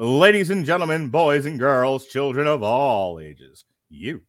Ladies 0.00 0.50
and 0.50 0.64
gentlemen, 0.64 1.08
boys 1.08 1.44
and 1.44 1.58
girls, 1.58 2.06
children 2.06 2.46
of 2.46 2.62
all 2.62 3.18
ages, 3.18 3.64
you 3.90 4.22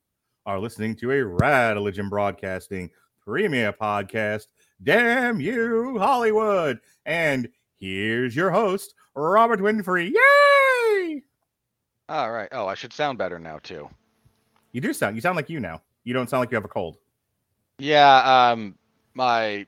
are 0.47 0.59
listening 0.59 0.95
to 0.95 1.11
a 1.11 1.23
Rad 1.23 1.75
Religion 1.75 2.09
Broadcasting 2.09 2.89
premier 3.23 3.71
podcast. 3.71 4.47
Damn 4.81 5.39
you, 5.39 5.99
Hollywood! 5.99 6.79
And 7.05 7.49
here's 7.79 8.35
your 8.35 8.49
host, 8.49 8.95
Robert 9.13 9.59
Winfree. 9.59 10.11
Yay! 10.11 11.21
All 12.09 12.31
right. 12.31 12.49
Oh, 12.51 12.65
I 12.65 12.73
should 12.73 12.91
sound 12.91 13.19
better 13.19 13.37
now 13.37 13.59
too. 13.59 13.87
You 14.71 14.81
do 14.81 14.91
sound. 14.91 15.15
You 15.15 15.21
sound 15.21 15.35
like 15.35 15.51
you 15.51 15.59
now. 15.59 15.83
You 16.03 16.15
don't 16.15 16.27
sound 16.27 16.39
like 16.39 16.49
you 16.49 16.55
have 16.55 16.65
a 16.65 16.67
cold. 16.67 16.97
Yeah. 17.77 18.49
Um, 18.51 18.73
my 19.13 19.67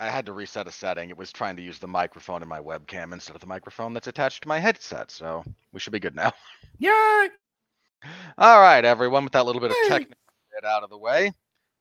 I 0.00 0.08
had 0.08 0.26
to 0.26 0.32
reset 0.32 0.68
a 0.68 0.72
setting. 0.72 1.10
It 1.10 1.18
was 1.18 1.32
trying 1.32 1.56
to 1.56 1.62
use 1.62 1.78
the 1.80 1.88
microphone 1.88 2.40
in 2.42 2.48
my 2.48 2.60
webcam 2.60 3.12
instead 3.12 3.34
of 3.34 3.40
the 3.40 3.48
microphone 3.48 3.92
that's 3.92 4.06
attached 4.06 4.42
to 4.42 4.48
my 4.48 4.60
headset. 4.60 5.10
So 5.10 5.42
we 5.72 5.80
should 5.80 5.92
be 5.92 5.98
good 5.98 6.14
now. 6.14 6.32
Yay! 6.78 7.28
All 8.38 8.60
right, 8.60 8.84
everyone. 8.84 9.24
With 9.24 9.32
that 9.32 9.44
little 9.44 9.60
bit 9.60 9.72
of 9.72 9.76
technical 9.88 10.14
bit 10.54 10.64
out 10.64 10.84
of 10.84 10.90
the 10.90 10.98
way, 10.98 11.32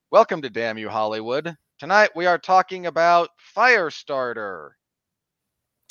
welcome 0.09 0.41
to 0.41 0.49
Damn 0.49 0.79
You 0.79 0.89
Hollywood. 0.89 1.55
Tonight 1.77 2.09
we 2.15 2.25
are 2.25 2.39
talking 2.39 2.87
about 2.87 3.29
Firestarter. 3.55 4.69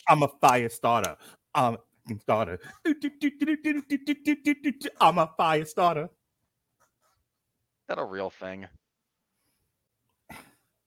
I'm 0.09 0.25
a 0.25 0.29
fire 0.41 0.69
starter. 0.69 1.17
I'm 1.55 1.75
a 1.75 1.79
fucking 2.09 2.21
starter. 2.23 2.59
I'm 5.01 5.19
a 5.19 5.29
fire 5.37 5.65
starter. 5.65 6.03
Is 6.05 6.11
that 7.89 7.99
a 7.99 8.05
real 8.05 8.31
thing? 8.31 8.67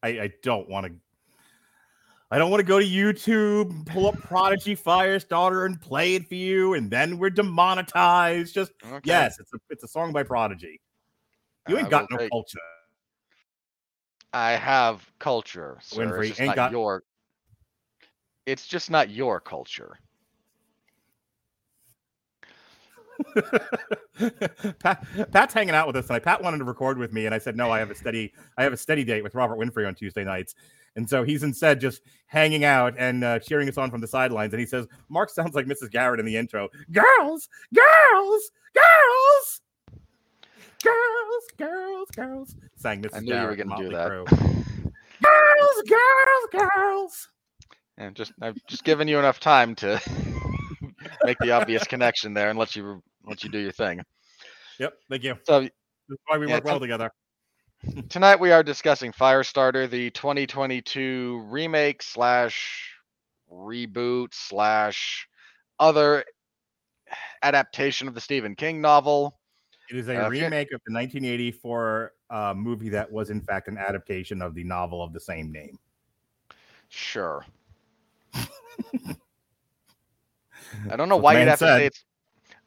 I, 0.04 0.10
I 0.10 0.32
don't 0.44 0.68
want 0.68 0.88
to. 0.88 0.94
I 2.32 2.38
don't 2.38 2.52
want 2.52 2.60
to 2.62 2.66
go 2.66 2.80
to 2.80 2.86
YouTube, 2.86 3.86
pull 3.88 4.06
up 4.08 4.16
Prodigy 4.22 4.76
Firestarter, 4.76 5.66
and 5.66 5.82
play 5.82 6.14
it 6.16 6.28
for 6.28 6.36
you, 6.36 6.76
and 6.76 6.92
then 6.92 7.18
we're 7.18 7.32
demonetized. 7.32 8.54
Just 8.54 8.72
Okay. 8.86 9.02
yes, 9.04 9.40
it's 9.40 9.52
a 9.54 9.58
it's 9.72 9.84
a 9.84 9.88
song 9.88 10.12
by 10.14 10.22
Prodigy. 10.24 10.80
You 11.68 11.78
I 11.78 11.80
ain't 11.82 11.90
got 11.90 12.06
no 12.12 12.18
take- 12.18 12.30
culture. 12.32 12.60
I 14.32 14.52
have 14.52 15.10
culture. 15.18 15.80
Sir. 15.82 16.06
Winfree 16.06 16.20
it's 16.20 16.28
just 16.30 16.42
ain't 16.42 16.48
not 16.50 16.56
got- 16.56 16.72
your. 16.72 17.04
It's 18.46 18.68
just 18.68 18.92
not 18.92 19.10
your 19.10 19.40
culture. 19.40 19.98
Pat, 24.80 25.06
Pat's 25.32 25.54
hanging 25.54 25.76
out 25.76 25.88
with 25.88 25.96
us 25.98 26.08
tonight. 26.08 26.24
Pat 26.24 26.42
wanted 26.42 26.60
to 26.60 26.64
record 26.64 26.98
with 26.98 27.12
me, 27.12 27.26
and 27.26 27.36
I 27.36 27.38
said 27.38 27.58
no. 27.58 27.70
I 27.72 27.80
have 27.80 27.92
a 27.92 27.96
steady 27.96 28.34
I 28.58 28.64
have 28.64 28.74
a 28.74 28.78
steady 28.78 29.04
date 29.04 29.24
with 29.24 29.36
Robert 29.36 29.58
Winfree 29.60 29.88
on 29.88 29.94
Tuesday 29.96 30.24
nights, 30.24 30.56
and 30.96 31.10
so 31.10 31.24
he's 31.24 31.44
instead 31.44 31.80
just 31.80 32.02
hanging 32.28 32.64
out 32.64 32.96
and 32.98 33.24
uh, 33.24 33.40
cheering 33.40 33.68
us 33.70 33.78
on 33.78 33.90
from 33.92 34.02
the 34.02 34.08
sidelines. 34.08 34.54
And 34.54 34.60
he 34.60 34.66
says, 34.66 34.88
"Mark 35.10 35.30
sounds 35.30 35.56
like 35.56 35.66
Mrs. 35.66 35.92
Garrett 35.92 36.20
in 36.20 36.26
the 36.26 36.36
intro. 36.36 36.70
Girls, 36.92 37.50
girls, 37.74 38.52
girls." 38.74 39.62
Girls, 40.82 41.46
girls, 41.58 42.10
girls, 42.16 42.56
sang 42.78 43.02
Mrs. 43.02 43.18
I 43.18 43.20
knew 43.20 43.36
you 43.36 43.48
were 43.48 43.56
gonna 43.56 43.76
do 43.76 43.90
Motley 43.90 43.96
that. 43.96 44.28
Girls, 45.22 45.84
girls, 45.90 46.70
girls. 46.74 47.28
And 47.98 48.16
just 48.16 48.32
I've 48.42 48.56
just 48.68 48.86
given 48.86 49.10
you 49.10 49.20
enough 49.20 49.42
time 49.42 49.76
to 49.76 50.02
make 51.26 51.38
the 51.40 51.52
obvious 51.52 51.84
connection 51.86 52.34
there 52.34 52.50
and 52.50 52.58
let 52.58 52.78
you 52.78 53.04
let 53.26 53.44
you 53.44 53.50
do 53.50 53.60
your 53.60 53.74
thing. 53.74 54.02
Yep, 54.80 54.94
thank 55.10 55.24
you. 55.24 55.36
So 55.44 55.62
That's 55.62 56.22
why 56.28 56.38
we 56.38 56.48
Yeah, 56.48 56.56
work 56.56 56.64
well 56.64 56.80
together. 56.80 57.12
Tonight 58.10 58.40
we 58.40 58.52
are 58.52 58.64
discussing 58.64 59.12
Firestarter, 59.12 59.90
the 59.90 60.10
2022 60.12 61.46
remake 61.48 62.02
slash 62.02 62.92
reboot 63.52 64.34
slash 64.34 65.28
other 65.80 66.24
adaptation 67.42 68.08
of 68.08 68.14
the 68.14 68.22
Stephen 68.22 68.56
King 68.56 68.82
novel. 68.82 69.40
It 69.90 69.98
is 69.98 70.08
a 70.08 70.26
Uh, 70.26 70.30
remake 70.30 70.72
of 70.72 70.82
the 70.86 70.94
1984 70.94 72.14
uh, 72.30 72.54
movie 72.56 72.90
that 72.90 73.12
was, 73.12 73.30
in 73.30 73.42
fact, 73.42 73.68
an 73.68 73.78
adaptation 73.78 74.42
of 74.42 74.54
the 74.54 74.64
novel 74.64 75.04
of 75.04 75.14
the 75.14 75.20
same 75.20 75.52
name. 75.52 75.80
Sure. 76.90 77.46
I 78.34 78.46
don't 80.96 81.10
know 81.10 81.16
That's 81.16 81.24
why 81.24 81.40
you'd 81.40 81.48
have 81.48 81.60
to 81.60 81.66
say 81.66 81.86
it's. 81.88 82.06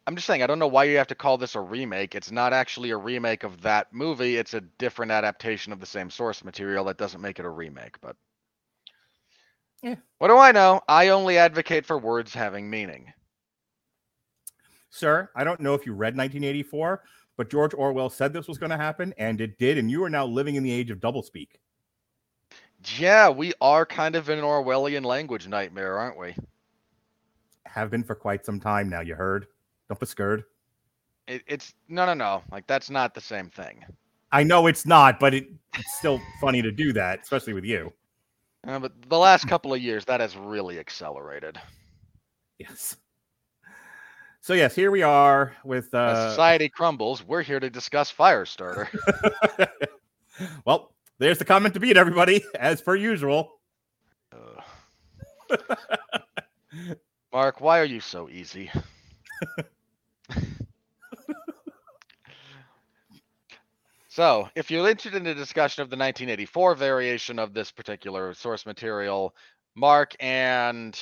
I'm 0.07 0.17
just 0.17 0.27
saying, 0.27 0.43
I 0.43 0.47
don't 0.49 0.59
know 0.59 0.67
why 0.67 0.85
you 0.85 0.97
have 0.99 1.07
to 1.09 1.15
call 1.15 1.39
this 1.39 1.55
a 1.55 1.61
remake. 1.61 2.15
It's 2.15 2.33
not 2.33 2.53
actually 2.53 2.91
a 2.91 2.97
remake 2.97 3.45
of 3.45 3.63
that 3.63 3.93
movie. 3.93 4.37
It's 4.37 4.55
a 4.55 4.61
different 4.61 5.13
adaptation 5.13 5.73
of 5.73 5.79
the 5.79 5.87
same 5.87 6.11
source 6.11 6.43
material. 6.43 6.85
That 6.85 6.99
doesn't 6.99 7.21
make 7.21 7.39
it 7.39 7.45
a 7.45 7.51
remake, 7.51 8.01
but. 8.01 8.17
Yeah. 9.83 9.97
What 10.19 10.29
do 10.29 10.39
I 10.39 10.53
know? 10.53 10.81
I 10.89 11.09
only 11.09 11.39
advocate 11.39 11.85
for 11.87 11.99
words 11.99 12.35
having 12.35 12.69
meaning. 12.69 13.13
Sir, 14.91 15.31
I 15.35 15.45
don't 15.45 15.61
know 15.61 15.75
if 15.75 15.87
you 15.87 15.93
read 15.93 16.17
1984, 16.17 17.03
but 17.37 17.51
George 17.51 17.75
Orwell 17.75 18.11
said 18.11 18.33
this 18.33 18.47
was 18.47 18.59
going 18.59 18.71
to 18.71 18.77
happen, 18.77 19.15
and 19.19 19.41
it 19.41 19.59
did, 19.59 19.79
and 19.79 19.91
you 19.91 20.05
are 20.05 20.11
now 20.11 20.27
living 20.27 20.57
in 20.57 20.63
the 20.63 20.71
age 20.71 20.91
of 20.91 20.99
doublespeak. 20.99 21.49
Yeah, 22.99 23.31
we 23.31 23.55
are 23.61 23.87
kind 23.87 24.17
of 24.17 24.29
in 24.29 24.39
an 24.39 24.45
Orwellian 24.45 25.05
language 25.05 25.49
nightmare, 25.49 25.99
aren't 25.99 26.19
we? 26.19 26.35
Have 27.65 27.91
been 27.91 28.05
for 28.05 28.15
quite 28.15 28.45
some 28.45 28.61
time 28.61 28.89
now, 28.89 29.01
you 29.01 29.15
heard? 29.15 29.47
Don't 29.93 30.01
be 30.01 30.07
scared. 30.07 30.45
It, 31.29 31.43
it's 31.47 31.75
no, 31.87 32.07
no, 32.07 32.15
no. 32.15 32.43
Like 32.51 32.67
that's 32.67 32.89
not 32.89 33.13
the 33.13 33.21
same 33.21 33.51
thing. 33.51 33.85
I 34.33 34.43
know 34.43 34.67
it's 34.67 34.87
not, 34.87 35.21
but 35.21 35.35
it, 35.35 35.49
it's 35.75 35.99
still 35.99 36.19
funny 36.41 36.63
to 36.63 36.73
do 36.73 36.95
that, 36.95 37.21
especially 37.21 37.53
with 37.53 37.67
you. 37.67 37.93
Uh, 38.67 38.79
but 38.79 38.93
the 39.11 39.19
last 39.19 39.47
couple 39.47 39.75
of 39.75 39.83
years, 39.83 40.07
that 40.07 40.21
has 40.21 40.35
really 40.35 40.79
accelerated. 40.79 41.61
Yes. 42.59 42.97
So, 44.41 44.55
yes, 44.55 44.75
here 44.75 44.91
we 44.91 45.03
are 45.03 45.55
with. 45.63 45.93
Uh, 45.93 46.31
society 46.31 46.71
crumbles, 46.71 47.23
we're 47.23 47.43
here 47.43 47.61
to 47.61 47.69
discuss 47.69 48.11
Firestarter. 48.11 48.89
well, 50.65 50.95
there's 51.19 51.37
the 51.37 51.45
comment 51.45 51.75
to 51.75 51.81
beat, 51.81 51.99
everybody, 51.99 52.43
as 52.59 52.81
per 52.81 52.97
usual. 52.97 53.61
Ugh. 54.33 55.77
Mark, 57.31 57.61
why 57.61 57.79
are 57.79 57.85
you 57.85 58.01
so 58.01 58.31
easy? 58.31 58.71
so, 64.09 64.49
if 64.55 64.71
you're 64.71 64.89
interested 64.89 65.21
in 65.21 65.27
a 65.27 65.35
discussion 65.35 65.83
of 65.83 65.91
the 65.91 65.97
1984 65.97 66.75
variation 66.75 67.39
of 67.39 67.55
this 67.55 67.71
particular 67.71 68.35
source 68.35 68.67
material, 68.67 69.35
Mark 69.75 70.15
and 70.21 70.99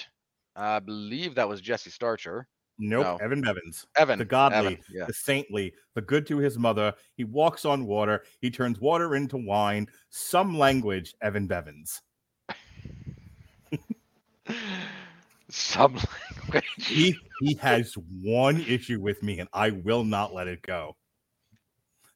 I 0.56 0.78
believe 0.78 1.34
that 1.34 1.48
was 1.48 1.60
Jesse 1.60 1.90
Starcher. 1.90 2.46
Nope, 2.78 3.04
No. 3.04 3.16
Evan 3.24 3.42
Bevins. 3.42 3.86
Evan. 3.96 4.18
the 4.18 4.24
godly, 4.24 4.58
Evan, 4.58 4.78
yeah. 4.90 5.04
the 5.04 5.12
saintly, 5.12 5.74
the 5.94 6.00
good 6.00 6.26
to 6.28 6.38
his 6.38 6.58
mother. 6.58 6.94
He 7.14 7.24
walks 7.24 7.66
on 7.66 7.84
water. 7.84 8.24
He 8.40 8.50
turns 8.50 8.80
water 8.80 9.14
into 9.16 9.36
wine. 9.36 9.86
Some 10.08 10.56
language, 10.56 11.14
Evan 11.20 11.46
Bevins. 11.46 12.00
Some 15.50 15.94
language. 15.94 16.64
He 16.76 17.16
he 17.40 17.54
has 17.54 17.94
one 18.22 18.60
issue 18.62 19.00
with 19.00 19.22
me, 19.22 19.40
and 19.40 19.48
I 19.52 19.70
will 19.70 20.04
not 20.04 20.34
let 20.34 20.48
it 20.48 20.62
go. 20.62 20.96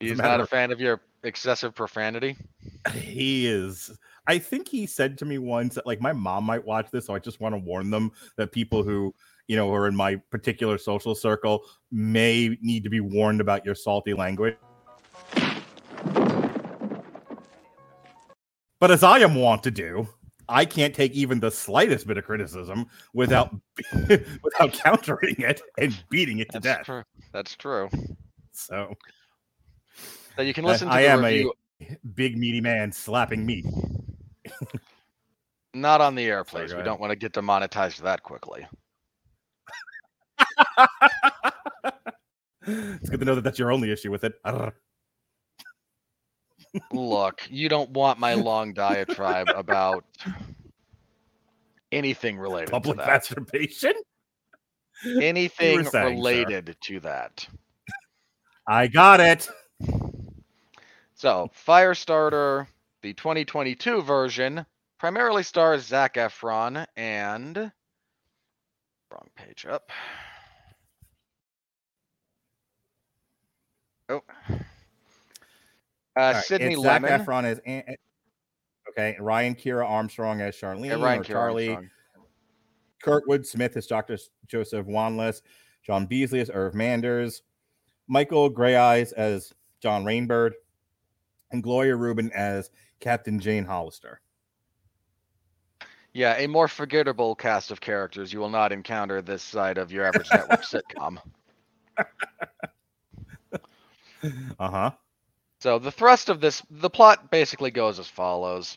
As 0.01 0.11
He's 0.11 0.19
not 0.19 0.41
a 0.41 0.47
fan 0.47 0.73
of 0.73 0.81
your 0.81 1.01
excessive 1.23 1.75
profanity. 1.75 2.37
He 2.93 3.47
is. 3.47 3.97
I 4.27 4.39
think 4.39 4.69
he 4.69 4.87
said 4.87 5.19
to 5.19 5.25
me 5.25 5.39
once 5.39 5.75
that 5.75 5.87
like 5.87 6.01
my 6.01 6.13
mom 6.13 6.45
might 6.45 6.65
watch 6.65 6.91
this, 6.91 7.07
so 7.07 7.15
I 7.15 7.19
just 7.19 7.41
want 7.41 7.55
to 7.55 7.59
warn 7.59 7.91
them 7.91 8.13
that 8.37 8.53
people 8.53 8.83
who 8.83 9.15
you 9.49 9.57
know 9.57 9.73
are 9.73 9.89
in 9.89 9.97
my 9.97 10.17
particular 10.31 10.79
social 10.79 11.15
circle 11.15 11.65
may 11.91 12.57
need 12.63 12.85
to 12.85 12.91
be 12.91 13.01
warned 13.01 13.41
about 13.41 13.65
your 13.65 13.75
salty 13.75 14.15
language. 14.15 14.57
But 18.81 18.91
as 18.91 19.03
I 19.03 19.21
am 19.21 19.35
wont 19.35 19.63
to 19.63 19.71
do, 19.71 20.09
I 20.49 20.65
can't 20.65 20.95
take 20.95 21.13
even 21.13 21.41
the 21.41 21.51
slightest 21.51 22.07
bit 22.07 22.19
of 22.19 22.25
criticism 22.25 22.87
without 23.13 23.55
without 23.93 24.73
countering 24.73 25.37
it 25.39 25.61
and 25.79 25.97
beating 26.11 26.39
it 26.39 26.51
to 26.51 26.61
death. 26.61 26.63
That's 26.63 26.79
death. 26.79 26.87
true. 26.87 27.03
That's 27.33 27.57
true. 27.57 27.89
So 28.53 28.95
So 30.37 30.43
you 30.43 30.55
can 30.55 30.65
listen 30.65 30.89
to 30.89 30.95
I 30.95 31.03
am 31.03 31.25
review 31.25 31.53
a 31.81 31.97
big 32.15 32.37
meaty 32.37 32.61
man 32.61 32.93
slapping 32.93 33.45
meat. 33.45 33.67
not 35.75 36.01
on 36.01 36.15
the 36.15 36.25
air, 36.25 36.45
please. 36.45 36.73
go 36.73 36.79
we 36.79 36.85
don't 36.85 37.01
want 37.01 37.11
to 37.11 37.17
get 37.17 37.33
demonetized 37.33 38.03
that 38.03 38.23
quickly. 38.23 38.67
it's 42.67 43.09
good 43.11 43.21
to 43.21 43.27
know 43.27 43.35
that 43.35 43.45
that's 43.45 43.59
your 43.59 43.73
only 43.73 43.91
issue 43.91 44.11
with 44.11 44.25
it. 44.25 44.35
Look, 46.93 47.47
you 47.51 47.69
don't 47.69 47.91
want 47.91 48.19
my 48.19 48.35
long 48.35 48.73
diatribe 48.73 49.49
about 49.55 50.05
anything 51.93 52.39
related 52.39 52.71
Public 52.71 52.99
to 52.99 53.05
that. 53.05 53.09
masturbation. 53.09 53.93
Anything 55.21 55.85
saying, 55.85 55.91
sir. 55.91 56.09
related 56.09 56.77
to 56.85 57.01
that. 57.01 57.47
I 58.67 58.87
got 58.87 59.21
it. 59.21 59.49
So, 61.15 61.51
Firestarter, 61.67 62.67
the 63.03 63.13
2022 63.13 64.03
version, 64.03 64.65
primarily 64.99 65.43
stars 65.43 65.87
Zac 65.87 66.15
Efron 66.15 66.87
and 66.97 67.57
wrong 69.11 69.29
page 69.37 69.67
up. 69.67 69.91
Oh. 74.09 74.23
Uh, 76.17 76.33
right, 76.35 76.45
Sydney 76.45 76.75
it's 76.75 76.83
Zac 76.83 77.03
Lemmon. 77.03 77.25
Efron 77.25 77.45
as 77.45 77.59
An- 77.67 77.97
okay, 78.91 79.17
Ryan 79.21 79.55
Kiera 79.55 79.89
Armstrong 79.89 80.41
as 80.41 80.55
Charlene 80.55 80.87
Yeah, 80.87 81.05
Ryan 81.05 81.21
or 81.21 81.25
Kier 81.25 81.27
Charlie. 81.27 81.69
Armstrong. 81.71 81.91
Kurtwood 83.05 83.45
Smith 83.45 83.77
as 83.77 83.87
Dr. 83.87 84.17
Joseph 84.47 84.87
Wanless, 84.87 85.43
John 85.85 86.07
Beasley 86.07 86.41
as 86.41 86.51
Irv 86.53 86.75
Manders, 86.75 87.43
Michael 88.07 88.51
Greyeyes 88.51 89.13
as 89.13 89.53
John 89.81 90.05
Rainbird, 90.05 90.53
and 91.51 91.63
Gloria 91.63 91.97
Reuben 91.97 92.31
as 92.33 92.71
Captain 93.01 93.39
Jane 93.39 93.65
Hollister. 93.65 94.21
Yeah, 96.15 96.37
a 96.39 96.47
more 96.47 96.69
forgettable 96.69 97.35
cast 97.35 97.71
of 97.73 97.81
characters 97.81 98.33
you 98.33 98.39
will 98.39 98.49
not 98.49 98.71
encounter 98.73 99.21
this 99.21 99.43
side 99.43 99.79
of 99.79 99.91
your 99.91 100.05
average 100.07 100.29
network 100.33 100.63
sitcom. 100.63 101.19
Uh 104.59 104.71
huh. 104.71 104.91
So 105.65 105.79
the 105.79 105.91
thrust 105.91 106.29
of 106.29 106.43
this, 106.43 106.63
the 106.69 106.91
plot 106.91 107.31
basically 107.31 107.71
goes 107.71 107.99
as 107.99 108.07
follows: 108.07 108.77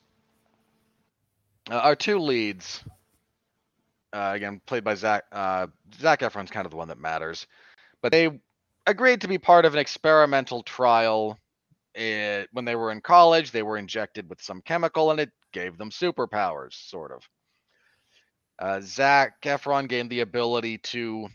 uh, 1.69 1.75
our 1.75 1.97
two 1.97 2.17
leads, 2.17 2.81
uh, 4.13 4.31
again 4.33 4.61
played 4.65 4.85
by 4.85 4.95
Zac. 4.95 5.25
Uh, 5.29 5.67
Zac 5.99 6.21
Efron's 6.21 6.49
kind 6.49 6.63
of 6.65 6.71
the 6.71 6.77
one 6.77 6.87
that 6.87 6.97
matters, 6.97 7.45
but 8.01 8.13
they 8.13 8.39
agreed 8.85 9.19
to 9.19 9.27
be 9.27 9.37
part 9.37 9.65
of 9.65 9.73
an 9.73 9.81
experimental 9.81 10.63
trial. 10.63 11.37
eh, 11.95 12.45
when 12.53 12.63
they 12.63 12.77
were 12.77 12.93
in 12.93 13.01
college, 13.01 13.51
they 13.51 13.63
were 13.63 13.77
injected 13.77 14.29
with 14.29 14.41
some 14.41 14.61
chemical, 14.61 15.11
and 15.11 15.19
it 15.19 15.31
gave 15.51 15.77
them 15.77 15.89
superpowers, 15.89 16.71
sort 16.71 17.11
of. 17.11 17.21
Uh, 18.59 18.79
Zac 18.81 19.41
Efron 19.41 19.89
gained 19.89 20.09
the 20.09 20.21
ability 20.21 20.77
to. 20.77 21.27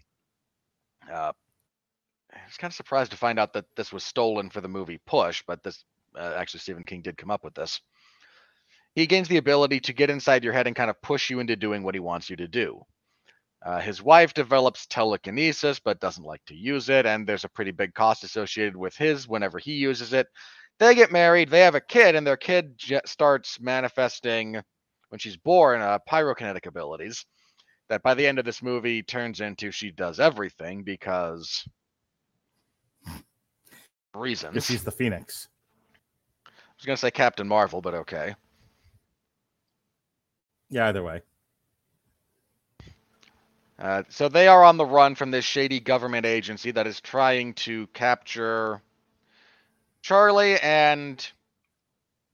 Uh, 1.12 1.32
I 2.32 2.38
was 2.46 2.56
kind 2.56 2.70
of 2.70 2.74
surprised 2.74 3.10
to 3.12 3.16
find 3.16 3.38
out 3.38 3.52
that 3.52 3.66
this 3.76 3.92
was 3.92 4.04
stolen 4.04 4.50
for 4.50 4.60
the 4.60 4.68
movie 4.68 5.00
Push, 5.06 5.42
but 5.46 5.62
this 5.62 5.84
uh, 6.16 6.34
actually 6.36 6.60
Stephen 6.60 6.84
King 6.84 7.02
did 7.02 7.16
come 7.18 7.30
up 7.30 7.44
with 7.44 7.54
this. 7.54 7.80
He 8.94 9.06
gains 9.06 9.28
the 9.28 9.38
ability 9.38 9.80
to 9.80 9.92
get 9.92 10.10
inside 10.10 10.44
your 10.44 10.52
head 10.52 10.66
and 10.66 10.76
kind 10.76 10.90
of 10.90 11.00
push 11.02 11.30
you 11.30 11.40
into 11.40 11.56
doing 11.56 11.82
what 11.82 11.94
he 11.94 12.00
wants 12.00 12.28
you 12.28 12.36
to 12.36 12.48
do. 12.48 12.82
Uh, 13.64 13.80
his 13.80 14.02
wife 14.02 14.34
develops 14.34 14.86
telekinesis 14.86 15.78
but 15.78 16.00
doesn't 16.00 16.24
like 16.24 16.44
to 16.46 16.54
use 16.54 16.88
it, 16.88 17.06
and 17.06 17.26
there's 17.26 17.44
a 17.44 17.48
pretty 17.48 17.70
big 17.70 17.94
cost 17.94 18.24
associated 18.24 18.76
with 18.76 18.96
his 18.96 19.28
whenever 19.28 19.58
he 19.58 19.72
uses 19.72 20.12
it. 20.12 20.26
They 20.78 20.94
get 20.94 21.12
married, 21.12 21.48
they 21.48 21.60
have 21.60 21.76
a 21.76 21.80
kid, 21.80 22.16
and 22.16 22.26
their 22.26 22.36
kid 22.36 22.76
j- 22.76 23.00
starts 23.06 23.60
manifesting 23.60 24.60
when 25.10 25.18
she's 25.18 25.36
born 25.36 25.80
uh, 25.80 25.98
pyrokinetic 26.10 26.66
abilities. 26.66 27.24
That 27.88 28.02
by 28.02 28.14
the 28.14 28.26
end 28.26 28.38
of 28.38 28.44
this 28.44 28.62
movie 28.62 29.02
turns 29.02 29.40
into 29.40 29.70
she 29.70 29.90
does 29.90 30.18
everything 30.18 30.82
because 30.82 31.64
reasons. 34.14 34.54
Because 34.54 34.68
he's 34.68 34.84
the 34.84 34.90
Phoenix. 34.90 35.48
I 36.46 36.50
was 36.76 36.86
gonna 36.86 36.96
say 36.96 37.10
Captain 37.10 37.46
Marvel, 37.46 37.80
but 37.80 37.94
okay. 37.94 38.34
Yeah, 40.70 40.88
either 40.88 41.02
way. 41.02 41.22
Uh, 43.78 44.02
so 44.08 44.28
they 44.28 44.46
are 44.46 44.64
on 44.64 44.76
the 44.76 44.86
run 44.86 45.14
from 45.14 45.30
this 45.30 45.44
shady 45.44 45.80
government 45.80 46.24
agency 46.24 46.70
that 46.70 46.86
is 46.86 47.00
trying 47.00 47.52
to 47.54 47.86
capture 47.88 48.80
Charlie 50.02 50.58
and 50.60 51.26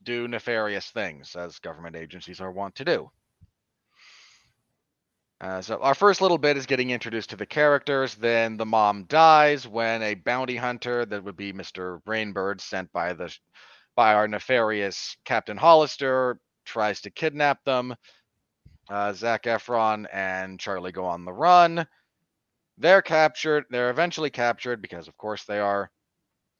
do 0.03 0.27
nefarious 0.27 0.89
things, 0.91 1.35
as 1.35 1.59
government 1.59 1.95
agencies 1.95 2.39
are 2.39 2.51
wont 2.51 2.75
to 2.75 2.85
do. 2.85 3.09
Uh, 5.41 5.61
so 5.61 5.77
our 5.81 5.95
first 5.95 6.21
little 6.21 6.37
bit 6.37 6.57
is 6.57 6.65
getting 6.65 6.89
introduced 6.89 7.29
to 7.29 7.37
the 7.37 7.45
characters. 7.45 8.15
Then 8.15 8.57
the 8.57 8.65
mom 8.65 9.05
dies 9.05 9.67
when 9.67 10.01
a 10.03 10.15
bounty 10.15 10.57
hunter, 10.57 11.05
that 11.05 11.23
would 11.23 11.37
be 11.37 11.53
Mr. 11.53 12.01
Rainbird, 12.03 12.59
sent 12.59 12.91
by 12.91 13.13
the 13.13 13.33
by 13.95 14.13
our 14.13 14.27
nefarious 14.27 15.15
Captain 15.25 15.57
Hollister, 15.57 16.39
tries 16.65 17.01
to 17.01 17.09
kidnap 17.09 17.63
them. 17.63 17.95
Uh, 18.89 19.13
Zac 19.13 19.43
Efron 19.43 20.05
and 20.11 20.59
Charlie 20.59 20.91
go 20.91 21.05
on 21.05 21.25
the 21.25 21.33
run. 21.33 21.85
They're 22.77 23.01
captured. 23.01 23.65
They're 23.69 23.89
eventually 23.89 24.29
captured 24.29 24.81
because, 24.81 25.07
of 25.07 25.17
course, 25.17 25.43
they 25.45 25.59
are. 25.59 25.91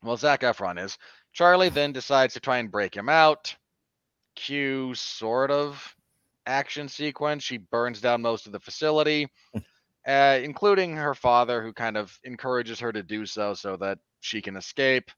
Well, 0.03 0.17
Zac 0.17 0.41
Efron 0.41 0.83
is. 0.83 0.97
Charlie 1.33 1.69
then 1.69 1.91
decides 1.91 2.33
to 2.33 2.39
try 2.39 2.57
and 2.57 2.71
break 2.71 2.95
him 2.95 3.09
out. 3.09 3.55
Cue 4.35 4.93
sort 4.95 5.51
of 5.51 5.95
action 6.45 6.87
sequence. 6.89 7.43
She 7.43 7.57
burns 7.57 8.01
down 8.01 8.21
most 8.21 8.45
of 8.45 8.51
the 8.51 8.59
facility, 8.59 9.27
uh, 10.07 10.39
including 10.41 10.95
her 10.95 11.13
father, 11.13 11.61
who 11.61 11.73
kind 11.73 11.97
of 11.97 12.17
encourages 12.23 12.79
her 12.79 12.91
to 12.91 13.03
do 13.03 13.25
so 13.25 13.53
so 13.53 13.77
that 13.77 13.99
she 14.19 14.41
can 14.41 14.55
escape. 14.55 15.11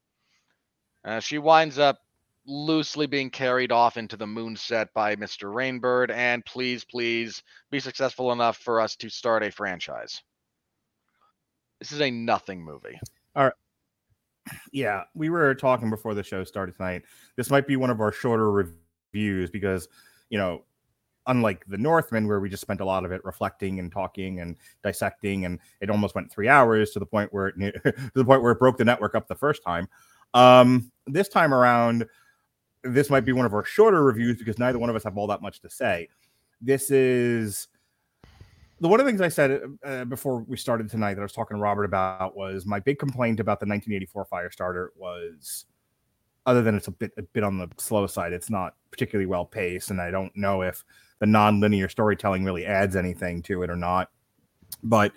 Uh, 1.04 1.20
she 1.20 1.38
winds 1.38 1.78
up 1.78 1.98
loosely 2.46 3.06
being 3.06 3.30
carried 3.30 3.72
off 3.72 3.96
into 3.96 4.16
the 4.16 4.26
moon 4.26 4.56
set 4.56 4.92
by 4.94 5.14
Mr. 5.16 5.52
Rainbird, 5.52 6.10
and 6.10 6.44
please, 6.44 6.84
please 6.84 7.42
be 7.70 7.80
successful 7.80 8.32
enough 8.32 8.56
for 8.58 8.80
us 8.80 8.96
to 8.96 9.08
start 9.08 9.42
a 9.42 9.50
franchise. 9.50 10.22
This 11.78 11.92
is 11.92 12.00
a 12.00 12.10
nothing 12.10 12.62
movie. 12.62 12.98
All 13.34 13.44
right. 13.44 13.52
Yeah, 14.72 15.04
we 15.14 15.30
were 15.30 15.54
talking 15.54 15.88
before 15.88 16.14
the 16.14 16.22
show 16.22 16.42
started 16.42 16.76
tonight. 16.76 17.02
This 17.36 17.48
might 17.48 17.66
be 17.66 17.76
one 17.76 17.90
of 17.90 18.00
our 18.00 18.10
shorter 18.10 18.50
reviews 18.50 19.50
because, 19.50 19.88
you 20.30 20.38
know, 20.38 20.64
unlike 21.26 21.64
the 21.68 21.78
Northman, 21.78 22.26
where 22.26 22.40
we 22.40 22.48
just 22.48 22.62
spent 22.62 22.80
a 22.80 22.84
lot 22.84 23.04
of 23.04 23.12
it 23.12 23.24
reflecting 23.24 23.78
and 23.78 23.90
talking 23.90 24.40
and 24.40 24.56
dissecting, 24.82 25.44
and 25.44 25.58
it 25.80 25.90
almost 25.90 26.14
went 26.14 26.30
three 26.30 26.48
hours 26.48 26.90
to 26.92 26.98
the 26.98 27.06
point 27.06 27.32
where 27.32 27.48
it 27.48 27.54
to 27.84 28.10
the 28.14 28.24
point 28.24 28.42
where 28.42 28.52
it 28.52 28.58
broke 28.58 28.78
the 28.78 28.84
network 28.84 29.14
up 29.14 29.28
the 29.28 29.34
first 29.34 29.62
time. 29.62 29.88
Um, 30.34 30.90
this 31.06 31.28
time 31.28 31.52
around, 31.52 32.06
this 32.84 33.10
might 33.10 33.24
be 33.24 33.32
one 33.32 33.46
of 33.46 33.54
our 33.54 33.64
shorter 33.64 34.02
reviews 34.02 34.38
because 34.38 34.58
neither 34.58 34.78
one 34.78 34.90
of 34.90 34.96
us 34.96 35.04
have 35.04 35.16
all 35.16 35.26
that 35.28 35.42
much 35.42 35.60
to 35.60 35.70
say. 35.70 36.08
This 36.60 36.90
is 36.90 37.68
the 38.80 38.88
one 38.88 38.98
of 38.98 39.06
the 39.06 39.12
things 39.12 39.20
I 39.20 39.28
said 39.28 39.62
uh, 39.84 40.04
before 40.06 40.40
we 40.40 40.56
started 40.56 40.90
tonight 40.90 41.14
that 41.14 41.20
I 41.20 41.24
was 41.24 41.32
talking 41.32 41.56
to 41.56 41.62
Robert 41.62 41.84
about 41.84 42.36
was 42.36 42.66
my 42.66 42.80
big 42.80 42.98
complaint 42.98 43.38
about 43.38 43.60
the 43.60 43.66
1984 43.66 44.26
Firestarter 44.26 44.88
was, 44.96 45.66
other 46.46 46.62
than 46.62 46.74
it's 46.74 46.88
a 46.88 46.92
bit 46.92 47.12
a 47.16 47.22
bit 47.22 47.44
on 47.44 47.58
the 47.58 47.68
slow 47.78 48.06
side, 48.06 48.32
it's 48.32 48.50
not 48.50 48.74
particularly 48.90 49.26
well 49.26 49.44
paced, 49.44 49.90
and 49.90 50.00
I 50.00 50.10
don't 50.10 50.34
know 50.36 50.62
if 50.62 50.84
the 51.18 51.26
non-linear 51.26 51.88
storytelling 51.88 52.44
really 52.44 52.66
adds 52.66 52.96
anything 52.96 53.42
to 53.42 53.62
it 53.62 53.70
or 53.70 53.76
not. 53.76 54.10
But 54.82 55.12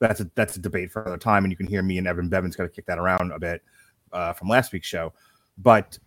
that's 0.00 0.20
a 0.20 0.30
that's 0.34 0.56
a 0.56 0.60
debate 0.60 0.90
for 0.90 1.02
another 1.02 1.18
time, 1.18 1.44
and 1.44 1.52
you 1.52 1.56
can 1.56 1.66
hear 1.66 1.82
me 1.82 1.98
and 1.98 2.06
Evan 2.06 2.28
Bevins 2.28 2.56
going 2.56 2.68
to 2.68 2.74
kick 2.74 2.86
that 2.86 2.98
around 2.98 3.30
a 3.32 3.38
bit 3.38 3.62
uh, 4.12 4.32
from 4.32 4.48
last 4.48 4.72
week's 4.72 4.88
show. 4.88 5.12
But 5.58 5.98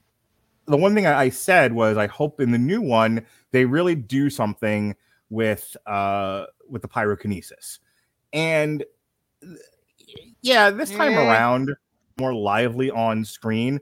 the 0.66 0.78
one 0.78 0.94
thing 0.94 1.08
I, 1.08 1.22
I 1.22 1.30
said 1.30 1.72
was 1.72 1.96
I 1.98 2.08
hope 2.08 2.42
in 2.42 2.52
the 2.52 2.58
new 2.58 2.82
one 2.82 3.26
they 3.52 3.64
really 3.64 3.96
do 3.96 4.30
something 4.30 4.96
with 5.30 5.76
uh 5.86 6.46
with 6.70 6.82
the 6.82 6.88
pyrokinesis. 6.90 7.80
And 8.34 8.84
yeah, 10.42 10.70
this 10.70 10.92
time 10.92 11.14
Yeah. 11.14 11.30
around 11.30 11.74
more 12.20 12.34
lively 12.34 12.92
on 12.92 13.24
screen, 13.24 13.80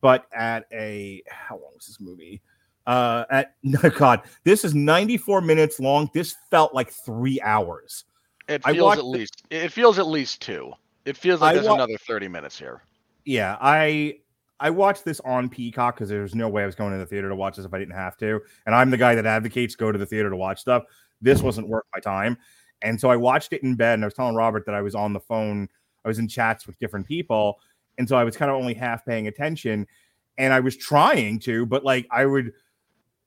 but 0.00 0.26
at 0.32 0.66
a 0.72 1.22
how 1.28 1.56
long 1.56 1.72
was 1.74 1.86
this 1.86 2.00
movie? 2.00 2.40
Uh 2.86 3.24
at 3.30 3.54
no 3.62 3.78
god, 3.96 4.22
this 4.44 4.64
is 4.64 4.74
94 4.74 5.40
minutes 5.40 5.78
long. 5.80 6.10
This 6.14 6.34
felt 6.50 6.74
like 6.74 6.90
3 6.90 7.40
hours. 7.42 8.04
It 8.48 8.64
feels 8.64 8.92
at 8.92 8.98
the- 8.98 9.04
least 9.04 9.42
it 9.50 9.72
feels 9.72 9.98
at 9.98 10.06
least 10.06 10.40
two. 10.40 10.72
It 11.04 11.16
feels 11.16 11.40
like 11.40 11.50
I 11.50 11.54
there's 11.54 11.66
wa- 11.66 11.74
another 11.74 11.96
30 11.98 12.28
minutes 12.28 12.58
here. 12.58 12.82
yeah 13.24 13.56
i 13.60 14.14
i 14.60 14.68
watched 14.70 15.04
this 15.04 15.20
on 15.20 15.48
peacock 15.48 15.94
because 15.94 16.08
there's 16.08 16.34
no 16.34 16.48
way 16.48 16.62
i 16.62 16.66
was 16.66 16.74
going 16.74 16.92
to 16.92 16.98
the 16.98 17.06
theater 17.06 17.28
to 17.28 17.34
watch 17.36 17.56
this 17.56 17.64
if 17.64 17.72
i 17.72 17.78
didn't 17.78 17.94
have 17.94 18.16
to 18.18 18.40
and 18.66 18.74
i'm 18.74 18.90
the 18.90 18.96
guy 18.96 19.14
that 19.14 19.24
advocates 19.26 19.74
go 19.74 19.90
to 19.92 19.98
the 19.98 20.04
theater 20.06 20.28
to 20.30 20.36
watch 20.36 20.60
stuff 20.60 20.82
this 21.22 21.40
wasn't 21.42 21.66
worth 21.66 21.84
my 21.94 22.00
time 22.00 22.36
and 22.82 23.00
so 23.00 23.08
i 23.10 23.16
watched 23.16 23.52
it 23.54 23.62
in 23.62 23.74
bed 23.74 23.94
and 23.94 24.04
i 24.04 24.06
was 24.06 24.14
telling 24.14 24.34
robert 24.34 24.64
that 24.66 24.74
i 24.74 24.82
was 24.82 24.94
on 24.94 25.12
the 25.12 25.20
phone 25.20 25.68
i 26.04 26.08
was 26.08 26.18
in 26.18 26.28
chats 26.28 26.66
with 26.66 26.78
different 26.78 27.06
people 27.06 27.58
and 27.98 28.08
so 28.08 28.16
i 28.16 28.24
was 28.24 28.36
kind 28.36 28.50
of 28.50 28.56
only 28.56 28.74
half 28.74 29.04
paying 29.04 29.26
attention 29.26 29.86
and 30.38 30.52
i 30.52 30.60
was 30.60 30.76
trying 30.76 31.38
to 31.38 31.66
but 31.66 31.84
like 31.84 32.06
i 32.10 32.24
would 32.24 32.52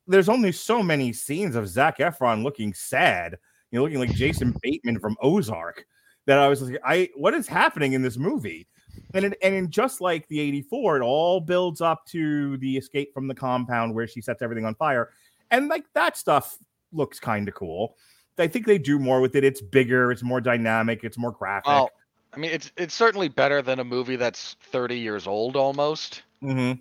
there's 0.08 0.30
only 0.30 0.52
so 0.52 0.82
many 0.82 1.14
scenes 1.14 1.56
of 1.56 1.68
zac 1.68 2.00
efron 2.00 2.44
looking 2.44 2.74
sad 2.74 3.38
you 3.70 3.78
know 3.78 3.84
looking 3.84 4.00
like 4.00 4.14
jason 4.14 4.56
bateman 4.62 5.00
from 5.00 5.16
ozark 5.22 5.86
that 6.26 6.40
i 6.40 6.48
was 6.48 6.62
like 6.62 6.80
i 6.84 7.10
what 7.16 7.34
is 7.34 7.48
happening 7.48 7.94
in 7.94 8.02
this 8.02 8.18
movie? 8.18 8.68
And 9.14 9.26
it, 9.26 9.38
and 9.42 9.56
in 9.56 9.70
just 9.70 10.02
like 10.02 10.28
the 10.28 10.40
84 10.40 10.98
it 10.98 11.02
all 11.02 11.40
builds 11.40 11.82
up 11.82 12.06
to 12.08 12.58
the 12.58 12.78
escape 12.78 13.14
from 13.14 13.28
the 13.28 13.36
compound 13.36 13.94
where 13.94 14.08
she 14.08 14.22
sets 14.22 14.42
everything 14.42 14.66
on 14.66 14.76
fire 14.76 15.12
and 15.50 15.68
like 15.68 15.86
that 15.94 16.18
stuff 16.18 16.58
looks 16.92 17.20
kind 17.20 17.48
of 17.48 17.54
cool. 17.54 17.96
I 18.38 18.48
think 18.48 18.66
they 18.66 18.78
do 18.78 18.98
more 18.98 19.22
with 19.22 19.36
it. 19.36 19.44
It's 19.44 19.62
bigger 19.62 20.12
it's 20.12 20.24
more 20.24 20.42
dynamic 20.42 21.04
it's 21.04 21.18
more 21.18 21.32
graphic. 21.32 21.68
Well, 21.68 21.90
I 22.34 22.38
mean, 22.38 22.52
it's 22.52 22.72
it's 22.78 22.94
certainly 22.94 23.28
better 23.28 23.62
than 23.62 23.80
a 23.80 23.84
movie 23.84 24.16
that's 24.16 24.56
30 24.72 24.98
years 24.98 25.28
old 25.28 25.56
almost, 25.56 26.24
Mhm. 26.42 26.80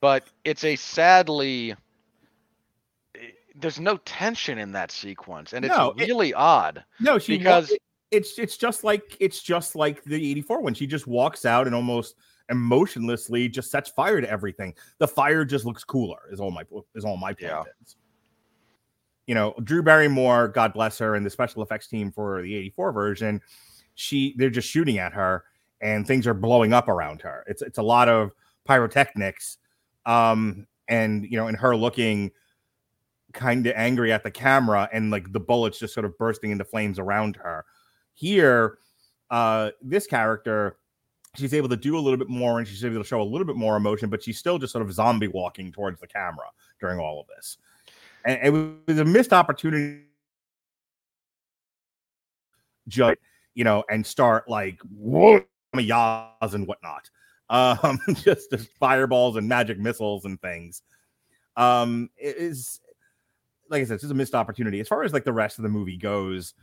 but 0.00 0.24
it's 0.44 0.62
a 0.64 0.76
sadly 0.76 1.72
eh, 3.14 3.18
there's 3.54 3.80
no 3.80 3.96
tension 3.98 4.58
in 4.58 4.72
that 4.72 4.90
sequence, 4.90 5.52
and 5.54 5.64
it's 5.64 5.76
No, 5.76 5.90
it- 5.92 6.06
really 6.06 6.34
odd. 6.34 6.84
no 7.00 7.18
she 7.18 7.38
because- 7.38 7.70
it- 7.70 7.82
it's 8.12 8.38
it's 8.38 8.56
just 8.56 8.84
like 8.84 9.16
it's 9.20 9.42
just 9.42 9.74
like 9.74 10.04
the 10.04 10.14
84 10.30 10.60
when 10.62 10.74
she 10.74 10.86
just 10.86 11.06
walks 11.08 11.44
out 11.44 11.66
and 11.66 11.74
almost 11.74 12.14
emotionlessly 12.50 13.48
just 13.48 13.68
sets 13.72 13.90
fire 13.90 14.20
to 14.20 14.30
everything 14.30 14.72
the 14.98 15.08
fire 15.08 15.44
just 15.44 15.64
looks 15.64 15.82
cooler 15.82 16.20
is 16.30 16.38
all 16.38 16.52
my 16.52 16.62
is 16.94 17.04
all 17.04 17.16
my 17.16 17.32
point 17.32 17.40
Yeah. 17.50 17.64
is 17.84 17.96
you 19.26 19.34
know 19.34 19.52
drew 19.64 19.82
barrymore 19.82 20.46
god 20.46 20.72
bless 20.72 20.96
her 20.98 21.16
and 21.16 21.26
the 21.26 21.30
special 21.30 21.60
effects 21.64 21.88
team 21.88 22.12
for 22.12 22.42
the 22.42 22.54
84 22.54 22.92
version 22.92 23.42
she 23.96 24.34
they're 24.36 24.50
just 24.50 24.68
shooting 24.68 24.98
at 24.98 25.12
her 25.12 25.44
and 25.80 26.06
things 26.06 26.26
are 26.26 26.34
blowing 26.34 26.72
up 26.72 26.88
around 26.88 27.22
her. 27.22 27.44
It's 27.48 27.62
it's 27.62 27.78
a 27.78 27.82
lot 27.82 28.08
of 28.08 28.30
pyrotechnics 28.64 29.58
um 30.04 30.66
and 30.88 31.24
you 31.24 31.36
know 31.36 31.48
and 31.48 31.56
her 31.56 31.74
looking 31.74 32.30
kind 33.32 33.66
of 33.66 33.72
angry 33.76 34.12
at 34.12 34.22
the 34.22 34.30
camera 34.30 34.88
and 34.92 35.10
like 35.10 35.32
the 35.32 35.40
bullets 35.40 35.78
just 35.78 35.92
sort 35.92 36.06
of 36.06 36.16
bursting 36.18 36.52
into 36.52 36.64
flames 36.64 36.98
around 36.98 37.36
her. 37.36 37.64
Here 38.14 38.78
uh 39.30 39.70
this 39.82 40.06
character 40.06 40.76
she's 41.34 41.52
able 41.52 41.68
to 41.68 41.76
do 41.76 41.98
a 41.98 42.00
little 42.00 42.16
bit 42.16 42.28
more 42.28 42.58
and 42.58 42.68
she's 42.68 42.84
able 42.84 42.96
to 42.98 43.04
show 43.04 43.20
a 43.20 43.24
little 43.24 43.46
bit 43.46 43.56
more 43.56 43.76
emotion 43.76 44.08
but 44.08 44.22
she's 44.22 44.38
still 44.38 44.58
just 44.58 44.72
sort 44.72 44.84
of 44.84 44.92
zombie 44.92 45.28
walking 45.28 45.72
towards 45.72 46.00
the 46.00 46.06
camera 46.06 46.46
during 46.80 46.98
all 46.98 47.20
of 47.20 47.26
this. 47.34 47.58
And 48.24 48.40
it 48.42 48.50
was 48.88 48.98
a 48.98 49.04
missed 49.04 49.32
opportunity. 49.32 50.02
Just 52.88 53.16
you 53.56 53.64
know 53.64 53.82
and 53.90 54.06
start 54.06 54.48
like 54.48 54.78
whoa 54.96 55.42
yas 55.74 56.54
and 56.54 56.66
whatnot 56.68 57.10
um 57.50 57.98
just, 58.22 58.50
just 58.50 58.68
fireballs 58.78 59.34
and 59.34 59.48
magic 59.48 59.78
missiles 59.80 60.24
and 60.24 60.40
things 60.40 60.82
um 61.56 62.08
it 62.16 62.36
is 62.36 62.80
like 63.68 63.82
i 63.82 63.84
said 63.84 63.96
this 63.96 64.04
is 64.04 64.10
a 64.12 64.14
missed 64.14 64.34
opportunity 64.34 64.78
as 64.78 64.86
far 64.86 65.02
as 65.02 65.12
like 65.12 65.24
the 65.24 65.32
rest 65.32 65.58
of 65.58 65.64
the 65.64 65.68
movie 65.68 65.96
goes 65.96 66.54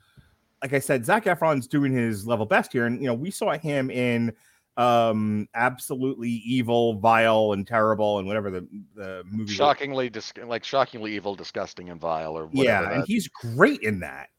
like 0.61 0.71
i 0.71 0.79
said 0.79 1.05
zac 1.05 1.25
efron's 1.25 1.67
doing 1.67 1.91
his 1.91 2.25
level 2.25 2.45
best 2.45 2.71
here 2.71 2.85
and 2.85 3.01
you 3.01 3.07
know 3.07 3.13
we 3.13 3.29
saw 3.29 3.51
him 3.57 3.89
in 3.89 4.31
um 4.77 5.47
absolutely 5.53 6.29
evil 6.29 6.95
vile 6.95 7.53
and 7.53 7.67
terrible 7.67 8.17
and 8.19 8.27
whatever 8.27 8.49
the 8.49 8.67
the 8.95 9.23
movie 9.29 9.43
was. 9.43 9.51
Shockingly, 9.51 10.09
dis- 10.09 10.33
like 10.43 10.63
shockingly 10.63 11.13
evil, 11.13 11.35
disgusting, 11.35 11.91
and 11.91 12.01
vile, 12.01 12.35
or 12.35 12.47
whatever. 12.47 12.63
yeah 12.63 12.91
and 12.91 13.03
he's 13.05 13.27
great 13.27 13.81
in 13.81 13.99
that 13.99 14.29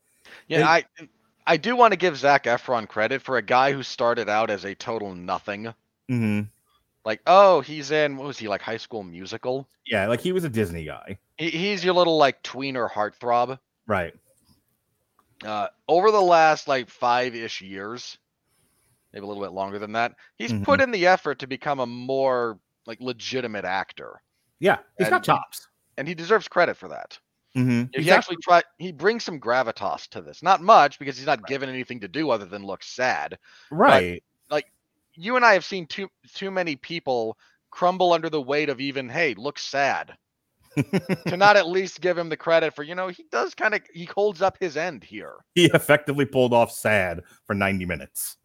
yeah. 0.49 0.69
I 0.69 0.85
I 1.47 1.57
do 1.59 1.77
want 1.77 1.93
to 1.93 1.99
give 1.99 2.17
Zac 2.17 2.45
Efron 2.45 2.89
credit 2.89 3.21
for 3.23 3.37
a 3.37 3.43
guy 3.43 3.73
who 3.73 3.83
started 3.83 4.29
out 4.29 4.51
as 4.51 4.65
a 4.65 4.75
total 4.75 5.15
nothing. 5.15 5.73
hmm 6.09 6.41
Like, 7.05 7.21
oh, 7.27 7.61
he's 7.61 7.91
in 7.91 8.17
what 8.17 8.27
was 8.27 8.39
he 8.39 8.49
like 8.49 8.63
High 8.63 8.79
School 8.79 9.03
Musical? 9.03 9.69
yeah 9.87 10.07
like 10.09 10.21
he 10.23 10.33
was 10.33 10.45
a 10.45 10.49
disney 10.49 10.85
guy 10.87 11.19
He, 11.37 11.51
he's 11.51 11.85
your 11.85 11.93
little 11.93 12.17
like 12.17 12.43
tweener 12.43 12.91
heartthrob. 12.91 13.59
right 13.87 14.15
Uh, 15.45 15.69
over 15.89 16.11
the 16.11 16.21
last 16.23 16.67
like 16.69 16.89
five 16.89 17.35
ish 17.35 17.61
years, 17.61 18.17
maybe 19.13 19.25
a 19.25 19.27
little 19.27 19.43
bit 19.43 19.53
longer 19.53 19.79
than 19.79 19.93
that, 19.93 20.15
he's 20.37 20.53
Mm-hmm. 20.53 20.65
put 20.65 20.81
in 20.81 20.91
the 20.91 21.07
effort 21.07 21.41
to 21.41 21.47
become 21.47 21.81
a 21.81 21.87
more 21.87 22.59
like 22.87 23.01
legitimate 23.01 23.65
actor, 23.67 24.23
yeah 24.61 24.79
he's 24.99 25.09
got 25.11 25.17
And- 25.17 25.25
chops 25.25 25.69
and 25.99 26.09
he 26.09 26.15
deserves 26.15 26.49
credit 26.49 26.77
for 26.77 26.89
that. 26.89 27.19
Hmm 27.55 27.85
he 27.93 28.11
actually 28.11 28.37
try 28.43 28.63
he 28.79 28.91
brings 28.93 29.25
some 29.25 29.41
gravitas 29.41 30.09
to 30.09 30.21
this. 30.21 30.43
Not 30.43 30.61
much 30.61 30.99
because 30.99 31.17
he's 31.17 31.27
not 31.27 31.47
given 31.47 31.69
anything 31.69 32.01
to 32.01 32.09
do 32.09 32.31
other 32.31 32.45
than 32.45 32.65
look 32.65 32.83
sad. 32.83 33.39
right 33.71 34.23
Like 34.51 34.67
You 35.15 35.37
and 35.37 35.45
I 35.45 35.53
have 35.53 35.65
seen 35.65 35.87
too 35.87 36.09
too 36.35 36.51
many 36.51 36.77
people 36.77 37.39
crumble 37.71 38.13
under 38.13 38.29
the 38.31 38.43
weight 38.43 38.69
of 38.69 38.81
even 38.81 39.09
hey, 39.09 39.35
look 39.35 39.59
sad. 39.59 40.17
to 40.77 41.37
not 41.37 41.57
at 41.57 41.69
least 41.69 42.01
give 42.01 42.19
him 42.19 42.29
the 42.29 42.37
credit 42.37 42.75
for, 42.75 42.83
you 42.83 42.95
know, 42.95 43.09
he 43.09 43.25
does 43.31 43.55
kind 43.55 43.75
of 43.75 43.81
he 43.93 44.07
holds 44.07 44.43
up 44.43 44.57
his 44.59 44.77
end 44.77 45.05
here. 45.05 45.37
he 45.55 45.67
effectively 45.67 46.25
pulled 46.25 46.53
off 46.53 46.73
sad 46.73 47.23
for 47.47 47.55
90 47.55 47.87
minutes 47.87 48.37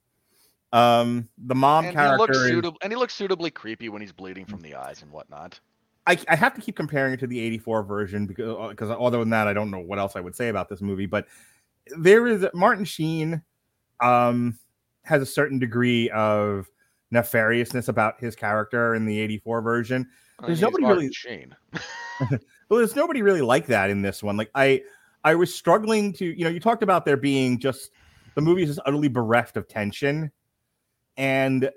um 0.72 1.28
the 1.40 1.56
mom 1.56 1.86
and 1.86 2.00
he 2.00 2.06
looks 2.06 2.38
character 2.38 2.68
is- 2.68 2.72
and 2.84 2.94
he 2.94 2.98
looks 2.98 3.16
suitably 3.16 3.50
creepy 3.50 3.90
when 3.90 4.02
he's 4.02 4.12
bleeding 4.12 4.46
from 4.46 4.62
the 4.62 4.76
eyes 4.76 5.02
and 5.02 5.12
whatnot. 5.12 5.60
I, 6.08 6.18
I 6.28 6.36
have 6.36 6.54
to 6.56 6.62
keep 6.62 6.76
comparing 6.76 7.14
it 7.14 7.20
to 7.20 7.28
the 7.28 7.40
84 7.40 7.84
version 7.84 8.26
because 8.26 8.70
because 8.70 8.90
other 8.90 9.20
than 9.20 9.30
that 9.30 9.48
I 9.48 9.54
don't 9.54 9.70
know 9.70 9.80
what 9.80 10.00
else 10.00 10.16
I 10.16 10.22
would 10.22 10.36
say 10.36 10.50
about 10.50 10.70
this 10.70 10.82
movie 10.82 11.06
but 11.06 11.28
there 11.98 12.28
is 12.28 12.46
Martin 12.54 12.86
Sheen 12.86 13.42
um 14.00 14.58
has 15.04 15.22
a 15.22 15.26
certain 15.26 15.60
degree 15.60 16.10
of 16.12 16.70
nefariousness 17.14 17.90
about 17.90 18.20
his 18.20 18.36
character 18.36 18.94
in 18.94 19.06
the 19.06 19.20
84 19.20 19.62
version. 19.62 20.08
There's 20.46 20.62
nobody 20.62 20.84
Martin 20.84 21.00
really- 21.04 21.14
Sheen. 21.14 21.56
well 22.70 22.80
there's 22.80 22.96
nobody 22.96 23.22
really 23.22 23.42
like 23.42 23.68
that 23.68 23.90
in 23.90 24.02
this 24.02 24.22
one. 24.22 24.38
Like 24.38 24.52
I 24.56 24.82
I 25.24 25.36
was 25.36 25.54
struggling 25.54 26.14
to 26.14 26.26
you 26.26 26.44
know 26.44 26.50
you 26.50 26.60
talked 26.60 26.84
about 26.84 27.06
there 27.06 27.18
being 27.18 27.60
just 27.60 27.92
the 28.36 28.42
movie 28.42 28.64
is 28.64 28.70
just 28.70 28.80
utterly 28.86 29.08
bereft 29.08 29.58
of 29.58 29.68
tension. 29.68 30.32
And 31.18 31.70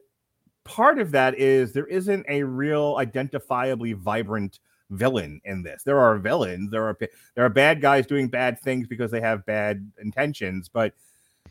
part 0.64 0.98
of 0.98 1.10
that 1.12 1.38
is 1.38 1.72
there 1.72 1.86
isn't 1.86 2.26
a 2.28 2.42
real 2.42 2.96
identifiably 2.96 3.94
vibrant 3.94 4.60
villain 4.90 5.40
in 5.44 5.62
this. 5.62 5.82
There 5.82 5.98
are 5.98 6.18
villains, 6.18 6.70
there 6.70 6.84
are 6.84 6.96
there 7.34 7.44
are 7.44 7.50
bad 7.50 7.80
guys 7.80 8.06
doing 8.06 8.28
bad 8.28 8.60
things 8.60 8.86
because 8.86 9.10
they 9.10 9.20
have 9.20 9.46
bad 9.46 9.90
intentions, 10.00 10.68
but 10.68 10.94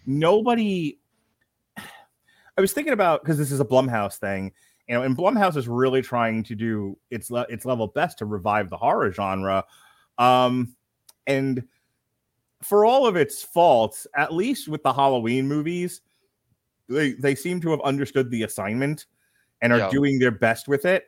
nobody 0.05 0.97
I 1.77 2.61
was 2.61 2.73
thinking 2.73 2.93
about 2.93 3.23
because 3.23 3.37
this 3.37 3.51
is 3.51 3.59
a 3.59 3.65
Blumhouse 3.65 4.17
thing, 4.17 4.51
you 4.87 4.95
know, 4.95 5.03
and 5.03 5.17
Blumhouse 5.17 5.57
is 5.57 5.67
really 5.67 6.01
trying 6.01 6.43
to 6.43 6.55
do 6.55 6.97
its 7.09 7.31
le- 7.31 7.47
its 7.49 7.65
level 7.65 7.87
best 7.87 8.19
to 8.19 8.25
revive 8.25 8.69
the 8.69 8.77
horror 8.77 9.11
genre. 9.11 9.65
Um 10.17 10.75
and 11.27 11.63
for 12.61 12.85
all 12.85 13.07
of 13.07 13.15
its 13.15 13.41
faults, 13.41 14.05
at 14.15 14.33
least 14.33 14.67
with 14.67 14.83
the 14.83 14.93
Halloween 14.93 15.47
movies, 15.47 16.01
they 16.91 17.13
they 17.13 17.35
seem 17.35 17.61
to 17.61 17.71
have 17.71 17.81
understood 17.81 18.29
the 18.29 18.43
assignment 18.43 19.05
and 19.61 19.71
are 19.73 19.79
Yeah. 19.79 19.89
doing 19.89 20.19
their 20.19 20.31
best 20.31 20.67
with 20.67 20.85
it. 20.85 21.07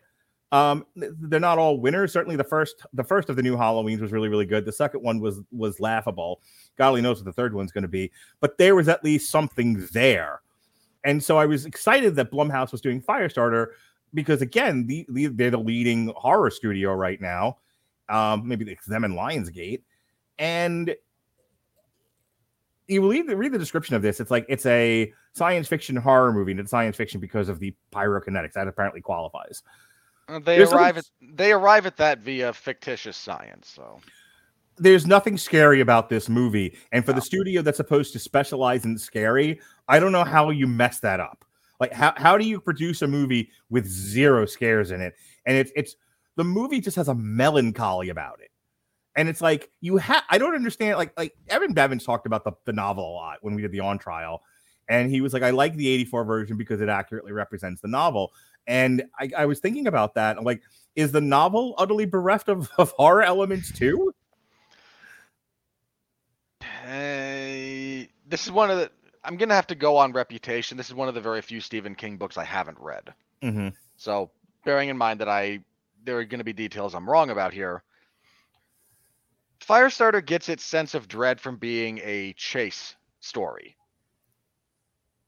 Um, 0.51 0.85
they're 0.95 1.39
not 1.39 1.57
all 1.57 1.79
winners. 1.79 2.13
Certainly, 2.13 2.35
the 2.35 2.43
first 2.43 2.85
the 2.93 3.03
first 3.03 3.29
of 3.29 3.35
the 3.35 3.41
new 3.41 3.55
Halloweens 3.55 3.99
was 4.01 4.11
really 4.11 4.29
really 4.29 4.45
good. 4.45 4.65
The 4.65 4.71
second 4.71 5.01
one 5.01 5.19
was 5.19 5.41
was 5.51 5.79
laughable. 5.79 6.41
God 6.77 6.89
only 6.89 7.01
knows 7.01 7.17
what 7.17 7.25
the 7.25 7.33
third 7.33 7.53
one's 7.53 7.71
going 7.71 7.81
to 7.81 7.87
be, 7.87 8.11
but 8.39 8.57
there 8.57 8.75
was 8.75 8.87
at 8.87 9.03
least 9.03 9.31
something 9.31 9.87
there. 9.93 10.41
And 11.03 11.21
so 11.23 11.37
I 11.37 11.45
was 11.45 11.65
excited 11.65 12.15
that 12.15 12.31
Blumhouse 12.31 12.71
was 12.71 12.81
doing 12.81 13.01
Firestarter 13.01 13.67
because 14.13 14.41
again, 14.41 14.85
the, 14.85 15.05
the 15.09 15.27
they're 15.27 15.49
the 15.51 15.57
leading 15.57 16.13
horror 16.15 16.51
studio 16.51 16.93
right 16.93 17.19
now. 17.19 17.57
Um, 18.09 18.47
maybe 18.47 18.69
it's 18.71 18.85
them 18.85 19.05
and 19.05 19.15
Lionsgate, 19.15 19.81
and 20.37 20.95
you 22.87 23.09
read 23.09 23.27
the, 23.27 23.35
read 23.35 23.51
the 23.51 23.59
description 23.59 23.95
of 23.95 24.01
this. 24.01 24.19
It's 24.19 24.31
like 24.31 24.45
it's 24.49 24.65
a 24.65 25.13
science 25.33 25.67
fiction 25.67 25.95
horror 25.95 26.33
movie, 26.33 26.51
and 26.51 26.59
it's 26.59 26.71
science 26.71 26.95
fiction 26.95 27.19
because 27.19 27.49
of 27.49 27.59
the 27.59 27.73
pyrokinetics. 27.91 28.53
That 28.53 28.67
apparently 28.67 29.01
qualifies. 29.01 29.63
Uh, 30.27 30.39
They 30.39 30.57
There's 30.57 30.73
arrive 30.73 30.97
at 30.97 31.05
they 31.21 31.51
arrive 31.51 31.85
at 31.85 31.97
that 31.97 32.19
via 32.19 32.53
fictitious 32.53 33.17
science. 33.17 33.69
So 33.69 33.99
there's 34.77 35.05
nothing 35.05 35.37
scary 35.37 35.81
about 35.81 36.09
this 36.09 36.29
movie. 36.29 36.77
And 36.91 37.05
for 37.05 37.13
the 37.13 37.21
studio 37.21 37.61
that's 37.61 37.77
supposed 37.77 38.13
to 38.13 38.19
specialize 38.19 38.85
in 38.85 38.97
scary, 38.97 39.59
I 39.87 39.99
don't 39.99 40.11
know 40.11 40.23
how 40.23 40.49
you 40.49 40.67
mess 40.67 40.99
that 40.99 41.19
up. 41.19 41.45
Like 41.79 41.91
how, 41.91 42.13
how 42.15 42.37
do 42.37 42.45
you 42.45 42.59
produce 42.59 43.01
a 43.01 43.07
movie 43.07 43.49
with 43.69 43.85
zero 43.85 44.45
scares 44.45 44.91
in 44.91 45.01
it? 45.01 45.15
And 45.45 45.57
it's 45.57 45.71
it's 45.75 45.95
the 46.35 46.43
movie 46.43 46.81
just 46.81 46.95
has 46.95 47.09
a 47.09 47.15
melancholy 47.15 48.09
about 48.09 48.39
it. 48.41 48.49
And 49.15 49.29
it's 49.29 49.41
like 49.41 49.70
you 49.82 49.98
have 49.98 50.24
I 50.29 50.38
don't 50.38 50.55
understand 50.55 50.98
like 50.98 51.13
like 51.17 51.36
Evan 51.50 51.74
Bevins 51.74 52.03
talked 52.03 52.25
about 52.25 52.43
the, 52.43 52.53
the 52.65 52.74
novel 52.74 53.03
a 53.03 53.13
lot 53.13 53.38
when 53.41 53.55
we 53.55 53.62
did 53.62 53.72
the 53.72 53.79
on 53.79 54.00
trial. 54.00 54.41
And 54.89 55.10
he 55.10 55.22
was 55.22 55.34
like, 55.34 55.43
I 55.43 55.51
like 55.51 55.75
the 55.75 55.88
84 55.88 56.25
version 56.25 56.58
because 56.58 56.82
it 56.82 56.89
accurately 56.89 57.32
represents 57.32 57.82
the 57.82 57.88
novel. 57.88 58.34
And 58.67 59.03
I, 59.17 59.29
I 59.38 59.46
was 59.46 59.60
thinking 59.60 59.88
about 59.88 60.15
that. 60.15 60.38
I'm 60.38 60.43
like, 60.43 60.62
is 60.96 61.12
the 61.12 61.22
novel 61.22 61.74
utterly 61.77 62.05
bereft 62.05 62.50
of, 62.50 62.70
of 62.77 62.91
horror 62.91 63.24
elements 63.24 63.72
too? 63.72 64.13
Uh, 66.62 68.05
this 68.27 68.46
is 68.46 68.51
one 68.51 68.70
of 68.70 68.77
the. 68.77 68.91
I'm 69.24 69.38
gonna 69.38 69.55
have 69.55 69.67
to 69.67 69.75
go 69.75 69.96
on 69.96 70.12
reputation. 70.12 70.77
This 70.77 70.89
is 70.89 70.96
one 70.96 71.08
of 71.08 71.15
the 71.15 71.22
very 71.22 71.41
few 71.41 71.62
Stephen 71.62 71.96
King 71.96 72.17
books 72.17 72.38
I 72.38 72.43
haven't 72.43 72.77
read. 72.77 73.13
Mm-hmm. 73.41 73.70
So, 73.96 74.32
bearing 74.65 74.89
in 74.89 74.98
mind 74.98 75.22
that 75.22 75.29
I 75.29 75.62
there 76.03 76.17
are 76.17 76.25
going 76.25 76.39
to 76.39 76.43
be 76.43 76.53
details 76.53 76.93
I'm 76.93 77.10
wrong 77.10 77.29
about 77.29 77.53
here. 77.53 77.84
Firestarter 79.65 80.25
gets 80.25 80.50
its 80.50 80.63
sense 80.63 80.93
of 80.93 81.08
dread 81.08 81.39
from 81.39 81.58
being 81.58 82.00
a 82.03 82.34
chase 82.34 82.96
story. 83.20 83.77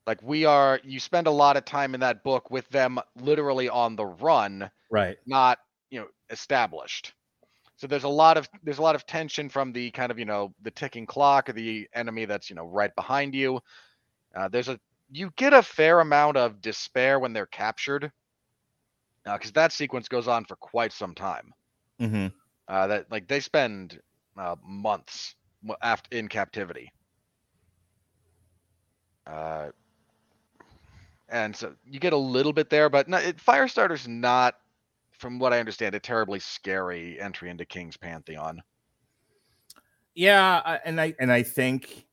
Like 0.05 0.21
we 0.21 0.45
are, 0.45 0.79
you 0.83 0.99
spend 0.99 1.27
a 1.27 1.31
lot 1.31 1.57
of 1.57 1.65
time 1.65 1.93
in 1.95 2.01
that 2.01 2.23
book 2.23 2.51
with 2.51 2.67
them 2.69 2.99
literally 3.15 3.69
on 3.69 3.95
the 3.95 4.05
run, 4.05 4.69
Right. 4.89 5.17
not 5.25 5.59
you 5.89 5.99
know 5.99 6.07
established. 6.29 7.13
So 7.77 7.87
there's 7.87 8.03
a 8.03 8.09
lot 8.09 8.37
of 8.37 8.47
there's 8.63 8.77
a 8.77 8.83
lot 8.83 8.95
of 8.95 9.05
tension 9.05 9.49
from 9.49 9.73
the 9.73 9.91
kind 9.91 10.11
of 10.11 10.19
you 10.19 10.25
know 10.25 10.53
the 10.61 10.71
ticking 10.71 11.05
clock 11.05 11.49
or 11.49 11.53
the 11.53 11.87
enemy 11.93 12.25
that's 12.25 12.49
you 12.49 12.55
know 12.55 12.67
right 12.67 12.93
behind 12.95 13.35
you. 13.35 13.59
Uh, 14.35 14.47
there's 14.47 14.69
a 14.69 14.79
you 15.11 15.31
get 15.35 15.53
a 15.53 15.61
fair 15.61 15.99
amount 15.99 16.37
of 16.37 16.61
despair 16.61 17.19
when 17.19 17.33
they're 17.33 17.45
captured, 17.45 18.11
because 19.25 19.51
that 19.53 19.71
sequence 19.71 20.07
goes 20.07 20.27
on 20.27 20.45
for 20.45 20.55
quite 20.55 20.93
some 20.93 21.13
time. 21.15 21.53
Mm-hmm. 21.99 22.27
Uh, 22.67 22.87
that 22.87 23.11
like 23.11 23.27
they 23.27 23.39
spend 23.39 23.99
uh, 24.37 24.55
months 24.63 25.35
after 25.81 26.15
in 26.15 26.27
captivity. 26.27 26.91
Uh, 29.27 29.69
and 31.29 31.55
so 31.55 31.73
you 31.89 31.99
get 31.99 32.13
a 32.13 32.17
little 32.17 32.53
bit 32.53 32.69
there, 32.69 32.89
but 32.89 33.07
no, 33.07 33.17
it, 33.17 33.37
Firestarter's 33.37 34.07
not, 34.07 34.55
from 35.11 35.39
what 35.39 35.53
I 35.53 35.59
understand, 35.59 35.95
a 35.95 35.99
terribly 35.99 36.39
scary 36.39 37.19
entry 37.19 37.49
into 37.49 37.65
King's 37.65 37.97
pantheon. 37.97 38.61
Yeah, 40.13 40.79
and 40.85 41.01
I 41.01 41.13
and 41.19 41.31
I 41.31 41.43
think 41.43 42.05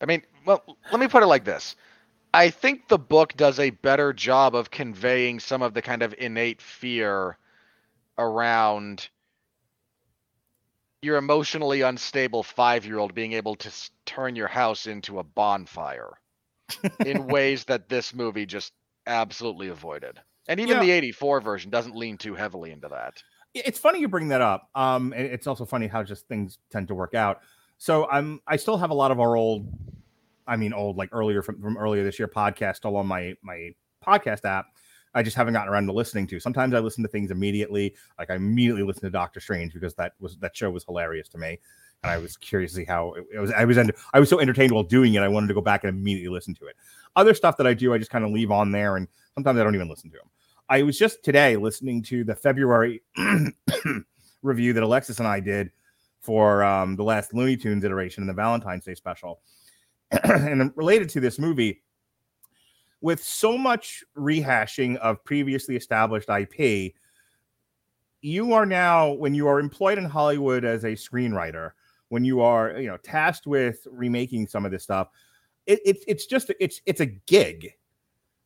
I 0.00 0.06
mean, 0.06 0.22
well, 0.46 0.64
let 0.90 1.00
me 1.00 1.08
put 1.08 1.22
it 1.22 1.26
like 1.26 1.44
this. 1.44 1.76
I 2.32 2.48
think 2.48 2.88
the 2.88 2.98
book 2.98 3.36
does 3.36 3.58
a 3.58 3.70
better 3.70 4.12
job 4.12 4.54
of 4.54 4.70
conveying 4.70 5.40
some 5.40 5.62
of 5.62 5.74
the 5.74 5.82
kind 5.82 6.02
of 6.02 6.14
innate 6.16 6.62
fear 6.62 7.36
around 8.18 9.08
your 11.02 11.16
emotionally 11.16 11.80
unstable 11.82 12.42
five 12.42 12.84
year 12.84 12.98
old 12.98 13.14
being 13.14 13.32
able 13.32 13.54
to 13.56 13.68
s- 13.68 13.90
turn 14.06 14.36
your 14.36 14.48
house 14.48 14.86
into 14.86 15.18
a 15.18 15.24
bonfire 15.24 16.12
in 17.06 17.26
ways 17.26 17.64
that 17.64 17.88
this 17.88 18.14
movie 18.14 18.46
just 18.46 18.72
absolutely 19.06 19.68
avoided. 19.68 20.20
And 20.48 20.60
even 20.60 20.76
Yeah. 20.76 20.82
the 20.82 20.90
84 20.90 21.40
version 21.40 21.70
doesn't 21.70 21.96
lean 21.96 22.18
too 22.18 22.34
heavily 22.34 22.70
into 22.72 22.88
that. 22.88 23.22
it's 23.54 23.78
funny 23.78 23.98
you 24.00 24.08
bring 24.08 24.28
that 24.28 24.40
up. 24.40 24.68
Um, 24.74 25.12
and 25.12 25.26
it's 25.26 25.46
also 25.46 25.64
funny 25.64 25.86
how 25.86 26.02
just 26.02 26.26
things 26.28 26.58
tend 26.70 26.88
to 26.88 26.94
work 26.94 27.14
out. 27.14 27.40
So 27.78 28.06
I'm 28.10 28.40
I 28.46 28.56
still 28.56 28.76
have 28.76 28.90
a 28.90 28.94
lot 28.94 29.10
of 29.10 29.20
our 29.20 29.36
old, 29.36 29.66
I 30.46 30.56
mean 30.56 30.72
old 30.72 30.96
like 30.96 31.08
earlier 31.12 31.42
from, 31.42 31.60
from 31.62 31.76
earlier 31.78 32.04
this 32.04 32.18
year 32.18 32.28
podcast 32.28 32.76
still 32.76 32.96
on 32.96 33.06
my 33.06 33.34
my 33.42 33.70
podcast 34.06 34.44
app. 34.44 34.66
I 35.14 35.22
just 35.22 35.36
haven't 35.36 35.54
gotten 35.54 35.72
around 35.72 35.86
to 35.86 35.92
listening 35.92 36.26
to. 36.28 36.40
Sometimes 36.40 36.74
I 36.74 36.78
listen 36.78 37.02
to 37.02 37.08
things 37.08 37.30
immediately. 37.30 37.94
Like 38.18 38.30
I 38.30 38.36
immediately 38.36 38.82
listen 38.82 39.02
to 39.02 39.10
Doctor 39.10 39.40
Strange 39.40 39.74
because 39.74 39.94
that 39.94 40.12
was 40.20 40.36
that 40.38 40.56
show 40.56 40.70
was 40.70 40.84
hilarious 40.84 41.28
to 41.30 41.38
me, 41.38 41.58
and 42.02 42.10
I 42.10 42.18
was 42.18 42.36
curious 42.36 42.72
to 42.72 42.76
see 42.76 42.84
how 42.84 43.12
it, 43.14 43.24
it 43.34 43.38
was. 43.38 43.50
I 43.52 43.64
was 43.64 43.78
ent- 43.78 43.96
I 44.14 44.20
was 44.20 44.28
so 44.28 44.40
entertained 44.40 44.72
while 44.72 44.84
doing 44.84 45.14
it. 45.14 45.22
I 45.22 45.28
wanted 45.28 45.48
to 45.48 45.54
go 45.54 45.60
back 45.60 45.84
and 45.84 45.96
immediately 45.96 46.32
listen 46.32 46.54
to 46.54 46.66
it. 46.66 46.76
Other 47.16 47.34
stuff 47.34 47.56
that 47.56 47.66
I 47.66 47.74
do, 47.74 47.92
I 47.92 47.98
just 47.98 48.10
kind 48.10 48.24
of 48.24 48.30
leave 48.30 48.50
on 48.50 48.70
there, 48.70 48.96
and 48.96 49.08
sometimes 49.34 49.58
I 49.58 49.64
don't 49.64 49.74
even 49.74 49.88
listen 49.88 50.10
to 50.10 50.16
them. 50.16 50.30
I 50.68 50.82
was 50.82 50.96
just 50.96 51.24
today 51.24 51.56
listening 51.56 52.02
to 52.04 52.22
the 52.22 52.36
February 52.36 53.02
review 54.42 54.72
that 54.72 54.82
Alexis 54.84 55.18
and 55.18 55.26
I 55.26 55.40
did 55.40 55.72
for 56.20 56.62
um, 56.62 56.94
the 56.94 57.02
last 57.02 57.34
Looney 57.34 57.56
Tunes 57.56 57.82
iteration 57.82 58.22
and 58.22 58.30
the 58.30 58.34
Valentine's 58.34 58.84
Day 58.84 58.94
special, 58.94 59.40
and 60.22 60.70
related 60.76 61.08
to 61.10 61.20
this 61.20 61.40
movie 61.40 61.82
with 63.00 63.22
so 63.22 63.56
much 63.56 64.04
rehashing 64.16 64.96
of 64.96 65.24
previously 65.24 65.76
established 65.76 66.28
IP, 66.28 66.94
you 68.22 68.52
are 68.52 68.66
now, 68.66 69.12
when 69.12 69.34
you 69.34 69.48
are 69.48 69.58
employed 69.60 69.98
in 69.98 70.04
Hollywood 70.04 70.64
as 70.64 70.84
a 70.84 70.92
screenwriter, 70.92 71.72
when 72.08 72.24
you 72.24 72.40
are, 72.40 72.78
you 72.78 72.88
know, 72.88 72.98
tasked 72.98 73.46
with 73.46 73.86
remaking 73.90 74.46
some 74.46 74.66
of 74.66 74.72
this 74.72 74.82
stuff, 74.82 75.08
it, 75.66 75.80
it, 75.84 76.04
it's 76.06 76.26
just 76.26 76.50
it's 76.60 76.80
it's 76.84 77.00
a 77.00 77.06
gig. 77.06 77.72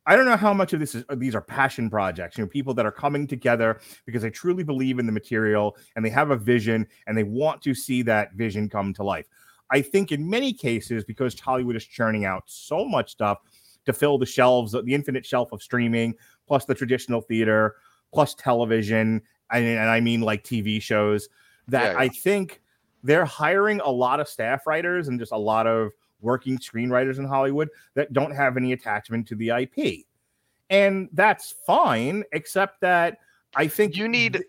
I 0.06 0.16
don't 0.16 0.26
know 0.26 0.36
how 0.36 0.52
much 0.52 0.74
of 0.74 0.80
this 0.80 0.94
is 0.94 1.04
these 1.16 1.34
are 1.34 1.40
passion 1.40 1.88
projects, 1.88 2.36
you 2.36 2.44
know, 2.44 2.48
people 2.48 2.74
that 2.74 2.84
are 2.84 2.92
coming 2.92 3.26
together 3.26 3.80
because 4.04 4.22
they 4.22 4.30
truly 4.30 4.62
believe 4.62 4.98
in 4.98 5.06
the 5.06 5.12
material 5.12 5.76
and 5.96 6.04
they 6.04 6.10
have 6.10 6.30
a 6.30 6.36
vision 6.36 6.86
and 7.06 7.16
they 7.16 7.22
want 7.22 7.62
to 7.62 7.74
see 7.74 8.02
that 8.02 8.34
vision 8.34 8.68
come 8.68 8.92
to 8.94 9.02
life. 9.02 9.26
I 9.70 9.80
think 9.80 10.12
in 10.12 10.28
many 10.28 10.52
cases, 10.52 11.04
because 11.04 11.38
Hollywood 11.40 11.74
is 11.74 11.86
churning 11.86 12.26
out 12.26 12.42
so 12.46 12.84
much 12.84 13.12
stuff, 13.12 13.38
to 13.86 13.92
fill 13.92 14.18
the 14.18 14.26
shelves, 14.26 14.74
of 14.74 14.84
the 14.86 14.94
infinite 14.94 15.24
shelf 15.26 15.52
of 15.52 15.62
streaming, 15.62 16.14
plus 16.46 16.64
the 16.64 16.74
traditional 16.74 17.20
theater, 17.20 17.76
plus 18.12 18.34
television, 18.34 19.20
and, 19.50 19.64
and 19.64 19.88
I 19.88 20.00
mean 20.00 20.20
like 20.20 20.44
TV 20.44 20.80
shows. 20.80 21.28
That 21.68 21.92
yeah. 21.92 21.98
I 21.98 22.08
think 22.08 22.62
they're 23.02 23.24
hiring 23.24 23.80
a 23.80 23.90
lot 23.90 24.20
of 24.20 24.28
staff 24.28 24.66
writers 24.66 25.08
and 25.08 25.18
just 25.18 25.32
a 25.32 25.38
lot 25.38 25.66
of 25.66 25.92
working 26.20 26.58
screenwriters 26.58 27.18
in 27.18 27.26
Hollywood 27.26 27.68
that 27.94 28.12
don't 28.12 28.34
have 28.34 28.56
any 28.56 28.72
attachment 28.72 29.26
to 29.28 29.34
the 29.34 29.50
IP, 29.50 30.06
and 30.70 31.08
that's 31.12 31.54
fine. 31.66 32.24
Except 32.32 32.80
that 32.80 33.18
I 33.56 33.68
think 33.68 33.96
You 33.96 34.08
need 34.08 34.44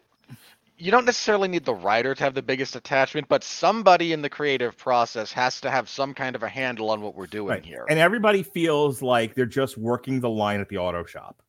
you 0.78 0.92
don't 0.92 1.06
necessarily 1.06 1.48
need 1.48 1.64
the 1.66 1.74
writer 1.74 2.14
to 2.14 2.24
have 2.24 2.34
the 2.34 2.42
biggest 2.42 2.76
attachment, 2.76 3.28
but 3.28 3.44
somebody 3.44 4.12
in 4.14 4.22
the 4.22 4.30
creative 4.30 4.78
process 4.78 5.32
has 5.32 5.62
to 5.62 5.72
have 5.72 5.88
some 5.88 6.14
kind 6.14 6.36
of 6.36 6.44
a 6.44 6.50
handle 6.50 6.90
on 6.90 7.02
what 7.02 7.16
we're 7.16 7.28
doing 7.28 7.48
Right. 7.50 7.66
here. 7.66 7.86
And 7.90 7.98
everybody 8.00 8.44
feels 8.44 9.02
like 9.02 9.36
they're 9.36 9.46
just 9.46 9.78
working 9.78 10.20
the 10.20 10.30
line 10.30 10.60
at 10.60 10.68
the 10.70 10.78
auto 10.78 11.06
shop. 11.06 11.42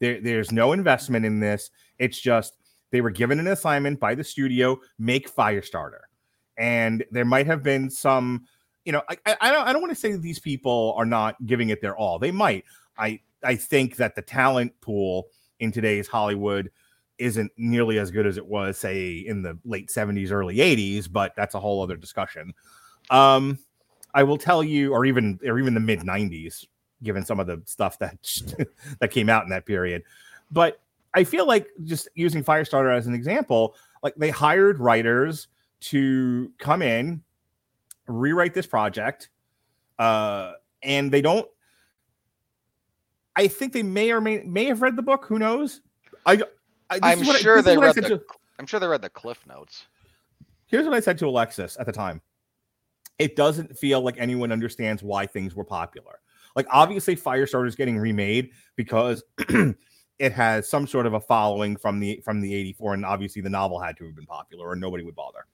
There, 0.00 0.20
there's 0.20 0.52
no 0.52 0.72
investment 0.72 1.24
in 1.24 1.40
this. 1.40 1.70
It's 1.98 2.20
just 2.20 2.54
they 2.90 3.00
were 3.00 3.10
given 3.10 3.38
an 3.38 3.46
assignment 3.46 4.00
by 4.00 4.14
the 4.14 4.24
studio, 4.24 4.78
make 4.98 5.32
Firestarter. 5.32 6.00
And 6.58 7.04
there 7.10 7.24
might 7.24 7.46
have 7.46 7.62
been 7.62 7.88
some, 7.90 8.46
you 8.84 8.92
know, 8.92 9.02
I, 9.08 9.16
I, 9.26 9.36
I 9.42 9.52
don't 9.52 9.68
I 9.68 9.72
don't 9.72 9.82
want 9.82 9.92
to 9.94 10.00
say 10.00 10.12
that 10.12 10.22
these 10.22 10.38
people 10.38 10.94
are 10.96 11.06
not 11.06 11.36
giving 11.46 11.68
it 11.70 11.80
their 11.80 11.96
all. 11.96 12.18
They 12.18 12.30
might. 12.30 12.64
I 12.98 13.20
I 13.42 13.56
think 13.56 13.96
that 13.96 14.14
the 14.16 14.22
talent 14.22 14.72
pool 14.80 15.28
in 15.60 15.70
today's 15.72 16.08
Hollywood 16.08 16.70
isn't 17.18 17.50
nearly 17.56 17.98
as 17.98 18.10
good 18.10 18.26
as 18.26 18.36
it 18.36 18.46
was, 18.46 18.78
say, 18.78 19.18
in 19.18 19.42
the 19.42 19.58
late 19.64 19.88
70s, 19.88 20.30
early 20.30 20.56
80s, 20.56 21.10
but 21.10 21.32
that's 21.36 21.54
a 21.54 21.60
whole 21.60 21.82
other 21.82 21.96
discussion. 21.96 22.52
Um, 23.10 23.58
I 24.16 24.22
will 24.22 24.38
tell 24.38 24.64
you, 24.64 24.92
or 24.92 25.04
even 25.04 25.38
or 25.44 25.58
even 25.58 25.74
the 25.74 25.80
mid 25.80 26.00
'90s, 26.00 26.66
given 27.02 27.24
some 27.24 27.38
of 27.38 27.46
the 27.46 27.60
stuff 27.66 27.98
that 27.98 28.16
that 29.00 29.10
came 29.10 29.28
out 29.28 29.44
in 29.44 29.50
that 29.50 29.66
period. 29.66 30.02
But 30.50 30.80
I 31.12 31.24
feel 31.24 31.46
like 31.46 31.68
just 31.84 32.08
using 32.14 32.42
Firestarter 32.42 32.96
as 32.96 33.06
an 33.06 33.14
example, 33.14 33.74
like 34.02 34.14
they 34.16 34.30
hired 34.30 34.80
writers 34.80 35.48
to 35.80 36.50
come 36.58 36.80
in, 36.80 37.22
rewrite 38.06 38.54
this 38.54 38.66
project, 38.66 39.28
uh, 39.98 40.52
and 40.82 41.12
they 41.12 41.20
don't. 41.20 41.46
I 43.36 43.48
think 43.48 43.74
they 43.74 43.82
may 43.82 44.12
or 44.12 44.22
may 44.22 44.38
may 44.44 44.64
have 44.64 44.80
read 44.80 44.96
the 44.96 45.02
book. 45.02 45.26
Who 45.26 45.38
knows? 45.38 45.82
I 46.24 46.42
I- 46.90 47.14
is 47.14 47.26
what 47.26 47.36
I- 47.36 47.40
sure 47.40 47.62
they 47.62 47.76
read 47.76 47.94
the. 47.94 48.02
to- 48.02 48.22
I'm 48.58 48.66
sure 48.66 48.80
they 48.80 48.86
read 48.86 49.02
the 49.02 49.10
cliff 49.10 49.44
notes. 49.46 49.86
here's 50.66 50.84
what 50.84 50.94
I 50.94 51.00
said 51.00 51.18
to 51.18 51.26
Alexis 51.28 51.76
at 51.78 51.86
the 51.86 51.92
time. 51.92 52.20
It 53.18 53.36
doesn't 53.36 53.76
feel 53.78 54.00
like 54.02 54.16
anyone 54.18 54.52
understands 54.52 55.02
why 55.02 55.26
things 55.26 55.54
were 55.54 55.64
popular. 55.64 56.20
Like 56.54 56.66
obviously 56.70 57.16
Firestarter 57.16 57.66
is 57.68 57.74
getting 57.76 57.98
remade 57.98 58.50
because 58.76 59.22
it 60.18 60.32
has 60.32 60.68
some 60.68 60.86
sort 60.86 61.06
of 61.06 61.14
a 61.14 61.20
following 61.20 61.76
from 61.76 62.00
the 62.00 62.20
from 62.24 62.40
the 62.40 62.54
84 62.54 62.94
and 62.94 63.04
obviously 63.04 63.42
the 63.42 63.50
novel 63.50 63.78
had 63.78 63.96
to 63.98 64.06
have 64.06 64.16
been 64.16 64.26
popular 64.26 64.66
or 64.68 64.74
nobody 64.76 65.04
would 65.04 65.14
bother. 65.14 65.46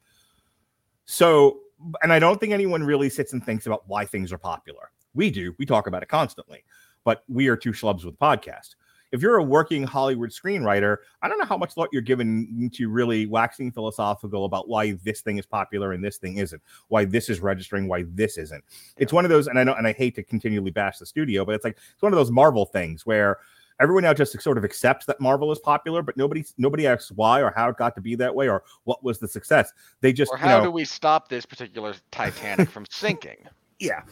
So, 1.04 1.60
and 2.02 2.12
I 2.12 2.18
don't 2.18 2.38
think 2.38 2.52
anyone 2.52 2.82
really 2.84 3.10
sits 3.10 3.32
and 3.32 3.44
thinks 3.44 3.66
about 3.66 3.82
why 3.88 4.04
things 4.04 4.32
are 4.32 4.38
popular. 4.38 4.90
We 5.14 5.30
do. 5.30 5.54
We 5.58 5.66
talk 5.66 5.86
about 5.88 6.02
it 6.02 6.08
constantly. 6.08 6.64
But 7.04 7.24
we 7.28 7.48
are 7.48 7.56
two 7.56 7.72
schlubs 7.72 8.04
with 8.04 8.16
podcast 8.18 8.76
if 9.12 9.20
you're 9.20 9.36
a 9.36 9.42
working 9.42 9.82
Hollywood 9.84 10.30
screenwriter, 10.30 10.96
I 11.20 11.28
don't 11.28 11.38
know 11.38 11.44
how 11.44 11.58
much 11.58 11.74
thought 11.74 11.90
you're 11.92 12.02
given 12.02 12.70
to 12.74 12.88
really 12.88 13.26
waxing 13.26 13.70
philosophical 13.70 14.46
about 14.46 14.68
why 14.68 14.92
this 15.04 15.20
thing 15.20 15.38
is 15.38 15.46
popular 15.46 15.92
and 15.92 16.02
this 16.02 16.16
thing 16.16 16.38
isn't, 16.38 16.62
why 16.88 17.04
this 17.04 17.28
is 17.28 17.40
registering, 17.40 17.88
why 17.88 18.04
this 18.08 18.38
isn't. 18.38 18.64
It's 18.96 19.12
one 19.12 19.24
of 19.24 19.30
those, 19.30 19.46
and 19.46 19.58
I 19.58 19.64
know, 19.64 19.74
and 19.74 19.86
I 19.86 19.92
hate 19.92 20.14
to 20.16 20.22
continually 20.22 20.70
bash 20.70 20.98
the 20.98 21.06
studio, 21.06 21.44
but 21.44 21.54
it's 21.54 21.64
like 21.64 21.78
it's 21.92 22.02
one 22.02 22.12
of 22.12 22.16
those 22.16 22.30
Marvel 22.30 22.64
things 22.64 23.04
where 23.04 23.38
everyone 23.80 24.02
now 24.04 24.14
just 24.14 24.40
sort 24.40 24.56
of 24.56 24.64
accepts 24.64 25.06
that 25.06 25.20
Marvel 25.20 25.52
is 25.52 25.58
popular, 25.58 26.02
but 26.02 26.16
nobody 26.16 26.44
nobody 26.56 26.86
asks 26.86 27.12
why 27.12 27.42
or 27.42 27.52
how 27.54 27.68
it 27.68 27.76
got 27.76 27.94
to 27.94 28.00
be 28.00 28.14
that 28.16 28.34
way 28.34 28.48
or 28.48 28.62
what 28.84 29.04
was 29.04 29.18
the 29.18 29.28
success. 29.28 29.72
They 30.00 30.12
just 30.12 30.32
Or 30.32 30.38
you 30.38 30.44
how 30.44 30.58
know, 30.58 30.64
do 30.64 30.70
we 30.70 30.84
stop 30.84 31.28
this 31.28 31.44
particular 31.44 31.94
Titanic 32.10 32.70
from 32.70 32.86
sinking? 32.90 33.46
yeah 33.78 34.02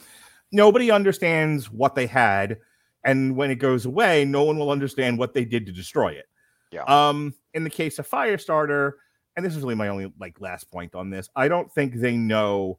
nobody 0.53 0.91
understands 0.91 1.71
what 1.71 1.95
they 1.95 2.07
had 2.07 2.59
and 3.05 3.37
when 3.37 3.51
it 3.51 3.57
goes 3.57 3.87
away 3.87 4.25
no 4.25 4.43
one 4.45 4.59
will 4.59 4.71
understand 4.71 5.19
what 5.19 5.35
they 5.35 5.45
did 5.45 5.67
to 5.67 5.73
destroy 5.73 6.09
it 6.09 6.27
Yeah. 6.73 6.83
um 6.85 7.35
in 7.55 7.65
the 7.65 7.71
case 7.71 7.99
of 7.99 8.09
firestarter 8.09 8.93
and 9.37 9.45
this 9.45 9.55
is 9.57 9.63
really 9.63 9.75
my 9.75 9.89
only 9.89 10.13
like 10.19 10.41
last 10.41 10.71
point 10.71 10.95
on 10.95 11.11
this 11.11 11.29
i 11.37 11.49
don't 11.49 11.71
think 11.73 11.95
they 11.95 12.17
know 12.17 12.79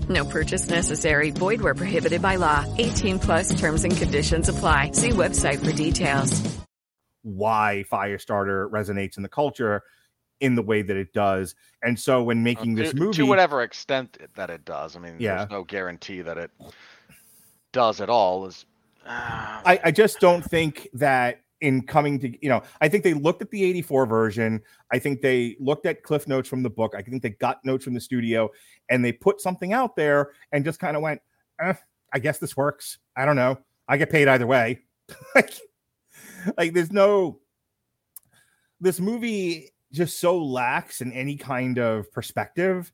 No 0.11 0.25
purchase 0.25 0.69
necessary. 0.69 1.31
Void 1.31 1.61
where 1.61 1.73
prohibited 1.75 2.21
by 2.21 2.35
law. 2.35 2.65
18 2.77 3.19
plus 3.19 3.57
terms 3.59 3.83
and 3.85 3.95
conditions 3.95 4.49
apply. 4.49 4.91
See 4.91 5.11
website 5.11 5.63
for 5.63 5.71
details. 5.71 6.41
why 7.23 7.85
firestarter 7.91 8.67
resonates 8.71 9.15
in 9.15 9.21
the 9.21 9.29
culture 9.29 9.83
in 10.39 10.55
the 10.55 10.61
way 10.63 10.81
that 10.81 10.97
it 10.97 11.13
does 11.13 11.53
and 11.83 11.99
so 11.99 12.23
when 12.23 12.41
making 12.41 12.75
to, 12.75 12.81
this 12.81 12.95
movie 12.95 13.13
to 13.17 13.27
whatever 13.27 13.61
extent 13.61 14.17
that 14.35 14.49
it 14.49 14.65
does. 14.65 14.95
I 14.95 14.99
mean, 14.99 15.17
Yeah. 15.19 15.35
there's 15.37 15.51
no 15.51 15.63
guarantee 15.63 16.21
that 16.23 16.39
it 16.39 16.49
does 17.71 18.01
at 18.01 18.09
all. 18.09 18.47
Is 18.47 18.65
uh, 19.05 19.09
I, 19.63 19.79
I 19.83 19.91
just 19.91 20.19
don't 20.19 20.43
think 20.43 20.89
that 20.93 21.41
in 21.61 21.85
coming 21.85 22.19
to 22.19 22.43
you 22.43 22.49
know 22.49 22.61
i 22.81 22.89
think 22.89 23.03
they 23.03 23.13
looked 23.13 23.41
at 23.41 23.51
the 23.51 23.63
84 23.63 24.05
version. 24.05 24.61
I 24.91 24.99
think 24.99 25.21
they 25.21 25.55
looked 25.59 25.85
at 25.85 26.03
cliff 26.03 26.27
notes 26.27 26.49
from 26.49 26.63
the 26.63 26.69
book. 26.69 26.93
I 26.97 27.01
think 27.01 27.21
they 27.21 27.29
got 27.29 27.63
notes 27.63 27.85
from 27.85 27.93
the 27.93 28.01
studio 28.01 28.49
and 28.89 29.05
they 29.05 29.11
put 29.11 29.39
something 29.39 29.71
out 29.71 29.95
there 29.95 30.31
and 30.51 30.65
just 30.65 30.79
kind 30.79 30.97
of 30.97 31.03
went 31.03 31.21
eh, 31.59 31.73
i 32.13 32.19
guess 32.19 32.39
this 32.39 32.57
works. 32.57 32.97
I 33.15 33.25
don't 33.25 33.35
know. 33.35 33.57
I 33.87 33.97
get 33.97 34.09
paid 34.09 34.27
either 34.27 34.47
way. 34.47 34.79
Like, 35.35 35.53
like 36.57 36.73
there's 36.73 36.91
no 36.91 37.39
this 38.79 38.99
movie 38.99 39.69
just 39.91 40.19
so 40.19 40.41
lacks 40.41 41.01
in 41.01 41.11
any 41.11 41.35
kind 41.35 41.77
of 41.77 42.11
perspective. 42.11 42.91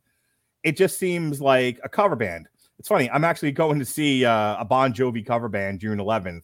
It 0.63 0.75
just 0.75 0.97
seems 0.99 1.39
like 1.39 1.79
a 1.83 1.89
cover 1.89 2.15
band. 2.15 2.47
It's 2.79 2.89
funny 2.89 3.09
i'm 3.09 3.23
actually 3.23 3.51
going 3.51 3.79
to 3.79 3.85
see 3.85 4.25
uh, 4.25 4.57
a 4.59 4.65
bon 4.65 4.93
jovi 4.93 5.25
cover 5.25 5.49
band 5.49 5.79
june 5.79 5.97
11th 5.97 6.43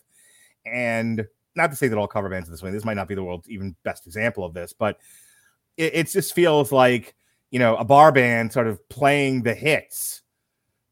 and 0.66 1.28
not 1.56 1.70
to 1.72 1.76
say 1.76 1.88
that 1.88 1.98
all 1.98 2.08
cover 2.08 2.30
bands 2.30 2.48
are 2.48 2.52
this 2.52 2.64
way. 2.64 2.72
This 2.72 2.86
might 2.86 2.96
not 2.96 3.08
be 3.08 3.16
the 3.16 3.24
world's 3.24 3.50
even 3.50 3.76
best 3.84 4.06
example 4.08 4.44
of 4.44 4.54
this, 4.54 4.74
but 4.74 4.98
it, 5.78 5.94
it 5.96 6.08
just 6.08 6.34
feels 6.34 6.72
like 6.72 7.16
you 7.52 7.60
know 7.60 7.76
a 7.78 7.86
bar 7.86 8.12
band 8.12 8.52
sort 8.52 8.68
of 8.68 8.88
playing 8.90 9.44
the 9.44 9.54
hits, 9.54 10.22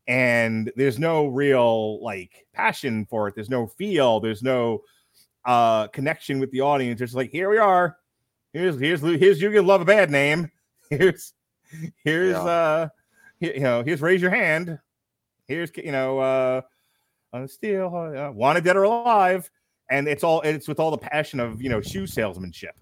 and 0.07 0.71
there's 0.75 0.99
no 0.99 1.27
real 1.27 2.03
like 2.03 2.45
passion 2.53 3.05
for 3.09 3.27
it. 3.27 3.35
There's 3.35 3.49
no 3.49 3.67
feel. 3.67 4.19
There's 4.19 4.43
no 4.43 4.81
uh 5.45 5.87
connection 5.87 6.39
with 6.39 6.51
the 6.51 6.61
audience. 6.61 7.01
It's 7.01 7.13
like 7.15 7.31
here 7.31 7.49
we 7.49 7.57
are. 7.57 7.97
Here's 8.53 8.79
here's 8.79 9.01
here's 9.01 9.41
you 9.41 9.51
can 9.51 9.65
love 9.65 9.81
a 9.81 9.85
bad 9.85 10.11
name. 10.11 10.51
Here's 10.91 11.33
here's 12.03 12.33
Yeah. 12.33 12.41
uh 12.43 12.89
you 13.39 13.61
know 13.61 13.81
here's 13.81 14.01
raise 14.01 14.21
your 14.21 14.29
hand. 14.29 14.77
Here's 15.47 15.71
you 15.77 15.93
know 15.93 16.19
uh 16.19 16.61
on 17.31 17.47
steel 17.47 17.87
uh, 17.95 18.29
wanted 18.31 18.65
dead 18.65 18.75
or 18.75 18.83
alive 18.83 19.49
and 19.91 20.07
it's 20.07 20.23
all 20.23 20.41
it's 20.41 20.67
with 20.67 20.79
all 20.79 20.89
the 20.89 20.97
passion 20.97 21.39
of 21.39 21.61
you 21.61 21.69
know 21.69 21.79
shoe 21.81 22.07
salesmanship 22.07 22.75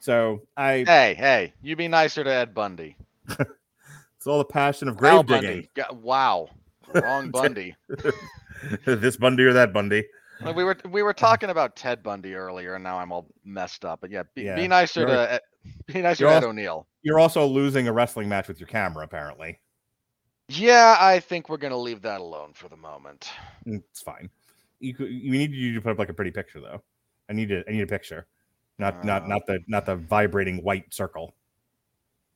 so 0.00 0.40
i 0.56 0.84
hey, 0.86 1.14
hey, 1.16 1.52
you 1.62 1.76
be 1.76 1.86
nicer 1.88 2.24
to 2.24 2.30
Ed 2.32 2.54
Bundy. 2.54 2.96
it's 3.28 4.26
all 4.26 4.38
the 4.38 4.44
passion 4.44 4.88
of 4.88 4.96
grave 4.96 5.26
Bundy. 5.26 5.68
digging 5.76 6.00
Wow, 6.02 6.48
wrong 6.94 7.30
Bundy. 7.32 7.74
this 8.84 9.16
bundy 9.16 9.44
or 9.44 9.52
that 9.52 9.72
bundy 9.72 10.04
we 10.54 10.62
were 10.64 10.76
we 10.90 11.02
were 11.02 11.12
talking 11.12 11.50
about 11.50 11.74
Ted 11.74 12.00
Bundy 12.02 12.34
earlier, 12.34 12.74
and 12.76 12.84
now 12.84 12.96
I'm 12.96 13.10
all 13.10 13.26
messed 13.44 13.84
up. 13.84 14.00
But 14.00 14.12
yeah, 14.12 14.22
be, 14.36 14.42
Yeah, 14.42 14.54
be 14.54 14.68
nicer 14.68 15.00
you're- 15.00 15.12
to 15.12 15.32
Ed- 15.32 15.40
be 15.86 16.00
nicer 16.00 16.24
to 16.26 16.30
Ed 16.30 16.34
also- 16.36 16.48
O'Neill. 16.50 16.86
you're 17.02 17.18
also 17.18 17.44
losing 17.44 17.88
a 17.88 17.92
wrestling 17.92 18.28
match 18.28 18.46
with 18.46 18.60
your 18.60 18.68
camera 18.68 19.04
apparently 19.04 19.58
Yeah, 20.48 20.96
I 21.00 21.18
think 21.18 21.48
we're 21.48 21.56
gonna 21.56 21.76
leave 21.76 22.02
that 22.02 22.20
alone 22.20 22.52
for 22.54 22.68
the 22.68 22.76
moment. 22.76 23.28
Mm, 23.66 23.82
it's 23.90 24.00
fine 24.00 24.30
you 24.80 24.94
could 24.94 25.10
you 25.10 25.30
need 25.30 25.52
you 25.52 25.74
to 25.74 25.80
put 25.80 25.92
up 25.92 25.98
like 25.98 26.08
a 26.08 26.14
pretty 26.14 26.30
picture 26.30 26.60
though. 26.60 26.82
I 27.28 27.32
need 27.32 27.50
a 27.52 27.64
i 27.68 27.72
need 27.72 27.82
a 27.82 27.86
picture. 27.86 28.26
Not 28.78 29.04
not 29.04 29.24
Uh. 29.24 29.26
not 29.26 29.46
the 29.46 29.60
not 29.66 29.86
the 29.86 29.96
vibrating 29.96 30.62
white 30.62 30.92
circle. 30.92 31.34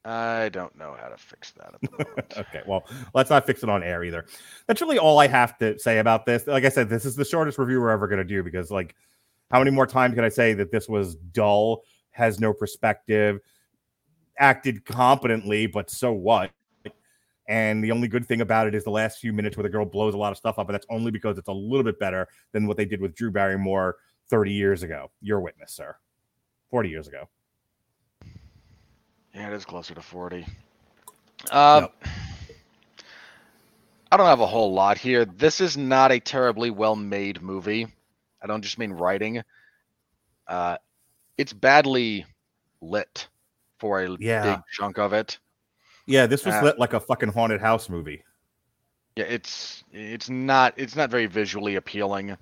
I 0.05 0.49
don't 0.49 0.77
know 0.77 0.97
how 1.01 1.09
to 1.11 1.17
fix 1.17 1.53
that 1.53 1.75
at 1.75 1.81
the 1.81 1.91
moment. 1.93 2.35
okay 2.39 2.63
well 2.67 2.85
let's 3.15 3.31
not 3.31 3.47
fix 3.47 3.63
it 3.63 3.69
on 3.69 3.83
air 3.85 4.03
either. 4.03 4.27
That's 4.67 4.81
really 4.81 4.99
all 4.99 5.19
i 5.21 5.29
have 5.29 5.57
to 5.59 5.79
say 5.79 5.99
about 5.99 6.27
this. 6.27 6.47
Like 6.47 6.65
i 6.65 6.69
said 6.69 6.89
this 6.89 7.05
is 7.05 7.15
the 7.17 7.25
shortest 7.25 7.59
review 7.59 7.81
we're 7.81 7.91
ever 7.91 8.09
going 8.09 8.19
to 8.19 8.25
do 8.25 8.43
because 8.43 8.71
like 8.71 8.95
how 9.51 9.59
many 9.59 9.71
more 9.71 9.87
times 9.87 10.15
can 10.15 10.25
i 10.25 10.29
say 10.29 10.55
that 10.55 10.73
this 10.73 10.89
was 10.89 11.15
dull 11.17 11.83
has 12.11 12.41
no 12.41 12.53
perspective 12.53 13.39
acted 14.39 14.85
competently 14.85 15.67
but 15.67 15.89
so 15.91 16.13
what 16.13 16.51
and 17.49 17.83
the 17.83 17.91
only 17.93 18.09
good 18.09 18.27
thing 18.27 18.41
about 18.41 18.67
it 18.67 18.75
is 18.75 18.85
the 18.85 18.91
last 18.91 19.19
few 19.19 19.33
minutes 19.33 19.57
where 19.57 19.63
the 19.63 19.69
girl 19.69 19.85
blows 19.85 20.15
a 20.15 20.19
lot 20.19 20.33
of 20.33 20.39
stuff 20.39 20.59
up, 20.59 20.67
but 20.67 20.73
that's 20.73 20.87
only 20.91 21.11
because 21.11 21.39
it's 21.39 21.49
a 21.49 21.53
little 21.53 21.85
bit 21.85 21.99
better 21.99 22.29
than 22.53 22.67
what 22.67 22.77
they 22.77 22.85
did 22.85 23.01
with 23.01 23.15
Drew 23.15 23.31
Barrymore 23.31 23.97
30 24.31 24.53
years 24.53 24.83
ago. 24.83 25.11
Your 25.21 25.41
witness, 25.41 25.73
sir. 25.73 25.97
40 26.71 26.89
years 26.89 27.09
ago. 27.09 27.29
Yeah, 29.35 29.49
it 29.49 29.55
is 29.55 29.65
closer 29.65 29.95
to 29.95 30.03
40. 30.03 30.47
Um, 31.51 31.89
I 34.11 34.17
don't 34.17 34.27
have 34.27 34.41
a 34.41 34.47
whole 34.47 34.73
lot 34.73 34.99
here. 34.99 35.25
This 35.25 35.61
is 35.61 35.77
not 35.77 36.13
a 36.13 36.21
terribly 36.21 36.71
well 36.71 36.95
made 36.97 37.41
movie. 37.43 37.87
I 38.43 38.47
don't 38.47 38.63
just 38.63 38.79
mean 38.79 38.93
writing. 38.93 39.43
Uh, 40.47 40.77
it's 41.39 41.53
badly 41.53 42.27
lit 42.81 43.29
for 43.79 44.03
a 44.03 44.17
Yeah. 44.21 44.43
big 44.57 44.61
chunk 44.73 44.99
of 44.99 45.13
it. 45.13 45.39
Yeah, 46.07 46.27
this 46.27 46.45
was 46.45 46.55
Uh, 46.55 46.63
lit 46.65 46.79
like 46.79 46.93
a 46.93 47.01
fucking 47.01 47.31
haunted 47.33 47.61
house 47.61 47.89
movie. 47.89 48.23
Yeah, 49.17 49.25
it's 49.25 49.85
it's 49.93 50.29
not 50.31 50.75
it's 50.77 50.97
not 50.97 51.11
very 51.11 51.27
visually 51.27 51.77
appealing. 51.77 52.37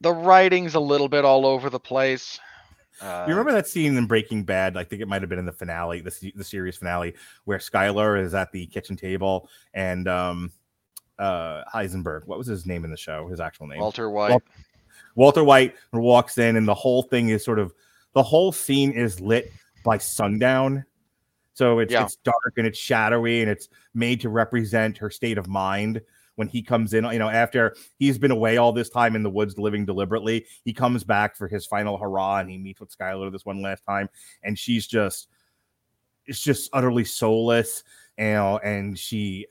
The 0.00 0.12
writing's 0.12 0.74
a 0.74 0.80
little 0.80 1.08
bit 1.08 1.24
all 1.24 1.44
over 1.46 1.68
the 1.70 1.80
place. 1.80 2.38
Uh, 3.00 3.24
You 3.26 3.32
remember 3.34 3.52
that 3.52 3.66
scene 3.66 3.96
in 3.96 4.06
Breaking 4.06 4.44
Bad? 4.44 4.76
I 4.76 4.84
think 4.84 5.00
it 5.02 5.08
might 5.08 5.22
have 5.22 5.28
been 5.28 5.38
in 5.38 5.46
the 5.46 5.52
finale, 5.52 6.00
the 6.00 6.32
the 6.36 6.44
series 6.44 6.76
finale, 6.76 7.14
where 7.44 7.58
Skyler 7.58 8.22
is 8.22 8.34
at 8.34 8.52
the 8.52 8.66
kitchen 8.66 8.96
table 8.96 9.48
and 9.74 10.06
um, 10.06 10.52
uh, 11.18 11.62
Heisenberg. 11.72 12.26
What 12.26 12.38
was 12.38 12.46
his 12.46 12.66
name 12.66 12.84
in 12.84 12.90
the 12.90 12.96
show? 12.96 13.26
His 13.28 13.40
actual 13.40 13.66
name? 13.66 13.80
Walter 13.80 14.10
White. 14.10 14.30
Wal- 14.30 14.42
Walter 15.16 15.44
White 15.44 15.74
walks 15.92 16.38
in, 16.38 16.56
and 16.56 16.68
the 16.68 16.74
whole 16.74 17.02
thing 17.02 17.30
is 17.30 17.44
sort 17.44 17.58
of 17.58 17.74
the 18.12 18.22
whole 18.22 18.52
scene 18.52 18.92
is 18.92 19.20
lit 19.20 19.50
by 19.84 19.96
sundown. 19.98 20.84
So 21.52 21.78
it's 21.80 21.92
Yeah. 21.92 22.04
it's 22.04 22.16
dark 22.16 22.54
and 22.56 22.66
it's 22.66 22.78
shadowy 22.78 23.40
and 23.42 23.50
it's 23.50 23.68
made 23.94 24.20
to 24.22 24.28
represent 24.28 24.96
her 24.98 25.10
state 25.10 25.38
of 25.38 25.48
mind 25.48 26.00
when 26.36 26.48
he 26.48 26.62
comes 26.62 26.94
in. 26.94 27.04
You 27.04 27.18
know, 27.18 27.28
after 27.28 27.76
he's 27.98 28.18
been 28.18 28.30
away 28.30 28.56
all 28.56 28.72
this 28.72 28.88
time 28.88 29.14
in 29.16 29.22
the 29.22 29.30
woods 29.30 29.58
living 29.58 29.84
deliberately, 29.84 30.46
he 30.64 30.72
comes 30.72 31.04
back 31.04 31.36
for 31.36 31.48
his 31.48 31.66
final 31.66 31.98
hurrah 31.98 32.38
and 32.38 32.48
he 32.50 32.56
meets 32.56 32.80
with 32.80 32.96
Skyler 32.96 33.30
this 33.30 33.44
one 33.44 33.60
last 33.60 33.84
time, 33.84 34.08
and 34.42 34.58
she's 34.58 34.86
just 34.86 35.28
it's 36.26 36.40
just 36.40 36.70
utterly 36.72 37.04
soulless, 37.04 37.82
you 38.16 38.24
know, 38.24 38.58
and 38.58 38.98
she 38.98 39.46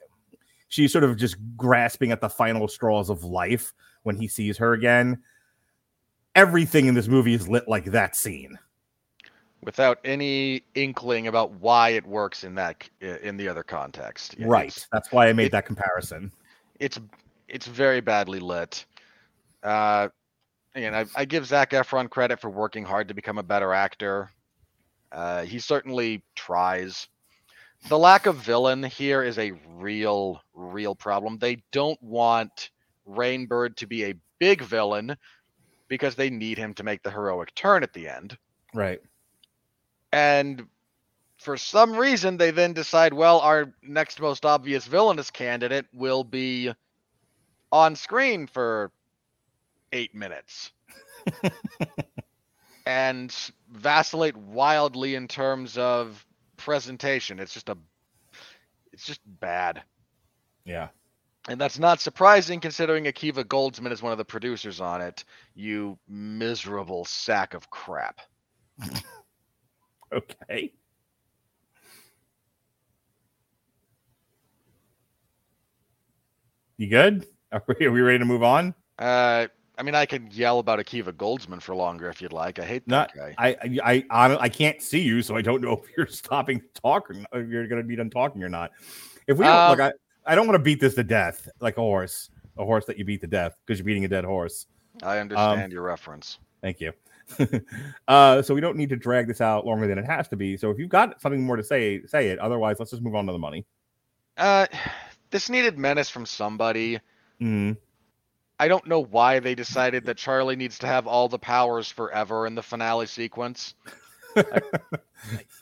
she's 0.68 0.92
sort 0.92 1.04
of 1.04 1.16
just 1.16 1.36
grasping 1.56 2.12
at 2.12 2.20
the 2.20 2.28
final 2.28 2.66
straws 2.66 3.10
of 3.10 3.22
life 3.24 3.72
when 4.02 4.16
he 4.16 4.26
sees 4.26 4.56
her 4.56 4.72
again. 4.72 5.22
Everything 6.34 6.86
in 6.86 6.94
this 6.94 7.08
movie 7.08 7.34
is 7.34 7.48
lit 7.48 7.68
like 7.68 7.86
that 7.86 8.16
scene. 8.16 8.58
Without 9.62 9.98
any 10.04 10.62
inkling 10.74 11.26
about 11.26 11.52
why 11.52 11.90
it 11.90 12.06
works 12.06 12.44
in 12.44 12.54
that 12.54 12.88
in 13.00 13.36
the 13.36 13.46
other 13.48 13.62
context. 13.62 14.34
Right. 14.38 14.86
That's 14.90 15.12
why 15.12 15.28
I 15.28 15.32
made 15.32 15.46
it- 15.46 15.52
that 15.52 15.66
comparison. 15.66 16.32
it's 16.78 16.98
it's 17.48 17.66
very 17.66 18.00
badly 18.00 18.40
lit. 18.40 18.84
Uh, 19.62 20.08
and 20.74 20.96
I, 20.96 21.04
I 21.16 21.24
give 21.24 21.44
Zac 21.46 21.72
Efron 21.72 22.08
credit 22.08 22.40
for 22.40 22.48
working 22.48 22.84
hard 22.84 23.08
to 23.08 23.14
become 23.14 23.38
a 23.38 23.42
better 23.42 23.74
actor. 23.74 24.30
Uh, 25.12 25.42
he 25.42 25.58
certainly 25.58 26.22
tries. 26.36 27.08
The 27.88 27.98
lack 27.98 28.26
of 28.26 28.36
villain 28.36 28.82
here 28.84 29.22
is 29.22 29.38
a 29.38 29.52
real, 29.74 30.40
real 30.54 30.94
problem. 30.94 31.38
They 31.38 31.62
don't 31.72 32.00
want 32.02 32.70
Rainbird 33.08 33.76
to 33.76 33.86
be 33.86 34.04
a 34.04 34.14
big 34.38 34.62
villain 34.62 35.16
because 35.88 36.14
they 36.14 36.30
need 36.30 36.56
him 36.56 36.72
to 36.74 36.84
make 36.84 37.02
the 37.02 37.10
heroic 37.10 37.52
turn 37.56 37.82
at 37.82 37.92
the 37.92 38.08
end. 38.08 38.38
Right. 38.72 39.00
And 40.12 40.66
for 41.38 41.56
some 41.56 41.96
reason, 41.96 42.36
they 42.36 42.50
then 42.50 42.72
decide, 42.72 43.14
well, 43.14 43.40
our 43.40 43.72
next 43.82 44.20
most 44.20 44.44
obvious 44.44 44.86
villainous 44.86 45.30
candidate 45.30 45.86
will 45.92 46.24
be 46.24 46.72
on 47.72 47.96
screen 47.96 48.46
for 48.46 48.90
eight 49.92 50.14
minutes 50.14 50.72
and 52.86 53.34
vacillate 53.72 54.36
wildly 54.36 55.14
in 55.14 55.28
terms 55.28 55.78
of 55.78 56.24
presentation. 56.56 57.38
It's 57.38 57.54
just 57.54 57.68
a, 57.68 57.78
it's 58.92 59.06
just 59.06 59.20
bad. 59.40 59.82
Yeah. 60.64 60.88
And 61.48 61.60
that's 61.60 61.78
not 61.78 62.00
surprising 62.00 62.60
considering 62.60 63.04
Akiva 63.04 63.44
Goldsman 63.44 63.92
is 63.92 64.02
one 64.02 64.12
of 64.12 64.18
the 64.18 64.24
producers 64.24 64.80
on 64.80 65.00
it. 65.00 65.24
You 65.54 65.98
miserable 66.06 67.06
sack 67.06 67.54
of 67.54 67.70
crap. 67.70 68.20
Okay. 70.50 70.72
You 76.78 76.88
good? 76.88 77.26
Are 77.52 77.62
we, 77.66 77.86
are 77.86 77.90
we 77.90 78.00
ready 78.00 78.18
to 78.18 78.24
move 78.24 78.44
on? 78.44 78.74
Uh, 78.96 79.48
I 79.76 79.82
mean, 79.82 79.96
I 79.96 80.06
could 80.06 80.32
yell 80.32 80.60
about 80.60 80.78
Akiva 80.78 81.12
Goldsman 81.12 81.60
for 81.60 81.74
longer 81.74 82.08
if 82.08 82.22
you'd 82.22 82.32
like. 82.32 82.60
I 82.60 82.64
hate 82.64 82.86
Not. 82.86 83.12
that 83.12 83.34
guy. 83.34 83.34
I 83.38 83.56
I 83.82 84.04
I 84.08 84.36
I 84.42 84.48
can't 84.48 84.80
see 84.80 85.00
you, 85.00 85.20
so 85.20 85.34
I 85.34 85.42
don't 85.42 85.62
know 85.62 85.72
if 85.82 85.96
you're 85.96 86.06
stopping 86.06 86.60
to 86.60 86.80
talk 86.80 87.10
or 87.10 87.14
not, 87.14 87.26
if 87.32 87.48
you're 87.48 87.66
going 87.66 87.82
to 87.82 87.86
be 87.86 87.96
done 87.96 88.08
talking 88.08 88.44
or 88.44 88.48
not. 88.48 88.70
If 89.26 89.38
we 89.38 89.46
Um, 89.46 89.70
look, 89.70 89.80
I 89.80 89.92
I 90.26 90.36
don't 90.36 90.46
want 90.46 90.56
to 90.58 90.62
beat 90.62 90.80
this 90.80 90.94
to 90.94 91.02
death 91.02 91.48
like 91.60 91.76
a 91.76 91.80
horse, 91.80 92.30
a 92.56 92.64
horse 92.64 92.84
that 92.86 92.98
you 92.98 93.04
beat 93.04 93.20
to 93.22 93.26
death 93.26 93.56
because 93.66 93.80
you're 93.80 93.86
beating 93.86 94.04
a 94.04 94.08
dead 94.08 94.24
horse. 94.24 94.66
I 95.02 95.18
understand 95.18 95.72
your 95.72 95.82
reference. 95.82 96.38
Thank 96.62 96.80
you. 96.80 96.92
uh, 98.08 98.42
so 98.42 98.54
we 98.54 98.60
don't 98.60 98.76
need 98.76 98.88
to 98.88 98.96
drag 98.96 99.26
this 99.26 99.40
out 99.40 99.66
longer 99.66 99.86
than 99.86 99.98
it 99.98 100.06
has 100.06 100.28
to 100.28 100.36
be. 100.36 100.56
So 100.56 100.70
if 100.70 100.78
you've 100.78 100.88
got 100.88 101.20
something 101.20 101.42
more 101.42 101.56
to 101.56 101.64
say, 101.64 102.02
say 102.06 102.28
it. 102.28 102.38
Otherwise, 102.38 102.76
let's 102.78 102.90
just 102.90 103.02
move 103.02 103.14
on 103.14 103.26
to 103.26 103.32
the 103.32 103.38
money. 103.38 103.64
Uh, 104.36 104.66
this 105.30 105.48
needed 105.48 105.78
menace 105.78 106.08
from 106.08 106.26
somebody. 106.26 106.98
Mm, 107.40 107.76
I 108.58 108.68
don't 108.68 108.86
know 108.86 109.02
why 109.04 109.40
they 109.40 109.54
decided 109.54 110.04
that 110.04 110.18
Charlie 110.18 110.56
needs 110.56 110.78
to 110.80 110.86
have 110.86 111.06
all 111.06 111.28
the 111.28 111.38
powers 111.38 111.90
forever 111.90 112.46
in 112.46 112.54
the 112.54 112.62
finale 112.62 113.06
sequence. 113.06 113.74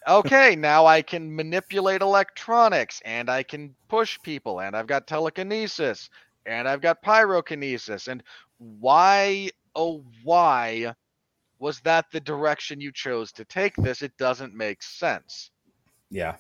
Okay, 0.06 0.56
now 0.56 0.86
I 0.86 1.02
can 1.02 1.34
manipulate 1.34 2.00
electronics 2.00 3.02
and 3.04 3.28
I 3.28 3.42
can 3.42 3.74
push 3.88 4.18
people 4.22 4.60
and 4.60 4.74
I've 4.74 4.86
got 4.86 5.06
telekinesis 5.06 6.08
and 6.46 6.66
I've 6.66 6.80
got 6.80 7.02
pyrokinesis. 7.02 8.08
And 8.08 8.22
why, 8.56 9.50
oh, 9.74 10.02
why 10.22 10.94
was 11.58 11.80
that 11.80 12.06
the 12.12 12.20
direction 12.20 12.80
you 12.80 12.92
chose 12.92 13.32
to 13.32 13.44
take 13.44 13.74
this? 13.76 14.02
It 14.02 14.16
doesn't 14.16 14.54
make 14.54 14.82
sense. 14.82 15.50
yeah. 16.10 16.36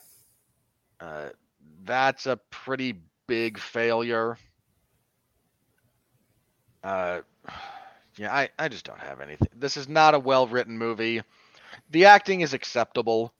Uh, 1.00 1.28
that's 1.84 2.26
a 2.26 2.36
pretty 2.50 3.00
big 3.28 3.58
failure. 3.58 4.36
Uh, 6.82 7.20
yeah, 8.16 8.34
I, 8.34 8.48
I 8.58 8.68
just 8.68 8.84
don't 8.84 9.00
have 9.00 9.20
anything. 9.20 9.48
This 9.54 9.76
is 9.76 9.88
not 9.88 10.14
a 10.14 10.18
well 10.18 10.46
written 10.48 10.76
movie. 10.76 11.22
The 11.90 12.06
acting 12.06 12.40
is 12.40 12.54
acceptable, 12.54 13.32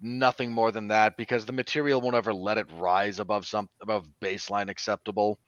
nothing 0.00 0.52
more 0.52 0.70
than 0.72 0.88
that, 0.88 1.16
because 1.16 1.46
the 1.46 1.52
material 1.52 2.00
won't 2.00 2.16
ever 2.16 2.34
let 2.34 2.58
it 2.58 2.66
rise 2.72 3.20
above 3.20 3.46
some 3.46 3.68
above 3.80 4.06
baseline 4.20 4.68
acceptable. 4.68 5.38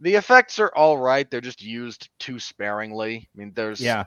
The 0.00 0.16
effects 0.16 0.58
are 0.58 0.72
all 0.74 0.98
right; 0.98 1.30
they're 1.30 1.40
just 1.40 1.62
used 1.62 2.10
too 2.18 2.38
sparingly. 2.38 3.28
I 3.34 3.38
mean, 3.38 3.52
there's 3.54 3.80
Yeah. 3.80 4.04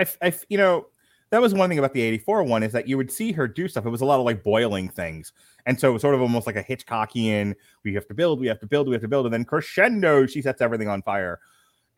I, 0.00 0.06
I 0.22 0.32
you 0.48 0.58
know, 0.58 0.86
that 1.30 1.40
was 1.40 1.54
one 1.54 1.68
thing 1.68 1.78
about 1.78 1.92
the 1.92 2.02
84 2.02 2.42
one 2.42 2.62
is 2.62 2.72
that 2.72 2.88
you 2.88 2.96
would 2.96 3.10
see 3.10 3.32
her 3.32 3.46
do 3.46 3.68
stuff. 3.68 3.86
It 3.86 3.90
was 3.90 4.00
a 4.00 4.04
lot 4.04 4.18
of 4.18 4.24
like 4.24 4.42
boiling 4.42 4.88
things. 4.88 5.32
And 5.66 5.78
so 5.78 5.90
it 5.90 5.92
was 5.92 6.02
sort 6.02 6.14
of 6.14 6.20
almost 6.20 6.46
like 6.46 6.56
a 6.56 6.64
Hitchcockian, 6.64 7.54
we 7.84 7.94
have 7.94 8.06
to 8.08 8.14
build, 8.14 8.40
we 8.40 8.48
have 8.48 8.58
to 8.60 8.66
build, 8.66 8.88
we 8.88 8.94
have 8.94 9.02
to 9.02 9.08
build. 9.08 9.26
And 9.26 9.32
then 9.32 9.44
crescendo, 9.44 10.26
she 10.26 10.42
sets 10.42 10.60
everything 10.60 10.88
on 10.88 11.02
fire. 11.02 11.38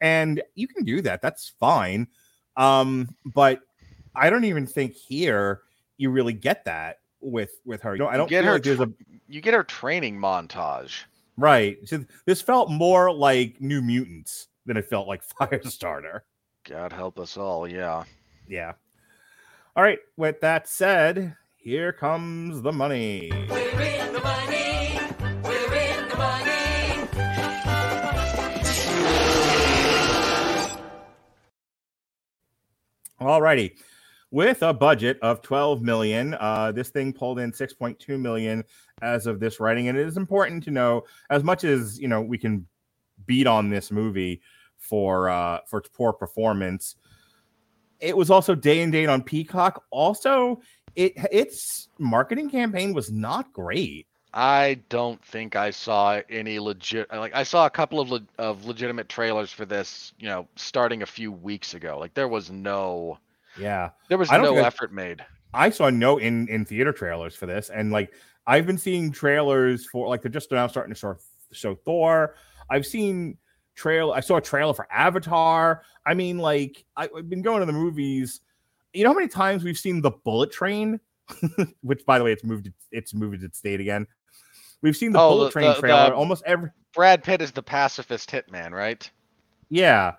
And 0.00 0.42
you 0.54 0.68
can 0.68 0.84
do 0.84 1.00
that. 1.02 1.22
That's 1.22 1.52
fine. 1.60 2.08
Um, 2.56 3.14
but 3.24 3.60
I 4.14 4.28
don't 4.30 4.44
even 4.44 4.66
think 4.66 4.92
here 4.92 5.62
you 5.96 6.10
really 6.10 6.32
get 6.32 6.64
that 6.64 6.98
with 7.20 7.60
with 7.64 7.80
her. 7.82 7.94
You 7.94 8.00
know, 8.00 8.08
I 8.08 8.16
don't 8.16 8.28
get 8.28 8.44
her 8.44 8.54
like 8.54 8.64
there's 8.64 8.80
a 8.80 8.92
you 9.28 9.40
get 9.40 9.54
her 9.54 9.64
training 9.64 10.18
montage. 10.18 11.04
right. 11.38 11.78
So 11.88 12.04
this 12.26 12.42
felt 12.42 12.70
more 12.70 13.12
like 13.14 13.60
New 13.60 13.80
Mutants 13.80 14.48
than 14.66 14.76
it 14.76 14.86
felt 14.86 15.08
like 15.08 15.22
Firestarter. 15.40 16.20
God 16.64 16.92
help 16.92 17.18
us 17.18 17.36
all, 17.36 17.66
yeah. 17.66 18.04
Yeah. 18.46 18.74
All 19.74 19.82
right. 19.82 19.98
With 20.16 20.40
that 20.42 20.68
said, 20.68 21.36
here 21.56 21.92
comes 21.92 22.62
the 22.62 22.70
money. 22.70 23.32
We're 23.48 23.80
in 23.80 24.12
the 24.12 24.20
money. 24.20 25.00
We're 25.42 25.74
in 25.74 26.08
the 26.08 26.16
money. 26.16 27.08
All 33.18 33.42
righty. 33.42 33.76
With 34.30 34.62
a 34.62 34.72
budget 34.72 35.18
of 35.20 35.42
12 35.42 35.82
million, 35.82 36.34
uh, 36.38 36.70
this 36.72 36.90
thing 36.90 37.12
pulled 37.12 37.40
in 37.40 37.50
6.2 37.50 38.20
million 38.20 38.62
as 39.02 39.26
of 39.26 39.40
this 39.40 39.58
writing. 39.58 39.88
And 39.88 39.98
it 39.98 40.06
is 40.06 40.16
important 40.16 40.62
to 40.64 40.70
know, 40.70 41.02
as 41.28 41.42
much 41.42 41.64
as 41.64 41.98
you 41.98 42.06
know, 42.06 42.20
we 42.20 42.38
can 42.38 42.68
beat 43.26 43.48
on 43.48 43.68
this 43.68 43.90
movie 43.90 44.40
for 44.82 45.28
uh 45.30 45.60
for 45.68 45.80
poor 45.94 46.12
performance. 46.12 46.96
It 48.00 48.16
was 48.16 48.30
also 48.30 48.54
day 48.54 48.82
and 48.82 48.90
date 48.92 49.08
on 49.08 49.22
Peacock. 49.22 49.84
Also, 49.90 50.60
it 50.96 51.12
its 51.30 51.88
marketing 51.98 52.50
campaign 52.50 52.92
was 52.92 53.10
not 53.10 53.52
great. 53.52 54.06
I 54.34 54.80
don't 54.88 55.22
think 55.24 55.56
I 55.56 55.70
saw 55.70 56.20
any 56.30 56.58
legit. 56.58 57.10
Like 57.12 57.34
I 57.34 57.42
saw 57.42 57.66
a 57.66 57.70
couple 57.70 58.00
of 58.00 58.10
le- 58.10 58.26
of 58.38 58.64
legitimate 58.64 59.08
trailers 59.08 59.52
for 59.52 59.64
this, 59.66 60.14
you 60.18 60.26
know, 60.28 60.48
starting 60.56 61.02
a 61.02 61.06
few 61.06 61.30
weeks 61.30 61.74
ago. 61.74 61.98
Like 61.98 62.14
there 62.14 62.28
was 62.28 62.50
no, 62.50 63.18
Yeah. 63.58 63.90
there 64.08 64.16
was 64.18 64.30
no 64.30 64.42
think 64.54 64.64
I- 64.64 64.66
effort 64.66 64.92
made. 64.92 65.24
I 65.54 65.68
saw 65.68 65.90
no 65.90 66.16
in 66.16 66.48
in 66.48 66.64
theater 66.64 66.92
trailers 66.92 67.36
for 67.36 67.44
this, 67.46 67.68
and 67.68 67.92
like 67.92 68.12
I've 68.46 68.66
been 68.66 68.78
seeing 68.78 69.12
trailers 69.12 69.86
for 69.86 70.08
like 70.08 70.22
they're 70.22 70.30
just 70.30 70.50
now 70.50 70.66
starting 70.66 70.94
to 70.94 70.98
show 70.98 71.16
show 71.52 71.74
Thor. 71.74 72.34
I've 72.70 72.86
seen 72.86 73.36
trail. 73.74 74.12
I 74.12 74.20
saw 74.20 74.36
a 74.36 74.40
trailer 74.40 74.74
for 74.74 74.86
Avatar. 74.92 75.82
I 76.06 76.14
mean, 76.14 76.38
like 76.38 76.84
I, 76.96 77.08
I've 77.16 77.28
been 77.28 77.42
going 77.42 77.60
to 77.60 77.66
the 77.66 77.72
movies. 77.72 78.40
You 78.92 79.04
know 79.04 79.10
how 79.10 79.14
many 79.14 79.28
times 79.28 79.64
we've 79.64 79.78
seen 79.78 80.00
the 80.02 80.10
Bullet 80.10 80.52
Train, 80.52 81.00
which 81.82 82.04
by 82.04 82.18
the 82.18 82.24
way, 82.24 82.32
it's 82.32 82.44
moved. 82.44 82.70
It's 82.90 83.14
moved 83.14 83.42
its 83.42 83.60
date 83.60 83.80
again. 83.80 84.06
We've 84.82 84.96
seen 84.96 85.12
the 85.12 85.20
Oh, 85.20 85.30
Bullet 85.30 85.46
the- 85.46 85.52
Train 85.52 85.68
the- 85.74 85.80
trailer 85.80 86.10
the- 86.10 86.14
almost 86.14 86.42
every. 86.46 86.70
Brad 86.94 87.22
Pitt 87.24 87.40
is 87.40 87.52
the 87.52 87.62
pacifist 87.62 88.30
hitman, 88.30 88.72
right? 88.72 89.08
Yeah. 89.70 90.12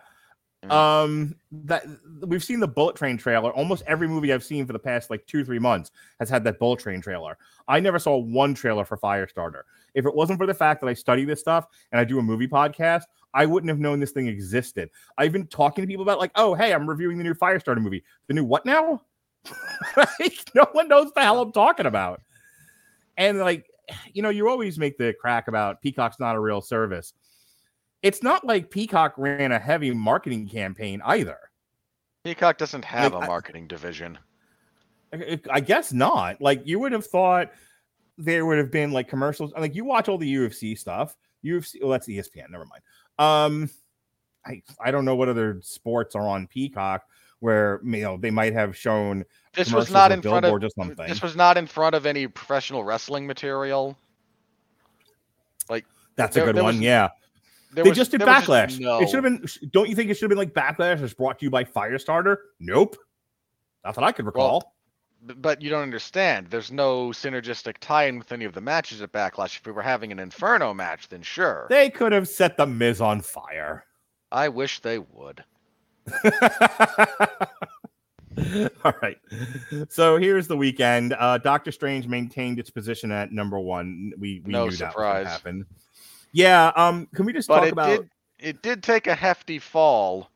Um, 0.70 1.36
that 1.52 1.84
we've 2.22 2.44
seen 2.44 2.62
the 2.62 2.68
Bullet 2.68 2.96
Train 2.96 3.18
trailer. 3.18 3.52
Almost 3.52 3.84
every 3.86 4.08
movie 4.08 4.32
I've 4.32 4.46
seen 4.46 4.66
for 4.66 4.72
the 4.74 4.80
past 4.80 5.10
like 5.10 5.26
two 5.28 5.44
three 5.44 5.60
months 5.60 5.92
has 6.20 6.30
had 6.30 6.44
that 6.46 6.58
Bullet 6.58 6.80
Train 6.80 7.02
trailer. 7.02 7.38
I 7.68 7.82
never 7.82 8.00
saw 8.00 8.18
one 8.18 8.54
trailer 8.54 8.86
for 8.86 8.98
Firestarter. 8.98 9.64
If 9.94 10.06
it 10.06 10.14
wasn't 10.16 10.40
for 10.40 10.48
the 10.48 10.54
fact 10.54 10.82
that 10.82 10.88
I 10.88 10.94
study 10.94 11.26
this 11.26 11.40
stuff 11.40 11.68
and 11.92 12.00
I 12.00 12.04
do 12.04 12.20
a 12.20 12.22
movie 12.24 12.48
podcast, 12.48 13.04
I 13.34 13.46
wouldn't 13.46 13.70
have 13.70 13.80
known 13.80 14.00
this 14.00 14.12
thing 14.12 14.28
existed. 14.28 14.90
I've 15.18 15.32
been 15.32 15.48
talking 15.48 15.84
to 15.84 15.88
people 15.88 16.04
about 16.04 16.20
like, 16.20 16.32
oh 16.36 16.54
hey, 16.54 16.74
I'm 16.74 16.88
reviewing 16.90 17.18
the 17.18 17.24
new 17.24 17.34
Firestarter 17.34 17.82
movie. 17.82 18.04
The 18.28 18.34
new 18.34 18.44
what 18.44 18.66
now? 18.66 19.02
like, 19.98 20.38
no 20.56 20.68
one 20.72 20.88
knows 20.88 21.12
the 21.14 21.22
hell 21.22 21.42
I'm 21.42 21.52
talking 21.52 21.86
about. 21.86 22.22
And 23.18 23.40
like, 23.40 23.66
you 24.14 24.22
know, 24.22 24.30
you 24.30 24.48
always 24.50 24.80
make 24.80 24.98
the 24.98 25.14
crack 25.20 25.48
about 25.48 25.82
Peacock's 25.82 26.20
not 26.20 26.36
a 26.36 26.40
real 26.40 26.62
service. 26.62 27.14
It's 28.02 28.24
not 28.24 28.46
like 28.46 28.70
Peacock 28.70 29.14
ran 29.18 29.52
a 29.52 29.60
heavy 29.60 29.92
marketing 29.92 30.48
campaign 30.48 31.02
either. 31.06 31.38
Peacock 32.24 32.58
doesn't 32.58 32.86
have 32.86 33.14
Like, 33.14 33.22
a 33.22 33.26
I- 33.26 33.28
marketing 33.28 33.68
division. 33.68 34.18
I 35.14 35.40
I 35.52 35.60
guess 35.60 35.94
not. 35.94 36.42
Like 36.42 36.62
you 36.66 36.80
would 36.80 36.92
have 36.92 37.06
thought 37.06 37.52
there 38.18 38.46
would 38.46 38.58
have 38.58 38.72
been 38.72 38.92
like 38.92 39.08
commercials. 39.08 39.52
Like 39.58 39.76
you 39.76 39.86
watch 39.86 40.08
all 40.10 40.18
the 40.18 40.36
UFC 40.36 40.78
stuff. 40.78 41.16
UFC. 41.44 41.82
Well, 41.82 41.92
that's 41.92 42.08
E 42.08 42.18
ESPN. 42.18 42.50
Never 42.50 42.66
mind. 42.66 42.82
Um, 43.20 43.70
I 44.46 44.62
I 44.80 44.92
don't 44.92 45.06
know 45.06 45.16
what 45.16 45.30
other 45.30 45.60
sports 45.62 46.16
are 46.16 46.28
on 46.28 46.48
Peacock 46.48 47.04
where 47.40 47.82
you 47.84 48.02
know 48.02 48.18
they 48.18 48.32
might 48.32 48.54
have 48.54 48.76
shown. 48.78 49.26
This 49.54 49.72
was 49.72 49.92
not 49.92 50.12
in 50.12 50.22
front 50.22 50.46
of 50.46 50.72
something. 50.78 51.08
this 51.08 51.22
was 51.22 51.36
not 51.36 51.58
in 51.58 51.68
front 51.68 51.94
of 51.96 52.06
any 52.06 52.28
professional 52.28 52.84
wrestling 52.84 53.28
material. 53.28 53.98
Like 55.70 55.86
That's 56.16 56.36
there- 56.36 56.44
a 56.44 56.54
good 56.54 56.56
one. 56.62 56.76
was- 56.76 56.80
yeah. 56.82 57.10
they 57.74 57.82
was- 57.84 57.98
just 57.98 58.12
did 58.12 58.22
backlash. 58.22 58.80
no- 58.80 59.00
It 59.02 59.10
should 59.10 59.24
have 59.24 59.42
been. 59.42 59.46
Don't 59.72 59.90
you 59.90 59.96
think 59.96 60.10
it 60.10 60.16
should 60.16 60.24
have 60.24 60.30
been 60.30 60.38
like 60.38 60.54
backlash 60.54 61.02
is 61.02 61.14
brought 61.14 61.40
to 61.40 61.46
you 61.46 61.50
by 61.50 61.64
Firestarter? 61.64 62.38
Nope. 62.60 62.96
Not 63.84 63.96
that 63.96 64.04
I 64.04 64.12
could 64.12 64.26
recall. 64.26 64.60
B- 64.62 64.66
But 65.26 65.62
you 65.62 65.70
don't 65.70 65.84
understand. 65.84 66.48
There's 66.50 66.72
no 66.72 67.10
synergistic 67.10 67.78
tie-in 67.80 68.18
with 68.18 68.32
any 68.32 68.46
of 68.46 68.54
the 68.54 68.62
matches 68.62 69.02
at 69.02 69.12
Backlash. 69.12 69.58
If 69.58 69.66
we 69.66 69.72
were 69.72 69.82
having 69.82 70.12
an 70.12 70.20
Inferno 70.20 70.74
match, 70.74 71.08
then 71.10 71.22
sure. 71.22 71.68
they 71.70 71.90
could 71.90 72.12
have 72.12 72.28
set 72.28 72.58
the 72.58 72.66
Miz 72.66 73.00
on 73.00 73.22
fire. 73.22 73.86
I 74.32 74.50
wish 74.50 74.80
they 74.82 75.00
would. 75.00 75.44
All 78.84 78.94
right. 79.02 79.18
So 79.90 80.18
here's 80.18 80.48
the 80.48 80.58
weekend. 80.58 81.16
Uh, 81.18 81.38
Doctor 81.38 81.72
Strange 81.72 82.08
maintained 82.08 82.60
its 82.60 82.70
position 82.70 83.12
at 83.12 83.32
number 83.32 83.60
one. 83.60 84.12
We, 84.18 84.42
we 84.44 84.52
No 84.52 84.66
knew 84.66 84.76
that 84.78 84.96
was 84.96 84.96
gonna 84.96 85.30
happen. 85.30 85.66
Yeah. 86.32 86.72
Um. 86.76 87.08
Can 87.14 87.26
we 87.26 87.34
just 87.34 87.48
But 87.48 87.62
talk 87.62 87.72
about? 87.72 87.88
did 87.88 88.10
it 88.40 88.62
did 88.62 88.84
take 88.84 89.08
a 89.08 89.16
hefty 89.16 89.60
fall. 89.60 90.30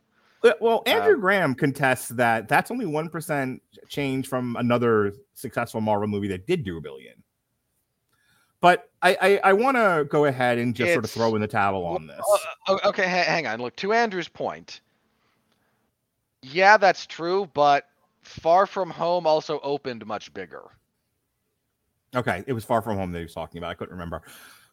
Uh, 0.44 0.52
Well, 0.62 0.84
Andrew 0.86 1.16
Um, 1.16 1.22
Graham 1.22 1.56
contests 1.56 2.10
that 2.10 2.48
that's 2.48 2.72
only 2.72 2.86
one 2.86 3.10
percent 3.10 3.62
change 3.88 4.28
from 4.28 4.56
another 4.58 5.14
successful 5.34 5.82
Marvel 5.82 6.08
movie 6.08 6.28
that 6.30 6.46
did 6.48 6.64
do 6.64 6.78
a 6.78 6.82
billion. 6.82 7.24
But 8.60 8.90
I 9.02 9.18
I, 9.22 9.40
I 9.50 9.54
want 9.54 9.78
to 9.78 10.06
go 10.10 10.26
ahead 10.26 10.58
and 10.58 10.76
just 10.76 10.94
sort 10.94 11.06
of 11.06 11.12
throw 11.12 11.36
in 11.36 11.42
the 11.42 11.48
towel 11.48 11.86
on 11.86 12.08
this. 12.08 12.22
Uh, 12.68 12.74
uh, 12.74 12.90
okay, 12.90 13.08
hang 13.08 13.48
on. 13.48 13.60
Look, 13.60 13.76
to 13.78 13.94
Andrew's 13.94 14.28
point. 14.28 14.82
Yeah, 16.44 16.78
that's 16.78 17.06
true, 17.06 17.50
but 17.54 17.86
Far 18.22 18.66
From 18.66 18.90
Home 18.92 19.26
also 19.26 19.60
opened 19.62 20.06
much 20.06 20.34
bigger. 20.34 20.64
Okay, 22.16 22.44
it 22.48 22.54
was 22.54 22.64
Far 22.64 22.82
From 22.82 22.98
Home 22.98 23.12
that 23.12 23.20
he 23.20 23.26
was 23.26 23.34
talking 23.34 23.58
about. 23.58 23.72
I 23.72 23.74
couldn't 23.74 23.94
remember. 23.94 24.22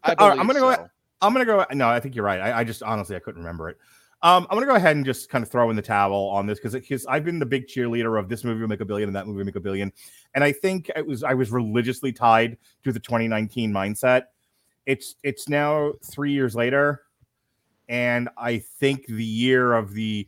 I 0.02 0.10
right, 0.10 0.38
I'm 0.38 0.46
gonna 0.46 0.60
go. 0.60 0.88
I'm 1.22 1.32
gonna 1.32 1.44
go. 1.44 1.64
No, 1.72 1.88
I 1.88 2.00
think 2.00 2.14
you're 2.14 2.24
right. 2.24 2.40
I, 2.40 2.60
I 2.60 2.64
just 2.64 2.82
honestly 2.82 3.16
I 3.16 3.18
couldn't 3.18 3.40
remember 3.42 3.70
it. 3.70 3.78
Um, 4.24 4.46
I'm 4.48 4.56
gonna 4.56 4.64
go 4.66 4.74
ahead 4.74 4.96
and 4.96 5.04
just 5.04 5.28
kind 5.28 5.44
of 5.44 5.50
throw 5.50 5.68
in 5.68 5.76
the 5.76 5.82
towel 5.82 6.28
on 6.30 6.46
this 6.46 6.58
because 6.58 6.72
because 6.72 7.04
I've 7.04 7.24
been 7.26 7.38
the 7.38 7.44
big 7.46 7.66
cheerleader 7.66 8.18
of 8.18 8.28
this 8.30 8.42
movie 8.42 8.62
will 8.62 8.68
make 8.68 8.80
a 8.80 8.84
billion 8.84 9.06
and 9.08 9.14
that 9.14 9.26
movie 9.26 9.36
will 9.36 9.44
make 9.44 9.56
a 9.56 9.60
billion, 9.60 9.92
and 10.34 10.42
I 10.42 10.50
think 10.50 10.90
it 10.96 11.06
was 11.06 11.22
I 11.22 11.34
was 11.34 11.50
religiously 11.52 12.10
tied 12.10 12.56
to 12.84 12.92
the 12.92 12.98
2019 13.00 13.70
mindset. 13.70 14.22
It's 14.86 15.16
it's 15.22 15.46
now 15.50 15.92
three 16.02 16.32
years 16.32 16.54
later, 16.56 17.02
and 17.90 18.30
I 18.38 18.58
think 18.60 19.04
the 19.08 19.22
year 19.24 19.74
of 19.74 19.92
the 19.92 20.26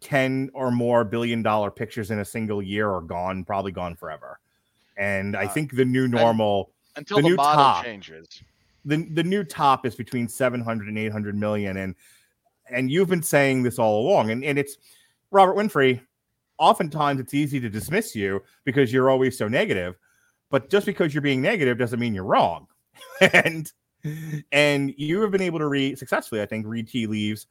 10 0.00 0.50
or 0.52 0.72
more 0.72 1.04
billion 1.04 1.40
dollar 1.40 1.70
pictures 1.70 2.10
in 2.10 2.18
a 2.18 2.24
single 2.24 2.60
year 2.60 2.90
are 2.90 3.00
gone, 3.00 3.44
probably 3.44 3.70
gone 3.72 3.94
forever. 3.94 4.40
And 4.98 5.36
I 5.36 5.44
Uh, 5.44 5.48
think 5.50 5.72
the 5.76 5.84
new 5.84 6.08
normal 6.08 6.72
Until 6.96 7.18
the 7.18 7.22
the, 7.22 7.28
new 7.30 7.36
model 7.36 7.64
top- 7.64 7.84
changes. 7.84 8.42
the 8.84 9.04
the 9.12 9.22
new 9.22 9.44
top 9.44 9.86
is 9.86 9.94
between 9.94 10.26
700 10.28 10.88
and 10.88 10.98
800 10.98 11.36
million 11.36 11.76
and 11.76 11.94
and 12.70 12.90
you've 12.90 13.08
been 13.08 13.22
saying 13.22 13.62
this 13.62 13.78
all 13.78 14.06
along 14.06 14.30
and 14.30 14.44
and 14.44 14.58
it's 14.58 14.76
Robert 15.30 15.56
Winfree 15.56 16.00
oftentimes 16.58 17.20
it's 17.20 17.34
easy 17.34 17.58
to 17.60 17.68
dismiss 17.68 18.14
you 18.14 18.42
because 18.64 18.92
you're 18.92 19.10
always 19.10 19.36
so 19.36 19.48
negative 19.48 19.96
but 20.50 20.70
just 20.70 20.86
because 20.86 21.12
you're 21.12 21.20
being 21.20 21.42
negative 21.42 21.78
doesn't 21.78 21.98
mean 21.98 22.14
you're 22.14 22.24
wrong. 22.24 22.68
And 23.32 23.72
and 24.52 24.94
you 24.96 25.20
have 25.22 25.30
been 25.30 25.40
able 25.40 25.58
to 25.58 25.66
read 25.66 25.98
successfully 25.98 26.42
I 26.42 26.46
think 26.46 26.66
read 26.66 26.88
tea 26.88 27.06
leaves 27.06 27.46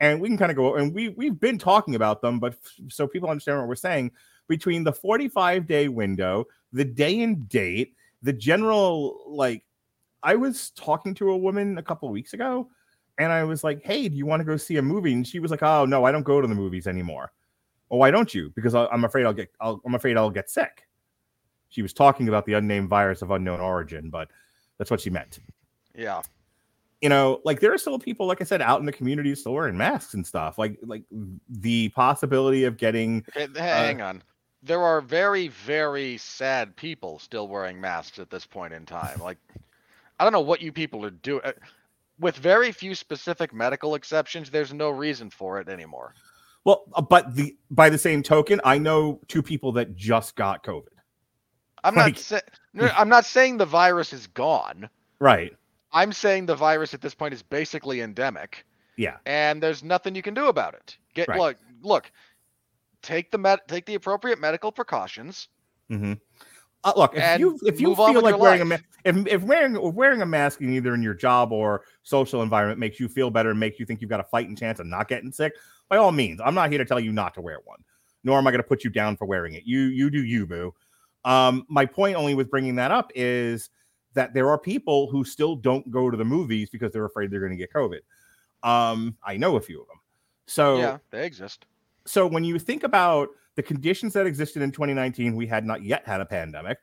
and 0.00 0.20
we 0.20 0.28
can 0.28 0.36
kind 0.36 0.50
of 0.50 0.56
go 0.56 0.74
and 0.74 0.92
we 0.92 1.10
we've 1.10 1.38
been 1.38 1.58
talking 1.58 1.94
about 1.94 2.20
them 2.20 2.38
but 2.40 2.52
f- 2.52 2.92
so 2.92 3.06
people 3.06 3.30
understand 3.30 3.58
what 3.58 3.68
we're 3.68 3.74
saying. 3.74 4.10
Between 4.48 4.84
the 4.84 4.92
45 4.92 5.66
day 5.66 5.88
window 5.88 6.44
the 6.72 6.84
day 6.84 7.22
and 7.22 7.48
date 7.48 7.94
the 8.22 8.32
general 8.32 9.22
like 9.28 9.64
I 10.22 10.34
was 10.34 10.70
talking 10.70 11.14
to 11.14 11.30
a 11.30 11.36
woman 11.36 11.78
a 11.78 11.82
couple 11.82 12.08
weeks 12.10 12.34
ago 12.34 12.68
and 13.18 13.32
I 13.32 13.44
was 13.44 13.62
like, 13.64 13.82
Hey, 13.84 14.08
do 14.08 14.16
you 14.16 14.26
want 14.26 14.40
to 14.40 14.44
go 14.44 14.56
see 14.56 14.76
a 14.76 14.82
movie? 14.82 15.12
And 15.12 15.26
she 15.26 15.38
was 15.38 15.50
like, 15.50 15.62
Oh, 15.62 15.84
no, 15.84 16.04
I 16.04 16.12
don't 16.12 16.22
go 16.22 16.40
to 16.40 16.46
the 16.48 16.54
movies 16.54 16.86
anymore. 16.86 17.32
Well, 17.88 17.98
why 18.00 18.10
don't 18.10 18.32
you? 18.34 18.50
Because 18.54 18.74
I- 18.74 18.86
I'm 18.86 19.04
afraid 19.04 19.24
I'll 19.26 19.32
get, 19.32 19.50
I'll, 19.60 19.80
I'm 19.84 19.94
afraid 19.94 20.16
I'll 20.16 20.30
get 20.30 20.50
sick. 20.50 20.86
She 21.68 21.82
was 21.82 21.92
talking 21.92 22.28
about 22.28 22.46
the 22.46 22.54
unnamed 22.54 22.88
virus 22.88 23.22
of 23.22 23.30
unknown 23.30 23.60
origin, 23.60 24.10
but 24.10 24.28
that's 24.78 24.90
what 24.90 25.00
she 25.00 25.10
meant. 25.10 25.38
Yeah. 25.94 26.22
You 27.00 27.08
know, 27.08 27.40
like 27.44 27.60
there 27.60 27.72
are 27.72 27.78
still 27.78 27.98
people, 27.98 28.26
like 28.26 28.40
I 28.40 28.44
said, 28.44 28.62
out 28.62 28.78
in 28.80 28.86
the 28.86 28.92
community 28.92 29.34
still 29.34 29.54
wearing 29.54 29.76
masks 29.76 30.14
and 30.14 30.26
stuff. 30.26 30.58
Like, 30.58 30.78
like 30.82 31.02
the 31.48 31.88
possibility 31.90 32.64
of 32.64 32.76
getting 32.76 33.24
Okay, 33.36 33.44
h- 33.44 33.56
uh, 33.56 33.60
hang 33.60 34.00
on. 34.00 34.22
There 34.62 34.80
are 34.82 35.00
very, 35.00 35.48
very 35.48 36.16
sad 36.18 36.76
people 36.76 37.18
still 37.18 37.48
wearing 37.48 37.80
masks 37.80 38.20
at 38.20 38.30
this 38.30 38.46
point 38.46 38.72
in 38.72 38.86
time. 38.86 39.18
Like, 39.20 39.38
I 40.20 40.24
don't 40.24 40.32
know 40.32 40.40
what 40.40 40.62
you 40.62 40.70
people 40.70 41.04
are 41.04 41.10
doing. 41.10 41.40
Uh, 41.44 41.52
With 42.22 42.36
very 42.36 42.70
few 42.72 42.94
specific 42.94 43.52
medical 43.52 43.94
exceptions, 43.96 44.48
there's 44.48 44.72
no 44.72 44.88
reason 44.90 45.28
for 45.28 45.60
it 45.60 45.68
anymore. 45.68 46.14
well, 46.64 46.84
uh, 46.94 47.02
but 47.02 47.34
the 47.34 47.56
by 47.70 47.90
the 47.90 47.98
same 47.98 48.22
token, 48.22 48.60
I 48.64 48.78
know 48.78 49.20
two 49.26 49.42
people 49.42 49.72
that 49.72 49.96
just 49.96 50.36
got 50.36 50.62
COVID. 50.64 50.94
I'm 51.84 51.96
Like- 51.96 52.14
not. 52.14 52.18
Sa- 52.20 52.94
I'm 52.96 53.08
not 53.08 53.24
saying 53.24 53.56
the 53.58 53.66
virus 53.66 54.12
is 54.12 54.28
gone. 54.28 54.88
Right. 55.18 55.52
I'm 55.92 56.12
saying 56.12 56.46
the 56.46 56.54
virus 56.54 56.94
at 56.94 57.00
this 57.00 57.14
point 57.14 57.34
is 57.34 57.42
basically 57.42 58.00
endemic, 58.00 58.64
Yeah. 58.96 59.16
and 59.26 59.60
there's 59.62 59.82
nothing 59.82 60.14
you 60.14 60.22
can 60.22 60.32
do 60.34 60.46
about 60.46 60.74
it. 60.74 60.96
Get 61.14 61.26
Right. 61.28 61.38
look, 61.40 61.56
look. 61.82 62.10
Take 63.02 63.32
the 63.32 63.38
med- 63.38 63.66
take 63.66 63.84
the 63.84 63.96
appropriate 63.96 64.38
medical 64.38 64.70
precautions. 64.70 65.48
Mm-hmm. 65.90 66.12
Uh, 66.84 66.92
look, 66.96 67.12
if 67.16 67.40
you 67.40 67.58
if 67.64 67.80
you 67.80 67.94
feel 67.96 68.20
like 68.22 68.38
wearing 68.38 68.60
a 68.62 68.64
ma- 68.64 68.76
life. 68.76 68.84
If, 69.04 69.26
if 69.26 69.42
wearing 69.42 69.76
if 69.76 69.94
wearing 69.94 70.22
a 70.22 70.26
mask 70.26 70.60
in 70.60 70.72
either 70.72 70.94
in 70.94 71.02
your 71.02 71.14
job 71.14 71.52
or 71.52 71.82
social 72.02 72.42
environment 72.42 72.78
makes 72.78 73.00
you 73.00 73.08
feel 73.08 73.30
better 73.30 73.50
and 73.50 73.60
makes 73.60 73.78
you 73.78 73.86
think 73.86 74.00
you've 74.00 74.10
got 74.10 74.20
a 74.20 74.24
fighting 74.24 74.56
chance 74.56 74.78
of 74.80 74.86
not 74.86 75.08
getting 75.08 75.32
sick, 75.32 75.54
by 75.88 75.96
all 75.96 76.12
means, 76.12 76.40
I'm 76.44 76.54
not 76.54 76.70
here 76.70 76.78
to 76.78 76.84
tell 76.84 77.00
you 77.00 77.12
not 77.12 77.34
to 77.34 77.40
wear 77.40 77.58
one, 77.64 77.78
nor 78.24 78.38
am 78.38 78.46
I 78.46 78.50
going 78.50 78.62
to 78.62 78.68
put 78.68 78.84
you 78.84 78.90
down 78.90 79.16
for 79.16 79.26
wearing 79.26 79.54
it. 79.54 79.64
You 79.64 79.80
you 79.80 80.10
do 80.10 80.24
you, 80.24 80.46
boo. 80.46 80.74
Um, 81.24 81.64
my 81.68 81.86
point 81.86 82.16
only 82.16 82.34
with 82.34 82.50
bringing 82.50 82.74
that 82.76 82.90
up 82.90 83.12
is 83.14 83.70
that 84.14 84.34
there 84.34 84.48
are 84.48 84.58
people 84.58 85.08
who 85.10 85.24
still 85.24 85.56
don't 85.56 85.90
go 85.90 86.10
to 86.10 86.16
the 86.16 86.24
movies 86.24 86.68
because 86.70 86.92
they're 86.92 87.04
afraid 87.04 87.30
they're 87.30 87.40
going 87.40 87.52
to 87.52 87.56
get 87.56 87.72
COVID. 87.72 88.00
Um, 88.62 89.16
I 89.24 89.36
know 89.36 89.56
a 89.56 89.60
few 89.60 89.80
of 89.80 89.88
them. 89.88 90.00
So 90.46 90.78
yeah, 90.78 90.98
they 91.10 91.24
exist. 91.24 91.66
so 92.04 92.26
when 92.26 92.44
you 92.44 92.58
think 92.58 92.82
about 92.82 93.28
the 93.54 93.62
conditions 93.62 94.12
that 94.14 94.26
existed 94.26 94.62
in 94.62 94.72
2019, 94.72 95.36
we 95.36 95.46
had 95.46 95.64
not 95.64 95.82
yet 95.82 96.06
had 96.06 96.20
a 96.20 96.26
pandemic. 96.26 96.78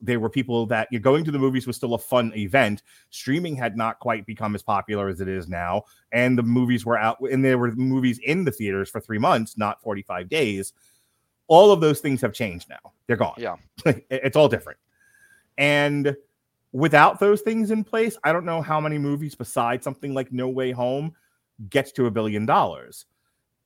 There 0.00 0.20
were 0.20 0.28
people 0.28 0.66
that 0.66 0.88
you're 0.90 1.00
going 1.00 1.24
to 1.24 1.30
the 1.30 1.38
movies 1.38 1.66
was 1.66 1.76
still 1.76 1.94
a 1.94 1.98
fun 1.98 2.32
event. 2.36 2.82
Streaming 3.10 3.56
had 3.56 3.76
not 3.76 3.98
quite 3.98 4.26
become 4.26 4.54
as 4.54 4.62
popular 4.62 5.08
as 5.08 5.20
it 5.20 5.28
is 5.28 5.48
now, 5.48 5.84
and 6.12 6.36
the 6.36 6.42
movies 6.42 6.84
were 6.84 6.98
out, 6.98 7.18
and 7.20 7.44
there 7.44 7.58
were 7.58 7.72
movies 7.72 8.18
in 8.18 8.44
the 8.44 8.52
theaters 8.52 8.90
for 8.90 9.00
three 9.00 9.18
months, 9.18 9.56
not 9.56 9.80
45 9.82 10.28
days. 10.28 10.72
All 11.48 11.70
of 11.72 11.80
those 11.80 12.00
things 12.00 12.20
have 12.20 12.32
changed 12.32 12.68
now. 12.68 12.92
They're 13.06 13.16
gone. 13.16 13.34
Yeah. 13.38 13.56
It's 14.10 14.36
all 14.36 14.48
different. 14.48 14.78
And 15.58 16.16
without 16.72 17.18
those 17.18 17.40
things 17.40 17.70
in 17.70 17.84
place, 17.84 18.18
I 18.22 18.32
don't 18.32 18.44
know 18.44 18.60
how 18.60 18.80
many 18.80 18.98
movies 18.98 19.34
besides 19.34 19.84
something 19.84 20.12
like 20.12 20.32
No 20.32 20.48
Way 20.48 20.72
Home 20.72 21.14
gets 21.70 21.92
to 21.92 22.06
a 22.06 22.10
billion 22.10 22.44
dollars. 22.44 23.06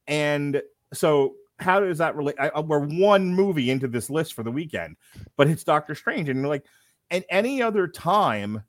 And 0.07 0.63
so, 0.93 1.35
how 1.61 1.81
does 1.81 1.99
that 1.99 2.17
relate? 2.17 2.37
I, 2.39 2.61
we're 2.61 2.79
one 2.81 3.35
movie 3.35 3.71
into 3.71 3.87
this 3.87 4.11
list 4.11 4.35
for 4.35 4.43
the 4.43 4.51
weekend, 4.51 4.97
but 5.37 5.49
it's 5.49 5.63
Doctor 5.65 5.95
Strange, 5.95 6.29
and 6.29 6.47
like, 6.49 6.65
and 7.11 7.25
any 7.31 7.63
other 7.63 7.87
time, 7.87 8.63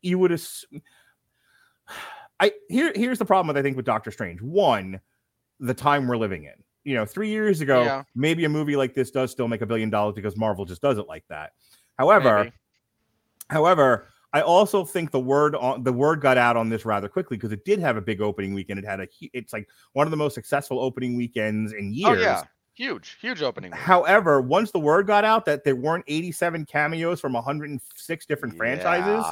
you 0.00 0.18
would 0.18 0.32
assume. 0.32 0.82
I 2.40 2.52
here 2.68 2.92
here's 2.94 3.18
the 3.18 3.24
problem 3.24 3.48
with 3.48 3.56
I 3.56 3.62
think 3.62 3.76
with 3.76 3.86
Doctor 3.86 4.10
Strange. 4.10 4.42
One, 4.42 5.00
the 5.60 5.74
time 5.74 6.06
we're 6.06 6.16
living 6.16 6.44
in. 6.44 6.54
You 6.84 6.96
know, 6.96 7.06
three 7.06 7.28
years 7.28 7.60
ago, 7.60 7.84
Yeah. 7.84 8.02
maybe 8.16 8.44
a 8.44 8.48
movie 8.48 8.74
like 8.74 8.92
this 8.94 9.12
does 9.12 9.30
still 9.30 9.46
make 9.46 9.62
a 9.62 9.66
billion 9.66 9.88
dollars 9.88 10.14
because 10.16 10.36
Marvel 10.36 10.64
just 10.64 10.82
does 10.82 10.98
it 10.98 11.06
like 11.06 11.24
that. 11.28 11.52
However, 11.96 12.38
Maybe. 12.44 12.52
however, 13.50 14.08
I 14.34 14.40
also 14.40 14.84
think 14.84 15.10
the 15.10 15.20
word 15.20 15.54
on 15.54 15.82
the 15.82 15.92
word 15.92 16.20
got 16.20 16.38
out 16.38 16.56
on 16.56 16.68
this 16.70 16.84
rather 16.84 17.08
quickly 17.08 17.36
because 17.36 17.52
it 17.52 17.64
did 17.64 17.78
have 17.80 17.96
a 17.96 18.00
big 18.00 18.20
opening 18.22 18.54
weekend. 18.54 18.78
It 18.78 18.84
had 18.86 19.00
a 19.00 19.08
it's 19.32 19.52
like 19.52 19.68
one 19.92 20.06
of 20.06 20.10
the 20.10 20.16
most 20.16 20.34
successful 20.34 20.80
opening 20.80 21.16
weekends 21.16 21.72
in 21.74 21.92
years. 21.92 22.08
Oh 22.08 22.20
yeah, 22.20 22.42
huge, 22.74 23.18
huge 23.20 23.42
opening. 23.42 23.72
week. 23.72 23.80
However, 23.80 24.40
once 24.40 24.70
the 24.70 24.80
word 24.80 25.06
got 25.06 25.24
out 25.24 25.44
that 25.44 25.64
there 25.64 25.76
weren't 25.76 26.04
87 26.08 26.64
cameos 26.64 27.20
from 27.20 27.34
106 27.34 28.26
different 28.26 28.56
franchises, 28.56 29.24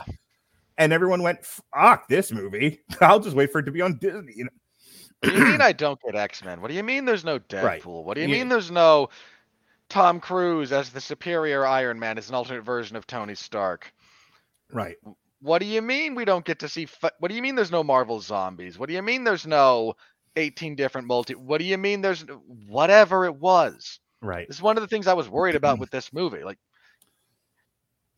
and 0.76 0.92
everyone 0.92 1.22
went, 1.22 1.44
"Fuck 1.44 2.06
this 2.08 2.30
movie! 2.30 2.80
I'll 3.00 3.20
just 3.20 3.34
wait 3.36 3.50
for 3.52 3.60
it 3.60 3.64
to 3.64 3.70
be 3.70 3.80
on 3.80 3.96
Disney." 3.96 4.34
You 4.36 4.44
know? 4.44 4.50
What 5.22 5.32
do 5.32 5.38
you 5.38 5.44
mean 5.46 5.60
I 5.62 5.72
don't 5.72 6.00
get 6.02 6.14
X 6.14 6.44
Men? 6.44 6.60
What 6.60 6.68
do 6.68 6.74
you 6.74 6.82
mean 6.82 7.06
there's 7.06 7.24
no 7.24 7.38
Deadpool? 7.38 7.64
Right. 7.64 7.86
What 7.86 8.14
do 8.14 8.20
you 8.20 8.28
Yeah. 8.28 8.34
mean 8.34 8.48
there's 8.48 8.70
no 8.70 9.08
Tom 9.88 10.20
Cruise 10.20 10.72
as 10.72 10.90
the 10.90 11.00
superior 11.00 11.66
Iron 11.66 11.98
Man 11.98 12.16
as 12.18 12.28
an 12.28 12.34
alternate 12.34 12.62
version 12.64 12.96
of 12.96 13.06
Tony 13.06 13.34
Stark? 13.34 13.92
Right. 14.72 14.96
What 15.42 15.60
do 15.60 15.66
you 15.66 15.82
mean 15.82 16.14
we 16.14 16.24
don't 16.24 16.44
get 16.44 16.58
to 16.60 16.68
see? 16.68 16.84
F- 16.84 17.12
what 17.18 17.28
do 17.28 17.34
you 17.34 17.42
mean 17.42 17.54
there's 17.54 17.70
no 17.70 17.82
Marvel 17.82 18.20
zombies? 18.20 18.78
What 18.78 18.88
do 18.88 18.94
you 18.94 19.02
mean 19.02 19.24
there's 19.24 19.46
no 19.46 19.94
18 20.36 20.76
different 20.76 21.06
multi? 21.06 21.34
What 21.34 21.58
do 21.58 21.64
you 21.64 21.78
mean 21.78 22.02
there's 22.02 22.24
whatever 22.66 23.24
it 23.24 23.34
was? 23.34 24.00
Right. 24.20 24.46
This 24.46 24.56
is 24.56 24.62
one 24.62 24.76
of 24.76 24.82
the 24.82 24.88
things 24.88 25.06
I 25.06 25.14
was 25.14 25.28
worried 25.28 25.54
about 25.54 25.74
mm-hmm. 25.74 25.80
with 25.80 25.90
this 25.90 26.12
movie. 26.12 26.44
Like 26.44 26.58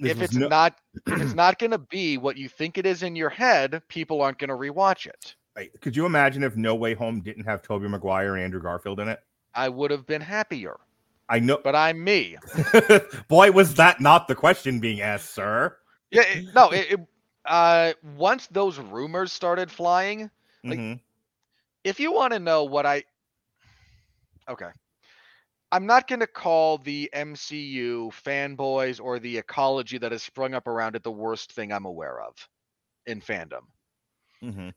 This 0.00 0.12
if 0.12 0.22
it's 0.22 0.34
no- 0.34 0.48
not 0.48 0.76
if 1.06 1.20
it's 1.20 1.34
not 1.34 1.58
going 1.58 1.70
to 1.70 1.78
be 1.78 2.18
what 2.18 2.36
you 2.36 2.48
think 2.48 2.76
it 2.76 2.86
is 2.86 3.02
in 3.02 3.14
your 3.14 3.30
head, 3.30 3.82
people 3.88 4.20
aren't 4.20 4.38
going 4.38 4.50
to 4.50 4.56
rewatch 4.56 5.06
it. 5.06 5.36
Right. 5.56 5.70
Could 5.80 5.94
you 5.94 6.06
imagine 6.06 6.42
if 6.42 6.56
No 6.56 6.74
Way 6.74 6.94
Home 6.94 7.20
didn't 7.20 7.44
have 7.44 7.62
Tobey 7.62 7.86
Maguire 7.86 8.34
and 8.34 8.44
Andrew 8.44 8.60
Garfield 8.60 9.00
in 9.00 9.08
it? 9.08 9.20
I 9.54 9.68
would 9.68 9.90
have 9.90 10.06
been 10.06 10.22
happier, 10.22 10.78
I 11.28 11.38
know, 11.38 11.58
but 11.62 11.74
I'm 11.74 12.02
me. 12.02 12.36
boy, 13.28 13.52
was 13.52 13.74
that 13.74 14.00
not 14.00 14.28
the 14.28 14.34
question 14.34 14.80
being 14.80 15.00
asked, 15.00 15.34
sir? 15.34 15.76
Yeah, 16.12 16.22
it, 16.22 16.54
no. 16.54 16.70
It, 16.72 16.92
it, 16.92 17.00
uh, 17.46 17.94
once 18.16 18.48
those 18.48 18.78
rumors 18.78 19.32
started 19.32 19.70
flying, 19.72 20.30
Like- 20.70 20.82
Mhm. 20.82 21.00
if 21.84 22.00
you 22.00 22.12
want 22.12 22.34
to 22.34 22.40
know 22.40 22.64
what 22.64 22.86
I, 22.86 23.04
okay, 24.48 24.70
I'm 25.72 25.86
not 25.86 26.08
going 26.08 26.20
to 26.20 26.26
call 26.28 26.78
the 26.78 27.10
MCU 27.12 28.10
fanboys 28.24 29.00
or 29.02 29.18
the 29.20 29.38
ecology 29.38 29.98
that 29.98 30.12
has 30.12 30.22
sprung 30.22 30.54
up 30.54 30.68
around 30.68 30.96
it 30.96 31.04
the 31.04 31.12
worst 31.12 31.52
thing 31.52 31.72
I'm 31.72 31.86
aware 31.86 32.20
of 32.20 32.48
in 33.06 33.20
fandom 33.20 33.66
Mhm. 34.42 34.72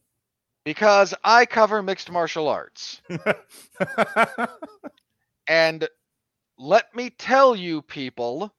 because 0.65 1.13
I 1.23 1.45
cover 1.45 1.81
mixed 1.83 2.11
martial 2.11 2.47
arts. 2.49 3.01
And 5.47 5.87
let 6.57 6.93
me 6.95 7.09
tell 7.11 7.55
you, 7.55 7.81
people, 7.81 8.53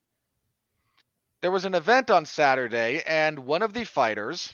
there 1.43 1.51
was 1.51 1.65
an 1.65 1.75
event 1.75 2.11
on 2.11 2.25
Saturday, 2.27 3.03
and 3.07 3.39
one 3.39 3.63
of 3.63 3.73
the 3.73 3.85
fighters 3.85 4.53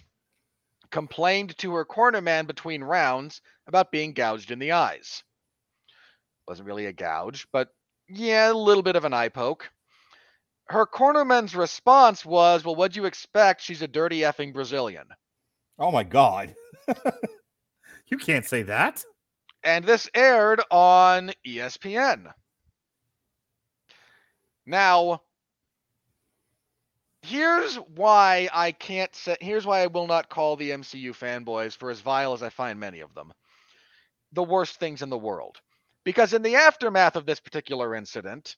complained 0.90 1.56
to 1.58 1.72
her 1.74 1.84
cornerman 1.84 2.46
between 2.46 2.82
rounds 2.84 3.40
about 3.66 3.90
being 3.92 4.12
gouged 4.12 4.50
in 4.50 4.58
the 4.58 4.72
eyes. 4.72 5.22
Wasn't 6.48 6.66
really 6.66 6.86
a 6.86 6.92
gouge, 6.92 7.46
but 7.52 7.68
yeah, 8.08 8.50
a 8.50 8.52
little 8.52 8.82
bit 8.82 8.96
of 8.96 9.04
an 9.04 9.14
eye 9.14 9.28
poke. 9.30 9.70
Her 10.66 10.86
cornerman's 10.86 11.54
response 11.54 12.24
was, 12.24 12.64
Well, 12.64 12.74
what'd 12.74 12.96
you 12.96 13.04
expect? 13.06 13.62
She's 13.62 13.82
a 13.82 13.88
dirty 13.88 14.20
effing 14.20 14.52
Brazilian. 14.52 15.06
oh 15.78 15.90
my 15.90 16.02
god, 16.02 16.54
you 18.08 18.18
can't 18.18 18.44
say 18.44 18.62
that. 18.64 19.02
and 19.64 19.84
this 19.84 20.10
aired 20.14 20.60
on 20.70 21.32
ESPN. 21.46 22.32
Now, 24.66 25.22
here's 27.22 27.76
why 27.76 28.48
I 28.52 28.72
can't 28.72 29.14
say, 29.14 29.36
here's 29.40 29.66
why 29.66 29.80
I 29.80 29.86
will 29.86 30.06
not 30.06 30.28
call 30.28 30.56
the 30.56 30.70
MCU 30.70 31.10
fanboys, 31.10 31.76
for 31.76 31.90
as 31.90 32.00
vile 32.00 32.32
as 32.32 32.42
I 32.42 32.48
find 32.50 32.78
many 32.78 33.00
of 33.00 33.14
them, 33.14 33.32
the 34.32 34.42
worst 34.42 34.76
things 34.76 35.02
in 35.02 35.10
the 35.10 35.18
world. 35.18 35.60
Because 36.04 36.32
in 36.32 36.42
the 36.42 36.56
aftermath 36.56 37.16
of 37.16 37.26
this 37.26 37.40
particular 37.40 37.94
incident, 37.94 38.56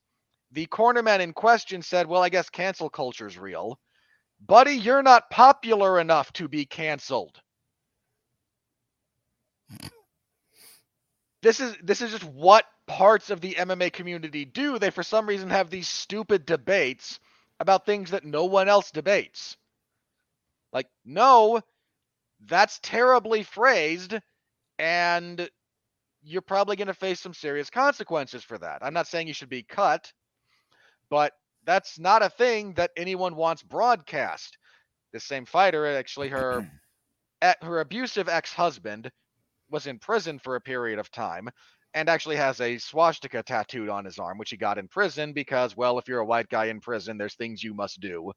the 0.52 0.66
cornerman 0.66 1.20
in 1.20 1.32
question 1.32 1.82
said, 1.82 2.06
Well, 2.06 2.22
I 2.22 2.30
guess 2.30 2.48
cancel 2.48 2.88
culture's 2.88 3.38
real. 3.38 3.78
Buddy, 4.40 4.72
you're 4.72 5.02
not 5.02 5.30
popular 5.30 6.00
enough 6.00 6.32
to 6.34 6.48
be 6.48 6.64
canceled. 6.64 7.40
this 11.44 11.60
is 11.60 11.76
this 11.82 12.00
is 12.00 12.10
just 12.10 12.24
what 12.24 12.64
parts 12.86 13.30
of 13.30 13.40
the 13.40 13.54
MMA 13.54 13.92
community 13.92 14.46
do. 14.46 14.78
They 14.78 14.90
for 14.90 15.02
some 15.02 15.26
reason 15.26 15.50
have 15.50 15.70
these 15.70 15.86
stupid 15.86 16.46
debates 16.46 17.20
about 17.60 17.86
things 17.86 18.10
that 18.10 18.24
no 18.24 18.44
one 18.44 18.68
else 18.68 18.90
debates. 18.90 19.56
Like, 20.72 20.86
no, 21.04 21.60
that's 22.46 22.80
terribly 22.82 23.42
phrased, 23.42 24.18
and 24.78 25.48
you're 26.22 26.42
probably 26.42 26.76
going 26.76 26.88
to 26.88 26.94
face 26.94 27.20
some 27.20 27.34
serious 27.34 27.70
consequences 27.70 28.42
for 28.42 28.58
that. 28.58 28.78
I'm 28.82 28.94
not 28.94 29.06
saying 29.06 29.28
you 29.28 29.34
should 29.34 29.48
be 29.48 29.62
cut, 29.62 30.12
but 31.10 31.32
that's 31.64 31.98
not 31.98 32.22
a 32.22 32.30
thing 32.30 32.74
that 32.74 32.90
anyone 32.96 33.36
wants 33.36 33.62
broadcast. 33.62 34.58
This 35.12 35.24
same 35.24 35.46
fighter, 35.46 35.86
actually, 35.86 36.28
her 36.30 36.68
her 37.62 37.80
abusive 37.80 38.28
ex-husband 38.28 39.10
was 39.70 39.86
in 39.86 39.98
prison 39.98 40.38
for 40.38 40.56
a 40.56 40.60
period 40.60 40.98
of 40.98 41.10
time 41.10 41.48
and 41.94 42.08
actually 42.08 42.36
has 42.36 42.60
a 42.60 42.78
swastika 42.78 43.42
tattooed 43.42 43.88
on 43.88 44.04
his 44.04 44.18
arm, 44.18 44.38
which 44.38 44.50
he 44.50 44.56
got 44.56 44.78
in 44.78 44.88
prison 44.88 45.32
because, 45.32 45.76
well, 45.76 45.98
if 45.98 46.08
you're 46.08 46.20
a 46.20 46.26
white 46.26 46.48
guy 46.48 46.66
in 46.66 46.80
prison, 46.80 47.16
there's 47.18 47.34
things 47.36 47.62
you 47.62 47.74
must 47.74 48.00
do. 48.00 48.32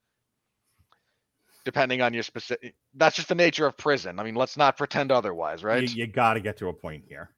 Depending 1.65 2.01
on 2.01 2.13
your 2.13 2.23
specific, 2.23 2.75
that's 2.93 3.15
just 3.17 3.27
the 3.29 3.35
nature 3.35 3.65
of 3.67 3.77
prison. 3.77 4.19
I 4.19 4.23
mean, 4.23 4.35
let's 4.35 4.57
not 4.57 4.77
pretend 4.77 5.11
otherwise, 5.11 5.63
right? 5.63 5.83
You, 5.83 5.87
you 5.87 6.07
got 6.07 6.33
to 6.35 6.39
get 6.39 6.57
to 6.57 6.67
a 6.69 6.73
point 6.73 7.03
here. 7.07 7.31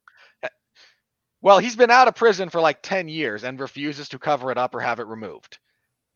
Well, 1.42 1.60
he's 1.60 1.76
been 1.76 1.92
out 1.92 2.08
of 2.08 2.16
prison 2.16 2.50
for 2.50 2.62
like 2.62 2.82
10 2.82 3.08
years 3.08 3.44
and 3.44 3.60
refuses 3.60 4.10
to 4.10 4.20
cover 4.20 4.52
it 4.52 4.58
up 4.58 4.76
or 4.76 4.80
have 4.82 5.00
it 5.00 5.08
removed. 5.08 5.60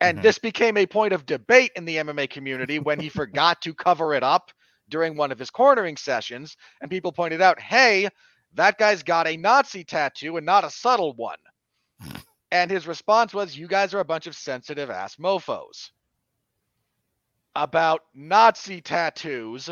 And 0.00 0.20
Mhm. 0.20 0.22
this 0.22 0.38
became 0.38 0.76
a 0.76 0.86
point 0.86 1.12
of 1.12 1.26
debate 1.26 1.72
in 1.76 1.84
the 1.84 1.98
MMA 1.98 2.26
community 2.26 2.78
when 2.78 2.98
he 3.00 3.08
forgot 3.08 3.62
to 3.62 3.74
cover 3.74 4.14
it 4.14 4.22
up 4.22 4.52
during 4.88 5.16
one 5.16 5.32
of 5.32 5.38
his 5.38 5.50
cornering 5.50 5.96
sessions. 5.96 6.56
And 6.80 6.90
people 6.90 7.12
pointed 7.12 7.40
out, 7.40 7.60
hey, 7.60 8.08
that 8.54 8.78
guy's 8.78 9.02
got 9.02 9.26
a 9.26 9.36
Nazi 9.36 9.84
tattoo 9.84 10.36
and 10.36 10.46
not 10.46 10.64
a 10.64 10.70
subtle 10.70 11.14
one. 11.14 11.38
And 12.50 12.70
his 12.70 12.86
response 12.86 13.34
was, 13.34 13.58
you 13.58 13.66
guys 13.66 13.94
are 13.94 13.98
a 13.98 14.04
bunch 14.04 14.28
of 14.28 14.36
sensitive 14.36 14.88
ass 14.88 15.16
mofos. 15.16 15.90
About 17.56 18.02
Nazi 18.14 18.80
tattoos 18.80 19.68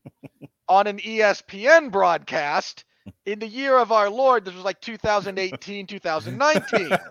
on 0.68 0.86
an 0.86 1.00
ESPN 1.00 1.92
broadcast 1.92 2.86
in 3.26 3.40
the 3.40 3.46
year 3.46 3.76
of 3.76 3.92
our 3.92 4.08
Lord, 4.08 4.46
this 4.46 4.54
was 4.54 4.64
like 4.64 4.80
2018, 4.80 5.86
2019. 5.86 6.96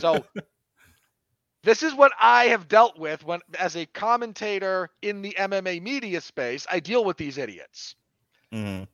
So 0.00 0.24
this 1.62 1.82
is 1.82 1.94
what 1.94 2.12
I 2.20 2.46
have 2.46 2.66
dealt 2.66 2.98
with 2.98 3.24
when 3.24 3.40
as 3.58 3.76
a 3.76 3.86
commentator 3.86 4.90
in 5.02 5.22
the 5.22 5.36
MMA 5.38 5.80
media 5.80 6.20
space, 6.20 6.66
I 6.70 6.80
deal 6.80 7.04
with 7.04 7.16
these 7.16 7.38
idiots. 7.38 7.94
Mhm. 8.52 8.86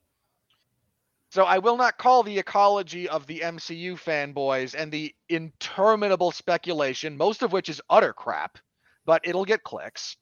So 1.31 1.45
I 1.45 1.59
will 1.59 1.77
not 1.77 1.99
call 1.99 2.23
the 2.23 2.39
ecology 2.39 3.09
of 3.09 3.27
the 3.27 3.43
MCU 3.43 3.97
fanboys 3.97 4.75
and 4.75 4.93
the 4.93 5.15
interminable 5.29 6.31
speculation, 6.31 7.17
most 7.17 7.43
of 7.43 7.53
which 7.53 7.69
is 7.69 7.83
utter 7.91 8.13
crap, 8.13 8.59
but 9.05 9.23
it'll 9.25 9.45
get 9.45 9.65
clicks, 9.65 10.17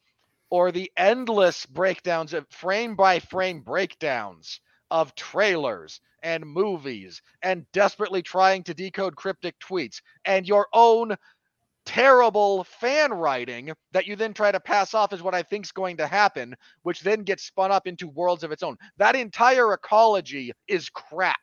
or 0.51 0.73
the 0.73 0.93
endless 0.97 1.67
breakdowns 1.67 2.35
of 2.35 2.49
frame 2.51 2.97
by 2.97 3.21
frame 3.21 3.63
breakdowns 3.63 4.61
of 4.91 5.15
trailers 5.15 6.01
and 6.23 6.45
movies 6.47 7.23
and 7.43 7.71
desperately 7.73 8.23
trying 8.23 8.65
to 8.65 8.75
decode 8.75 9.17
cryptic 9.17 9.59
tweets 9.61 10.03
and 10.25 10.49
your 10.49 10.69
own 10.73 11.17
terrible 11.91 12.63
fan 12.63 13.13
writing 13.13 13.73
that 13.91 14.07
you 14.07 14.15
then 14.15 14.33
try 14.33 14.53
to 14.53 14.61
pass 14.61 14.95
off 14.95 15.13
as 15.13 15.23
what 15.23 15.35
I 15.35 15.43
think 15.43 15.65
is 15.65 15.73
going 15.73 15.97
to 15.97 16.07
happen, 16.07 16.55
which 16.83 17.01
then 17.01 17.25
gets 17.25 17.43
spun 17.43 17.73
up 17.73 17.89
into 17.89 18.07
worlds 18.07 18.45
of 18.45 18.53
its 18.53 18.63
own. 18.63 18.77
That 18.99 19.17
entire 19.17 19.73
ecology 19.73 20.53
is 20.69 20.89
crap. 20.89 21.41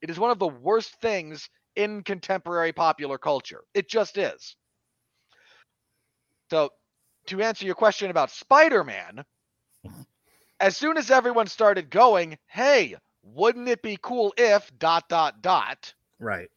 It 0.00 0.08
is 0.08 0.18
one 0.18 0.30
of 0.30 0.38
the 0.38 0.48
worst 0.48 0.98
things 1.02 1.50
in 1.76 2.02
contemporary 2.02 2.72
popular 2.72 3.18
culture. 3.18 3.60
It 3.74 3.90
just 3.90 4.16
is. 4.16 4.56
So, 6.50 6.70
to 7.26 7.42
answer 7.42 7.66
your 7.66 7.74
question 7.74 8.10
about 8.10 8.30
Spider 8.30 8.84
Man, 8.84 9.22
as 10.60 10.78
soon 10.78 10.96
as 10.96 11.10
everyone 11.10 11.46
started 11.46 11.90
going, 11.90 12.38
hey, 12.46 12.96
wouldn't 13.22 13.68
it 13.68 13.82
be 13.82 13.98
cool 14.00 14.32
if 14.38 14.70
dot 14.78 15.10
dot 15.10 15.42
dot? 15.42 15.92
Right. 16.18 16.48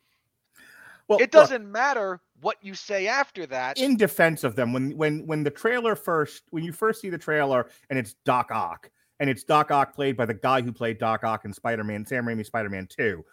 Well, 1.09 1.19
It 1.19 1.31
doesn't 1.31 1.69
matter 1.69 2.21
what 2.43 2.57
you 2.61 2.75
say 2.75 3.07
after 3.07 3.45
that. 3.47 3.77
in 3.79 3.97
defense 3.97 4.43
of 4.43 4.55
them, 4.55 4.73
when 4.73 4.95
when 4.97 5.25
when 5.25 5.43
the 5.43 5.49
trailer 5.49 5.95
first, 5.95 6.43
when 6.51 6.63
you 6.63 6.71
first 6.71 7.01
see 7.01 7.09
the 7.09 7.17
trailer 7.17 7.67
and 7.89 7.97
it's 7.97 8.13
Doc 8.25 8.51
Ock, 8.51 8.89
and 9.19 9.29
it's 9.29 9.43
Doc 9.43 9.71
Ock 9.71 9.95
played 9.95 10.15
by 10.15 10.25
the 10.25 10.33
guy 10.33 10.61
who 10.61 10.71
played 10.71 10.97
Doc 10.99 11.23
Ock 11.23 11.45
in 11.45 11.53
Spider-Man, 11.53 12.05
Sam 12.05 12.25
Raimi 12.25 12.45
Spider-Man 12.45 12.87
2. 12.87 13.23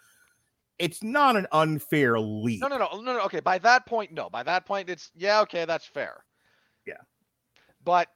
It's 0.79 1.03
not 1.03 1.35
an 1.35 1.45
unfair 1.51 2.19
leap. 2.19 2.61
No, 2.61 2.67
no, 2.67 2.77
no, 2.77 2.87
no, 3.01 3.13
no. 3.17 3.21
Okay, 3.25 3.39
by 3.39 3.59
that 3.59 3.85
point, 3.85 4.11
no. 4.13 4.29
By 4.29 4.41
that 4.43 4.65
point, 4.65 4.89
it's 4.89 5.11
yeah, 5.15 5.41
okay, 5.41 5.65
that's 5.65 5.85
fair. 5.85 6.23
Yeah. 6.87 6.95
But 7.83 8.07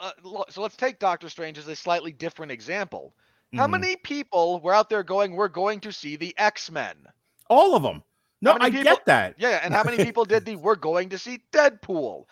uh, 0.00 0.12
so 0.48 0.62
let's 0.62 0.76
take 0.76 0.98
Doctor 0.98 1.28
Strange 1.28 1.58
as 1.58 1.68
a 1.68 1.76
slightly 1.76 2.12
different 2.12 2.52
example. 2.52 3.14
How 3.54 3.66
Mhm. 3.66 3.70
many 3.72 3.96
people 3.96 4.60
were 4.60 4.74
out 4.74 4.88
there 4.90 5.02
going, 5.02 5.32
"We're 5.34 5.48
going 5.48 5.80
to 5.80 5.92
see 5.92 6.16
the 6.16 6.34
X 6.38 6.70
Men"? 6.70 6.96
All 7.48 7.74
of 7.74 7.82
them. 7.82 8.02
No, 8.46 8.56
I 8.60 8.70
people- 8.70 8.84
get 8.84 9.04
that. 9.06 9.34
Yeah, 9.38 9.60
and 9.62 9.72
how 9.74 9.84
many 9.84 10.02
people 10.04 10.24
did 10.24 10.44
the 10.44 10.56
"We're 10.66 10.74
going 10.76 11.10
to 11.10 11.18
see 11.18 11.40
Deadpool"? 11.52 12.24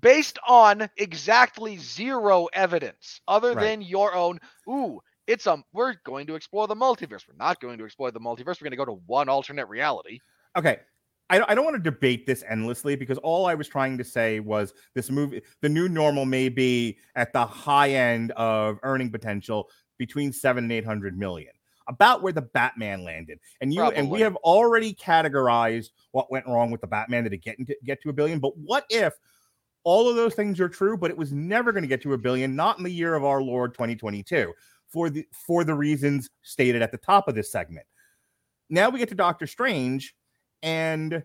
Based 0.00 0.38
on 0.48 0.88
exactly 0.96 1.76
zero 1.76 2.48
evidence, 2.52 3.20
other 3.28 3.52
Right. 3.54 3.60
than 3.60 3.82
your 3.82 4.14
own. 4.14 4.40
Ooh, 4.68 5.00
it's 5.28 5.46
um, 5.46 5.64
we're 5.72 5.94
going 6.04 6.26
to 6.26 6.34
explore 6.34 6.66
the 6.66 6.74
multiverse. 6.74 7.26
We're 7.28 7.36
not 7.38 7.60
going 7.60 7.78
to 7.78 7.84
explore 7.84 8.10
the 8.10 8.18
multiverse. 8.18 8.60
We're 8.60 8.64
going 8.64 8.72
to 8.72 8.76
go 8.76 8.84
to 8.86 9.00
one 9.06 9.28
alternate 9.28 9.66
reality. 9.68 10.18
okay 10.56 10.80
I 11.30 11.38
don't, 11.38 11.48
I 11.50 11.54
don't 11.54 11.64
want 11.64 11.76
to 11.82 11.90
debate 11.90 12.26
this 12.26 12.42
endlessly 12.46 12.94
because 12.96 13.16
all 13.18 13.46
i 13.46 13.54
was 13.54 13.66
trying 13.68 13.96
to 13.96 14.04
say 14.04 14.40
was 14.40 14.74
this 14.94 15.08
movie 15.10 15.40
the 15.62 15.68
new 15.68 15.88
normal 15.88 16.26
may 16.26 16.48
be 16.50 16.98
at 17.14 17.32
the 17.32 17.46
high 17.46 17.90
end 17.90 18.32
of 18.32 18.78
earning 18.82 19.10
potential 19.10 19.70
between 19.98 20.30
seven 20.32 20.64
and 20.64 20.72
eight 20.72 20.84
hundred 20.84 21.16
million 21.16 21.52
about 21.92 22.22
where 22.22 22.32
the 22.32 22.42
batman 22.42 23.04
landed 23.04 23.38
and 23.60 23.72
you 23.72 23.82
and 23.82 24.10
we 24.10 24.20
have 24.20 24.36
already 24.36 24.94
categorized 24.94 25.90
what 26.12 26.30
went 26.30 26.46
wrong 26.46 26.70
with 26.70 26.80
the 26.80 26.86
batman 26.86 27.24
that 27.24 27.32
it 27.32 27.38
get 27.38 27.58
into, 27.58 27.76
get 27.84 28.00
to 28.02 28.08
a 28.08 28.12
billion 28.12 28.38
but 28.38 28.56
what 28.56 28.84
if 28.90 29.14
all 29.84 30.08
of 30.08 30.16
those 30.16 30.34
things 30.34 30.60
are 30.60 30.68
true 30.68 30.96
but 30.96 31.10
it 31.10 31.16
was 31.16 31.32
never 31.32 31.72
going 31.72 31.82
to 31.82 31.88
get 31.88 32.02
to 32.02 32.12
a 32.12 32.18
billion 32.18 32.56
not 32.56 32.78
in 32.78 32.84
the 32.84 32.90
year 32.90 33.14
of 33.14 33.24
our 33.24 33.42
lord 33.42 33.74
2022 33.74 34.52
for 34.92 35.08
the 35.10 35.26
for 35.46 35.64
the 35.64 35.74
reasons 35.74 36.28
stated 36.42 36.82
at 36.82 36.92
the 36.92 36.98
top 36.98 37.26
of 37.26 37.34
this 37.34 37.50
segment. 37.50 37.86
Now 38.68 38.90
we 38.90 38.98
get 38.98 39.08
to 39.08 39.14
doctor 39.14 39.46
strange 39.46 40.14
and 40.62 41.22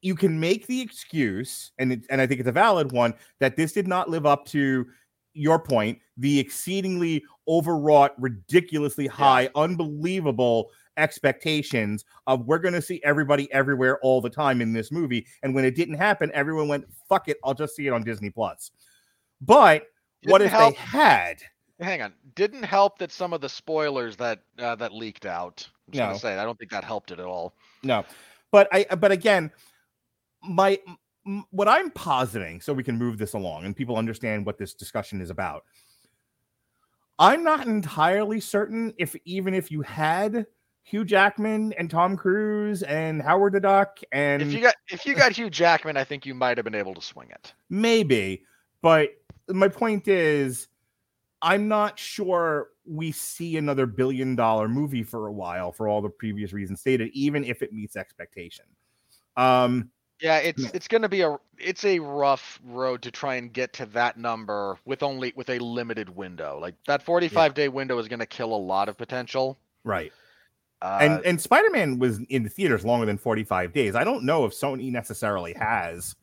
you 0.00 0.14
can 0.14 0.40
make 0.40 0.66
the 0.66 0.80
excuse 0.80 1.72
and 1.78 1.92
it, 1.92 2.06
and 2.08 2.20
I 2.20 2.26
think 2.26 2.40
it's 2.40 2.48
a 2.48 2.52
valid 2.52 2.92
one 2.92 3.14
that 3.40 3.56
this 3.56 3.72
did 3.72 3.86
not 3.86 4.08
live 4.08 4.26
up 4.26 4.46
to 4.46 4.86
your 5.34 5.58
point 5.58 5.98
the 6.16 6.38
exceedingly 6.38 7.22
overwrought 7.48 8.14
ridiculously 8.20 9.06
high 9.06 9.48
unbelievable 9.54 10.70
expectations 10.98 12.04
of 12.26 12.44
we're 12.46 12.58
going 12.58 12.74
to 12.74 12.82
see 12.82 13.00
everybody 13.02 13.50
everywhere 13.52 13.98
all 14.02 14.20
the 14.20 14.28
time 14.30 14.60
in 14.60 14.72
this 14.72 14.92
movie 14.92 15.26
and 15.42 15.54
when 15.54 15.64
it 15.64 15.74
didn't 15.74 15.94
happen 15.94 16.30
everyone 16.34 16.68
went 16.68 16.84
fuck 17.08 17.28
it 17.28 17.38
I'll 17.44 17.54
just 17.54 17.74
see 17.74 17.86
it 17.86 17.92
on 17.92 18.02
Disney 18.02 18.30
Plus 18.30 18.70
but 19.40 19.84
what 20.24 20.42
if 20.42 20.50
help- 20.50 20.74
they 20.74 20.80
had 20.80 21.42
Hang 21.80 22.02
on, 22.02 22.12
didn't 22.36 22.62
help 22.62 22.98
that 22.98 23.10
some 23.10 23.32
of 23.32 23.40
the 23.40 23.48
spoilers 23.48 24.16
that 24.16 24.40
uh, 24.58 24.76
that 24.76 24.92
leaked 24.92 25.26
out. 25.26 25.68
I'm 25.92 25.98
No. 25.98 26.16
say, 26.16 26.38
I 26.38 26.44
don't 26.44 26.56
think 26.56 26.70
that 26.70 26.84
helped 26.84 27.10
it 27.10 27.18
at 27.18 27.26
all. 27.26 27.54
No, 27.82 28.04
but 28.52 28.68
I 28.72 28.84
but 28.94 29.10
again, 29.10 29.50
my 30.42 30.78
what 31.50 31.68
I'm 31.68 31.90
positing, 31.90 32.60
so 32.60 32.72
we 32.72 32.82
can 32.82 32.98
move 32.98 33.18
this 33.18 33.34
along 33.34 33.64
and 33.64 33.76
people 33.76 33.96
understand 33.96 34.44
what 34.44 34.58
this 34.58 34.74
discussion 34.74 35.20
is 35.20 35.30
about. 35.30 35.64
I'm 37.18 37.44
not 37.44 37.66
entirely 37.66 38.40
certain 38.40 38.92
if 38.98 39.14
even 39.24 39.54
if 39.54 39.70
you 39.70 39.82
had 39.82 40.46
Hugh 40.82 41.04
Jackman 41.04 41.72
and 41.74 41.88
Tom 41.88 42.16
Cruise 42.16 42.82
and 42.82 43.22
Howard 43.22 43.52
the 43.52 43.60
Duck 43.60 44.00
and 44.10 44.42
If 44.42 44.52
you 44.52 44.60
got 44.60 44.74
if 44.88 45.06
you 45.06 45.14
got 45.14 45.32
Hugh 45.32 45.50
Jackman, 45.50 45.96
I 45.96 46.04
think 46.04 46.26
you 46.26 46.34
might 46.34 46.58
have 46.58 46.64
been 46.64 46.74
able 46.74 46.94
to 46.94 47.02
swing 47.02 47.28
it. 47.30 47.54
maybe, 47.70 48.42
but 48.80 49.10
my 49.48 49.68
point 49.68 50.08
is, 50.08 50.68
I'm 51.40 51.68
not 51.68 51.98
sure 51.98 52.68
we 52.84 53.12
see 53.12 53.56
another 53.56 53.86
billion 53.86 54.34
dollar 54.34 54.68
movie 54.68 55.02
for 55.02 55.28
a 55.28 55.32
while 55.32 55.70
for 55.70 55.86
all 55.86 56.02
the 56.02 56.08
previous 56.08 56.52
reasons 56.52 56.80
stated, 56.80 57.10
even 57.12 57.44
if 57.44 57.62
it 57.62 57.72
meets 57.72 57.96
expectation. 57.96 58.64
Um, 59.36 59.90
Yeah, 60.22 60.38
it's 60.38 60.62
it's 60.72 60.86
gonna 60.86 61.08
be 61.08 61.22
a 61.22 61.36
it's 61.58 61.84
a 61.84 61.98
rough 61.98 62.60
road 62.64 63.02
to 63.02 63.10
try 63.10 63.34
and 63.34 63.52
get 63.52 63.72
to 63.74 63.86
that 63.86 64.16
number 64.16 64.78
with 64.84 65.02
only 65.02 65.32
with 65.34 65.50
a 65.50 65.58
limited 65.58 66.14
window. 66.14 66.58
Like 66.60 66.74
that 66.86 67.02
45 67.02 67.54
day 67.54 67.68
window 67.68 67.98
is 67.98 68.06
gonna 68.06 68.24
kill 68.24 68.54
a 68.54 68.56
lot 68.56 68.88
of 68.88 68.96
potential. 68.96 69.58
right. 69.84 70.12
Uh, 70.80 70.98
and 71.00 71.24
and 71.24 71.40
Spider-Man 71.40 72.00
was 72.00 72.18
in 72.28 72.42
the 72.42 72.48
theaters 72.48 72.84
longer 72.84 73.06
than 73.06 73.16
45 73.16 73.72
days. 73.72 73.94
I 73.94 74.02
don't 74.02 74.24
know 74.24 74.44
if 74.44 74.52
Sony 74.52 74.90
necessarily 74.90 75.52
has. 75.54 76.16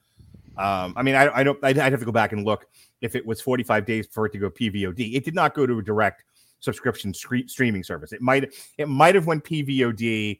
Um, 0.58 0.94
I 0.98 1.04
mean, 1.04 1.16
I, 1.16 1.30
I 1.34 1.44
don't. 1.44 1.58
I'd, 1.64 1.78
I'd 1.78 1.94
have 1.94 2.02
to 2.02 2.06
go 2.06 2.12
back 2.12 2.34
and 2.34 2.44
look 2.44 2.68
if 3.00 3.16
it 3.16 3.26
was 3.26 3.40
45 3.40 3.86
days 3.86 4.08
for 4.12 4.26
it 4.26 4.34
to 4.34 4.38
go 4.38 4.50
PVOD. 4.50 5.16
It 5.16 5.24
did 5.24 5.34
not 5.34 5.54
go 5.54 5.66
to 5.66 5.80
a 5.80 5.82
direct 5.82 6.26
subscription 6.60 7.14
scre- 7.14 7.48
streaming 7.48 7.84
service. 7.84 8.12
It 8.12 8.22
might 8.22 8.54
it 8.78 8.90
might 8.90 9.16
have 9.16 9.26
went 9.28 9.46
PVOD. 9.46 10.40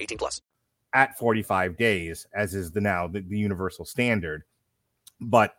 18 0.00 0.18
plus. 0.18 0.40
at 0.92 1.16
45 1.18 1.76
days, 1.76 2.26
as 2.34 2.54
is 2.54 2.70
the 2.70 2.80
now 2.80 3.06
the, 3.06 3.20
the 3.20 3.38
universal 3.38 3.84
standard. 3.84 4.42
But 5.20 5.54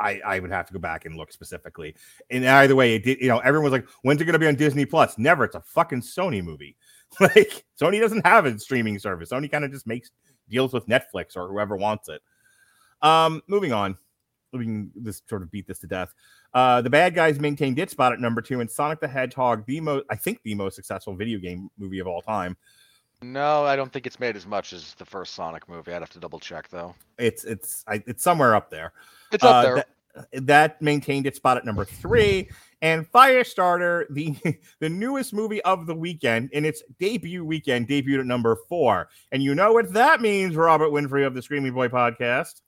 I, 0.00 0.20
I 0.24 0.38
would 0.38 0.50
have 0.50 0.66
to 0.66 0.72
go 0.72 0.78
back 0.78 1.04
and 1.04 1.16
look 1.16 1.32
specifically. 1.32 1.94
And 2.30 2.46
either 2.46 2.76
way, 2.76 2.94
it 2.94 3.04
did. 3.04 3.20
You 3.20 3.28
know, 3.28 3.38
everyone 3.38 3.70
was 3.70 3.72
like, 3.72 3.88
"When's 4.02 4.20
it 4.20 4.24
going 4.24 4.34
to 4.34 4.38
be 4.38 4.46
on 4.46 4.54
Disney 4.54 4.86
Plus?" 4.86 5.18
Never. 5.18 5.44
It's 5.44 5.56
a 5.56 5.60
fucking 5.60 6.02
Sony 6.02 6.42
movie. 6.42 6.76
like 7.20 7.64
Sony 7.80 8.00
doesn't 8.00 8.26
have 8.26 8.46
a 8.46 8.58
streaming 8.58 8.98
service. 8.98 9.30
Sony 9.30 9.50
kind 9.50 9.64
of 9.64 9.72
just 9.72 9.86
makes 9.86 10.10
deals 10.48 10.72
with 10.72 10.86
Netflix 10.86 11.36
or 11.36 11.48
whoever 11.48 11.76
wants 11.76 12.08
it. 12.08 12.22
Um, 13.02 13.42
moving 13.48 13.72
on. 13.72 13.96
We 14.52 14.64
can 14.64 14.90
just 15.02 15.28
sort 15.28 15.42
of 15.42 15.50
beat 15.50 15.66
this 15.66 15.78
to 15.80 15.86
death. 15.86 16.14
Uh, 16.54 16.80
the 16.80 16.88
bad 16.88 17.14
guys 17.14 17.38
maintained 17.38 17.78
its 17.78 17.92
spot 17.92 18.12
at 18.12 18.20
number 18.20 18.40
two, 18.40 18.60
and 18.60 18.70
Sonic 18.70 19.00
the 19.00 19.08
Hedgehog, 19.08 19.66
the 19.66 19.80
most, 19.80 20.06
I 20.10 20.16
think, 20.16 20.40
the 20.42 20.54
most 20.54 20.74
successful 20.74 21.14
video 21.14 21.38
game 21.38 21.68
movie 21.76 21.98
of 21.98 22.06
all 22.06 22.22
time. 22.22 22.56
No, 23.22 23.64
I 23.64 23.74
don't 23.76 23.92
think 23.92 24.06
it's 24.06 24.20
made 24.20 24.36
as 24.36 24.46
much 24.46 24.72
as 24.72 24.94
the 24.94 25.04
first 25.04 25.34
Sonic 25.34 25.68
movie. 25.68 25.92
I'd 25.92 26.02
have 26.02 26.10
to 26.10 26.20
double 26.20 26.38
check 26.38 26.68
though. 26.68 26.94
It's 27.18 27.44
it's 27.44 27.84
I, 27.88 28.02
it's 28.06 28.22
somewhere 28.22 28.54
up 28.54 28.70
there. 28.70 28.92
It's 29.32 29.42
up 29.42 29.54
Uh, 29.54 29.62
there. 29.62 29.74
That, 30.14 30.46
that 30.46 30.82
maintained 30.82 31.26
its 31.26 31.36
spot 31.36 31.56
at 31.56 31.64
number 31.64 31.84
three. 31.84 32.48
And 32.80 33.10
Firestarter, 33.10 34.04
the 34.10 34.36
the 34.80 34.88
newest 34.88 35.32
movie 35.34 35.60
of 35.62 35.86
the 35.86 35.94
weekend, 35.94 36.50
in 36.52 36.64
its 36.64 36.82
debut 37.00 37.44
weekend, 37.44 37.88
debuted 37.88 38.20
at 38.20 38.26
number 38.26 38.56
four. 38.68 39.08
And 39.32 39.42
you 39.42 39.54
know 39.54 39.72
what 39.72 39.92
that 39.94 40.20
means, 40.20 40.54
Robert 40.54 40.90
Winfree 40.90 41.26
of 41.26 41.34
the 41.34 41.42
Screaming 41.42 41.72
Boy 41.72 41.88
podcast. 41.88 42.60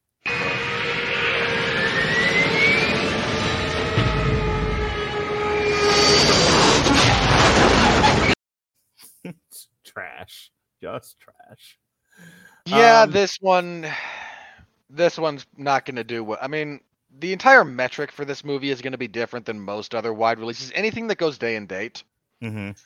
Trash, 9.91 10.51
just 10.83 11.19
trash. 11.21 11.79
Yeah, 12.67 13.07
Um, 13.07 13.11
this 13.11 13.39
one, 13.41 13.87
this 14.89 15.19
one's 15.19 15.47
not 15.57 15.85
going 15.87 15.97
to 15.97 16.05
do 16.05 16.23
what. 16.25 16.43
I 16.43 16.49
mean, 16.49 16.81
the 17.19 17.33
entire 17.33 17.65
metric 17.65 18.13
for 18.13 18.25
this 18.25 18.45
movie 18.45 18.71
is 18.71 18.83
going 18.83 18.93
to 18.93 18.99
be 18.99 19.09
different 19.09 19.47
than 19.47 19.61
most 19.61 19.95
other 19.95 20.13
wide 20.13 20.39
releases. 20.39 20.73
Anything 20.75 21.09
that 21.09 21.19
goes 21.19 21.39
day 21.39 21.57
and 21.57 21.69
date, 21.69 22.05
Mhm. 22.43 22.77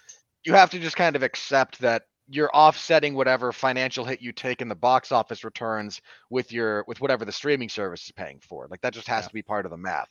you 0.44 0.54
have 0.54 0.70
to 0.70 0.78
just 0.78 0.96
kind 0.96 1.16
of 1.16 1.22
accept 1.22 1.78
that 1.80 2.06
you're 2.28 2.50
offsetting 2.54 3.14
whatever 3.14 3.52
financial 3.52 4.04
hit 4.04 4.22
you 4.22 4.32
take 4.32 4.62
in 4.62 4.68
the 4.68 4.74
box 4.74 5.12
office 5.12 5.44
returns 5.44 6.00
with 6.30 6.52
your 6.52 6.84
with 6.88 7.00
whatever 7.00 7.24
the 7.24 7.32
streaming 7.32 7.68
service 7.68 8.04
is 8.04 8.12
paying 8.12 8.40
for. 8.40 8.66
Like 8.70 8.80
that 8.82 8.94
just 8.94 9.08
has 9.08 9.24
Yeah. 9.24 9.28
to 9.28 9.34
be 9.34 9.42
part 9.42 9.66
of 9.66 9.70
the 9.70 9.76
math. 9.76 10.08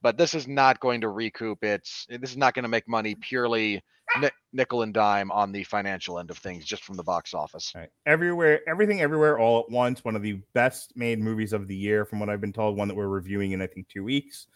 But 0.00 0.16
this 0.16 0.34
is 0.34 0.46
not 0.46 0.78
going 0.80 1.00
to 1.00 1.08
recoup 1.08 1.64
its. 1.64 2.06
This 2.08 2.30
is 2.30 2.36
not 2.36 2.54
going 2.54 2.62
to 2.62 2.68
make 2.68 2.88
money 2.88 3.14
purely 3.16 3.82
ni- 4.20 4.30
nickel 4.52 4.82
and 4.82 4.94
dime 4.94 5.30
on 5.32 5.50
the 5.50 5.64
financial 5.64 6.18
end 6.18 6.30
of 6.30 6.38
things 6.38 6.64
just 6.64 6.84
from 6.84 6.96
the 6.96 7.02
box 7.02 7.34
office. 7.34 7.72
Right. 7.74 7.90
Everywhere, 8.06 8.60
everything, 8.68 9.00
everywhere, 9.00 9.38
all 9.38 9.60
at 9.60 9.70
once. 9.70 10.04
One 10.04 10.14
of 10.14 10.22
the 10.22 10.34
best 10.54 10.92
made 10.96 11.18
movies 11.20 11.52
of 11.52 11.66
the 11.66 11.74
year, 11.76 12.04
from 12.04 12.20
what 12.20 12.28
I've 12.30 12.40
been 12.40 12.52
told. 12.52 12.76
One 12.76 12.86
that 12.88 12.94
we're 12.96 13.08
reviewing 13.08 13.52
in 13.52 13.60
I 13.60 13.66
think 13.66 13.88
two 13.88 14.04
weeks. 14.04 14.46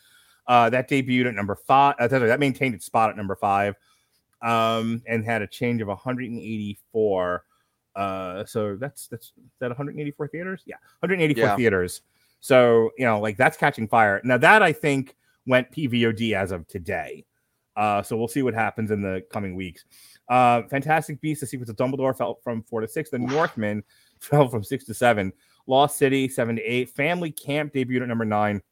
Uh, 0.47 0.69
that 0.71 0.89
debuted 0.89 1.27
at 1.29 1.35
number 1.35 1.55
five. 1.57 1.95
Uh, 1.99 2.07
that 2.09 2.41
maintained 2.41 2.75
its 2.75 2.85
spot 2.85 3.11
at 3.11 3.17
number 3.17 3.37
five, 3.37 3.75
um, 4.43 5.03
and 5.07 5.25
had 5.25 5.43
a 5.43 5.47
change 5.47 5.81
of 5.83 5.89
184. 5.89 7.45
Uh, 7.95 8.45
so 8.45 8.77
that's 8.77 9.07
that's 9.09 9.27
is 9.27 9.51
that 9.61 9.69
184 9.69 10.29
theaters. 10.29 10.63
Yeah, 10.67 10.77
184 11.01 11.45
Yeah. 11.45 11.57
theaters. 11.57 12.03
So 12.41 12.91
you 12.99 13.05
know, 13.05 13.21
like 13.21 13.37
that's 13.37 13.57
catching 13.57 13.87
fire. 13.87 14.21
Now 14.25 14.39
that 14.39 14.63
I 14.63 14.73
think 14.73 15.15
went 15.47 15.71
PVOD 15.73 16.35
as 16.35 16.53
of 16.53 16.67
today. 16.69 17.25
Uh, 17.77 18.03
so 18.03 18.17
we'll 18.17 18.29
see 18.29 18.43
what 18.43 18.55
happens 18.55 18.91
in 18.91 19.01
the 19.01 19.25
coming 19.31 19.55
weeks. 19.55 19.85
Uh, 20.29 20.63
Fantastic 20.65 21.21
Beasts: 21.21 21.41
The 21.41 21.47
Secrets 21.47 21.71
of 21.71 21.77
Dumbledore 21.77 22.17
fell 22.17 22.39
from 22.43 22.63
four 22.63 22.81
to 22.81 22.89
six. 22.89 23.11
The 23.11 23.19
Northman 23.19 23.83
fell 24.21 24.49
from 24.49 24.63
six 24.63 24.85
to 24.87 24.95
seven. 24.95 25.33
Lost 25.67 25.97
City 25.97 26.29
seven 26.29 26.57
to 26.57 26.63
eight. 26.63 26.91
Family 26.91 27.31
Camp 27.31 27.73
debuted 27.73 28.03
at 28.03 28.09
number 28.09 28.25
nine. 28.25 28.63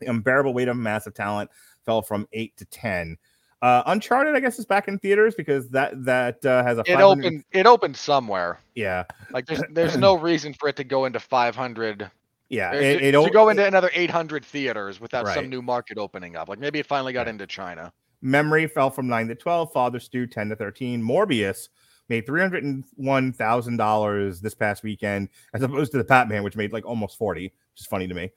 The 0.00 0.06
Unbearable 0.06 0.54
Weight 0.54 0.68
of 0.68 0.76
Massive 0.76 1.14
Talent 1.14 1.50
fell 1.84 2.02
from 2.02 2.26
eight 2.32 2.56
to 2.56 2.64
ten. 2.64 3.16
Uh, 3.62 3.84
Uncharted, 3.86 4.34
I 4.34 4.40
guess, 4.40 4.58
is 4.58 4.66
back 4.66 4.88
in 4.88 4.98
theaters 4.98 5.36
because 5.36 5.68
that 5.68 6.04
that 6.04 6.44
uh, 6.44 6.64
has 6.64 6.78
a 6.78 6.80
It 6.80 6.94
500 6.94 7.04
opened. 7.04 7.44
It 7.52 7.66
opened 7.66 7.96
somewhere. 7.96 8.58
Yeah, 8.74 9.04
Like 9.30 9.46
there's 9.46 9.62
there's 9.70 9.96
no 9.96 10.14
reason 10.14 10.52
for 10.52 10.68
it 10.68 10.76
to 10.76 10.84
go 10.84 11.04
into 11.04 11.20
500. 11.20 12.10
Yeah. 12.52 12.72
It, 12.72 12.98
to, 12.98 13.04
it, 13.06 13.12
to 13.24 13.30
go 13.30 13.48
into 13.48 13.66
another 13.66 13.90
800 13.94 14.44
theaters 14.44 15.00
without 15.00 15.24
Right. 15.24 15.34
some 15.34 15.48
new 15.48 15.62
market 15.62 15.96
opening 15.96 16.36
up. 16.36 16.48
Like 16.48 16.58
maybe 16.58 16.78
it 16.78 16.86
finally 16.86 17.12
got 17.14 17.20
Right. 17.20 17.28
into 17.30 17.46
China. 17.46 17.92
Memory 18.20 18.66
fell 18.68 18.90
from 18.90 19.08
nine 19.08 19.26
to 19.28 19.34
twelve. 19.34 19.72
Father 19.72 19.98
Stu 19.98 20.26
ten 20.28 20.48
to 20.50 20.54
thirteen. 20.54 21.02
Morbius 21.02 21.70
made 22.08 22.24
three 22.24 22.40
hundred 22.40 22.62
and 22.62 22.84
one 22.94 23.32
thousand 23.32 23.78
dollars 23.78 24.40
this 24.40 24.54
past 24.54 24.84
weekend, 24.84 25.28
as 25.54 25.62
opposed 25.62 25.90
to 25.92 25.98
the 25.98 26.04
Batman, 26.04 26.44
which 26.44 26.54
made 26.54 26.72
like 26.72 26.84
almost 26.86 27.18
forty, 27.18 27.46
which 27.46 27.80
is 27.80 27.86
funny 27.86 28.06
to 28.06 28.14
me. 28.14 28.30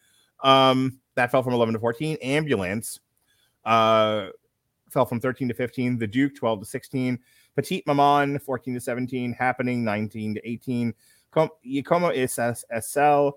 Um, 0.44 1.00
that 1.14 1.30
fell 1.30 1.44
from 1.44 1.54
eleven 1.54 1.74
to 1.76 1.80
fourteen. 1.80 2.18
Ambulance, 2.24 3.00
uh, 3.64 4.30
fell 4.90 5.06
from 5.06 5.20
thirteen 5.20 5.50
to 5.50 5.54
fifteen. 5.54 6.00
The 6.00 6.08
Duke 6.08 6.36
twelve 6.36 6.62
to 6.62 6.66
sixteen. 6.66 7.20
Petite 7.56 7.86
Maman 7.86 8.40
fourteen 8.40 8.74
to 8.74 8.80
seventeen. 8.80 9.34
Happening 9.34 9.84
nineteen 9.84 10.34
to 10.34 10.50
eighteen. 10.50 10.96
Com- 11.30 11.52
Como 11.86 12.10
is 12.10 12.40
SL 12.80 13.30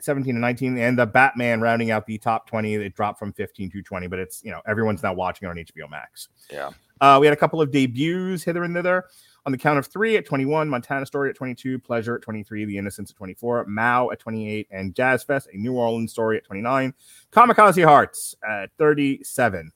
17 0.00 0.34
to 0.34 0.40
19 0.40 0.78
and 0.78 0.98
the 0.98 1.06
batman 1.06 1.60
rounding 1.60 1.90
out 1.90 2.06
the 2.06 2.18
top 2.18 2.46
20 2.46 2.74
it 2.74 2.94
dropped 2.94 3.18
from 3.18 3.32
15 3.32 3.70
to 3.70 3.82
20 3.82 4.06
but 4.06 4.18
it's 4.18 4.44
you 4.44 4.50
know 4.50 4.60
everyone's 4.66 5.02
now 5.02 5.12
watching 5.12 5.48
it 5.48 5.50
on 5.50 5.56
hbo 5.56 5.88
max. 5.90 6.28
Yeah. 6.50 6.70
uh, 7.00 7.18
we 7.20 7.26
had 7.26 7.32
a 7.32 7.36
couple 7.36 7.60
of 7.60 7.70
debuts 7.70 8.42
hither 8.42 8.64
and 8.64 8.74
thither. 8.74 9.04
On 9.44 9.52
the 9.52 9.58
count 9.58 9.78
of 9.78 9.86
three 9.86 10.16
at 10.16 10.26
21 10.26 10.68
montana 10.68 11.06
story 11.06 11.30
at 11.30 11.36
22 11.36 11.78
pleasure 11.78 12.16
at 12.16 12.22
23 12.22 12.64
the 12.64 12.76
innocence 12.76 13.10
at 13.10 13.16
24 13.16 13.66
mao 13.66 14.10
at 14.10 14.18
28 14.18 14.66
and 14.72 14.92
jazz 14.92 15.22
fest 15.22 15.48
a 15.52 15.56
new 15.56 15.74
orleans 15.74 16.10
story 16.10 16.36
at 16.36 16.44
29 16.44 16.92
kamikaze 17.30 17.84
hearts 17.84 18.34
at 18.46 18.70
37 18.76 19.70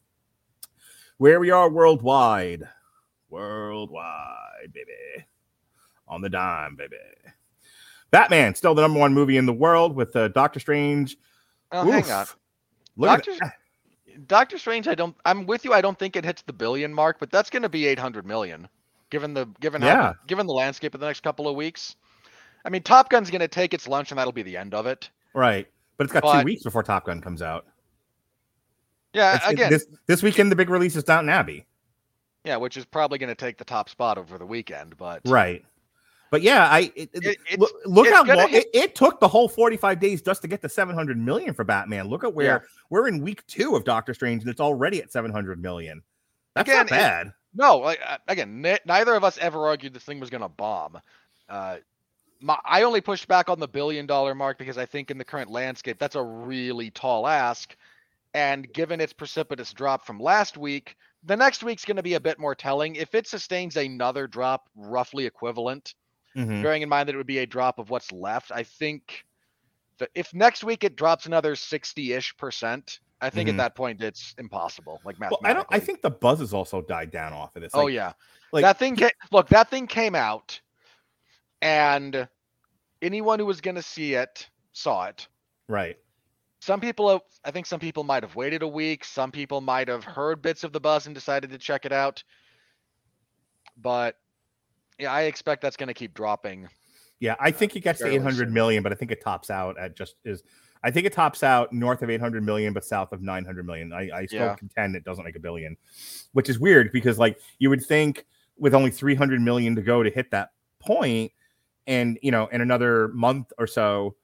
where 1.19 1.39
we 1.39 1.51
are 1.51 1.69
worldwide. 1.71 2.67
Worldwide 3.29 4.73
baby. 4.73 5.27
On 6.09 6.21
the 6.21 6.31
dime 6.31 6.75
baby 6.75 6.97
Batman, 8.11 8.55
still 8.55 8.75
the 8.75 8.83
number 8.83 8.99
one 8.99 9.15
movie 9.15 9.37
in 9.37 9.47
the 9.47 9.53
world 9.53 9.95
with 9.95 10.15
uh, 10.17 10.29
Doctor 10.29 10.59
Strange. 10.61 11.17
Oh, 11.73 11.89
hang 11.91 12.11
on. 12.11 12.27
Look 12.97 13.09
Doctor. 13.25 13.33
Doctor 14.27 14.59
Strange, 14.59 14.89
I 14.89 14.95
don't. 14.95 15.17
I'm 15.25 15.47
with 15.47 15.65
you. 15.65 15.73
I 15.73 15.81
don't 15.81 15.99
think 15.99 16.17
it 16.17 16.25
hits 16.25 16.43
the 16.43 16.53
billion 16.53 16.93
mark, 16.93 17.19
but 17.21 17.31
that's 17.31 17.49
going 17.51 17.63
to 17.63 17.69
be 17.69 17.87
800 17.87 18.27
million, 18.27 18.69
given 19.11 19.33
the 19.35 19.47
given 19.61 19.81
how, 19.83 19.89
Yeah. 19.89 20.13
given 20.27 20.47
the 20.47 20.53
landscape 20.53 20.95
of 20.95 21.01
the 21.01 21.07
next 21.07 21.21
couple 21.23 21.49
of 21.49 21.55
weeks. 21.57 21.97
I 22.65 22.69
mean, 22.71 22.83
Top 22.83 23.09
Gun's 23.09 23.31
going 23.31 23.41
to 23.41 23.49
take 23.49 23.73
its 23.73 23.89
lunch, 23.89 24.11
and 24.11 24.19
that'll 24.19 24.33
be 24.33 24.43
the 24.43 24.57
end 24.57 24.75
of 24.75 24.87
it. 24.87 25.09
Right. 25.33 25.67
But 25.97 26.05
it's 26.05 26.13
got 26.13 26.41
two 26.41 26.45
weeks 26.45 26.63
before 26.63 26.83
Top 26.83 27.07
Gun 27.07 27.21
comes 27.23 27.41
out. 27.41 27.67
Yeah, 29.13 29.37
It's- 29.37 29.51
it- 29.51 29.53
again, 29.55 29.71
this, 29.71 29.87
this 30.07 30.23
weekend, 30.23 30.53
the 30.53 30.57
big 30.57 30.69
release 30.71 30.97
is 30.97 31.05
Downton 31.05 31.31
Abbey. 31.31 31.67
yeah, 32.45 32.57
which 32.57 32.77
is 32.77 32.85
probably 32.85 33.19
going 33.19 33.29
to 33.29 33.35
take 33.35 33.57
the 33.59 33.65
top 33.65 33.89
spot 33.89 34.19
over 34.19 34.37
the 34.39 34.47
weekend. 34.47 34.97
But 34.97 35.23
Right. 35.27 35.65
But 36.31 36.43
yeah, 36.43 36.69
I 36.69 36.93
it, 36.95 37.11
it- 37.13 37.59
look, 37.59 37.73
look 37.85 38.09
how 38.09 38.25
long 38.25 38.53
it, 38.53 38.67
it 38.73 38.95
took 38.95 39.19
the 39.21 39.27
whole 39.29 39.49
45 39.49 39.99
days 39.99 40.23
just 40.23 40.43
to 40.43 40.49
get 40.49 40.63
to 40.63 40.69
700 40.69 41.19
million 41.19 41.55
for 41.55 41.65
Batman. 41.65 42.09
Look 42.09 42.23
at 42.25 42.33
where 42.33 42.47
Yeah. 42.47 42.59
we're 42.89 43.09
in 43.09 43.21
week 43.21 43.45
two 43.47 43.75
of 43.75 43.85
Doctor 43.85 44.15
Strange 44.15 44.43
and 44.43 44.51
it's 44.51 44.61
already 44.61 45.03
at 45.03 45.11
700 45.11 45.61
million. 45.61 46.03
That's 46.55 46.69
Again, 46.69 46.79
not 46.79 46.89
bad. 46.91 47.33
No, 47.55 47.79
like 47.79 48.01
uh, 48.07 48.19
again, 48.29 48.61
ne- 48.61 48.79
neither 48.87 49.15
of 49.15 49.25
us 49.25 49.39
ever 49.39 49.67
argued 49.67 49.93
this 49.93 50.05
thing 50.05 50.21
was 50.21 50.31
going 50.31 50.43
to 50.43 50.49
bomb. 50.49 51.01
Uh, 51.49 51.79
my, 52.41 52.57
I 52.65 52.83
only 52.83 53.01
pushed 53.01 53.27
back 53.27 53.49
on 53.51 53.59
the 53.59 53.69
billion 53.69 54.07
dollar 54.07 54.35
mark 54.35 54.57
because 54.57 54.79
I 54.79 54.87
think 54.87 55.11
in 55.11 55.19
the 55.19 55.25
current 55.25 55.51
landscape 55.51 55.99
that's 55.99 56.15
a 56.15 56.23
really 56.23 56.91
tall 56.91 57.27
ask, 57.27 57.75
and 58.35 58.73
given 58.73 59.01
its 59.01 59.13
precipitous 59.13 59.73
drop 59.73 60.07
from 60.07 60.21
last 60.21 60.57
week, 60.57 60.97
the 61.25 61.37
next 61.37 61.65
week's 61.65 61.85
going 61.85 61.97
to 61.97 62.03
be 62.05 62.15
a 62.15 62.21
bit 62.21 62.39
more 62.39 62.55
telling. 62.55 62.95
If 62.95 63.15
it 63.17 63.27
sustains 63.27 63.77
another 63.77 64.27
drop 64.29 64.69
roughly 64.77 65.27
equivalent, 65.27 65.95
Mhm. 66.37 66.63
bearing 66.63 66.83
in 66.83 66.89
mind 66.89 67.09
that 67.09 67.15
it 67.15 67.19
would 67.19 67.27
be 67.27 67.39
a 67.39 67.47
drop 67.47 67.79
of 67.79 67.91
what's 67.91 68.13
left, 68.13 68.51
I 68.53 68.63
think 68.63 69.25
that 69.99 70.11
if 70.15 70.33
next 70.33 70.63
week 70.65 70.85
it 70.85 70.97
drops 70.97 71.27
another 71.27 71.57
sixty-ish 71.57 72.37
percent, 72.37 73.01
I 73.21 73.29
think 73.31 73.49
Mhm. 73.49 73.53
at 73.53 73.57
that 73.59 73.75
point 73.75 74.03
it's 74.03 74.35
impossible. 74.39 75.01
Like 75.05 75.19
Well, 75.21 75.39
I 75.45 75.53
don't. 75.53 75.67
I 75.71 75.79
think 75.79 76.03
the 76.03 76.11
buzz 76.11 76.39
has 76.39 76.55
also 76.55 76.81
died 76.81 77.11
down 77.11 77.33
off 77.33 77.55
of 77.57 77.63
this. 77.63 77.73
oh 77.75 77.89
yeah, 77.89 78.13
like- 78.53 78.63
that 78.63 78.79
thing. 78.79 78.97
Ca- 78.97 79.11
look, 79.33 79.49
that 79.49 79.69
thing 79.71 79.87
came 79.87 80.15
out, 80.15 80.61
and 81.61 82.29
anyone 83.03 83.39
who 83.39 83.47
was 83.47 83.61
going 83.61 83.75
to 83.77 83.83
see 83.83 84.15
it 84.15 84.49
saw 84.73 85.07
it. 85.07 85.29
right. 85.69 85.99
Some 86.63 86.79
people, 86.81 87.25
I 87.43 87.51
think, 87.53 87.65
some 87.65 87.81
people 87.81 88.05
might 88.05 88.23
have 88.23 88.37
waited 88.37 88.61
a 88.63 88.69
week. 88.69 89.03
Some 89.05 89.33
people 89.33 89.63
might 89.63 89.89
have 89.89 90.05
heard 90.05 90.43
bits 90.43 90.63
of 90.63 90.73
the 90.75 90.81
buzz 90.81 91.07
and 91.07 91.15
decided 91.15 91.49
to 91.51 91.59
check 91.59 91.87
it 91.87 91.93
out. 91.93 92.23
But 93.79 94.19
yeah, 95.01 95.13
I 95.13 95.23
expect 95.23 95.63
that's 95.63 95.77
going 95.77 95.89
to 95.89 95.95
keep 95.95 96.15
dropping. 96.15 96.69
Yeah, 97.19 97.35
I 97.41 97.51
think 97.51 97.77
it 97.77 97.81
gets 97.81 97.99
to 97.99 98.05
fairly 98.05 98.17
800 98.19 98.47
soon. 98.47 98.53
million, 98.55 98.83
but 98.83 98.93
I 98.93 98.95
think 98.95 99.11
it 99.11 99.21
tops 99.23 99.51
out 99.51 99.79
at 99.79 99.97
just 99.97 100.17
is. 100.25 100.43
I 100.83 100.91
think 100.91 101.05
it 101.07 101.13
tops 101.13 101.43
out 101.43 101.73
north 101.75 102.01
of 102.03 102.09
800 102.09 102.43
million, 102.43 102.73
but 102.73 102.85
south 102.85 103.13
of 103.13 103.21
900 103.21 103.67
million. 103.67 103.93
I, 103.93 104.09
I 104.15 104.27
still 104.27 104.39
Yeah. 104.47 104.55
contend 104.55 104.97
it 104.97 105.05
doesn't 105.05 105.25
make 105.25 105.37
a 105.37 105.41
billion, 105.41 105.77
which 106.33 106.49
is 106.49 106.59
weird 106.59 106.91
because 106.93 107.19
like 107.19 107.39
you 107.59 107.69
would 107.69 107.85
think 107.85 108.25
with 108.59 108.75
only 108.75 108.91
300 108.91 109.43
million 109.43 109.77
to 109.77 109.83
go 109.83 110.03
to 110.03 110.11
hit 110.11 110.31
that 110.31 110.53
point, 110.79 111.33
and 111.87 112.19
you 112.23 112.31
know, 112.31 112.47
in 112.47 112.63
another 112.63 113.09
month 113.09 113.53
or 113.59 113.67
so 113.67 114.17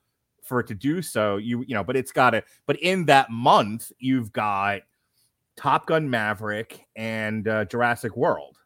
for 0.42 0.60
it 0.60 0.66
to 0.68 0.74
do 0.74 1.02
so, 1.02 1.36
you 1.36 1.62
you 1.66 1.74
know, 1.74 1.84
but 1.84 1.96
it's 1.96 2.12
got 2.12 2.30
to. 2.30 2.42
But 2.66 2.76
in 2.80 3.04
that 3.06 3.28
month, 3.30 3.92
you've 3.98 4.32
got 4.32 4.80
Top 5.56 5.86
Gun 5.86 6.08
Maverick 6.08 6.86
and 6.96 7.46
uh, 7.46 7.64
Jurassic 7.66 8.16
World. 8.16 8.56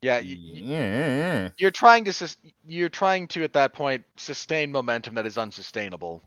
Yeah, 0.00 0.20
Yeah, 0.20 1.48
you're 1.58 1.70
trying 1.72 2.04
to 2.04 2.12
sus- 2.12 2.36
you're 2.66 2.88
trying 2.88 3.26
to 3.28 3.42
at 3.42 3.52
that 3.54 3.72
point 3.72 4.04
sustain 4.16 4.70
momentum 4.70 5.14
that 5.16 5.26
is 5.26 5.36
unsustainable. 5.38 6.22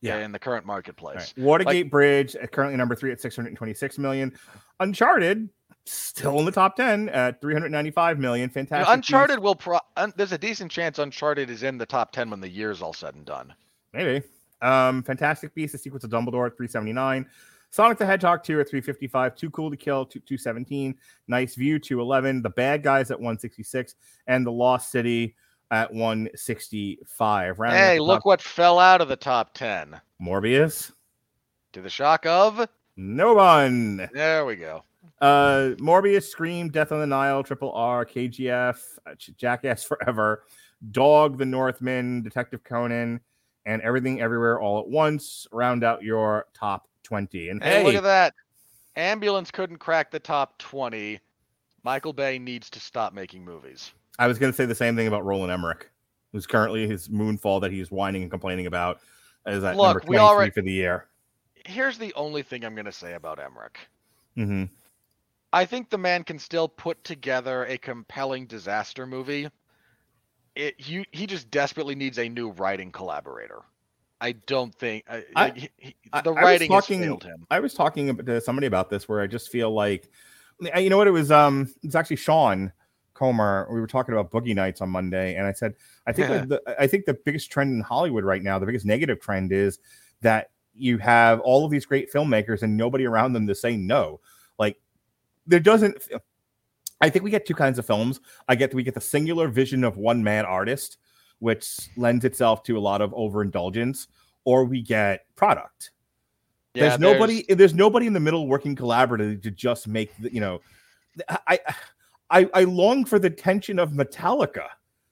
Yeah. 0.00 0.18
in 0.18 0.30
the 0.30 0.38
current 0.38 0.64
marketplace. 0.64 1.34
right. 1.36 1.44
Watergate 1.44 1.90
Bridge 1.90 2.36
uh, 2.36 2.46
currently 2.46 2.76
number 2.76 2.94
three 2.94 3.10
at 3.10 3.20
626 3.20 3.98
million. 3.98 4.32
Uncharted 4.78 5.48
still 5.86 6.38
in 6.38 6.44
the 6.44 6.52
top 6.52 6.76
10 6.76 7.08
at 7.08 7.40
395 7.40 8.16
million. 8.20 8.42
You 8.42 8.46
know, 8.46 8.52
Fantastic. 8.52 8.94
Uncharted 8.94 9.40
will 9.40 9.56
pro. 9.56 9.80
Un- 9.96 10.12
there's 10.16 10.30
a 10.30 10.38
decent 10.38 10.70
chance 10.70 11.00
Uncharted 11.00 11.50
is 11.50 11.64
in 11.64 11.78
the 11.78 11.86
top 11.86 12.12
ten 12.12 12.30
when 12.30 12.40
the 12.40 12.48
year's 12.48 12.80
all 12.80 12.92
said 12.92 13.16
and 13.16 13.24
done. 13.24 13.52
maybe. 13.92 14.24
Um, 14.62 15.02
Fantastic 15.02 15.52
Beasts, 15.54 15.72
the 15.72 15.78
Secrets 15.78 16.04
of 16.04 16.10
Dumbledore 16.12 16.46
at 16.46 16.56
379. 16.56 17.26
Sonic 17.70 17.98
the 17.98 18.06
Hedgehog 18.06 18.42
2 18.42 18.60
at 18.60 18.68
355. 18.68 19.34
Too 19.36 19.50
Cool 19.50 19.70
to 19.70 19.76
Kill, 19.76 20.06
2, 20.06 20.20
217. 20.20 20.94
Nice 21.28 21.54
View, 21.54 21.78
211. 21.78 22.42
The 22.42 22.50
Bad 22.50 22.82
Guys 22.82 23.10
at 23.10 23.18
166. 23.18 23.94
And 24.26 24.46
The 24.46 24.52
Lost 24.52 24.90
City 24.90 25.36
at 25.70 25.92
165. 25.92 27.58
Rounding 27.58 27.78
Hey, 27.78 27.98
look 27.98 28.18
top- 28.20 28.26
what 28.26 28.42
fell 28.42 28.78
out 28.78 29.00
of 29.00 29.08
the 29.08 29.16
top 29.16 29.54
ten. 29.54 30.00
Morbius. 30.20 30.92
To 31.72 31.82
the 31.82 31.90
shock 31.90 32.24
of. 32.26 32.66
No 32.96 33.34
one. 33.34 34.08
There 34.12 34.44
we 34.46 34.56
go. 34.56 34.82
Uh, 35.20 35.74
Morbius, 35.78 36.24
Scream, 36.24 36.68
Death 36.70 36.90
on 36.92 37.00
the 37.00 37.06
Nile, 37.06 37.42
Triple 37.42 37.72
R, 37.72 38.04
KGF, 38.06 38.80
uh, 39.06 39.14
Jackass 39.36 39.82
Forever, 39.84 40.44
Dog, 40.92 41.38
The 41.38 41.44
Northman, 41.44 42.22
Detective 42.22 42.64
Conan, 42.64 43.20
and 43.66 43.82
Everything 43.82 44.20
Everywhere 44.20 44.60
All 44.60 44.80
at 44.80 44.88
Once. 44.88 45.46
Round 45.52 45.84
out 45.84 46.02
your 46.02 46.46
top 46.54 46.87
twenty. 47.08 47.48
And 47.48 47.62
Hey, 47.62 47.78
hey, 47.78 47.84
look 47.84 47.94
at 47.94 48.02
that. 48.04 48.34
Ambulance 48.96 49.50
couldn't 49.50 49.78
crack 49.78 50.10
the 50.10 50.20
top 50.20 50.58
twenty. 50.58 51.20
Michael 51.84 52.12
Bay 52.12 52.38
needs 52.38 52.68
to 52.70 52.80
stop 52.80 53.12
making 53.14 53.44
movies. 53.44 53.92
I 54.18 54.26
was 54.26 54.38
going 54.38 54.52
to 54.52 54.56
say 54.56 54.66
the 54.66 54.74
same 54.74 54.96
thing 54.96 55.06
about 55.06 55.24
Roland 55.24 55.52
Emmerich, 55.52 55.88
who's 56.32 56.46
currently 56.46 56.86
his 56.88 57.08
Moonfall 57.08 57.60
that 57.62 57.70
he's 57.70 57.90
whining 57.90 58.22
and 58.22 58.30
complaining 58.30 58.66
about, 58.66 59.00
is 59.46 59.62
at 59.64 59.76
number 59.76 60.00
Look, 60.00 60.02
we 60.08 60.16
twenty-three 60.16 60.18
already- 60.18 60.50
for 60.50 60.62
the 60.62 60.72
year. 60.72 61.06
Here's 61.66 61.98
the 61.98 62.14
only 62.14 62.42
thing 62.42 62.64
I'm 62.64 62.74
going 62.74 62.86
to 62.86 62.92
say 62.92 63.14
about 63.14 63.38
Emmerich. 63.38 63.78
hmm 64.34 64.64
I 65.52 65.64
think 65.64 65.88
the 65.88 65.98
man 65.98 66.24
can 66.24 66.38
still 66.38 66.68
put 66.68 67.02
together 67.04 67.64
a 67.64 67.78
compelling 67.78 68.46
disaster 68.46 69.06
movie. 69.06 69.48
It 70.54 70.78
he, 70.80 71.06
he 71.12 71.26
just 71.26 71.50
desperately 71.50 71.94
needs 71.94 72.18
a 72.18 72.28
new 72.28 72.50
writing 72.50 72.90
collaborator. 72.90 73.62
I 74.20 74.32
don't 74.32 74.74
think 74.74 75.04
I, 75.08 75.24
I- 75.36 75.50
he- 75.50 75.70
he- 75.76 75.96
I- 76.12 76.20
the 76.22 76.30
I 76.32 76.34
was 76.34 76.42
writing 76.42 76.68
talking- 76.68 77.02
failed 77.02 77.24
him. 77.24 77.46
I 77.50 77.60
was 77.60 77.74
talking 77.74 78.16
to 78.16 78.40
somebody 78.40 78.66
about 78.66 78.90
this 78.90 79.08
where 79.08 79.20
I 79.20 79.26
just 79.26 79.50
feel 79.50 79.70
like, 79.72 80.10
you 80.60 80.90
know 80.90 80.96
what, 80.96 81.06
it 81.06 81.12
was 81.12 81.30
um, 81.30 81.72
it's 81.82 81.94
actually 81.94 82.16
Sean 82.16 82.72
Comer. 83.14 83.68
We 83.70 83.80
were 83.80 83.86
talking 83.86 84.14
about 84.14 84.30
Boogie 84.30 84.54
Nights 84.54 84.80
on 84.80 84.90
Monday, 84.90 85.36
and 85.36 85.46
I 85.46 85.52
said 85.52 85.74
I 86.06 86.12
think 86.12 86.48
the, 86.48 86.62
I 86.80 86.86
think 86.86 87.04
the 87.04 87.14
biggest 87.14 87.50
trend 87.52 87.72
in 87.72 87.80
Hollywood 87.80 88.24
right 88.24 88.42
now, 88.42 88.58
the 88.58 88.66
biggest 88.66 88.86
negative 88.86 89.20
trend 89.20 89.52
is 89.52 89.78
that 90.22 90.50
you 90.74 90.98
have 90.98 91.40
all 91.40 91.64
of 91.64 91.70
these 91.70 91.86
great 91.86 92.12
filmmakers 92.12 92.62
and 92.62 92.76
nobody 92.76 93.04
around 93.06 93.32
them 93.32 93.46
to 93.46 93.54
say 93.54 93.76
no. 93.76 94.20
Like 94.58 94.80
there 95.46 95.60
doesn't 95.60 95.96
I 97.00 97.08
think 97.10 97.24
we 97.24 97.30
get 97.30 97.46
two 97.46 97.54
kinds 97.54 97.78
of 97.78 97.86
films. 97.86 98.20
I 98.48 98.56
get 98.56 98.74
we 98.74 98.82
get 98.82 98.94
the 98.94 99.00
singular 99.00 99.46
vision 99.48 99.84
of 99.84 99.96
one 99.96 100.22
man 100.24 100.44
artist, 100.44 100.98
which 101.40 101.88
lends 101.96 102.24
itself 102.24 102.62
to 102.64 102.78
a 102.78 102.80
lot 102.80 103.00
of 103.00 103.12
overindulgence, 103.14 104.08
or 104.44 104.64
we 104.64 104.82
get 104.82 105.26
product. 105.36 105.90
Yeah, 106.74 106.88
there's 106.88 107.00
nobody 107.00 107.44
there's 107.48 107.74
nobody 107.74 108.06
in 108.06 108.12
the 108.12 108.20
middle 108.20 108.46
working 108.46 108.76
collaboratively 108.76 109.42
to 109.42 109.50
just 109.50 109.88
make 109.88 110.16
the, 110.18 110.32
you 110.32 110.40
know 110.40 110.60
I 111.46 111.58
I 112.30 112.48
I 112.54 112.64
long 112.64 113.04
for 113.04 113.18
the 113.18 113.30
tension 113.30 113.78
of 113.78 113.92
Metallica. 113.92 114.66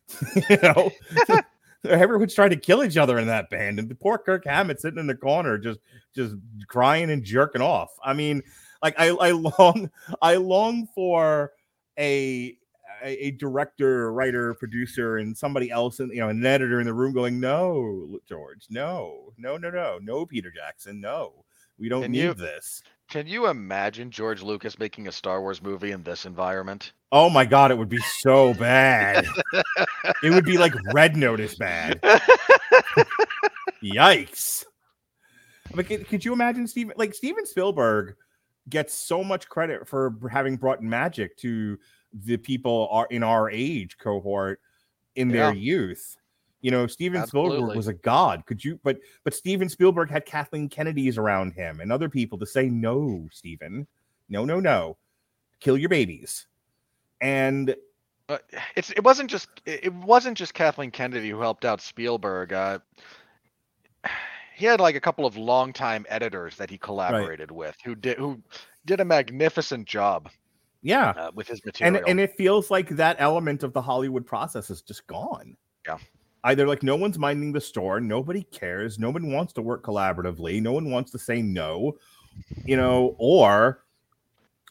you 0.51 0.59
know, 0.62 0.91
everyone's 1.85 2.35
trying 2.35 2.51
to 2.51 2.57
kill 2.57 2.85
each 2.85 2.97
other 2.97 3.18
in 3.18 3.27
that 3.27 3.51
band, 3.51 3.79
and 3.79 3.89
the 3.89 3.95
poor 3.95 4.18
Kirk 4.18 4.45
Hammett 4.45 4.81
sitting 4.81 5.01
in 5.01 5.07
the 5.07 5.14
corner 5.14 5.59
just 5.59 5.81
just 6.14 6.35
crying 6.68 7.11
and 7.11 7.24
jerking 7.24 7.62
off. 7.62 7.91
I 8.03 8.12
mean, 8.12 8.43
like 8.83 8.95
I 8.99 9.09
I 9.09 9.31
long 9.33 9.91
I 10.22 10.37
long 10.37 10.89
for 10.95 11.53
a 11.99 12.57
a, 13.03 13.26
a 13.26 13.30
director, 13.32 14.12
writer, 14.12 14.55
producer, 14.55 15.18
and 15.18 15.36
somebody 15.36 15.70
else, 15.70 16.01
and 16.01 16.11
you 16.11 16.20
know, 16.20 16.28
an 16.28 16.44
editor 16.44 16.80
in 16.80 16.86
the 16.86 16.94
room 16.94 17.12
going, 17.12 17.38
"No, 17.40 18.18
George, 18.28 18.66
no, 18.70 19.32
no, 19.38 19.57
no, 19.57 19.70
no, 19.70 19.99
no, 20.03 20.26
Peter 20.26 20.51
Jackson, 20.51 21.01
no, 21.01 21.44
we 21.78 21.88
don't 21.88 22.03
Can 22.03 22.12
need 22.12 22.22
you- 22.22 22.34
this." 22.34 22.82
Can 23.09 23.28
you 23.28 23.47
imagine 23.47 24.11
George 24.11 24.42
Lucas 24.42 24.80
making 24.80 25.07
a 25.07 25.12
Star 25.12 25.40
Wars 25.40 25.62
movie 25.62 25.92
in 25.92 26.03
this 26.03 26.26
environment? 26.26 26.92
Oh 27.12 27.30
my 27.30 27.44
god, 27.44 27.70
it 27.70 27.78
would 27.78 27.88
be 27.88 28.01
so 28.18 28.53
bad. 28.55 29.24
it 30.24 30.30
would 30.30 30.44
be 30.44 30.59
like 30.59 30.72
Red 30.92 31.16
Notice 31.16 31.55
bad. 31.55 32.01
Yikes! 33.82 34.64
Like, 35.74 35.86
could- 35.88 36.09
could 36.09 36.24
you 36.24 36.32
imagine 36.32 36.66
Steven? 36.66 36.94
Like 36.97 37.14
Steven 37.14 37.47
Spielberg 37.47 38.16
gets 38.68 38.92
so 38.94 39.22
much 39.22 39.49
credit 39.49 39.86
for 39.86 40.14
having 40.30 40.57
brought 40.57 40.82
magic 40.82 41.36
to 41.38 41.78
the 42.24 42.36
people 42.36 42.88
are 42.90 43.06
in 43.10 43.22
our 43.22 43.50
age 43.50 43.98
cohort 43.98 44.60
in 45.14 45.28
their 45.28 45.52
Yeah. 45.52 45.60
youth. 45.60 46.16
You 46.62 46.70
know, 46.70 46.86
Steven 46.86 47.26
Spielberg 47.26 47.76
was 47.76 47.86
a 47.86 47.94
god. 47.94 48.44
Could 48.46 48.64
you? 48.64 48.80
But 48.82 48.98
but 49.24 49.34
Steven 49.34 49.68
Spielberg 49.68 50.10
had 50.10 50.24
Kathleen 50.24 50.68
Kennedy's 50.68 51.18
around 51.18 51.52
him 51.52 51.80
and 51.80 51.92
other 51.92 52.08
people 52.08 52.38
to 52.38 52.46
say 52.46 52.68
no, 52.68 53.28
Steven, 53.30 53.86
no, 54.28 54.44
no, 54.44 54.58
no, 54.58 54.96
kill 55.60 55.76
your 55.78 55.88
babies. 55.90 56.46
And 57.20 57.76
Uh, 58.28 58.38
it's 58.74 58.90
it 58.90 59.04
wasn't 59.04 59.30
just 59.30 59.48
it 59.64 59.92
wasn't 59.94 60.36
just 60.36 60.54
Kathleen 60.54 60.90
Kennedy 60.90 61.30
who 61.30 61.40
helped 61.40 61.64
out 61.64 61.80
Spielberg. 61.80 62.52
Uh, 62.52 62.78
he 64.56 64.66
had 64.66 64.80
like 64.80 64.96
a 64.96 65.00
couple 65.00 65.26
of 65.26 65.36
longtime 65.36 66.04
editors 66.08 66.56
that 66.56 66.70
he 66.70 66.78
collaborated 66.78 67.50
with 67.50 67.76
who 67.84 67.94
did 67.94 68.18
who 68.18 68.42
did 68.86 69.00
a 69.00 69.04
magnificent 69.04 69.86
job 69.86 70.28
yeah, 70.87 71.11
uh, 71.11 71.30
with 71.34 71.49
his 71.49 71.64
material. 71.64 72.01
and 72.07 72.20
it 72.20 72.37
feels 72.37 72.70
like 72.70 72.89
that 72.91 73.16
element 73.18 73.64
of 73.64 73.72
the 73.72 73.82
Hollywood 73.82 74.24
process 74.24 74.70
is 74.70 74.82
just 74.82 75.07
gone. 75.09 75.57
Yeah. 75.84 75.99
Either 76.45 76.66
like 76.68 76.84
no 76.84 76.95
one's 76.95 77.18
minding 77.18 77.53
the 77.53 77.61
store, 77.61 78.01
nobody 78.01 78.45
cares, 78.45 78.97
no 78.99 79.11
one 79.11 79.32
wants 79.32 79.53
to 79.55 79.62
work 79.62 79.82
collaboratively, 79.82 80.62
no 80.62 80.72
one 80.72 80.91
wants 80.93 81.11
to 81.11 81.18
say 81.18 81.43
no, 81.43 81.97
you 82.64 82.76
know, 82.76 83.16
or 83.18 83.82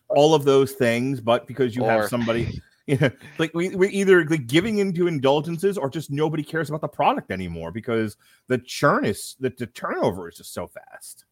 all 0.07 0.33
of 0.33 0.45
those 0.45 0.71
things, 0.71 1.19
but 1.19 1.47
because 1.47 1.75
you 1.75 1.83
Or- 1.83 1.91
have 1.91 2.07
somebody 2.07 2.61
yeah, 2.87 3.09
like 3.37 3.53
we, 3.53 3.75
we're 3.75 3.89
either 3.89 4.23
like 4.25 4.47
giving 4.47 4.77
into 4.77 5.07
indulgences 5.07 5.77
or 5.77 5.89
just 5.89 6.11
nobody 6.11 6.43
cares 6.43 6.69
about 6.69 6.81
the 6.81 6.87
product 6.87 7.29
anymore 7.29 7.71
because 7.71 8.15
the 8.47 8.57
churn 8.59 9.03
is 9.03 9.35
the, 9.41 9.49
the 9.57 9.67
turnover 9.67 10.29
is 10.29 10.37
just 10.37 10.53
so 10.53 10.67
fast. 10.67 11.25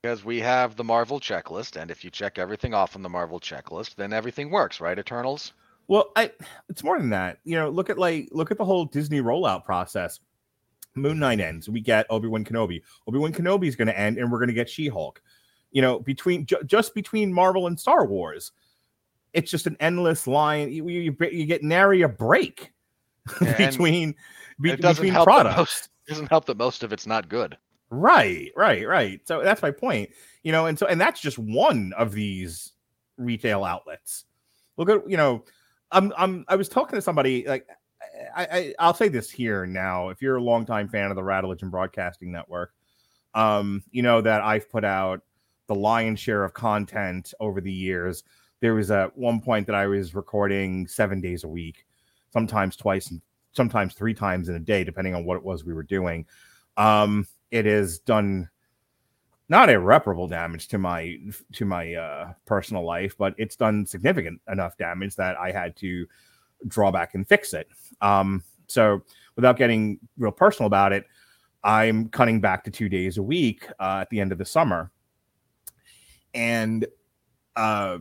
Because 0.00 0.24
we 0.24 0.40
have 0.40 0.76
the 0.76 0.84
Marvel 0.84 1.20
checklist, 1.20 1.80
and 1.80 1.90
if 1.90 2.04
you 2.04 2.10
check 2.10 2.38
everything 2.38 2.72
off 2.74 2.96
on 2.96 3.02
the 3.02 3.08
Marvel 3.08 3.40
checklist, 3.40 3.96
then 3.96 4.12
everything 4.12 4.50
works, 4.50 4.80
right? 4.80 4.98
Eternals. 4.98 5.52
Well, 5.88 6.12
I 6.16 6.30
it's 6.68 6.84
more 6.84 6.98
than 6.98 7.10
that. 7.10 7.38
You 7.44 7.56
know, 7.56 7.68
look 7.68 7.90
at 7.90 7.98
like 7.98 8.28
look 8.32 8.50
at 8.50 8.58
the 8.58 8.64
whole 8.64 8.84
Disney 8.84 9.20
rollout 9.20 9.64
process. 9.64 10.20
Moon 10.96 11.18
Knight 11.18 11.40
ends, 11.40 11.68
we 11.68 11.80
get 11.80 12.06
Obi 12.10 12.28
Wan 12.28 12.44
Kenobi. 12.44 12.82
Obi 13.06 13.18
Wan 13.18 13.32
Kenobi 13.32 13.68
is 13.68 13.76
going 13.76 13.88
to 13.88 13.98
end, 13.98 14.18
and 14.18 14.30
we're 14.30 14.38
going 14.38 14.48
to 14.48 14.54
get 14.54 14.68
She 14.68 14.88
Hulk. 14.88 15.22
You 15.70 15.82
know, 15.82 16.00
between 16.00 16.46
ju- 16.46 16.62
just 16.66 16.94
between 16.94 17.32
Marvel 17.32 17.68
and 17.68 17.78
Star 17.78 18.06
Wars, 18.06 18.50
it's 19.32 19.50
just 19.50 19.68
an 19.68 19.76
endless 19.78 20.26
line. 20.26 20.72
You, 20.72 20.88
you, 20.88 21.16
you 21.30 21.46
get 21.46 21.62
nary 21.62 22.02
a 22.02 22.08
break 22.08 22.72
between 23.56 24.16
be, 24.60 24.70
it 24.70 24.80
between 24.80 25.12
products. 25.12 25.56
most 25.56 25.88
doesn't 26.08 26.28
help 26.28 26.46
that 26.46 26.56
most 26.56 26.82
of 26.82 26.92
it's 26.92 27.06
not 27.06 27.28
good. 27.28 27.56
Right, 27.90 28.52
right, 28.56 28.86
right. 28.86 29.20
So 29.26 29.42
that's 29.42 29.62
my 29.62 29.72
point. 29.72 30.10
You 30.42 30.52
know, 30.52 30.66
and 30.66 30.78
so 30.78 30.86
and 30.86 31.00
that's 31.00 31.20
just 31.20 31.38
one 31.38 31.92
of 31.98 32.12
these 32.12 32.72
retail 33.16 33.64
outlets. 33.64 34.24
Look 34.76 34.88
at 34.88 35.08
you 35.10 35.16
know, 35.16 35.44
I'm 35.90 36.12
I'm 36.16 36.44
I 36.48 36.56
was 36.56 36.68
talking 36.68 36.96
to 36.96 37.02
somebody 37.02 37.44
like 37.46 37.66
I, 38.34 38.44
I 38.44 38.74
I'll 38.78 38.94
say 38.94 39.08
this 39.08 39.28
here 39.28 39.66
now. 39.66 40.08
If 40.10 40.22
you're 40.22 40.36
a 40.36 40.42
longtime 40.42 40.88
fan 40.88 41.10
of 41.10 41.16
the 41.16 41.22
Radulich 41.22 41.62
and 41.62 41.70
Broadcasting 41.70 42.30
Network, 42.30 42.72
um, 43.34 43.82
you 43.90 44.02
know 44.02 44.20
that 44.20 44.42
I've 44.42 44.70
put 44.70 44.84
out 44.84 45.22
the 45.66 45.74
lion's 45.74 46.20
share 46.20 46.44
of 46.44 46.54
content 46.54 47.34
over 47.40 47.60
the 47.60 47.72
years. 47.72 48.22
There 48.60 48.74
was 48.74 48.90
at 48.90 49.16
one 49.16 49.40
point 49.40 49.66
that 49.66 49.74
I 49.74 49.86
was 49.86 50.14
recording 50.14 50.86
seven 50.86 51.20
days 51.20 51.42
a 51.44 51.48
week, 51.48 51.86
sometimes 52.32 52.76
twice 52.76 53.10
and 53.10 53.20
sometimes 53.52 53.94
three 53.94 54.14
times 54.14 54.48
in 54.48 54.54
a 54.54 54.60
day, 54.60 54.84
depending 54.84 55.14
on 55.14 55.24
what 55.24 55.36
it 55.36 55.44
was 55.44 55.64
we 55.64 55.74
were 55.74 55.82
doing. 55.82 56.24
Um, 56.76 57.26
it 57.50 57.66
has 57.66 57.98
done 57.98 58.48
not 59.50 59.68
irreparable 59.68 60.28
damage 60.28 60.68
to 60.68 60.78
my 60.78 61.18
to 61.52 61.64
my 61.64 61.94
uh, 61.94 62.32
personal 62.46 62.84
life, 62.84 63.16
but 63.18 63.34
it's 63.36 63.56
done 63.56 63.84
significant 63.84 64.40
enough 64.50 64.76
damage 64.78 65.16
that 65.16 65.36
I 65.36 65.50
had 65.50 65.76
to 65.78 66.06
draw 66.68 66.92
back 66.92 67.14
and 67.14 67.28
fix 67.28 67.52
it. 67.52 67.68
Um, 68.00 68.44
so, 68.68 69.02
without 69.34 69.56
getting 69.56 69.98
real 70.16 70.30
personal 70.30 70.68
about 70.68 70.92
it, 70.92 71.04
I'm 71.64 72.08
cutting 72.10 72.40
back 72.40 72.62
to 72.64 72.70
two 72.70 72.88
days 72.88 73.18
a 73.18 73.22
week 73.22 73.66
uh, 73.80 73.98
at 74.02 74.10
the 74.10 74.20
end 74.20 74.30
of 74.30 74.38
the 74.38 74.44
summer, 74.44 74.92
and 76.32 76.86
uh, 77.56 77.98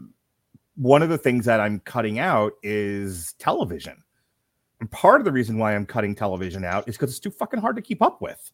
one 0.76 1.02
of 1.02 1.10
the 1.10 1.18
things 1.18 1.46
that 1.46 1.60
I'm 1.60 1.80
cutting 1.80 2.20
out 2.20 2.54
is 2.62 3.34
television. 3.40 4.04
And 4.80 4.90
part 4.92 5.20
of 5.20 5.26
the 5.26 5.32
reason 5.32 5.58
why 5.58 5.76
I'm 5.76 5.86
cutting 5.86 6.16
television 6.16 6.64
out 6.64 6.88
is 6.88 6.96
because 6.96 7.10
it's 7.10 7.20
too 7.20 7.32
fucking 7.32 7.60
hard 7.60 7.76
to 7.76 7.82
keep 7.82 8.02
up 8.02 8.22
with. 8.22 8.52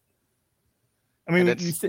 I 1.28 1.32
mean, 1.32 1.48
And 1.48 1.60
it's- 1.60 1.82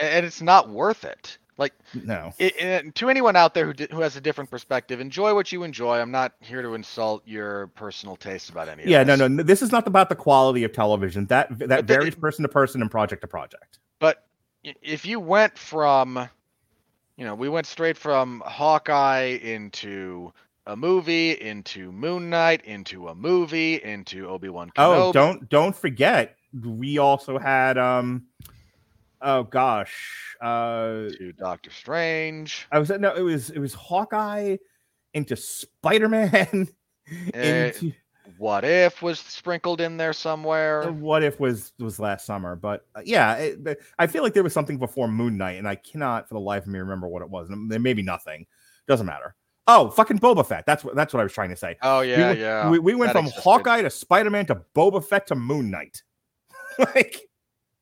and 0.00 0.26
it's 0.26 0.42
not 0.42 0.68
worth 0.68 1.04
it. 1.04 1.38
Like 1.56 1.72
no, 1.94 2.32
it, 2.38 2.60
it- 2.60 2.94
to 2.96 3.08
anyone 3.08 3.36
out 3.36 3.54
there 3.54 3.64
who 3.64 3.72
di- 3.72 3.86
who 3.92 4.00
has 4.00 4.16
a 4.16 4.20
different 4.20 4.50
perspective, 4.50 4.98
enjoy 4.98 5.34
what 5.34 5.52
you 5.52 5.62
enjoy. 5.62 6.00
I'm 6.00 6.10
not 6.10 6.32
here 6.40 6.62
to 6.62 6.74
insult 6.74 7.22
your 7.26 7.68
personal 7.68 8.16
taste 8.16 8.50
about 8.50 8.68
any 8.68 8.82
of 8.82 8.88
yeah, 8.88 9.04
no, 9.04 9.14
no. 9.14 9.28
This 9.40 9.62
is 9.62 9.70
not 9.70 9.86
about 9.86 10.08
the 10.08 10.16
quality 10.16 10.64
of 10.64 10.72
television. 10.72 11.26
That 11.26 11.56
that 11.60 11.68
But 11.68 11.86
the- 11.86 11.94
varies 11.94 12.16
person 12.16 12.42
to 12.42 12.48
person 12.48 12.82
and 12.82 12.90
project 12.90 13.20
to 13.22 13.28
project. 13.28 13.78
But 14.00 14.26
if 14.82 15.06
you 15.06 15.20
went 15.20 15.56
from, 15.56 16.28
you 17.16 17.24
know, 17.24 17.36
we 17.36 17.48
went 17.48 17.68
straight 17.68 17.96
from 17.96 18.42
Hawkeye 18.44 19.38
into 19.40 20.32
a 20.66 20.74
movie, 20.74 21.40
into 21.40 21.92
Moon 21.92 22.30
Knight, 22.30 22.64
into 22.64 23.06
a 23.08 23.14
movie, 23.14 23.80
into 23.80 24.26
Obi 24.28 24.48
Wan 24.48 24.70
Kenobi. 24.70 24.96
Oh, 25.08 25.12
don't 25.12 25.48
don't 25.48 25.76
forget, 25.76 26.36
we 26.64 26.98
also 26.98 27.38
had 27.38 27.78
um, 27.78 28.24
oh 29.24 29.42
gosh, 29.44 30.36
uh, 30.40 31.08
to 31.18 31.32
Doctor 31.36 31.70
Strange. 31.70 32.68
I 32.70 32.78
was 32.78 32.90
no, 32.90 33.14
it 33.14 33.22
was 33.22 33.50
it 33.50 33.58
was 33.58 33.74
Hawkeye 33.74 34.56
into 35.14 35.36
Spider 35.36 36.08
Man. 36.08 36.68
Into 37.34 37.92
What 38.38 38.64
if 38.64 39.02
was 39.02 39.18
sprinkled 39.18 39.82
in 39.82 39.98
there 39.98 40.14
somewhere? 40.14 40.90
what 40.90 41.22
if 41.22 41.38
was 41.38 41.72
was 41.78 42.00
last 42.00 42.24
summer, 42.24 42.56
but 42.56 42.86
uh, 42.94 43.02
yeah, 43.04 43.34
it, 43.34 43.78
I 43.98 44.06
feel 44.06 44.22
like 44.22 44.32
there 44.32 44.42
was 44.42 44.54
something 44.54 44.78
before 44.78 45.06
Moon 45.06 45.36
Knight, 45.36 45.58
and 45.58 45.68
I 45.68 45.74
cannot 45.74 46.28
for 46.28 46.34
the 46.34 46.40
life 46.40 46.62
of 46.62 46.68
me 46.68 46.78
remember 46.78 47.06
what 47.06 47.20
it 47.20 47.28
was. 47.28 47.50
And 47.50 47.70
there 47.70 47.78
may 47.78 47.92
be 47.92 48.02
nothing. 48.02 48.46
Doesn't 48.88 49.06
matter. 49.06 49.34
Oh, 49.66 49.90
fucking 49.90 50.18
Boba 50.18 50.46
Fett. 50.46 50.64
That's 50.66 50.84
what 50.84 50.94
that's 50.94 51.12
what 51.12 51.20
I 51.20 51.22
was 51.22 51.32
trying 51.32 51.50
to 51.50 51.56
say. 51.56 51.76
Oh 51.82 52.00
yeah, 52.00 52.28
went, 52.28 52.38
yeah. 52.38 52.70
We, 52.70 52.78
we 52.78 52.94
went 52.94 53.12
That 53.12 53.18
from 53.18 53.26
existed. 53.26 53.42
Hawkeye 53.42 53.82
to 53.82 53.90
Spider 53.90 54.30
Man 54.30 54.46
to 54.46 54.62
Boba 54.74 55.04
Fett 55.04 55.26
to 55.28 55.34
Moon 55.34 55.70
Knight. 55.70 56.02
like, 56.78 57.20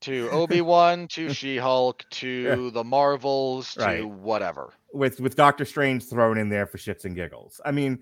to 0.03 0.29
Obi 0.33 0.61
Wan 0.61 1.09
to 1.09 1.33
She 1.33 1.57
Hulk 1.57 2.05
to 2.11 2.71
the 2.71 2.85
Marvels 2.85 3.75
to 3.75 3.81
Right. 3.81 4.05
whatever. 4.09 4.73
with 4.93 5.21
with 5.21 5.37
Doctor 5.37 5.65
Strange 5.65 6.05
thrown 6.09 6.39
in 6.39 6.49
there 6.49 6.67
for 6.67 6.79
shits 6.79 7.05
and 7.05 7.15
giggles. 7.15 7.61
I 7.65 7.71
mean, 7.73 7.99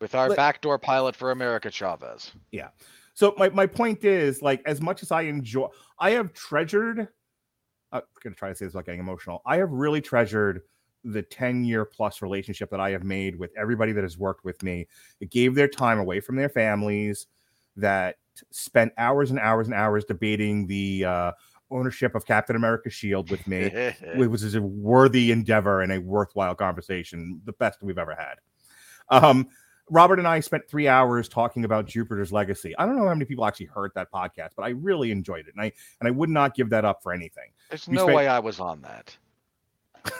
With 0.00 0.14
our 0.14 0.34
backdoor 0.34 0.78
pilot 0.78 1.14
for 1.14 1.30
America 1.30 1.70
Chavez. 1.70 2.32
yeah. 2.50 2.68
So 3.14 3.34
my 3.36 3.50
my 3.50 3.66
point 3.66 4.04
is, 4.04 4.40
like, 4.40 4.62
as 4.66 4.80
much 4.80 5.02
as 5.02 5.10
I 5.12 5.22
enjoy, 5.22 5.68
I 5.98 6.10
have 6.12 6.32
treasured. 6.32 7.08
I'm 7.92 8.02
gonna 8.22 8.36
try 8.36 8.48
to 8.48 8.54
say 8.54 8.64
this 8.66 8.72
without 8.74 8.86
getting 8.86 9.00
emotional. 9.00 9.42
I 9.44 9.56
have 9.58 9.70
really 9.70 10.00
treasured 10.00 10.62
the 11.04 11.22
10 11.22 11.64
year 11.64 11.84
plus 11.84 12.22
relationship 12.22 12.70
that 12.70 12.78
I 12.80 12.90
have 12.90 13.04
made 13.04 13.34
with 13.36 13.50
everybody 13.58 13.92
that 13.92 14.04
has 14.04 14.16
worked 14.18 14.44
with 14.44 14.62
me. 14.62 14.86
It 15.20 15.30
gave 15.30 15.54
their 15.54 15.66
time 15.68 15.98
away 15.98 16.20
from 16.20 16.36
their 16.36 16.48
families, 16.50 17.26
that 17.76 18.16
spent 18.50 18.92
hours 18.98 19.30
and 19.30 19.38
hours 19.38 19.66
and 19.66 19.74
hours 19.74 20.04
debating 20.04 20.66
the 20.66 21.04
uh, 21.04 21.32
ownership 21.70 22.14
of 22.14 22.26
Captain 22.26 22.56
America's 22.56 22.92
shield 22.94 23.30
with 23.30 23.46
me, 23.46 23.58
it 23.72 24.30
was 24.30 24.54
a 24.54 24.60
worthy 24.62 25.30
endeavor 25.32 25.82
and 25.82 25.92
a 25.92 25.98
worthwhile 26.00 26.54
conversation, 26.54 27.40
the 27.44 27.52
best 27.52 27.82
we've 27.82 27.98
ever 27.98 28.14
had. 28.14 28.34
Um, 29.08 29.48
Robert 29.92 30.18
and 30.20 30.28
I 30.28 30.38
spent 30.40 30.68
three 30.68 30.86
hours 30.86 31.28
talking 31.28 31.64
about 31.64 31.86
Jupiter's 31.86 32.32
legacy. 32.32 32.76
I 32.78 32.86
don't 32.86 32.96
know 32.96 33.08
how 33.08 33.14
many 33.14 33.24
people 33.24 33.44
actually 33.44 33.66
heard 33.66 33.90
that 33.96 34.10
podcast, 34.12 34.50
but 34.56 34.62
I 34.62 34.68
really 34.68 35.10
enjoyed 35.10 35.46
it, 35.48 35.54
and 35.56 35.60
I 35.64 35.72
and 36.00 36.06
I 36.06 36.12
would 36.12 36.30
not 36.30 36.54
give 36.54 36.70
that 36.70 36.84
up 36.84 37.02
for 37.02 37.12
anything. 37.12 37.50
There's 37.68 37.88
We 37.88 37.96
no 37.96 38.02
spent- 38.04 38.16
way 38.16 38.28
I 38.28 38.38
was 38.38 38.60
on 38.60 38.82
that. 38.82 39.16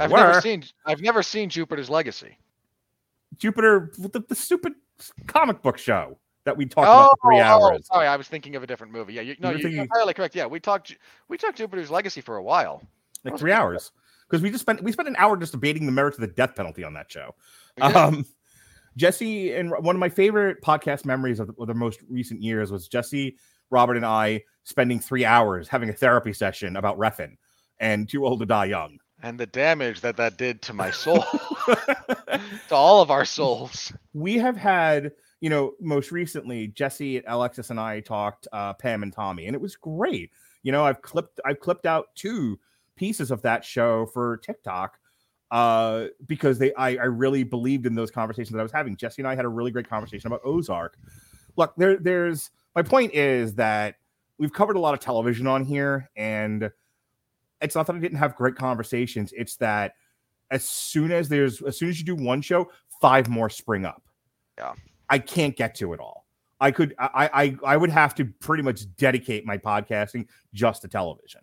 I've 0.00 0.10
were. 0.10 0.18
never 0.18 0.40
seen 0.40 0.64
I've 0.86 1.00
never 1.00 1.22
seen 1.22 1.48
Jupiter's 1.48 1.88
Legacy. 1.88 2.38
Jupiter, 3.36 3.92
the, 3.98 4.20
the 4.28 4.34
stupid 4.34 4.72
comic 5.26 5.62
book 5.62 5.78
show 5.78 6.18
that 6.46 6.56
we 6.56 6.64
talked 6.64 6.86
about 6.86 7.10
for 7.20 7.28
three 7.28 7.40
oh, 7.40 7.42
hours. 7.42 7.86
sorry, 7.86 8.06
I 8.06 8.16
was 8.16 8.28
thinking 8.28 8.56
of 8.56 8.62
a 8.62 8.66
different 8.66 8.92
movie. 8.92 9.12
Yeah, 9.12 9.22
you, 9.22 9.36
no, 9.38 9.48
were 9.48 9.56
you, 9.56 9.62
thinking- 9.62 9.74
you're 9.74 9.84
entirely 9.84 10.14
correct. 10.14 10.34
Yeah, 10.34 10.46
we 10.46 10.58
talked 10.58 10.96
we 11.28 11.36
talked 11.36 11.58
Jupiter's 11.58 11.90
Legacy 11.90 12.22
for 12.22 12.36
a 12.36 12.42
while. 12.42 12.82
like 13.24 13.36
three 13.38 13.52
hours 13.52 13.92
because 14.28 14.42
we 14.42 14.50
just 14.50 14.62
spent 14.62 14.82
we 14.82 14.92
spent 14.92 15.08
an 15.08 15.16
hour 15.18 15.36
just 15.36 15.52
debating 15.52 15.84
the 15.84 15.92
merits 15.92 16.16
of 16.16 16.22
the 16.22 16.28
death 16.28 16.54
penalty 16.54 16.82
on 16.84 16.94
that 16.94 17.10
show. 17.10 17.34
Um, 17.80 18.24
Jesse 18.96 19.52
and 19.52 19.70
one 19.70 19.94
of 19.94 20.00
my 20.00 20.08
favorite 20.08 20.62
podcast 20.62 21.04
memories 21.04 21.40
of 21.40 21.48
the, 21.48 21.54
of 21.60 21.66
the 21.66 21.74
most 21.74 22.00
recent 22.08 22.40
years 22.40 22.72
was 22.72 22.88
Jesse, 22.88 23.36
Robert, 23.68 23.96
and 23.96 24.06
I 24.06 24.42
spending 24.64 24.98
three 25.00 25.24
hours 25.24 25.68
having 25.68 25.90
a 25.90 25.92
therapy 25.92 26.32
session 26.32 26.76
about 26.76 26.96
Refn 26.96 27.36
and 27.78 28.08
Too 28.08 28.24
Old 28.24 28.40
to 28.40 28.46
Die 28.46 28.64
Young. 28.66 28.98
and 29.22 29.38
the 29.38 29.46
damage 29.46 30.00
that 30.00 30.16
that 30.16 30.38
did 30.38 30.62
to 30.62 30.72
my 30.72 30.90
soul, 31.02 31.24
to 31.66 32.74
all 32.74 33.02
of 33.02 33.10
our 33.10 33.24
souls. 33.24 33.92
we 34.14 34.38
have 34.38 34.56
had 34.56 35.12
you 35.40 35.50
know 35.50 35.72
most 35.80 36.12
recently 36.12 36.68
jesse 36.68 37.22
alexis 37.26 37.70
and 37.70 37.78
i 37.78 38.00
talked 38.00 38.48
uh 38.52 38.72
pam 38.74 39.02
and 39.02 39.12
tommy 39.12 39.46
and 39.46 39.54
it 39.54 39.60
was 39.60 39.76
great. 39.76 40.30
You 40.62 40.72
know 40.72 40.84
i've 40.84 41.02
clipped 41.02 41.40
i've 41.44 41.60
clipped 41.60 41.86
out 41.86 42.08
two 42.14 42.58
pieces 42.96 43.30
of 43.30 43.42
that 43.42 43.64
show 43.64 44.06
for 44.06 44.38
tiktok 44.38 44.98
uh 45.50 46.06
because 46.26 46.58
they 46.58 46.74
i 46.74 46.90
i 46.96 47.04
really 47.04 47.44
believed 47.44 47.86
in 47.86 47.94
those 47.94 48.10
conversations 48.10 48.52
that 48.52 48.60
i 48.60 48.62
was 48.62 48.72
having. 48.72 48.96
Jesse 48.96 49.22
and 49.22 49.28
i 49.28 49.34
had 49.34 49.44
a 49.44 49.48
really 49.48 49.70
great 49.70 49.88
conversation 49.88 50.26
about 50.26 50.40
ozark. 50.44 50.96
Look 51.56 51.74
there 51.76 51.96
there's 51.96 52.50
my 52.74 52.82
point 52.82 53.14
is 53.14 53.54
that 53.54 53.96
we've 54.38 54.52
covered 54.52 54.76
a 54.76 54.80
lot 54.80 54.94
of 54.94 55.00
television 55.00 55.46
on 55.46 55.64
here 55.64 56.10
and 56.16 56.70
it's 57.60 57.74
not 57.74 57.86
that 57.86 57.96
i 57.96 57.98
didn't 57.98 58.18
have 58.18 58.36
great 58.36 58.54
conversations 58.54 59.32
it's 59.36 59.56
that 59.56 59.94
as 60.50 60.68
soon 60.68 61.12
as 61.12 61.28
there's 61.28 61.62
as 61.62 61.78
soon 61.78 61.88
as 61.88 61.98
you 61.98 62.04
do 62.04 62.14
one 62.14 62.40
show 62.40 62.68
five 63.00 63.28
more 63.28 63.50
spring 63.50 63.84
up. 63.84 64.02
Yeah. 64.58 64.72
I 65.08 65.18
can't 65.18 65.56
get 65.56 65.74
to 65.76 65.92
it 65.92 66.00
all. 66.00 66.26
I 66.60 66.70
could 66.70 66.94
i 66.98 67.30
i 67.32 67.56
i 67.74 67.76
would 67.76 67.90
have 67.90 68.14
to 68.16 68.24
pretty 68.24 68.62
much 68.62 68.94
dedicate 68.96 69.44
my 69.44 69.58
podcasting 69.58 70.26
just 70.54 70.82
to 70.82 70.88
television. 70.88 71.42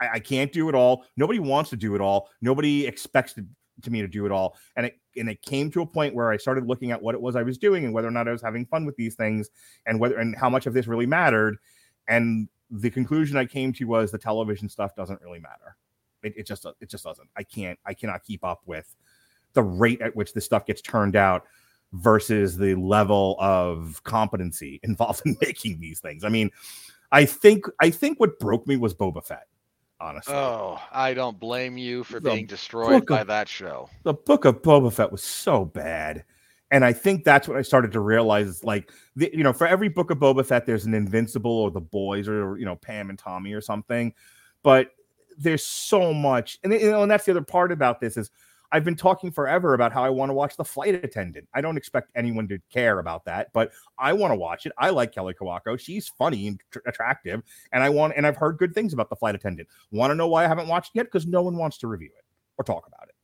I, 0.00 0.08
I 0.14 0.18
can't 0.20 0.52
do 0.52 0.68
it 0.68 0.74
all. 0.74 1.04
Nobody 1.16 1.38
wants 1.38 1.70
to 1.70 1.76
do 1.76 1.94
it 1.94 2.00
all. 2.00 2.28
Nobody 2.40 2.86
expects 2.86 3.32
to, 3.34 3.44
to 3.82 3.90
me 3.90 4.00
to 4.02 4.08
do 4.08 4.26
it 4.26 4.32
all. 4.32 4.56
And 4.76 4.86
it 4.86 4.98
and 5.16 5.28
it 5.28 5.42
came 5.42 5.70
to 5.72 5.82
a 5.82 5.86
point 5.86 6.14
where 6.14 6.30
i 6.30 6.36
started 6.36 6.66
looking 6.66 6.90
at 6.90 7.00
what 7.00 7.14
it 7.14 7.20
was 7.20 7.36
i 7.36 7.42
was 7.42 7.56
doing 7.56 7.84
and 7.84 7.94
whether 7.94 8.08
or 8.08 8.12
not 8.12 8.26
i 8.26 8.32
was 8.32 8.42
having 8.42 8.66
fun 8.66 8.84
with 8.84 8.96
these 8.96 9.14
things 9.14 9.48
and 9.86 10.00
whether 10.00 10.18
and 10.18 10.36
how 10.36 10.50
much 10.50 10.66
of 10.66 10.74
this 10.74 10.86
really 10.86 11.06
mattered. 11.06 11.58
And 12.08 12.48
the 12.70 12.90
conclusion 12.90 13.36
i 13.36 13.44
came 13.44 13.72
to 13.74 13.84
was 13.84 14.10
the 14.10 14.18
television 14.18 14.68
stuff 14.68 14.94
doesn't 14.94 15.20
really 15.22 15.40
matter. 15.40 15.76
It, 16.22 16.34
it 16.36 16.46
just 16.46 16.66
it 16.80 16.88
just 16.88 17.04
doesn't. 17.04 17.28
I 17.36 17.42
can't 17.42 17.78
i 17.84 17.94
cannot 17.94 18.22
keep 18.22 18.44
up 18.44 18.62
with 18.64 18.94
the 19.54 19.62
rate 19.62 20.00
at 20.00 20.14
which 20.14 20.34
this 20.34 20.44
stuff 20.44 20.66
gets 20.66 20.82
turned 20.82 21.16
out 21.16 21.46
versus 21.94 22.56
the 22.58 22.74
level 22.74 23.36
of 23.40 24.02
competency 24.04 24.80
involved 24.84 25.22
in 25.24 25.36
making 25.40 25.78
these 25.80 26.00
things 26.00 26.24
i 26.24 26.28
mean 26.28 26.50
i 27.12 27.24
think 27.24 27.64
i 27.80 27.88
think 27.90 28.18
what 28.20 28.38
broke 28.38 28.66
me 28.66 28.76
was 28.76 28.94
boba 28.94 29.24
fett 29.24 29.46
honestly 30.00 30.34
Oh, 30.34 30.78
I 30.92 31.14
don't 31.14 31.38
blame 31.38 31.78
you 31.78 32.04
for 32.04 32.20
The 32.20 32.30
being 32.30 32.46
destroyed 32.46 33.06
by 33.06 33.20
of- 33.20 33.28
that 33.28 33.48
show. 33.48 33.88
the 34.02 34.12
book 34.14 34.44
of 34.44 34.60
Boba 34.60 34.92
Fett 34.92 35.10
was 35.12 35.22
so 35.22 35.64
bad. 35.64 36.24
And 36.70 36.84
I 36.84 36.92
think 36.92 37.22
that's 37.24 37.46
what 37.46 37.56
I 37.56 37.62
started 37.62 37.92
to 37.92 38.00
realize. 38.00 38.64
Like, 38.64 38.90
the, 39.14 39.30
you 39.32 39.44
know, 39.44 39.52
for 39.52 39.66
every 39.68 39.88
book 39.88 40.10
of 40.10 40.18
Boba 40.18 40.44
Fett, 40.44 40.66
there's 40.66 40.84
an 40.84 40.92
Invincible 40.94 41.52
or 41.52 41.70
the 41.70 41.80
boys 41.80 42.26
or, 42.28 42.58
you 42.58 42.64
know, 42.64 42.74
Pam 42.74 43.08
and 43.08 43.18
Tommy 43.18 43.52
or 43.52 43.60
something. 43.60 44.12
But 44.64 44.90
there's 45.38 45.64
so 45.64 46.12
much. 46.12 46.58
And, 46.64 46.72
you 46.72 46.90
know, 46.90 47.02
and 47.02 47.10
that's 47.10 47.24
the 47.24 47.30
other 47.32 47.42
part 47.42 47.70
about 47.70 48.00
this 48.00 48.16
is 48.16 48.30
I've 48.74 48.84
been 48.84 48.96
talking 48.96 49.30
forever 49.30 49.72
about 49.72 49.92
how 49.92 50.04
I 50.04 50.10
want 50.10 50.28
to 50.30 50.34
watch 50.34 50.56
The 50.56 50.64
Flight 50.64 51.02
Attendant. 51.02 51.48
I 51.54 51.60
don't 51.60 51.76
expect 51.76 52.10
anyone 52.14 52.48
to 52.48 52.58
care 52.72 52.98
about 52.98 53.24
that, 53.24 53.52
but 53.52 53.72
I 53.98 54.12
want 54.12 54.32
to 54.32 54.36
watch 54.36 54.66
it. 54.66 54.72
I 54.76 54.90
like 54.90 55.14
Kaley 55.14 55.34
Cuoco. 55.40 55.78
She's 55.78 56.08
funny 56.08 56.48
and 56.48 56.60
tr- 56.70 56.80
attractive. 56.86 57.42
And 57.72 57.82
I 57.82 57.88
want, 57.88 58.14
and 58.16 58.26
I've 58.26 58.36
heard 58.36 58.58
good 58.58 58.74
things 58.74 58.92
about 58.92 59.08
The 59.08 59.16
Flight 59.16 59.34
Attendant. 59.34 59.68
Want 59.90 60.10
to 60.10 60.14
know 60.14 60.28
why 60.28 60.44
I 60.44 60.48
haven't 60.48 60.68
watched 60.68 60.90
it 60.94 60.98
yet? 60.98 61.06
Because 61.06 61.26
no 61.26 61.42
one 61.42 61.56
wants 61.56 61.78
to 61.78 61.86
review 61.86 62.10
it 62.14 62.24
or 62.58 62.64
talk 62.64 62.86
about 62.86 63.08
it 63.08 63.14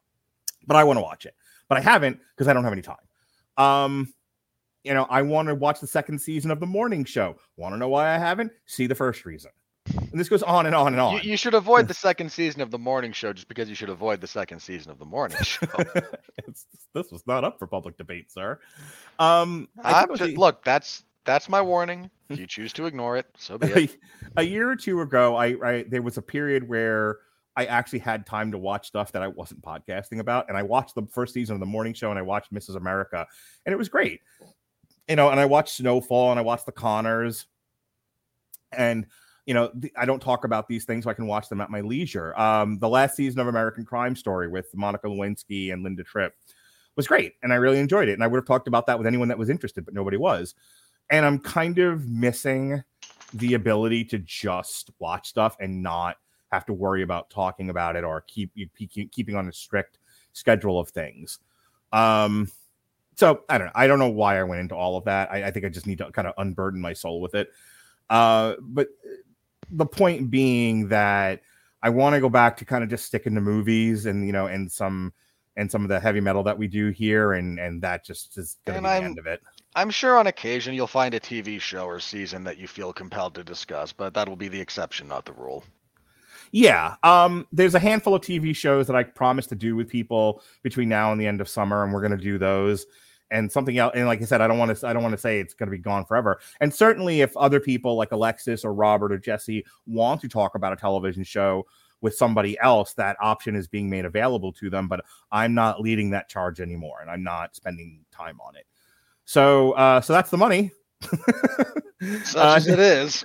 but 0.66 0.76
I 0.76 0.84
want 0.84 0.98
to 0.98 1.02
watch 1.02 1.26
it. 1.26 1.34
But 1.68 1.78
I 1.78 1.80
haven't 1.80 2.18
because 2.34 2.48
I 2.48 2.52
don't 2.52 2.64
have 2.64 2.72
any 2.72 2.82
time. 2.82 2.96
Um, 3.56 4.12
you 4.84 4.94
know, 4.94 5.06
I 5.10 5.22
want 5.22 5.48
to 5.48 5.54
watch 5.54 5.80
the 5.80 5.86
second 5.86 6.18
season 6.20 6.50
of 6.50 6.60
the 6.60 6.66
morning 6.66 7.04
show. 7.04 7.36
Want 7.56 7.74
to 7.74 7.78
know 7.78 7.88
why 7.88 8.14
I 8.14 8.18
haven't? 8.18 8.52
See 8.66 8.86
the 8.86 8.94
first 8.94 9.24
reason. 9.24 9.50
And 10.10 10.20
this 10.20 10.28
goes 10.28 10.42
on 10.42 10.66
and 10.66 10.74
on 10.74 10.88
and 10.88 11.00
on. 11.00 11.14
You, 11.14 11.20
you 11.30 11.36
should 11.36 11.54
avoid 11.54 11.88
the 11.88 11.94
second 12.08 12.30
season 12.30 12.60
of 12.60 12.70
the 12.70 12.78
morning 12.78 13.12
show 13.12 13.32
just 13.32 13.48
because 13.48 13.68
you 13.68 13.74
should 13.74 13.88
avoid 13.90 14.20
the 14.20 14.26
second 14.26 14.60
season 14.60 14.90
of 14.90 14.98
the 14.98 15.04
morning 15.04 15.38
show. 15.42 15.66
This 16.92 17.12
was 17.12 17.24
not 17.24 17.44
up 17.44 17.58
for 17.60 17.68
public 17.68 17.96
debate, 17.96 18.32
sir. 18.32 18.58
Um, 19.20 19.68
just, 19.84 20.20
a- 20.22 20.34
look, 20.36 20.64
that's 20.64 21.04
that's 21.24 21.48
my 21.48 21.62
warning. 21.62 22.10
If 22.28 22.40
you 22.40 22.46
choose 22.46 22.72
to 22.74 22.86
ignore 22.86 23.16
it, 23.16 23.26
so 23.38 23.58
be 23.58 23.66
it. 23.84 23.96
a, 24.36 24.40
a 24.40 24.42
year 24.42 24.68
or 24.68 24.74
two 24.74 25.00
ago, 25.00 25.36
I, 25.36 25.46
I 25.64 25.84
there 25.84 26.02
was 26.02 26.16
a 26.16 26.22
period 26.22 26.68
where 26.68 27.18
I 27.56 27.66
actually 27.66 28.00
had 28.00 28.26
time 28.26 28.50
to 28.52 28.58
watch 28.58 28.88
stuff 28.88 29.12
that 29.12 29.22
I 29.22 29.28
wasn't 29.28 29.62
podcasting 29.62 30.18
about, 30.18 30.48
and 30.48 30.56
I 30.56 30.62
watched 30.62 30.94
the 30.96 31.06
first 31.06 31.34
season 31.34 31.54
of 31.54 31.60
the 31.60 31.66
morning 31.66 31.94
show, 31.94 32.10
and 32.10 32.18
I 32.18 32.22
watched 32.22 32.52
Mrs. 32.52 32.76
America, 32.76 33.26
and 33.66 33.72
it 33.72 33.76
was 33.76 33.88
great. 33.88 34.20
You 35.08 35.16
know, 35.16 35.28
and 35.30 35.38
I 35.38 35.46
watched 35.46 35.76
Snowfall, 35.76 36.30
and 36.30 36.40
I 36.40 36.42
watched 36.42 36.66
The 36.66 36.72
Connors, 36.72 37.46
and 38.72 39.06
you 39.50 39.54
know, 39.54 39.68
th- 39.80 39.92
I 39.96 40.06
don't 40.06 40.22
talk 40.22 40.44
about 40.44 40.68
these 40.68 40.84
things, 40.84 41.02
so 41.02 41.10
I 41.10 41.14
can 41.14 41.26
watch 41.26 41.48
them 41.48 41.60
at 41.60 41.70
my 41.70 41.80
leisure. 41.80 42.38
Um, 42.38 42.78
the 42.78 42.88
last 42.88 43.16
season 43.16 43.40
of 43.40 43.48
American 43.48 43.84
Crime 43.84 44.14
Story 44.14 44.46
with 44.46 44.72
Monica 44.76 45.08
Lewinsky 45.08 45.72
and 45.72 45.82
Linda 45.82 46.04
Tripp 46.04 46.36
was 46.94 47.08
great, 47.08 47.32
and 47.42 47.52
I 47.52 47.56
really 47.56 47.80
enjoyed 47.80 48.08
it. 48.08 48.12
And 48.12 48.22
I 48.22 48.28
would 48.28 48.36
have 48.36 48.46
talked 48.46 48.68
about 48.68 48.86
that 48.86 48.96
with 48.96 49.08
anyone 49.08 49.26
that 49.26 49.38
was 49.38 49.50
interested, 49.50 49.84
but 49.84 49.92
nobody 49.92 50.16
was. 50.16 50.54
And 51.10 51.26
I'm 51.26 51.40
kind 51.40 51.80
of 51.80 52.08
missing 52.08 52.84
the 53.34 53.54
ability 53.54 54.04
to 54.04 54.20
just 54.20 54.92
watch 55.00 55.30
stuff 55.30 55.56
and 55.58 55.82
not 55.82 56.18
have 56.52 56.64
to 56.66 56.72
worry 56.72 57.02
about 57.02 57.28
talking 57.28 57.70
about 57.70 57.96
it 57.96 58.04
or 58.04 58.20
keep 58.28 58.52
keeping 59.10 59.34
on 59.34 59.48
a 59.48 59.52
strict 59.52 59.98
schedule 60.32 60.78
of 60.78 60.90
things. 60.90 61.40
Um, 61.92 62.52
so 63.16 63.42
I 63.48 63.58
don't 63.58 63.66
know. 63.66 63.72
I 63.74 63.88
don't 63.88 63.98
know 63.98 64.10
why 64.10 64.38
I 64.38 64.44
went 64.44 64.60
into 64.60 64.76
all 64.76 64.96
of 64.96 65.06
that. 65.06 65.32
I, 65.32 65.46
I 65.46 65.50
think 65.50 65.66
I 65.66 65.70
just 65.70 65.88
need 65.88 65.98
to 65.98 66.12
kind 66.12 66.28
of 66.28 66.34
unburden 66.38 66.80
my 66.80 66.92
soul 66.92 67.20
with 67.20 67.34
it. 67.34 67.50
Uh, 68.08 68.54
but 68.60 68.88
the 69.70 69.86
point 69.86 70.30
being 70.30 70.88
that 70.88 71.42
I 71.82 71.90
want 71.90 72.14
to 72.14 72.20
go 72.20 72.28
back 72.28 72.56
to 72.58 72.64
kind 72.64 72.84
of 72.84 72.90
just 72.90 73.06
sticking 73.06 73.34
to 73.34 73.40
movies 73.40 74.06
and 74.06 74.26
you 74.26 74.32
know 74.32 74.46
and 74.46 74.70
some 74.70 75.12
and 75.56 75.70
some 75.70 75.82
of 75.82 75.88
the 75.88 76.00
heavy 76.00 76.20
metal 76.20 76.42
that 76.44 76.56
we 76.56 76.66
do 76.68 76.90
here 76.90 77.32
and 77.32 77.58
and 77.58 77.82
that 77.82 78.04
just 78.04 78.38
is 78.38 78.56
going 78.66 78.76
to 78.76 78.82
be 78.82 78.86
the 78.88 78.92
I'm- 78.92 79.04
end 79.04 79.18
of 79.18 79.26
it. 79.26 79.40
I'm 79.76 79.90
sure 79.90 80.18
on 80.18 80.26
occasion 80.26 80.74
you'll 80.74 80.88
find 80.88 81.14
a 81.14 81.20
TV 81.20 81.60
show 81.60 81.84
or 81.84 82.00
season 82.00 82.42
that 82.42 82.58
you 82.58 82.66
feel 82.66 82.92
compelled 82.92 83.36
to 83.36 83.44
discuss, 83.44 83.92
but 83.92 84.12
that 84.14 84.28
will 84.28 84.34
be 84.34 84.48
the 84.48 84.60
exception, 84.60 85.06
not 85.06 85.24
the 85.24 85.32
rule. 85.32 85.62
Yeah. 86.50 86.96
Um, 87.04 87.46
there's 87.52 87.76
a 87.76 87.78
handful 87.78 88.14
of 88.16 88.22
TV 88.22 88.54
shows 88.56 88.88
that 88.88 88.96
I 88.96 89.04
promised 89.04 89.48
to 89.50 89.54
do 89.54 89.76
with 89.76 89.88
people 89.88 90.42
between 90.64 90.88
now 90.88 91.12
and 91.12 91.20
the 91.20 91.26
end 91.28 91.40
of 91.40 91.48
summer, 91.48 91.84
and 91.84 91.92
we're 91.92 92.02
gonna 92.02 92.16
do 92.16 92.36
those. 92.36 92.86
And 93.30 93.50
something 93.50 93.78
else, 93.78 93.92
and 93.94 94.06
like 94.06 94.20
I 94.20 94.24
said, 94.24 94.40
I 94.40 94.48
don't 94.48 94.58
want 94.58 94.76
to 94.76 94.86
I 94.86 94.92
don't 94.92 95.02
want 95.02 95.12
to 95.12 95.20
say 95.20 95.38
it's 95.40 95.54
gonna 95.54 95.70
be 95.70 95.78
gone 95.78 96.04
forever. 96.04 96.40
And 96.60 96.72
certainly 96.74 97.20
if 97.20 97.36
other 97.36 97.60
people 97.60 97.96
like 97.96 98.12
Alexis 98.12 98.64
or 98.64 98.74
Robert 98.74 99.12
or 99.12 99.18
Jesse 99.18 99.64
want 99.86 100.20
to 100.22 100.28
talk 100.28 100.54
about 100.54 100.72
a 100.72 100.76
television 100.76 101.22
show 101.22 101.66
with 102.00 102.14
somebody 102.14 102.58
else, 102.60 102.94
that 102.94 103.16
option 103.20 103.54
is 103.54 103.68
being 103.68 103.88
made 103.88 104.04
available 104.04 104.52
to 104.54 104.70
them. 104.70 104.88
But 104.88 105.04
I'm 105.30 105.54
not 105.54 105.80
leading 105.80 106.10
that 106.10 106.28
charge 106.28 106.60
anymore, 106.60 106.98
and 107.02 107.10
I'm 107.10 107.22
not 107.22 107.54
spending 107.54 108.04
time 108.10 108.40
on 108.40 108.56
it. 108.56 108.66
So 109.24 109.72
uh, 109.72 110.00
so 110.00 110.12
that's 110.12 110.30
the 110.30 110.38
money. 110.38 110.72
Such 111.02 111.16
Uh, 112.34 112.54
as 112.56 112.66
it 112.66 112.78
is. 112.78 113.24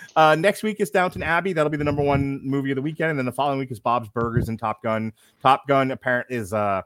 uh, 0.16 0.36
next 0.36 0.62
week 0.62 0.80
is 0.80 0.90
Downton 0.90 1.24
Abbey. 1.24 1.52
That'll 1.52 1.70
be 1.70 1.76
the 1.76 1.84
number 1.84 2.02
one 2.02 2.40
movie 2.42 2.70
of 2.70 2.76
the 2.76 2.82
weekend, 2.82 3.10
and 3.10 3.18
then 3.18 3.26
the 3.26 3.32
following 3.32 3.58
week 3.58 3.72
is 3.72 3.80
Bob's 3.80 4.08
Burgers 4.08 4.48
and 4.48 4.58
Top 4.58 4.82
Gun. 4.82 5.12
Top 5.42 5.66
Gun 5.66 5.90
apparent 5.90 6.28
is 6.30 6.52
uh, 6.52 6.82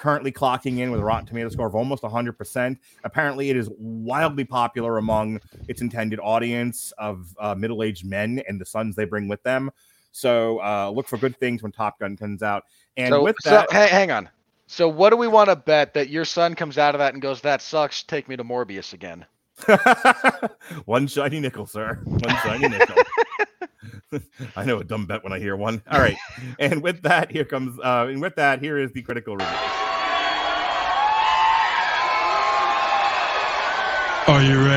currently 0.00 0.32
clocking 0.32 0.78
in 0.78 0.90
with 0.90 1.00
a 1.00 1.04
Rotten 1.04 1.26
Tomato 1.26 1.50
score 1.50 1.66
of 1.66 1.74
almost 1.74 2.02
100. 2.02 2.32
percent 2.32 2.78
Apparently, 3.04 3.50
it 3.50 3.56
is 3.56 3.70
wildly 3.78 4.44
popular 4.44 4.98
among 4.98 5.40
its 5.68 5.82
intended 5.82 6.18
audience 6.20 6.92
of 6.98 7.34
uh, 7.38 7.54
middle-aged 7.54 8.04
men 8.04 8.42
and 8.48 8.60
the 8.60 8.64
sons 8.64 8.96
they 8.96 9.04
bring 9.04 9.28
with 9.28 9.42
them. 9.42 9.70
So 10.10 10.60
uh, 10.62 10.90
look 10.90 11.06
for 11.06 11.18
good 11.18 11.38
things 11.38 11.62
when 11.62 11.70
Top 11.70 12.00
Gun 12.00 12.16
comes 12.16 12.42
out. 12.42 12.64
And 12.96 13.12
so, 13.12 13.22
with 13.22 13.36
so 13.42 13.50
that, 13.50 13.70
hey, 13.70 13.88
hang 13.88 14.10
on. 14.10 14.28
So 14.66 14.88
what 14.88 15.10
do 15.10 15.16
we 15.16 15.28
want 15.28 15.50
to 15.50 15.56
bet 15.56 15.94
that 15.94 16.08
your 16.08 16.24
son 16.24 16.54
comes 16.54 16.78
out 16.78 16.94
of 16.94 17.00
that 17.00 17.12
and 17.12 17.22
goes, 17.22 17.40
"That 17.42 17.60
sucks. 17.60 18.02
Take 18.02 18.28
me 18.28 18.36
to 18.36 18.44
Morbius 18.44 18.92
again." 18.92 19.26
one 20.86 21.06
shiny 21.06 21.40
nickel, 21.40 21.66
sir. 21.66 22.00
One 22.04 22.36
shiny 22.42 22.68
nickel. 22.68 22.96
I 24.56 24.64
know 24.64 24.78
a 24.78 24.84
dumb 24.84 25.06
bet 25.06 25.22
when 25.22 25.32
I 25.32 25.38
hear 25.38 25.56
one. 25.56 25.82
All 25.90 26.00
right. 26.00 26.16
and 26.58 26.82
with 26.82 27.02
that, 27.02 27.30
here 27.30 27.44
comes 27.44 27.78
uh 27.80 28.06
and 28.08 28.20
with 28.20 28.36
that, 28.36 28.60
here 28.60 28.78
is 28.78 28.92
the 28.92 29.02
critical 29.02 29.36
review. 29.36 29.89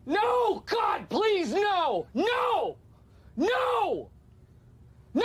No, 0.04 0.62
God, 0.66 1.08
please, 1.08 1.54
no! 1.54 2.06
No! 2.12 2.76
No! 3.38 4.10
No! 5.14 5.24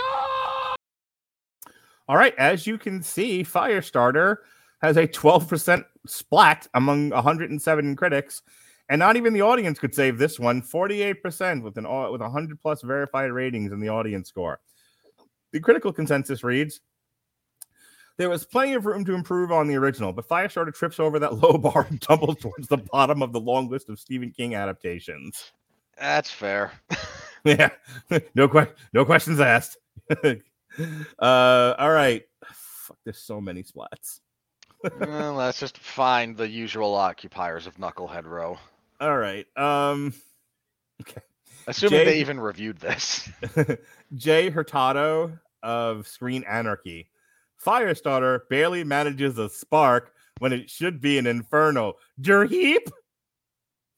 All 2.08 2.16
right, 2.16 2.34
as 2.38 2.66
you 2.66 2.78
can 2.78 3.02
see, 3.02 3.42
Firestarter 3.42 4.36
has 4.80 4.96
a 4.96 5.06
12% 5.06 5.84
splat 6.06 6.66
among 6.72 7.10
107 7.10 7.96
critics, 7.96 8.40
and 8.88 8.98
not 8.98 9.16
even 9.16 9.32
the 9.32 9.42
audience 9.42 9.78
could 9.78 9.94
save 9.94 10.18
this 10.18 10.38
one. 10.38 10.62
48% 10.62 11.62
with 11.62 11.76
an 11.78 11.84
with 12.10 12.20
100 12.20 12.60
plus 12.60 12.82
verified 12.82 13.32
ratings 13.32 13.72
in 13.72 13.80
the 13.80 13.88
audience 13.88 14.28
score. 14.28 14.60
The 15.52 15.60
critical 15.60 15.92
consensus 15.92 16.44
reads 16.44 16.80
there 18.18 18.30
was 18.30 18.44
plenty 18.46 18.72
of 18.72 18.86
room 18.86 19.04
to 19.04 19.14
improve 19.14 19.52
on 19.52 19.68
the 19.68 19.76
original, 19.76 20.12
but 20.12 20.28
Firestarter 20.28 20.74
trips 20.74 20.98
over 20.98 21.18
that 21.18 21.34
low 21.42 21.58
bar 21.58 21.86
and 21.88 22.00
tumbles 22.00 22.38
towards 22.38 22.68
the 22.68 22.78
bottom 22.78 23.22
of 23.22 23.32
the 23.32 23.40
long 23.40 23.68
list 23.68 23.88
of 23.88 23.98
Stephen 23.98 24.30
King 24.30 24.54
adaptations. 24.54 25.52
That's 25.98 26.30
fair. 26.30 26.72
Yeah, 27.44 27.70
no 28.34 28.48
que- 28.48 28.74
no 28.92 29.04
questions 29.04 29.38
asked. 29.38 29.76
uh, 30.10 30.34
all 31.78 31.92
right. 31.92 32.24
Fuck, 32.44 32.98
there's 33.04 33.22
so 33.22 33.40
many 33.40 33.62
splats. 33.62 34.18
well, 34.98 35.34
let's 35.34 35.60
just 35.60 35.78
find 35.78 36.36
the 36.36 36.48
usual 36.48 36.92
occupiers 36.96 37.68
of 37.68 37.76
Knucklehead 37.76 38.24
Row. 38.24 38.58
All 39.00 39.16
right. 39.16 39.46
Um, 39.56 40.14
okay. 41.02 41.20
Assuming 41.66 41.98
Jay- 41.98 42.04
they 42.04 42.20
even 42.20 42.40
reviewed 42.40 42.78
this. 42.78 43.28
Jay 44.14 44.50
Hurtado 44.50 45.38
of 45.62 46.06
Screen 46.06 46.44
Anarchy. 46.48 47.08
Firestarter 47.64 48.40
barely 48.48 48.84
manages 48.84 49.38
a 49.38 49.48
spark 49.48 50.12
when 50.38 50.52
it 50.52 50.70
should 50.70 51.00
be 51.00 51.18
an 51.18 51.26
inferno. 51.26 51.94
Derheap. 52.20 52.88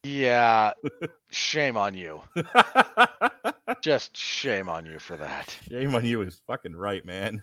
Yeah, 0.05 0.73
shame 1.31 1.77
on 1.77 1.95
you. 1.95 2.23
Just 3.83 4.17
shame 4.17 4.69
on 4.69 4.87
you 4.87 4.99
for 4.99 5.17
that. 5.17 5.55
Shame 5.69 5.95
on 5.95 6.05
you 6.05 6.23
is 6.23 6.41
fucking 6.47 6.75
right, 6.77 7.05
man. 7.05 7.43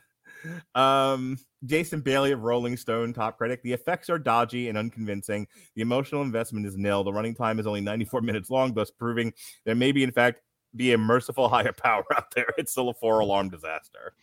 Um, 0.75 1.37
Jason 1.65 2.01
Bailey 2.01 2.31
of 2.31 2.43
Rolling 2.43 2.77
Stone, 2.77 3.13
top 3.13 3.37
critic. 3.37 3.61
The 3.63 3.73
effects 3.73 4.09
are 4.09 4.19
dodgy 4.19 4.69
and 4.69 4.77
unconvincing. 4.77 5.47
The 5.75 5.81
emotional 5.81 6.21
investment 6.21 6.65
is 6.65 6.77
nil. 6.77 7.03
The 7.03 7.13
running 7.13 7.35
time 7.35 7.59
is 7.59 7.67
only 7.67 7.81
94 7.81 8.21
minutes 8.21 8.49
long, 8.49 8.73
thus 8.73 8.91
proving 8.91 9.33
there 9.65 9.75
may 9.75 9.91
be, 9.91 10.03
in 10.03 10.11
fact, 10.11 10.41
be 10.75 10.93
a 10.93 10.97
merciful 10.97 11.49
higher 11.49 11.73
power 11.73 12.05
out 12.15 12.33
there. 12.35 12.47
It's 12.57 12.71
still 12.71 12.89
a 12.89 12.93
four 12.93 13.19
alarm 13.19 13.49
disaster. 13.49 14.13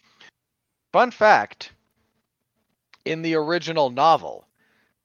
Fun 0.93 1.11
fact 1.11 1.73
in 3.05 3.23
the 3.23 3.35
original 3.35 3.91
novel, 3.91 4.47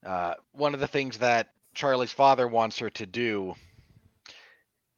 uh, 0.04 0.34
one 0.52 0.74
of 0.74 0.80
the 0.80 0.86
things 0.86 1.18
that 1.18 1.50
Charlie's 1.74 2.12
father 2.12 2.46
wants 2.46 2.78
her 2.78 2.90
to 2.90 3.06
do. 3.06 3.54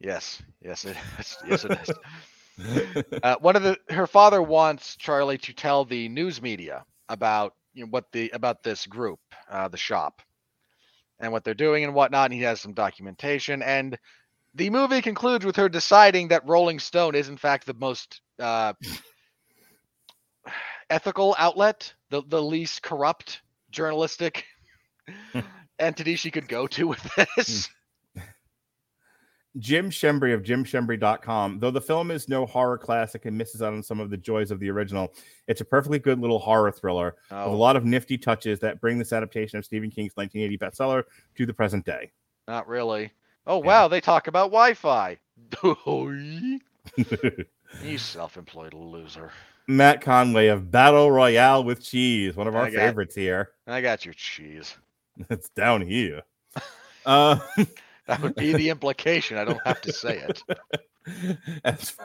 Yes, 0.00 0.42
yes, 0.62 0.84
it 0.84 0.96
is. 1.18 1.36
Yes, 1.46 1.64
it 1.64 1.72
is. 1.72 1.90
uh, 3.22 3.36
one 3.40 3.56
of 3.56 3.62
the 3.62 3.78
her 3.90 4.06
father 4.06 4.42
wants 4.42 4.96
Charlie 4.96 5.38
to 5.38 5.52
tell 5.52 5.84
the 5.84 6.08
news 6.08 6.42
media 6.42 6.84
about 7.08 7.54
you 7.74 7.84
know, 7.84 7.90
what 7.90 8.10
the 8.12 8.30
about 8.30 8.62
this 8.62 8.86
group, 8.86 9.20
uh, 9.50 9.68
the 9.68 9.76
shop, 9.76 10.22
and 11.18 11.32
what 11.32 11.44
they're 11.44 11.54
doing 11.54 11.84
and 11.84 11.94
whatnot. 11.94 12.26
And 12.26 12.34
he 12.34 12.42
has 12.42 12.60
some 12.60 12.74
documentation, 12.74 13.62
and 13.62 13.98
the 14.54 14.70
movie 14.70 15.02
concludes 15.02 15.44
with 15.44 15.56
her 15.56 15.68
deciding 15.68 16.28
that 16.28 16.48
Rolling 16.48 16.78
Stone 16.78 17.14
is 17.14 17.28
in 17.28 17.36
fact 17.36 17.66
the 17.66 17.74
most 17.74 18.20
uh, 18.38 18.72
ethical 20.90 21.34
outlet, 21.38 21.94
the 22.10 22.22
the 22.26 22.42
least 22.42 22.82
corrupt 22.82 23.42
journalistic 23.70 24.44
entity 25.78 26.16
she 26.16 26.30
could 26.30 26.48
go 26.48 26.66
to 26.66 26.88
with 26.88 27.16
this. 27.36 27.68
Jim 29.58 29.90
Schembri 29.90 30.32
of 30.32 30.42
jimschembri.com. 30.42 31.58
Though 31.58 31.70
the 31.72 31.80
film 31.80 32.10
is 32.10 32.28
no 32.28 32.46
horror 32.46 32.78
classic 32.78 33.26
and 33.26 33.36
misses 33.36 33.62
out 33.62 33.72
on 33.72 33.82
some 33.82 33.98
of 34.00 34.08
the 34.10 34.16
joys 34.16 34.50
of 34.50 34.60
the 34.60 34.70
original, 34.70 35.12
it's 35.48 35.60
a 35.60 35.64
perfectly 35.64 35.98
good 35.98 36.20
little 36.20 36.38
horror 36.38 36.70
thriller 36.70 37.16
with 37.30 37.38
a 37.38 37.44
Oh. 37.44 37.56
lot 37.56 37.74
of 37.76 37.84
nifty 37.84 38.16
touches 38.16 38.60
that 38.60 38.80
bring 38.80 38.98
this 38.98 39.12
adaptation 39.12 39.58
of 39.58 39.64
Stephen 39.64 39.90
King's 39.90 40.12
1980 40.16 40.58
bestseller 40.58 41.02
to 41.36 41.46
the 41.46 41.52
present 41.54 41.84
day. 41.84 42.12
Not 42.46 42.68
really. 42.68 43.12
Oh 43.46 43.58
wow, 43.58 43.88
they 43.88 44.00
talk 44.00 44.28
about 44.28 44.50
Wi-Fi. 44.52 45.18
you 47.82 47.98
self-employed 47.98 48.74
loser. 48.74 49.30
Matt 49.66 50.00
Conway 50.00 50.48
of 50.48 50.70
Battle 50.70 51.10
Royale 51.10 51.62
with 51.64 51.82
Cheese, 51.82 52.36
one 52.36 52.46
of 52.48 52.54
our 52.56 52.70
got- 52.70 52.78
favorites 52.78 53.14
here. 53.14 53.50
I 53.66 53.80
got 53.80 54.04
your 54.04 54.14
cheese. 54.14 54.76
It's 55.28 55.48
down 55.50 55.80
here. 55.82 56.22
Uh, 57.06 57.38
That 58.10 58.22
would 58.22 58.34
be 58.34 58.52
the 58.52 58.70
implication. 58.70 59.38
I 59.38 59.44
don't 59.44 59.60
have 59.64 59.80
to 59.82 59.92
say 59.92 60.18
it. 60.18 60.42
as, 61.64 61.96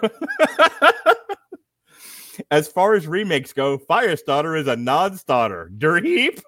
as 2.51 2.67
far 2.67 2.93
as 2.93 3.07
remakes 3.07 3.53
go, 3.53 3.79
Firestarter 3.79 4.55
is 4.59 4.67
a 4.67 4.75
non-starter. 4.75 5.71
Derheap. 5.75 6.43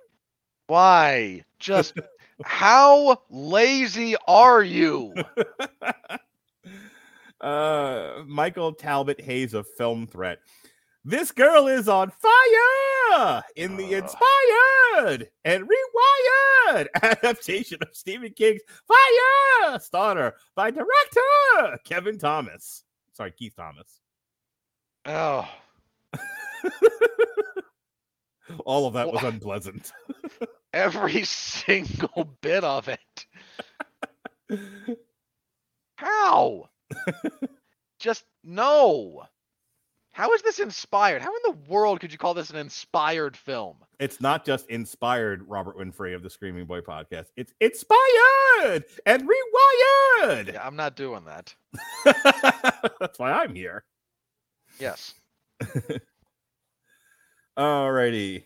Why? 0.68 1.43
Just 1.58 1.95
how 2.43 3.24
lazy 3.32 4.16
are 4.28 4.62
you? 4.62 5.16
uh, 7.41 8.22
Michael 8.28 8.74
Talbot-Haynes 8.74 9.55
of 9.55 9.68
Film 9.76 10.05
Threat. 10.05 10.38
This 11.08 11.32
girl 11.32 11.68
is 11.68 11.88
on 11.88 12.12
fire 12.12 13.41
in 13.55 13.78
the 13.78 13.95
uh. 13.95 13.99
inspired 13.99 15.30
and 15.45 15.64
rewired 15.64 16.88
adaptation 17.01 17.78
of 17.82 17.88
Stephen 17.93 18.34
King's 18.34 18.60
Fire 18.86 19.80
Starter 19.80 20.36
by 20.53 20.70
director 20.70 21.80
Kevin 21.86 22.18
Thomas. 22.18 22.84
Sorry, 23.14 23.32
Keith 23.32 23.55
Thomas. 23.55 24.01
Oh, 25.05 25.47
All 28.66 28.86
of 28.86 28.93
that 28.95 29.10
was 29.10 29.24
unpleasant. 29.24 29.93
every 30.74 31.24
single 31.24 32.36
bit 32.41 32.66
of 32.66 32.89
it. 32.89 33.26
How? 35.95 36.66
Just 37.97 38.26
no. 38.43 39.24
How 40.18 40.34
is 40.34 40.41
this 40.41 40.57
inspired? 40.57 41.22
How 41.22 41.30
in 41.30 41.41
the 41.43 41.72
world 41.72 41.99
could 41.99 42.11
you 42.11 42.18
call 42.18 42.34
this 42.34 42.49
an 42.49 42.55
inspired 42.55 43.38
film? 43.38 43.78
It's 43.99 44.20
not 44.20 44.43
just 44.43 44.68
inspired 44.68 45.47
Robert 45.47 45.78
Winfree 45.78 46.15
of 46.15 46.24
the 46.24 46.30
Screaming 46.32 46.65
Boy 46.65 46.82
podcast. 46.82 47.26
It's 47.36 47.53
inspired 47.61 48.86
and 49.05 49.30
rewired. 49.30 50.53
Yeah, 50.53 50.65
I'm 50.65 50.76
not 50.76 50.95
doing 50.95 51.24
that. 51.26 51.53
That's 52.99 53.20
why 53.20 53.32
I'm 53.32 53.53
here. 53.53 53.84
Yes. 54.80 55.13
Alrighty. 57.55 58.45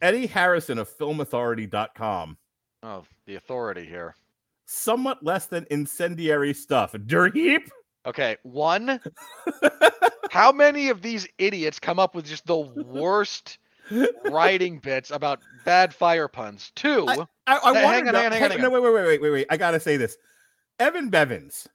Eddie 0.00 0.28
Harrison 0.28 0.78
of 0.78 0.88
filmauthority.com. 0.88 2.36
Oh, 2.84 3.02
the 3.26 3.34
authority 3.34 3.86
here. 3.86 4.14
Somewhat 4.66 5.24
less 5.24 5.46
than 5.46 5.66
incendiary 5.68 6.54
stuff. 6.54 6.92
Derheap? 6.92 7.68
Okay, 8.06 8.36
one. 8.42 9.00
How 10.30 10.52
many 10.52 10.88
of 10.88 11.02
these 11.02 11.26
idiots 11.38 11.78
come 11.78 11.98
up 11.98 12.14
with 12.14 12.24
just 12.26 12.46
the 12.46 12.56
worst 12.56 13.58
writing 14.24 14.78
bits 14.78 15.10
about 15.10 15.40
bad 15.64 15.92
fire 15.94 16.28
puns? 16.28 16.72
Two. 16.76 17.04
I, 17.08 17.14
I, 17.14 17.58
I 17.58 17.58
Hey, 17.74 17.84
wanna 17.84 17.88
hang 17.88 18.08
on, 18.08 18.14
hang 18.14 18.26
on, 18.26 18.32
hang 18.32 18.52
on, 18.52 18.60
No, 18.60 18.70
wait, 18.70 18.82
wait, 18.82 18.92
wait, 18.94 19.04
wait, 19.06 19.22
wait, 19.22 19.30
wait. 19.30 19.46
I 19.50 19.56
gotta 19.56 19.80
say 19.80 19.96
this. 19.96 20.16
Evan 20.78 21.10
Bevins, 21.10 21.68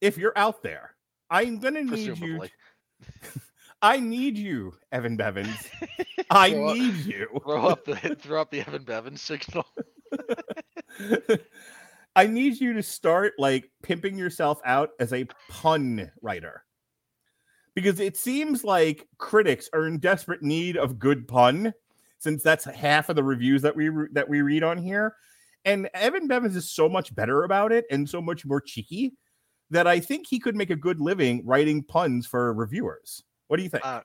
if 0.00 0.16
you're 0.18 0.36
out 0.36 0.62
there, 0.62 0.94
I'm 1.30 1.58
gonna 1.58 1.82
need 1.82 2.18
you. 2.18 2.42
I 3.82 3.98
need 3.98 4.38
you, 4.38 4.74
Evan 4.92 5.16
Bevins. 5.16 5.56
I 6.30 6.50
Throw 6.52 6.68
up- 6.68 6.76
need 6.76 6.94
you. 7.04 7.26
throw 7.42 7.66
up 7.66 7.84
the 7.84 7.96
throw 8.20 8.40
up 8.40 8.50
the 8.52 8.60
Evan 8.60 8.84
Bevan 8.84 9.16
signal. 9.16 9.66
I 12.14 12.26
need 12.26 12.60
you 12.60 12.74
to 12.74 12.82
start 12.82 13.34
like 13.38 13.70
pimping 13.82 14.18
yourself 14.18 14.60
out 14.64 14.90
as 15.00 15.12
a 15.12 15.26
pun 15.48 16.10
writer. 16.20 16.64
Because 17.74 18.00
it 18.00 18.18
seems 18.18 18.64
like 18.64 19.08
critics 19.16 19.70
are 19.72 19.86
in 19.86 19.98
desperate 19.98 20.42
need 20.42 20.76
of 20.76 20.98
good 20.98 21.26
pun, 21.26 21.72
since 22.18 22.42
that's 22.42 22.64
half 22.64 23.08
of 23.08 23.16
the 23.16 23.24
reviews 23.24 23.62
that 23.62 23.74
we 23.74 23.88
re- 23.88 24.08
that 24.12 24.28
we 24.28 24.42
read 24.42 24.62
on 24.62 24.76
here. 24.76 25.16
And 25.64 25.88
Evan 25.94 26.26
Bevins 26.26 26.56
is 26.56 26.70
so 26.70 26.88
much 26.88 27.14
better 27.14 27.44
about 27.44 27.72
it 27.72 27.86
and 27.90 28.08
so 28.08 28.20
much 28.20 28.44
more 28.44 28.60
cheeky 28.60 29.14
that 29.70 29.86
I 29.86 30.00
think 30.00 30.26
he 30.26 30.38
could 30.38 30.54
make 30.54 30.70
a 30.70 30.76
good 30.76 31.00
living 31.00 31.42
writing 31.46 31.82
puns 31.82 32.26
for 32.26 32.52
reviewers. 32.52 33.22
What 33.48 33.56
do 33.56 33.62
you 33.62 33.70
think? 33.70 33.86
Uh, 33.86 34.02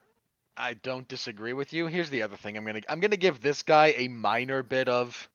I 0.56 0.74
don't 0.74 1.06
disagree 1.08 1.52
with 1.52 1.72
you. 1.72 1.86
Here's 1.86 2.10
the 2.10 2.22
other 2.22 2.36
thing. 2.36 2.56
I'm 2.56 2.64
gonna 2.64 2.80
I'm 2.88 3.00
gonna 3.00 3.16
give 3.16 3.40
this 3.40 3.62
guy 3.62 3.94
a 3.96 4.08
minor 4.08 4.62
bit 4.62 4.88
of. 4.88 5.28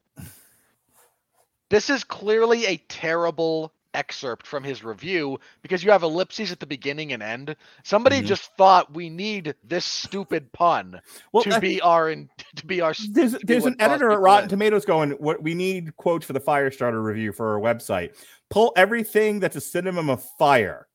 This 1.74 1.90
is 1.90 2.04
clearly 2.04 2.68
a 2.68 2.78
terrible 2.88 3.74
excerpt 3.96 4.46
from 4.46 4.64
his 4.64 4.84
review 4.84 5.40
because 5.64 5.84
you 5.84 5.90
have 5.90 6.04
ellipses 6.04 6.52
at 6.52 6.60
the 6.60 6.68
beginning 6.68 7.14
and 7.14 7.24
end. 7.24 7.56
Somebody 7.84 8.22
Mhm. 8.22 8.26
just 8.28 8.56
thought 8.58 8.94
we 8.94 9.10
need 9.10 9.56
this 9.64 9.84
stupid 9.84 10.52
pun 10.52 11.02
Well, 11.32 11.44
to 11.44 11.50
that- 11.50 11.62
be 11.62 11.82
our 11.82 12.12
in, 12.12 12.30
to 12.58 12.66
be 12.68 12.80
our. 12.82 12.94
there's 13.10 13.32
there's 13.42 13.66
an 13.66 13.76
editor 13.80 14.12
at 14.12 14.20
Rotten. 14.20 14.50
Tomatoes 14.50 14.86
going, 14.86 15.12
"What 15.14 15.42
we 15.42 15.56
need 15.56 15.98
quotes 15.98 16.28
for 16.28 16.34
the 16.34 16.40
Firestarter 16.40 17.04
review 17.04 17.32
for 17.32 17.56
our 17.56 17.60
website. 17.60 18.16
Pull 18.52 18.72
everything 18.76 19.40
that's 19.40 19.56
a 19.56 19.62
synonym 19.62 20.12
of 20.12 20.24
fire." 20.38 20.88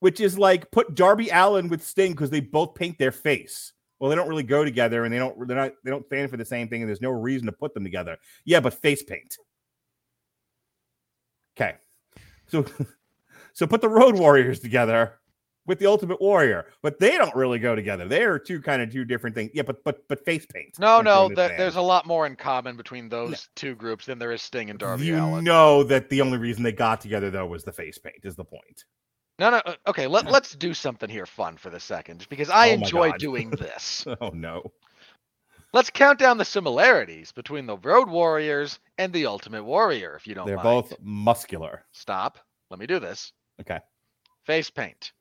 Which 0.00 0.20
is 0.20 0.36
like 0.36 0.72
put 0.72 0.96
Darby 0.96 1.28
Allin 1.30 1.68
with 1.68 1.86
Sting 1.86 2.12
because 2.12 2.30
they 2.30 2.40
both 2.40 2.74
paint 2.74 2.98
their 2.98 3.12
face. 3.12 3.72
Well, 3.98 4.10
they 4.10 4.16
don't 4.16 4.28
really 4.28 4.42
go 4.42 4.64
together, 4.64 5.04
and 5.04 5.12
they 5.12 5.18
don't 5.18 5.48
they're 5.48 5.56
not 5.56 5.72
they 5.84 5.90
don't 5.90 6.06
stand 6.06 6.30
for 6.30 6.36
the 6.36 6.44
same 6.44 6.68
thing, 6.68 6.82
and 6.82 6.88
there's 6.88 7.00
no 7.00 7.10
reason 7.10 7.46
to 7.46 7.52
put 7.52 7.74
them 7.74 7.84
together. 7.84 8.16
Yeah, 8.44 8.60
but 8.60 8.74
face 8.74 9.02
paint. 9.02 9.36
Okay, 11.58 11.76
so 12.46 12.64
so 13.54 13.66
put 13.66 13.80
the 13.80 13.88
Road 13.88 14.18
Warriors 14.18 14.60
together 14.60 15.14
with 15.66 15.78
the 15.78 15.86
Ultimate 15.86 16.20
Warrior, 16.20 16.66
but 16.82 17.00
they 17.00 17.16
don't 17.16 17.34
really 17.34 17.58
go 17.58 17.74
together. 17.74 18.06
They 18.06 18.22
are 18.22 18.38
two 18.38 18.60
kind 18.60 18.82
of 18.82 18.92
two 18.92 19.04
different 19.04 19.34
things. 19.34 19.50
Yeah, 19.54 19.62
but 19.62 19.82
but 19.82 20.06
but 20.08 20.24
face 20.24 20.46
paint. 20.46 20.78
No, 20.78 21.00
no, 21.00 21.28
th- 21.28 21.38
understand? 21.38 21.60
there's 21.60 21.76
a 21.76 21.82
lot 21.82 22.06
more 22.06 22.26
in 22.26 22.36
common 22.36 22.76
between 22.76 23.08
those 23.08 23.48
two 23.56 23.74
groups 23.74 24.06
than 24.06 24.18
there 24.18 24.32
is 24.32 24.42
Sting 24.42 24.70
and 24.70 24.78
Darby 24.78 25.06
you 25.06 25.18
Allin. 25.18 25.44
know 25.44 25.82
that 25.84 26.10
the 26.10 26.20
only 26.20 26.38
reason 26.38 26.62
they 26.62 26.72
got 26.72 27.00
together 27.00 27.30
though 27.30 27.46
was 27.46 27.64
the 27.64 27.72
face 27.72 27.98
paint. 27.98 28.24
Is 28.24 28.36
the 28.36 28.44
point? 28.44 28.84
No, 29.38 29.50
no. 29.50 29.58
uh, 29.58 29.74
Okay, 29.88 30.06
let, 30.06 30.30
let's 30.30 30.54
do 30.54 30.72
something 30.74 31.10
here 31.10 31.26
fun 31.26 31.56
for 31.56 31.70
the 31.70 31.80
second, 31.80 32.26
because 32.30 32.48
I 32.50 32.70
Oh 32.70 32.72
enjoy 32.72 33.10
God. 33.10 33.18
doing 33.20 33.50
this. 33.58 34.06
Oh 34.20 34.30
no. 34.30 34.72
Let's 35.72 35.90
count 35.90 36.18
down 36.18 36.38
the 36.38 36.44
similarities 36.44 37.32
between 37.32 37.66
the 37.66 37.76
Road 37.76 38.08
Warriors 38.08 38.78
and 38.96 39.12
the 39.12 39.26
Ultimate 39.26 39.64
Warrior, 39.64 40.14
if 40.16 40.26
you 40.26 40.34
don't 40.34 40.46
They're 40.46 40.56
mind. 40.56 40.64
both 40.88 40.94
muscular. 41.02 41.84
Stop. 41.92 42.38
Let 42.70 42.80
me 42.80 42.86
do 42.86 42.98
this. 42.98 43.32
Okay. 43.60 43.80
Face 44.44 44.70
paint. 44.70 45.12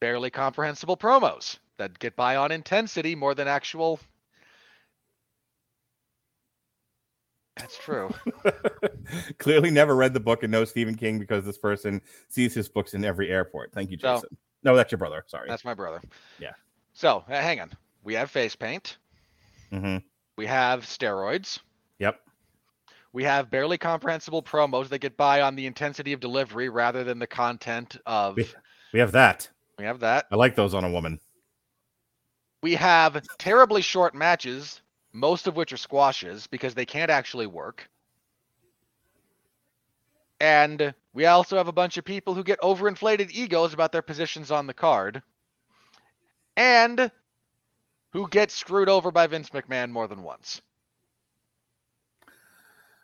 Barely 0.00 0.30
comprehensible 0.30 0.96
promos 0.96 1.58
that 1.76 1.98
get 1.98 2.16
by 2.16 2.36
on 2.36 2.52
intensity 2.52 3.14
more 3.14 3.34
than 3.34 3.48
actual. 3.48 4.00
That's 7.56 7.76
true. 7.78 8.10
Clearly 9.38 9.70
never 9.70 9.94
read 9.96 10.14
the 10.14 10.20
book 10.20 10.42
and 10.42 10.52
knows 10.52 10.70
Stephen 10.70 10.94
King 10.94 11.18
because 11.18 11.44
this 11.44 11.58
person 11.58 12.00
sees 12.28 12.54
his 12.54 12.68
books 12.68 12.94
in 12.94 13.04
every 13.04 13.30
airport. 13.30 13.72
Thank 13.72 13.90
you, 13.90 13.98
So- 14.00 14.16
Jason. 14.16 14.36
no, 14.62 14.74
that's 14.76 14.90
your 14.92 14.98
brother. 14.98 15.24
Sorry. 15.26 15.48
That's 15.48 15.64
my 15.64 15.74
brother. 15.74 16.00
Yeah. 16.38 16.52
So, 16.92 17.24
uh, 17.28 17.32
hang 17.32 17.60
on. 17.60 17.70
We 18.04 18.14
have 18.14 18.30
face 18.30 18.56
paint. 18.56 18.96
Mm-hmm. 19.72 19.98
We 20.36 20.46
have 20.46 20.84
steroids. 20.84 21.58
Yep. 21.98 22.20
We 23.12 23.24
have 23.24 23.50
barely 23.50 23.76
comprehensible 23.76 24.42
promos 24.42 24.88
that 24.88 25.00
get 25.00 25.16
by 25.16 25.42
on 25.42 25.56
the 25.56 25.66
intensity 25.66 26.12
of 26.12 26.20
delivery 26.20 26.68
rather 26.68 27.04
than 27.04 27.18
the 27.18 27.26
content 27.26 27.96
of. 28.06 28.36
We, 28.36 28.46
we 28.92 29.00
have 29.00 29.12
that. 29.12 29.48
We 29.78 29.84
have 29.84 30.00
that. 30.00 30.26
I 30.30 30.36
like 30.36 30.54
those 30.54 30.74
on 30.74 30.84
a 30.84 30.90
woman. 30.90 31.18
We 32.62 32.74
have 32.74 33.22
terribly 33.38 33.82
short 33.82 34.14
matches, 34.14 34.80
most 35.12 35.46
of 35.46 35.56
which 35.56 35.72
are 35.72 35.78
squashes 35.78 36.46
because 36.46 36.74
they 36.74 36.86
can't 36.86 37.10
actually 37.10 37.46
work. 37.46 37.88
And 40.40 40.94
we 41.12 41.26
also 41.26 41.56
have 41.56 41.68
a 41.68 41.72
bunch 41.72 41.98
of 41.98 42.04
people 42.04 42.34
who 42.34 42.42
get 42.42 42.60
overinflated 42.60 43.30
egos 43.30 43.74
about 43.74 43.92
their 43.92 44.02
positions 44.02 44.50
on 44.50 44.66
the 44.66 44.74
card. 44.74 45.22
And 46.56 47.10
who 48.12 48.28
get 48.28 48.50
screwed 48.50 48.88
over 48.88 49.10
by 49.10 49.26
Vince 49.26 49.50
McMahon 49.50 49.90
more 49.90 50.08
than 50.08 50.22
once. 50.22 50.60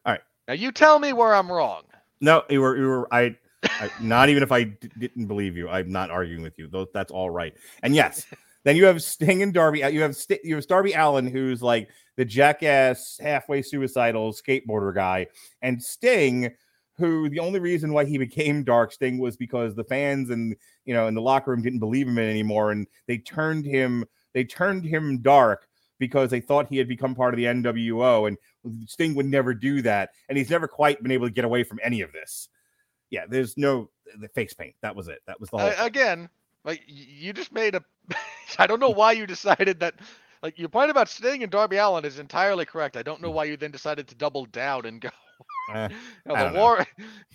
All 0.04 0.12
right. 0.12 0.22
Now 0.48 0.54
you 0.54 0.72
tell 0.72 0.98
me 0.98 1.12
where 1.12 1.34
I'm 1.34 1.50
wrong. 1.50 1.82
No, 2.20 2.42
you 2.48 2.60
were 2.60 2.76
you 2.76 2.86
were 2.86 3.14
I, 3.14 3.36
I 3.62 3.90
not 4.00 4.28
even 4.28 4.42
if 4.42 4.52
I 4.52 4.64
d- 4.64 4.90
didn't 4.98 5.26
believe 5.26 5.56
you, 5.56 5.68
I'm 5.68 5.90
not 5.90 6.10
arguing 6.10 6.42
with 6.42 6.58
you. 6.58 6.66
Those 6.66 6.88
that's 6.92 7.12
all 7.12 7.30
right. 7.30 7.54
And 7.82 7.94
yes, 7.94 8.26
then 8.66 8.74
you 8.74 8.84
have 8.84 9.00
Sting 9.00 9.44
and 9.44 9.54
Darby. 9.54 9.84
uh, 9.84 9.88
You 9.88 10.02
have 10.02 10.16
St- 10.16 10.40
you 10.42 10.56
have 10.56 10.66
Darby 10.66 10.92
Allin, 10.92 11.28
who's 11.28 11.62
like 11.62 11.88
the 12.16 12.24
jackass, 12.24 13.16
halfway 13.22 13.62
suicidal 13.62 14.32
skateboarder 14.32 14.92
guy, 14.92 15.28
and 15.62 15.80
Sting, 15.80 16.50
who 16.98 17.28
the 17.28 17.38
only 17.38 17.60
reason 17.60 17.92
why 17.92 18.04
he 18.04 18.18
became 18.18 18.64
Dark 18.64 18.90
Sting 18.90 19.18
was 19.18 19.36
because 19.36 19.76
the 19.76 19.84
fans 19.84 20.30
and 20.30 20.56
you 20.84 20.94
know 20.94 21.06
in 21.06 21.14
the 21.14 21.20
locker 21.22 21.52
room 21.52 21.62
didn't 21.62 21.78
believe 21.78 22.08
him 22.08 22.18
anymore, 22.18 22.72
and 22.72 22.88
they 23.06 23.18
turned 23.18 23.64
him 23.64 24.04
they 24.34 24.42
turned 24.42 24.84
him 24.84 25.18
dark 25.22 25.68
because 26.00 26.28
they 26.28 26.40
thought 26.40 26.66
he 26.68 26.76
had 26.76 26.88
become 26.88 27.14
part 27.14 27.34
of 27.34 27.38
the 27.38 27.44
NWO, 27.44 28.26
and 28.26 28.36
Sting 28.88 29.14
would 29.14 29.26
never 29.26 29.54
do 29.54 29.80
that, 29.82 30.10
and 30.28 30.36
he's 30.36 30.50
never 30.50 30.66
quite 30.66 31.00
been 31.04 31.12
able 31.12 31.28
to 31.28 31.32
get 31.32 31.44
away 31.44 31.62
from 31.62 31.78
any 31.84 32.00
of 32.00 32.10
this. 32.10 32.48
Yeah, 33.10 33.26
there's 33.28 33.56
no 33.56 33.90
the 34.18 34.26
face 34.30 34.54
paint. 34.54 34.74
That 34.82 34.96
was 34.96 35.06
it. 35.06 35.20
That 35.28 35.38
was 35.38 35.50
the 35.50 35.58
whole. 35.58 35.68
I, 35.68 35.86
again, 35.86 36.28
like 36.66 36.82
you 36.86 37.32
just 37.32 37.52
made 37.52 37.74
a. 37.74 37.82
I 38.58 38.66
don't 38.66 38.80
know 38.80 38.90
why 38.90 39.12
you 39.12 39.26
decided 39.26 39.80
that. 39.80 39.94
Like 40.42 40.58
your 40.58 40.68
point 40.68 40.90
about 40.90 41.08
Sting 41.08 41.42
and 41.42 41.50
Darby 41.50 41.78
Allin 41.78 42.04
is 42.04 42.18
entirely 42.18 42.66
correct. 42.66 42.98
I 42.98 43.02
don't 43.02 43.22
know 43.22 43.30
why 43.30 43.44
you 43.44 43.56
then 43.56 43.70
decided 43.70 44.06
to 44.08 44.14
double 44.14 44.44
down 44.44 44.84
and 44.84 45.00
go 45.00 45.08
Eh, 45.74 45.88
you 46.26 46.34
know, 46.34 46.52
the 46.52 46.58
war, 46.58 46.86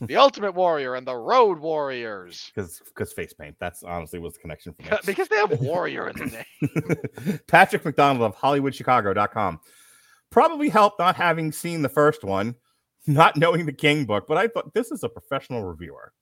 the 0.02 0.16
Ultimate 0.16 0.54
Warrior 0.54 0.96
and 0.96 1.06
the 1.06 1.16
Road 1.16 1.60
Warriors 1.60 2.52
because 2.54 2.82
because 2.86 3.12
face 3.14 3.34
paint. 3.34 3.56
That's 3.60 3.84
honestly 3.84 4.20
was 4.20 4.34
the 4.34 4.40
connection 4.40 4.74
for 4.74 4.84
me. 4.84 4.98
because 5.06 5.28
they 5.28 5.36
have 5.36 5.60
warrior 5.60 6.10
in 6.10 6.18
the 6.18 6.26
name. 6.26 7.40
Patrick 7.48 7.84
McDonald 7.84 8.24
of 8.24 8.38
HollywoodChicago.com. 8.38 9.60
Probably 10.30 10.70
helped 10.70 10.98
not 10.98 11.16
having 11.18 11.52
seen 11.52 11.82
the 11.82 11.90
first 11.90 12.24
one, 12.24 12.56
not 13.06 13.36
knowing 13.36 13.66
the 13.66 13.74
King 13.74 14.06
book, 14.06 14.26
but 14.28 14.38
I 14.38 14.48
thought 14.48 14.74
this 14.74 14.92
is 14.92 15.04
a 15.04 15.10
professional 15.10 15.64
reviewer. 15.64 16.14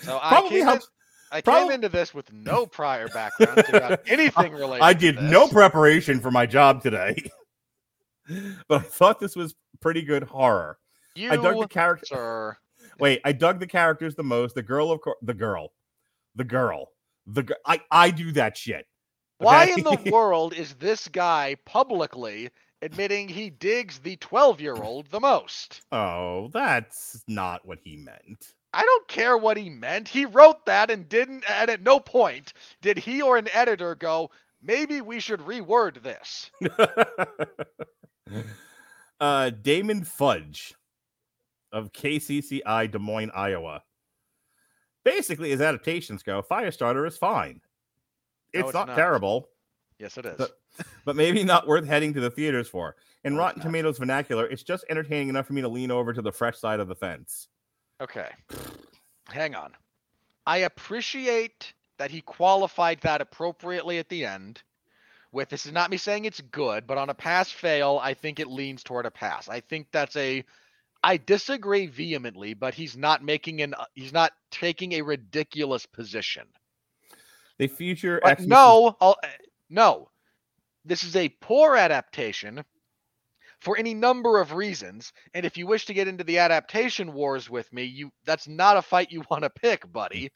So 0.00 0.18
Probably 0.18 0.60
in, 0.60 0.66
helps. 0.66 0.88
I 1.32 1.40
prob- 1.40 1.62
came 1.62 1.72
into 1.72 1.88
this 1.88 2.12
with 2.12 2.30
no 2.32 2.66
prior 2.66 3.08
background 3.08 3.64
about 3.68 4.00
anything 4.06 4.52
related. 4.52 4.84
I 4.84 4.92
did 4.92 5.22
no 5.22 5.48
preparation 5.48 6.20
for 6.20 6.30
my 6.30 6.44
job 6.44 6.82
today, 6.82 7.30
but 8.68 8.80
I 8.82 8.84
thought 8.84 9.18
this 9.18 9.34
was 9.34 9.54
pretty 9.80 10.02
good 10.02 10.24
horror. 10.24 10.78
You, 11.14 11.30
I 11.30 11.36
dug 11.36 11.58
the 11.58 11.68
character. 11.68 12.06
sir. 12.06 12.56
Wait, 12.98 13.20
I 13.24 13.32
dug 13.32 13.60
the 13.60 13.66
characters 13.66 14.14
the 14.14 14.22
most. 14.22 14.54
The 14.54 14.62
girl, 14.62 14.92
of 14.92 15.00
course, 15.00 15.16
the 15.22 15.34
girl, 15.34 15.72
the 16.36 16.44
girl, 16.44 16.88
the 17.26 17.42
girl. 17.42 17.56
I 17.66 17.80
I 17.90 18.10
do 18.10 18.32
that 18.32 18.56
shit. 18.56 18.86
Why 19.38 19.64
okay? 19.64 19.72
in 19.72 19.84
the 19.84 20.10
world 20.12 20.54
is 20.54 20.74
this 20.74 21.08
guy 21.08 21.56
publicly 21.64 22.50
admitting 22.82 23.28
he 23.28 23.48
digs 23.50 23.98
the 23.98 24.16
12 24.16 24.60
year 24.60 24.74
old 24.74 25.06
the 25.06 25.20
most? 25.20 25.80
Oh, 25.90 26.48
that's 26.52 27.22
not 27.26 27.66
what 27.66 27.78
he 27.82 27.96
meant. 27.96 28.52
I 28.74 28.82
don't 28.82 29.08
care 29.08 29.36
what 29.36 29.56
he 29.56 29.68
meant. 29.68 30.08
He 30.08 30.24
wrote 30.24 30.64
that 30.66 30.90
and 30.90 31.08
didn't, 31.08 31.44
and 31.50 31.70
at 31.70 31.82
no 31.82 32.00
point 32.00 32.52
did 32.80 32.98
he 32.98 33.20
or 33.20 33.36
an 33.36 33.48
editor 33.52 33.94
go, 33.94 34.30
maybe 34.62 35.00
we 35.00 35.20
should 35.20 35.40
reword 35.40 36.02
this. 36.02 36.50
uh, 39.20 39.50
Damond 39.62 40.06
Fudge 40.06 40.74
of 41.72 41.92
KCCI 41.92 42.90
Des 42.90 42.98
Moines, 42.98 43.30
Iowa. 43.34 43.82
Basically, 45.04 45.52
as 45.52 45.60
adaptations 45.60 46.22
go, 46.22 46.42
Firestarter 46.42 47.06
is 47.06 47.16
fine. 47.16 47.60
No, 48.54 48.60
It's, 48.60 48.68
it's 48.68 48.74
not, 48.74 48.88
not. 48.88 48.96
terrible, 48.96 49.48
Yes, 49.98 50.16
it 50.18 50.26
is. 50.26 50.36
but, 50.36 50.52
but 51.04 51.16
maybe 51.16 51.44
not 51.44 51.66
worth 51.66 51.86
heading 51.86 52.12
to 52.14 52.20
the 52.20 52.30
theaters 52.30 52.68
for. 52.68 52.96
In 53.24 53.34
No, 53.34 53.40
Rotten. 53.40 53.62
Tomatoes 53.62 53.98
vernacular, 53.98 54.46
it's 54.46 54.62
just 54.62 54.84
entertaining 54.90 55.28
enough 55.28 55.46
for 55.46 55.52
me 55.52 55.60
to 55.62 55.68
lean 55.68 55.90
over 55.90 56.12
to 56.12 56.22
the 56.22 56.32
fresh 56.32 56.58
side 56.58 56.80
of 56.80 56.88
the 56.88 56.94
fence. 56.94 57.48
Okay. 58.02 58.30
Hang 59.28 59.54
on. 59.54 59.72
I 60.44 60.58
appreciate 60.58 61.72
that 61.98 62.10
he 62.10 62.20
qualified 62.20 63.00
that 63.02 63.20
appropriately 63.20 63.98
at 63.98 64.08
the 64.08 64.24
end. 64.24 64.60
With 65.30 65.48
this 65.48 65.66
is 65.66 65.72
not 65.72 65.90
me 65.90 65.96
saying 65.96 66.24
it's 66.24 66.40
good, 66.40 66.86
but 66.86 66.98
on 66.98 67.08
a 67.08 67.14
pass 67.14 67.50
fail, 67.50 68.00
I 68.02 68.12
think 68.12 68.40
it 68.40 68.48
leans 68.48 68.82
toward 68.82 69.06
a 69.06 69.10
pass. 69.10 69.48
I 69.48 69.60
think 69.60 69.86
that's 69.92 70.16
a 70.16 70.44
I 71.04 71.16
disagree 71.16 71.86
vehemently, 71.86 72.54
but 72.54 72.74
he's 72.74 72.96
not 72.96 73.24
making 73.24 73.62
an 73.62 73.74
uh, 73.74 73.84
he's 73.94 74.12
not 74.12 74.32
taking 74.50 74.92
a 74.92 75.02
ridiculous 75.02 75.86
position. 75.86 76.46
They 77.58 77.68
feature 77.68 78.20
But 78.22 78.40
no, 78.40 78.96
I'll, 79.00 79.16
uh, 79.22 79.28
no. 79.70 80.10
This 80.84 81.04
is 81.04 81.14
a 81.14 81.28
poor 81.28 81.76
adaptation 81.76 82.64
for 83.62 83.78
any 83.78 83.94
number 83.94 84.40
of 84.40 84.52
reasons. 84.52 85.12
And 85.34 85.46
if 85.46 85.56
you 85.56 85.68
wish 85.68 85.86
to 85.86 85.94
get 85.94 86.08
into 86.08 86.24
the 86.24 86.38
adaptation 86.38 87.12
wars 87.12 87.48
with 87.48 87.72
me, 87.72 87.84
you 87.84 88.10
that's 88.24 88.48
not 88.48 88.76
a 88.76 88.82
fight 88.82 89.12
you 89.12 89.22
want 89.30 89.44
to 89.44 89.50
pick, 89.50 89.90
buddy. 89.92 90.30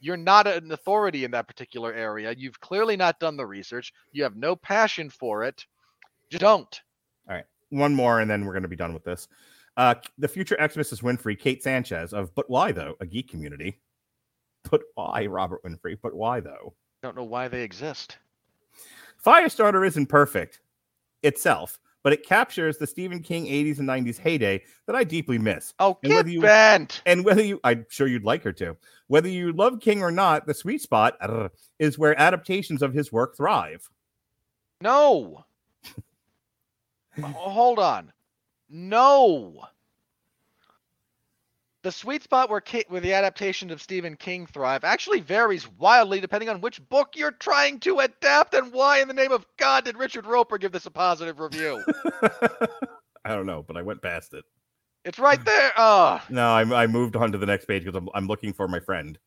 You're 0.00 0.16
not 0.16 0.46
an 0.46 0.72
authority 0.72 1.24
in 1.24 1.30
that 1.32 1.46
particular 1.46 1.92
area. 1.92 2.34
You've 2.36 2.58
clearly 2.58 2.96
not 2.96 3.20
done 3.20 3.36
the 3.36 3.44
research. 3.44 3.92
You 4.12 4.22
have 4.22 4.34
no 4.34 4.56
passion 4.56 5.10
for 5.10 5.44
it. 5.44 5.66
Just 6.30 6.40
don't. 6.40 6.80
All 7.28 7.36
right. 7.36 7.44
One 7.68 7.94
more, 7.94 8.20
and 8.20 8.30
then 8.30 8.46
we're 8.46 8.54
going 8.54 8.62
to 8.62 8.68
be 8.68 8.76
done 8.76 8.94
with 8.94 9.04
this. 9.04 9.28
Uh, 9.76 9.94
the 10.16 10.26
future 10.26 10.56
ex 10.58 10.74
Mrs. 10.74 11.02
Winfree, 11.02 11.38
Kate 11.38 11.62
Sanchez 11.62 12.14
of 12.14 12.34
But 12.34 12.48
Why 12.48 12.72
Though, 12.72 12.94
a 13.00 13.06
geek 13.06 13.28
community. 13.28 13.78
But 14.70 14.80
why, 14.94 15.26
Robert 15.26 15.62
Winfree? 15.64 15.98
But 16.02 16.14
why 16.14 16.40
though? 16.40 16.74
Don't 17.02 17.16
know 17.16 17.24
why 17.24 17.48
they 17.48 17.62
exist. 17.62 18.18
Firestarter 19.24 19.86
isn't 19.86 20.06
perfect 20.06 20.60
itself, 21.22 21.78
but 22.02 22.12
it 22.12 22.24
captures 22.26 22.78
the 22.78 22.86
Stephen 22.86 23.20
King 23.20 23.46
80s 23.46 23.78
and 23.78 23.88
90s 23.88 24.18
heyday 24.18 24.62
that 24.86 24.96
I 24.96 25.04
deeply 25.04 25.38
miss. 25.38 25.74
Oh, 25.78 25.98
And 26.02 26.14
whether 26.14 26.30
you- 26.30 26.40
bent. 26.40 27.02
And 27.06 27.24
whether 27.24 27.42
you, 27.42 27.60
I'm 27.64 27.86
sure 27.88 28.06
you'd 28.06 28.24
like 28.24 28.42
her 28.44 28.52
to, 28.54 28.76
whether 29.08 29.28
you 29.28 29.52
love 29.52 29.80
King 29.80 30.02
or 30.02 30.10
not, 30.10 30.46
the 30.46 30.54
sweet 30.54 30.80
spot 30.80 31.16
uh, 31.20 31.48
is 31.78 31.98
where 31.98 32.18
adaptations 32.20 32.82
of 32.82 32.94
his 32.94 33.12
work 33.12 33.36
thrive. 33.36 33.88
No. 34.80 35.44
Hold 37.22 37.78
on. 37.78 38.12
No. 38.68 39.64
The 41.82 41.92
sweet 41.92 42.22
spot 42.22 42.50
where 42.50 42.62
where 42.88 43.00
the 43.00 43.14
adaptation 43.14 43.70
of 43.70 43.80
Stephen 43.80 44.14
King 44.14 44.46
thrive 44.46 44.84
actually 44.84 45.20
varies 45.20 45.66
wildly 45.78 46.20
depending 46.20 46.50
on 46.50 46.60
which 46.60 46.86
book 46.90 47.16
you're 47.16 47.30
trying 47.30 47.80
to 47.80 48.00
adapt 48.00 48.52
and 48.52 48.70
why 48.70 49.00
in 49.00 49.08
the 49.08 49.14
name 49.14 49.32
of 49.32 49.46
God 49.56 49.84
did 49.86 49.96
Richard 49.96 50.26
Roeper 50.26 50.58
give 50.58 50.72
this 50.72 50.84
a 50.84 50.90
positive 50.90 51.40
review? 51.40 51.82
I 53.24 53.34
don't 53.34 53.46
know, 53.46 53.64
but 53.66 53.78
I 53.78 53.82
went 53.82 54.02
past 54.02 54.34
it. 54.34 54.44
it's 55.06 55.18
right 55.18 55.42
there. 55.42 55.72
Oh, 55.76 56.20
No, 56.28 56.50
I, 56.50 56.82
I 56.82 56.86
moved 56.86 57.16
on 57.16 57.32
to 57.32 57.38
the 57.38 57.46
next 57.46 57.64
page 57.64 57.84
because 57.84 57.96
I'm, 57.96 58.08
I'm 58.14 58.26
looking 58.26 58.52
for 58.52 58.68
my 58.68 58.80
friend. 58.80 59.18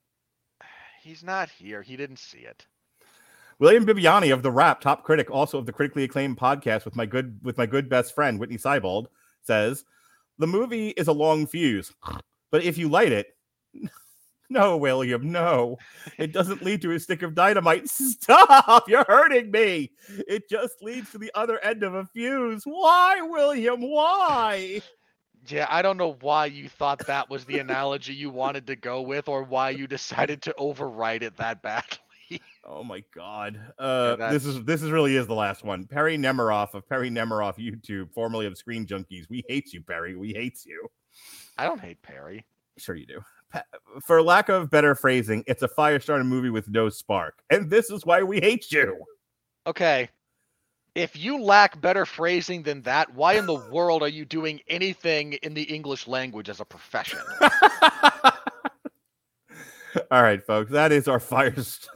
he's 1.01 1.23
not 1.23 1.49
here. 1.49 1.81
He 1.81 1.97
didn't 1.97 2.19
see 2.19 2.39
it. 2.39 2.67
William 3.57 3.85
Bibiani 3.85 4.31
of 4.31 4.43
the 4.43 4.51
Wrap, 4.51 4.79
top 4.81 5.03
critic, 5.03 5.31
also 5.31 5.57
of 5.57 5.65
the 5.65 5.71
critically 5.73 6.03
acclaimed 6.03 6.37
podcast 6.37 6.85
with 6.85 6.95
my 6.95 7.05
good 7.07 7.39
with 7.43 7.57
my 7.57 7.65
good 7.65 7.89
best 7.89 8.13
friend 8.13 8.39
Whitney 8.39 8.57
Seibold, 8.57 9.07
says 9.41 9.85
the 10.37 10.47
movie 10.47 10.89
is 10.89 11.07
a 11.07 11.13
long 11.13 11.45
fuse, 11.47 11.93
but 12.53 12.63
if 12.63 12.77
you 12.77 12.87
light 12.87 13.11
it, 13.11 13.27
no, 14.49 14.77
William, 14.77 15.31
no, 15.31 15.77
it 16.19 16.31
doesn't 16.31 16.61
lead 16.61 16.83
to 16.83 16.91
a 16.91 16.99
stick 16.99 17.23
of 17.23 17.33
dynamite. 17.33 17.87
Stop! 17.89 18.87
You're 18.87 19.05
hurting 19.07 19.49
me. 19.49 19.89
It 20.27 20.47
just 20.47 20.75
leads 20.83 21.11
to 21.11 21.17
the 21.17 21.31
other 21.33 21.57
end 21.59 21.81
of 21.81 21.95
a 21.95 22.05
fuse. 22.05 22.61
Why, 22.63 23.21
William? 23.23 23.81
Why? 23.81 24.83
Yeah, 25.47 25.65
I 25.67 25.81
don't 25.81 25.97
know 25.97 26.15
why 26.21 26.45
you 26.45 26.69
thought 26.69 26.99
that 27.07 27.27
was 27.27 27.43
the 27.45 27.57
analogy 27.57 28.13
you 28.13 28.29
wanted 28.29 28.67
to 28.67 28.75
go 28.75 29.01
with 29.01 29.27
or 29.27 29.41
why 29.43 29.71
you 29.71 29.87
decided 29.87 30.43
to 30.43 30.53
override 30.59 31.23
it 31.23 31.35
that 31.37 31.61
badly. 31.63 31.97
Oh 32.65 32.83
my 32.83 33.03
god. 33.13 33.59
Uh 33.77 34.15
that's- 34.15 34.31
this 34.31 34.45
is 34.45 34.63
this 34.63 34.81
is 34.81 34.89
really 34.89 35.17
is 35.17 35.27
the 35.27 35.35
last 35.35 35.63
one. 35.65 35.85
Perry 35.85 36.17
Nemiroff 36.17 36.73
of 36.73 36.87
Perry 36.87 37.09
Nemiroff 37.11 37.57
YouTube, 37.57 38.13
formerly 38.13 38.45
of 38.45 38.57
Screen 38.57 38.85
Junkies. 38.87 39.25
We 39.29 39.43
hate 39.49 39.73
you, 39.73 39.81
Perry. 39.81 40.15
We 40.15 40.31
hate 40.33 40.59
you. 40.65 40.87
I 41.57 41.65
don't 41.65 41.81
hate 41.81 42.01
Perry. 42.01 42.45
Sure 42.77 42.95
you 42.95 43.05
do. 43.05 43.21
For 44.01 44.21
lack 44.21 44.49
of 44.49 44.71
better 44.71 44.95
phrasing, 44.95 45.43
it's 45.45 45.61
a 45.61 45.67
Firestarter 45.67 46.25
movie 46.25 46.49
with 46.49 46.67
no 46.69 46.89
spark. 46.89 47.43
And 47.51 47.69
this 47.69 47.91
is 47.91 48.05
why 48.05 48.23
we 48.23 48.39
hate 48.39 48.71
you. 48.71 49.03
Okay. 49.67 50.09
If 50.95 51.15
you 51.15 51.41
lack 51.41 51.79
better 51.81 52.05
phrasing 52.05 52.63
than 52.63 52.81
that, 52.83 53.13
why 53.13 53.33
in 53.33 53.45
the 53.45 53.55
world 53.71 54.01
are 54.01 54.09
you 54.09 54.25
doing 54.25 54.59
anything 54.67 55.33
in 55.33 55.53
the 55.53 55.63
English 55.63 56.07
language 56.07 56.49
as 56.49 56.59
a 56.59 56.65
profession? 56.65 57.19
All 60.11 60.23
right, 60.23 60.43
folks. 60.43 60.71
That 60.71 60.91
is 60.91 61.07
our 61.07 61.19
Firest. 61.19 61.87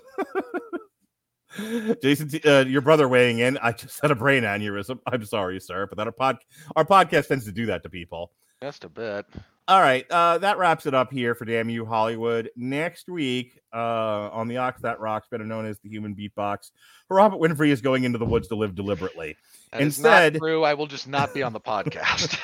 Jason, 2.03 2.29
uh, 2.45 2.65
your 2.67 2.81
brother 2.81 3.07
weighing 3.07 3.39
in. 3.39 3.57
I 3.57 3.71
just 3.71 3.99
had 4.01 4.11
a 4.11 4.15
brain 4.15 4.43
aneurysm. 4.43 4.99
I'm 5.07 5.25
sorry, 5.25 5.59
sir, 5.59 5.88
but 5.88 5.97
that 5.97 6.05
our 6.05 6.13
pod 6.13 6.38
our 6.75 6.85
podcast 6.85 7.27
tends 7.27 7.45
to 7.45 7.51
do 7.51 7.65
that 7.67 7.81
to 7.84 7.89
people. 7.89 8.31
Just 8.61 8.84
a 8.84 8.89
bit. 8.89 9.25
All 9.69 9.81
right, 9.81 10.09
uh, 10.09 10.38
that 10.38 10.57
wraps 10.57 10.85
it 10.85 10.93
up 10.93 11.11
here 11.11 11.35
for 11.35 11.43
Damn 11.43 11.69
You 11.69 11.85
Hollywood. 11.85 12.49
Next 12.55 13.09
week, 13.09 13.59
uh, 13.73 14.29
on 14.31 14.47
the 14.47 14.57
Ox 14.57 14.81
That 14.81 15.01
Rocks, 15.01 15.27
better 15.29 15.43
known 15.43 15.65
as 15.65 15.77
the 15.79 15.89
Human 15.89 16.15
Beatbox, 16.15 16.71
Robert 17.09 17.38
Winfree 17.38 17.67
is 17.69 17.81
going 17.81 18.05
into 18.05 18.17
the 18.17 18.25
woods 18.25 18.47
to 18.47 18.55
live 18.55 18.75
deliberately. 18.75 19.35
That 19.73 19.81
Instead, 19.81 20.38
true. 20.38 20.63
I 20.63 20.73
will 20.73 20.88
just 20.88 21.07
not 21.09 21.34
be 21.34 21.43
on 21.43 21.51
the 21.51 21.59
podcast. 21.59 22.38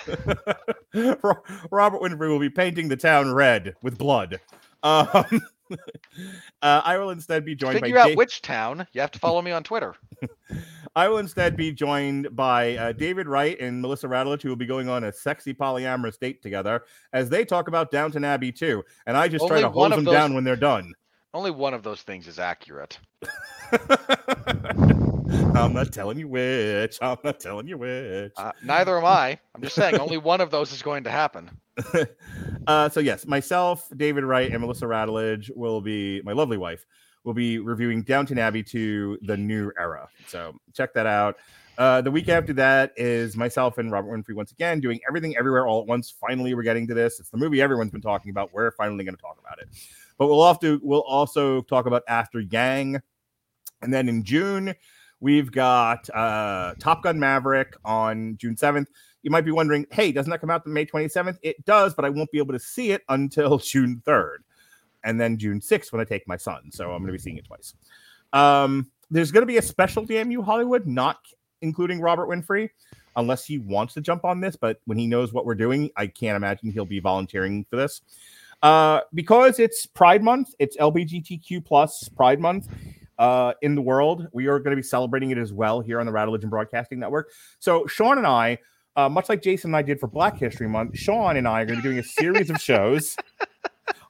Robert 1.72 2.02
Winfree 2.02 2.28
will 2.28 2.40
be 2.40 2.50
painting 2.50 2.90
the 2.90 2.98
town 2.98 3.34
red 3.34 3.76
with 3.82 3.98
blood. 3.98 4.42
Um, 4.84 5.42
uh, 6.62 6.82
I 6.84 6.98
will 6.98 7.10
instead 7.12 7.46
be 7.46 7.56
joined 7.56 7.80
Figure 7.80 7.96
by 7.96 8.02
out 8.02 8.08
Da- 8.10 8.16
which 8.16 8.42
town. 8.42 8.88
You 8.94 9.02
have 9.02 9.12
to 9.12 9.20
follow 9.20 9.42
me 9.42 9.52
on 9.52 9.64
Twitter. 9.64 9.96
I 10.96 11.08
will 11.08 11.18
instead 11.18 11.58
be 11.58 11.72
joined 11.72 12.36
by 12.36 12.78
uh, 12.78 12.92
David 12.92 13.28
Wright 13.28 13.60
and 13.60 13.82
Melissa 13.82 14.08
Radulich, 14.08 14.44
who 14.44 14.50
will 14.50 14.56
be 14.56 14.68
going 14.68 14.90
on 14.90 15.06
a 15.06 15.12
sexy 15.12 15.54
polyamorous 15.54 16.20
date 16.20 16.42
together 16.44 16.84
as 17.14 17.30
they 17.30 17.44
talk 17.46 17.68
about 17.68 17.90
Downton 17.92 18.24
Abbey 18.24 18.52
too. 18.52 18.84
And 19.08 19.18
I 19.18 19.28
just 19.28 19.48
try 19.48 19.62
to 19.62 19.70
hold 19.70 19.92
them 19.92 20.04
those- 20.04 20.14
down 20.14 20.34
when 20.36 20.44
they're 20.44 20.56
done. 20.56 20.94
Only 21.34 21.50
one 21.50 21.74
of 21.74 21.82
those 21.82 22.04
things 22.04 22.28
is 22.28 22.38
accurate. 22.38 23.00
I'm 25.30 25.74
not 25.74 25.92
telling 25.92 26.18
you 26.18 26.28
which. 26.28 26.98
I'm 27.02 27.18
not 27.24 27.40
telling 27.40 27.68
you 27.68 27.78
which. 27.78 28.34
Uh, 28.36 28.52
neither 28.64 28.98
am 28.98 29.06
I. 29.06 29.40
I'm 29.56 29.62
just 29.62 29.76
saying 29.76 29.98
only 30.00 30.18
one 30.18 30.42
of 30.42 30.52
those 30.52 30.72
is 30.72 30.82
going 30.82 31.04
to 31.06 31.12
happen. 31.12 31.50
uh, 32.68 32.90
so 32.90 33.00
yes, 33.00 33.26
myself, 33.26 33.90
David 33.96 34.24
Wright, 34.24 34.52
and 34.52 34.62
Melissa 34.62 34.86
Radulich 34.86 35.50
will 35.56 35.82
be 35.82 36.22
my 36.24 36.34
lovely 36.34 36.58
wife. 36.58 36.86
We'll 37.24 37.34
be 37.34 37.60
reviewing 37.60 38.04
Downton 38.04 38.38
Abbey 38.38 38.64
to 38.64 39.18
the 39.22 39.38
new 39.38 39.72
era. 39.80 40.10
So 40.28 40.56
check 40.74 40.94
that 40.94 41.06
out. 41.06 41.38
Uh, 41.78 42.02
the 42.02 42.12
week 42.12 42.30
after 42.30 42.54
that 42.54 42.92
is 42.98 43.36
myself 43.36 43.78
and 43.78 43.92
Robert 43.92 44.12
Winfree 44.12 44.36
once 44.36 44.52
again 44.52 44.80
doing 44.80 45.00
everything 45.08 45.36
everywhere 45.38 45.66
all 45.66 45.82
at 45.82 45.88
once. 45.88 46.12
Finally, 46.12 46.54
we're 46.54 46.64
getting 46.64 46.86
to 46.88 46.94
this. 46.94 47.20
It's 47.20 47.30
the 47.30 47.38
movie 47.38 47.62
everyone's 47.62 47.92
been 47.92 48.02
talking 48.02 48.30
about. 48.30 48.54
We're 48.54 48.72
finally 48.72 49.04
going 49.04 49.16
to 49.16 49.22
talk 49.22 49.38
about 49.40 49.60
it. 49.60 49.70
But 50.18 50.28
we'll 50.28 50.54
to. 50.56 50.80
We'll 50.84 51.02
also 51.02 51.62
talk 51.62 51.88
about 51.88 52.04
After 52.08 52.42
Yang, 52.42 53.02
and 53.82 53.92
then 53.92 54.08
in 54.08 54.24
June 54.24 54.76
we've 55.24 55.52
got 55.52 56.10
uh, 56.12 56.76
Top 56.80 57.04
Gun 57.04 57.20
Maverick 57.20 57.76
on 57.84 58.38
June 58.38 58.56
seventh 58.56 58.90
you 59.24 59.32
might 59.32 59.46
be 59.46 59.52
wondering, 59.52 59.88
hey, 59.92 60.12
doesn't 60.12 60.30
that 60.30 60.42
come 60.42 60.50
out 60.50 60.64
the 60.66 60.70
May 60.70 60.86
27th? 60.86 61.40
It 61.42 61.66
does, 61.66 61.94
but 61.94 62.06
I 62.06 62.10
won't 62.10 62.30
be 62.32 62.38
able 62.38 62.54
to 62.54 62.60
see 62.60 62.92
it 62.92 63.02
until 63.10 63.58
June 63.58 64.04
3rd. 64.06 64.38
And 65.06 65.20
then 65.20 65.38
June 65.38 65.60
6th 65.60 65.92
when 65.92 66.02
I 66.02 66.04
take 66.04 66.28
my 66.28 66.38
son. 66.38 66.70
So 66.72 66.92
I'm 66.92 67.02
going 67.02 67.08
to 67.08 67.14
be 67.14 67.18
seeing 67.18 67.38
it 67.38 67.46
twice. 67.46 67.74
Um, 68.34 68.92
there's 69.10 69.32
going 69.32 69.42
to 69.42 69.48
be 69.48 69.58
a 69.58 69.62
special 69.62 70.06
DMU 70.06 70.44
Hollywood, 70.44 70.86
not 70.86 71.20
including 71.62 72.00
Robert 72.02 72.30
Winfree, 72.30 72.70
unless 73.16 73.46
he 73.46 73.58
wants 73.58 73.94
to 73.96 74.02
jump 74.02 74.26
on 74.26 74.40
this. 74.40 74.56
But 74.56 74.80
when 74.86 74.98
he 74.98 75.08
knows 75.08 75.34
what 75.34 75.46
we're 75.46 75.56
doing, 75.56 75.90
I 75.96 76.08
can't 76.08 76.36
imagine 76.36 76.72
he'll 76.72 76.86
be 76.86 77.00
volunteering 77.00 77.66
for 77.70 77.78
this. 77.78 78.02
Uh, 78.62 79.02
because 79.14 79.60
it's 79.60 79.86
Pride 79.86 80.24
Month, 80.24 80.54
it's 80.58 80.78
LBGTQ 80.78 81.66
plus 81.66 82.08
Pride 82.10 82.40
Month 82.40 82.70
uh, 83.20 83.54
in 83.62 83.76
the 83.76 83.82
world. 83.82 84.28
We 84.34 84.48
are 84.48 84.60
going 84.60 84.72
to 84.72 84.76
be 84.76 84.84
celebrating 84.84 85.32
it 85.32 85.38
as 85.38 85.54
well 85.54 85.82
here 85.82 86.00
on 86.00 86.06
the 86.06 86.12
Radulich 86.12 86.48
Broadcasting 86.50 87.00
Network. 87.00 87.32
So 87.60 87.86
Sean 87.88 88.18
and 88.18 88.28
I, 88.28 88.58
uh, 88.96 89.10
much 89.10 89.30
like 89.30 89.42
Jason 89.42 89.70
and 89.70 89.78
I 89.78 89.82
did 89.82 90.00
for 90.00 90.08
Black 90.08 90.38
History 90.38 90.68
Month, 90.68 90.98
Sean 90.98 91.38
and 91.38 91.48
I 91.48 91.62
are 91.62 91.66
going 91.66 91.78
to 91.78 91.84
be 91.84 91.90
doing 91.90 92.00
a 92.00 92.04
series 92.04 92.50
of 92.50 92.58
shows. 92.62 93.16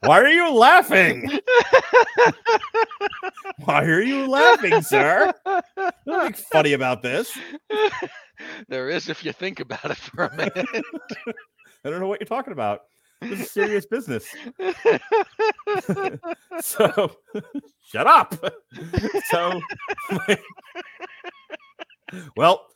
Why 0.01 0.19
are 0.19 0.27
you 0.27 0.53
laughing? 0.53 1.29
Why 3.63 3.85
are 3.85 4.01
you 4.01 4.27
laughing, 4.27 4.81
sir? 4.81 5.33
Nothing 6.05 6.33
funny 6.33 6.73
about 6.73 7.01
this. 7.01 7.31
there 8.67 8.89
is 8.89 9.07
if 9.07 9.23
you 9.23 9.31
think 9.31 9.61
about 9.61 9.85
it 9.85 9.95
for 9.95 10.25
a 10.25 10.35
minute. 10.35 10.67
I 11.85 11.89
don't 11.89 12.01
know 12.01 12.07
what 12.07 12.19
you're 12.19 12.27
talking 12.27 12.51
about. 12.51 12.81
This 13.29 13.41
is 13.41 13.51
serious 13.51 13.85
business. 13.85 14.25
so, 16.61 17.11
shut 17.85 18.07
up. 18.07 18.35
So, 19.29 19.61
well, 22.35 22.67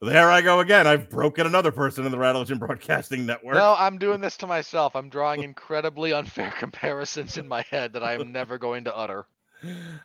there 0.00 0.30
I 0.30 0.40
go 0.40 0.60
again. 0.60 0.86
I've 0.86 1.10
broken 1.10 1.46
another 1.46 1.72
person 1.72 2.06
in 2.06 2.12
the 2.12 2.18
Radulich 2.18 2.56
Broadcasting 2.58 3.26
Network. 3.26 3.54
no, 3.54 3.74
I'm 3.78 3.98
doing 3.98 4.20
this 4.20 4.36
to 4.38 4.46
myself. 4.46 4.94
I'm 4.94 5.08
drawing 5.08 5.42
incredibly 5.42 6.12
unfair 6.12 6.52
comparisons 6.58 7.36
in 7.36 7.48
my 7.48 7.64
head 7.70 7.92
that 7.94 8.02
I 8.02 8.14
am 8.14 8.32
never 8.32 8.58
going 8.58 8.84
to 8.84 8.96
utter. 8.96 9.26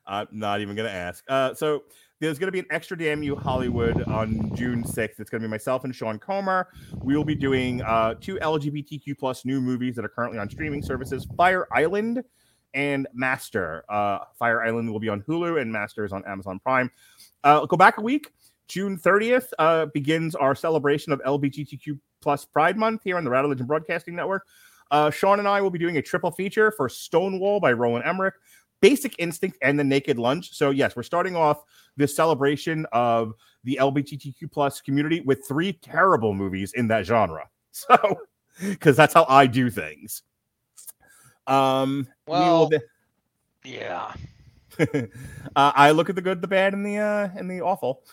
I'm 0.08 0.28
not 0.32 0.62
even 0.62 0.76
going 0.76 0.90
to 0.90 0.96
ask. 0.96 1.24
Uh, 1.28 1.54
so 1.54 1.84
there's 2.24 2.40
going 2.40 2.48
to 2.48 2.54
be 2.54 2.60
an 2.60 2.66
extra 2.70 2.98
Damn 2.98 3.22
You 3.22 3.36
Hollywood 3.36 4.04
on 4.04 4.56
June 4.56 4.82
6th. 4.82 5.20
It's 5.20 5.30
going 5.30 5.42
to 5.42 5.48
be 5.48 5.52
myself 5.52 5.84
and 5.84 5.94
Sean 5.94 6.18
Comer. 6.18 6.70
We 7.02 7.18
will 7.18 7.26
be 7.26 7.36
doing 7.36 7.82
uh, 7.82 8.14
two 8.14 8.36
LGBTQ 8.38 9.18
plus 9.20 9.44
new 9.44 9.60
movies 9.60 9.98
that 9.98 10.06
are 10.06 10.10
currently 10.10 10.40
on 10.40 10.50
streaming 10.50 10.82
services: 10.82 11.28
Fire 11.36 11.68
Island 11.74 12.24
and 12.74 13.08
Master. 13.14 13.84
Uh, 13.90 14.20
Fire 14.40 14.64
Island 14.64 14.90
will 14.90 15.02
be 15.02 15.10
on 15.10 15.22
Hulu, 15.24 15.62
and 15.62 15.70
Master 15.70 16.06
is 16.06 16.14
on 16.14 16.24
Amazon 16.26 16.60
Prime. 16.60 16.90
Uh, 17.44 17.66
go 17.66 17.76
back 17.76 17.98
a 17.98 18.02
week. 18.02 18.32
June 18.70 18.98
30th 18.98 19.50
uh, 19.60 19.88
begins 19.88 20.34
our 20.34 20.56
celebration 20.56 21.12
of 21.12 21.22
LGBTQ 21.24 22.00
plus 22.22 22.46
Pride 22.46 22.78
Month 22.78 23.02
here 23.04 23.18
on 23.18 23.26
the 23.26 23.30
Radulich 23.30 23.60
and 23.60 23.68
Broadcasting 23.68 24.16
Network. 24.16 24.48
Uh, 24.92 25.10
Sean 25.10 25.40
and 25.40 25.48
I 25.48 25.60
will 25.60 25.72
be 25.72 25.80
doing 25.80 25.98
a 25.98 26.02
triple 26.02 26.32
feature 26.32 26.72
for 26.72 26.88
Stonewall 26.88 27.60
by 27.60 27.74
Roland 27.74 28.06
Emmerich, 28.06 28.36
Basic 28.84 29.16
Instinct, 29.18 29.58
and 29.62 29.80
The 29.80 29.84
Naked 29.86 30.20
Lunch. 30.20 30.54
So 30.54 30.70
yes, 30.70 30.94
we're 30.94 31.04
starting 31.04 31.38
off 31.38 31.64
this 31.96 32.14
celebration 32.14 32.86
of 32.92 33.34
the 33.64 33.78
LGBTQ 33.80 34.52
plus 34.52 34.82
community 34.82 35.22
with 35.22 35.48
three 35.48 35.72
terrible 35.72 36.34
movies 36.34 36.74
in 36.76 36.88
that 36.90 37.06
genre. 37.06 37.48
So 37.76 37.98
because 38.62 38.96
that's 38.96 39.16
how 39.16 39.26
I 39.28 39.48
do 39.48 39.72
things. 39.72 40.22
Um, 41.48 42.08
we 42.28 42.34
will 42.34 42.70
Well- 42.70 42.82
Yeah. 43.64 44.14
uh, 44.80 45.06
I 45.56 45.90
look 45.90 46.10
at 46.10 46.16
the 46.16 46.22
good, 46.22 46.40
the 46.42 46.48
bad, 46.48 46.74
and 46.74 46.86
the 46.86 46.98
uh, 46.98 47.30
and 47.36 47.50
the 47.50 47.62
awful. 47.62 48.04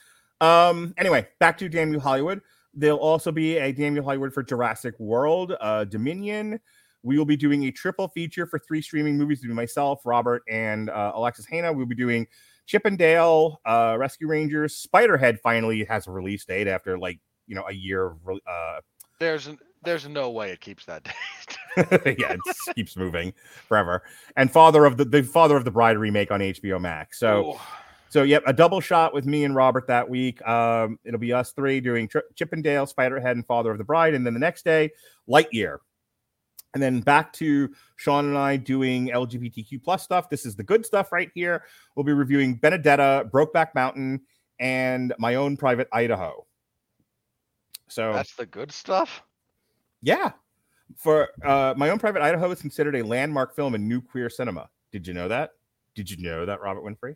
Um, 0.41 0.95
anyway, 0.97 1.27
back 1.41 1.59
to 1.59 1.69
Damn 1.69 1.93
You 1.93 2.01
Hollywood. 2.01 2.41
There'll 2.73 2.99
also 2.99 3.33
be 3.33 3.59
a 3.59 3.73
Damn 3.73 3.97
You 3.97 4.03
Hollywood 4.03 4.33
for 4.33 4.43
Jurassic 4.43 4.99
World, 4.99 5.55
uh, 5.61 5.85
Dominion. 5.85 6.59
We 7.03 7.19
will 7.19 7.25
be 7.25 7.37
doing 7.37 7.65
a 7.65 7.71
triple 7.71 8.09
feature 8.09 8.47
for 8.47 8.59
three 8.59 8.83
streaming 8.83 9.17
movies. 9.17 9.41
Between 9.41 9.57
myself, 9.57 10.03
Robert, 10.05 10.43
and 10.49 10.91
uh, 10.91 11.13
Alexis 11.15 11.47
Hana. 11.47 11.73
We'll 11.73 11.87
be 11.87 11.95
doing 11.95 12.27
Chip 12.67 12.85
and 12.85 12.99
Dale, 12.99 13.61
uh, 13.65 13.97
Rescue 13.99 14.29
Rangers. 14.29 14.87
Spiderhead 14.87 15.41
finally 15.41 15.85
has 15.85 16.07
a 16.07 16.11
release 16.11 16.45
date 16.45 16.69
after 16.69 16.99
like 16.99 17.19
you 17.47 17.55
know 17.55 17.65
a 17.69 17.73
year 17.73 18.15
uh, 18.47 18.81
There's 19.19 19.49
n- 19.49 19.59
there's 19.83 20.07
no 20.07 20.31
way 20.31 20.51
it 20.51 20.61
keeps 20.61 20.85
that 20.85 21.03
date. 21.77 22.17
yeah, 22.19 22.33
it 22.35 22.75
keeps 22.75 22.97
moving 22.97 23.33
forever. 23.67 24.03
And 24.37 24.51
father 24.51 24.85
of 24.85 24.97
the 24.97 25.05
the 25.05 25.23
father 25.23 25.57
of 25.57 25.65
the 25.65 25.71
bride 25.71 25.99
remake 25.99 26.31
on 26.31 26.41
HBO 26.41 26.81
Max. 26.81 27.19
So 27.19 27.53
Ooh. 27.53 27.61
so 28.09 28.23
yep, 28.23 28.43
a 28.47 28.53
double 28.53 28.81
shot 28.81 29.15
with 29.15 29.25
me 29.27 29.45
and 29.45 29.55
Robert 29.55 29.87
that 29.89 30.09
week. 30.09 30.47
Um, 30.47 30.99
it'll 31.05 31.21
be 31.21 31.33
us 31.33 31.53
three 31.53 31.81
doing 31.81 32.09
Tri- 32.09 32.23
Chip 32.35 32.53
and 32.53 32.63
Dale, 32.63 32.87
Spiderhead, 32.87 33.33
and 33.33 33.47
Father 33.47 33.71
of 33.71 33.79
the 33.79 33.85
Bride, 33.85 34.15
and 34.15 34.27
then 34.27 34.35
the 34.35 34.41
next 34.41 34.65
day, 34.65 34.91
Lightyear. 35.29 35.79
And 36.75 36.83
then 36.83 37.01
back 37.01 37.33
to 37.35 37.71
Sean 37.97 38.27
and 38.27 38.39
I 38.39 38.57
doing 38.57 39.09
LGBTQ 39.09 39.83
plus 39.83 40.03
stuff. 40.05 40.31
This 40.31 40.47
is 40.47 40.55
the 40.55 40.63
good 40.63 40.87
stuff 40.87 41.11
right 41.11 41.31
here. 41.35 41.65
We'll 41.97 42.05
be 42.05 42.13
reviewing 42.13 42.55
Benedetta, 42.55 43.29
Brokeback 43.33 43.75
Mountain, 43.75 44.21
and 44.61 45.13
my 45.19 45.35
own 45.35 45.57
private 45.57 45.89
Idaho. 45.93 46.47
So 47.89 48.13
That's 48.13 48.35
the 48.37 48.47
good 48.47 48.71
stuff. 48.71 49.23
yeah. 50.03 50.33
For 50.97 51.29
uh, 51.45 51.75
my 51.77 51.91
own 51.91 51.99
private 51.99 52.21
Idaho 52.21 52.51
is 52.51 52.61
considered 52.61 52.97
a 52.97 53.03
landmark 53.03 53.55
film 53.55 53.75
in 53.75 53.87
new 53.89 54.01
queer 54.01 54.29
cinema. 54.29 54.69
Did 54.93 55.07
you 55.07 55.15
know 55.15 55.29
that? 55.29 55.51
Did 55.95 56.11
you 56.11 56.17
know 56.23 56.45
that, 56.47 56.61
Robert 56.61 56.83
Winfree? 56.85 57.15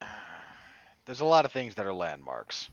There's 1.04 1.20
a 1.20 1.24
lot 1.24 1.44
of 1.44 1.52
things 1.52 1.74
that 1.76 1.86
are 1.86 1.92
landmarks. 1.92 2.70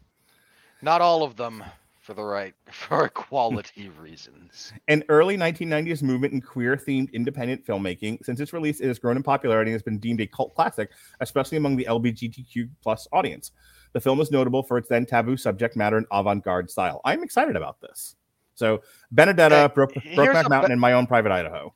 Not 0.81 1.01
all 1.01 1.23
of 1.23 1.35
them 1.35 1.63
for 2.05 2.13
the 2.13 2.23
right 2.23 2.53
for 2.71 3.09
quality 3.09 3.89
reasons. 3.89 4.71
An 4.87 5.03
early 5.09 5.37
1990s 5.37 6.03
movement 6.03 6.33
in 6.33 6.41
queer 6.41 6.77
themed 6.77 7.11
independent 7.11 7.65
filmmaking. 7.65 8.23
Since 8.23 8.39
its 8.39 8.53
release, 8.53 8.79
it 8.79 8.87
has 8.87 8.99
grown 8.99 9.17
in 9.17 9.23
popularity 9.23 9.71
and 9.71 9.75
has 9.75 9.83
been 9.83 9.97
deemed 9.97 10.21
a 10.21 10.27
cult 10.27 10.53
classic, 10.53 10.91
especially 11.19 11.57
among 11.57 11.75
the 11.75 11.85
LGBTQ 11.89 12.69
plus 12.81 13.07
audience. 13.11 13.51
The 13.93 13.99
film 13.99 14.21
is 14.21 14.29
notable 14.31 14.61
for 14.61 14.77
its 14.77 14.87
then 14.87 15.05
taboo 15.05 15.35
subject 15.35 15.75
matter 15.75 15.97
and 15.97 16.05
avant 16.11 16.43
garde 16.43 16.69
style. 16.69 17.01
I'm 17.03 17.23
excited 17.23 17.55
about 17.55 17.81
this. 17.81 18.15
So, 18.53 18.81
Benedetta, 19.11 19.71
Broke, 19.73 19.93
here's 19.93 20.17
Brokeback 20.17 20.49
Mountain, 20.49 20.69
be- 20.69 20.73
and 20.73 20.81
my 20.81 20.93
own 20.93 21.07
private 21.07 21.31
Idaho. 21.31 21.73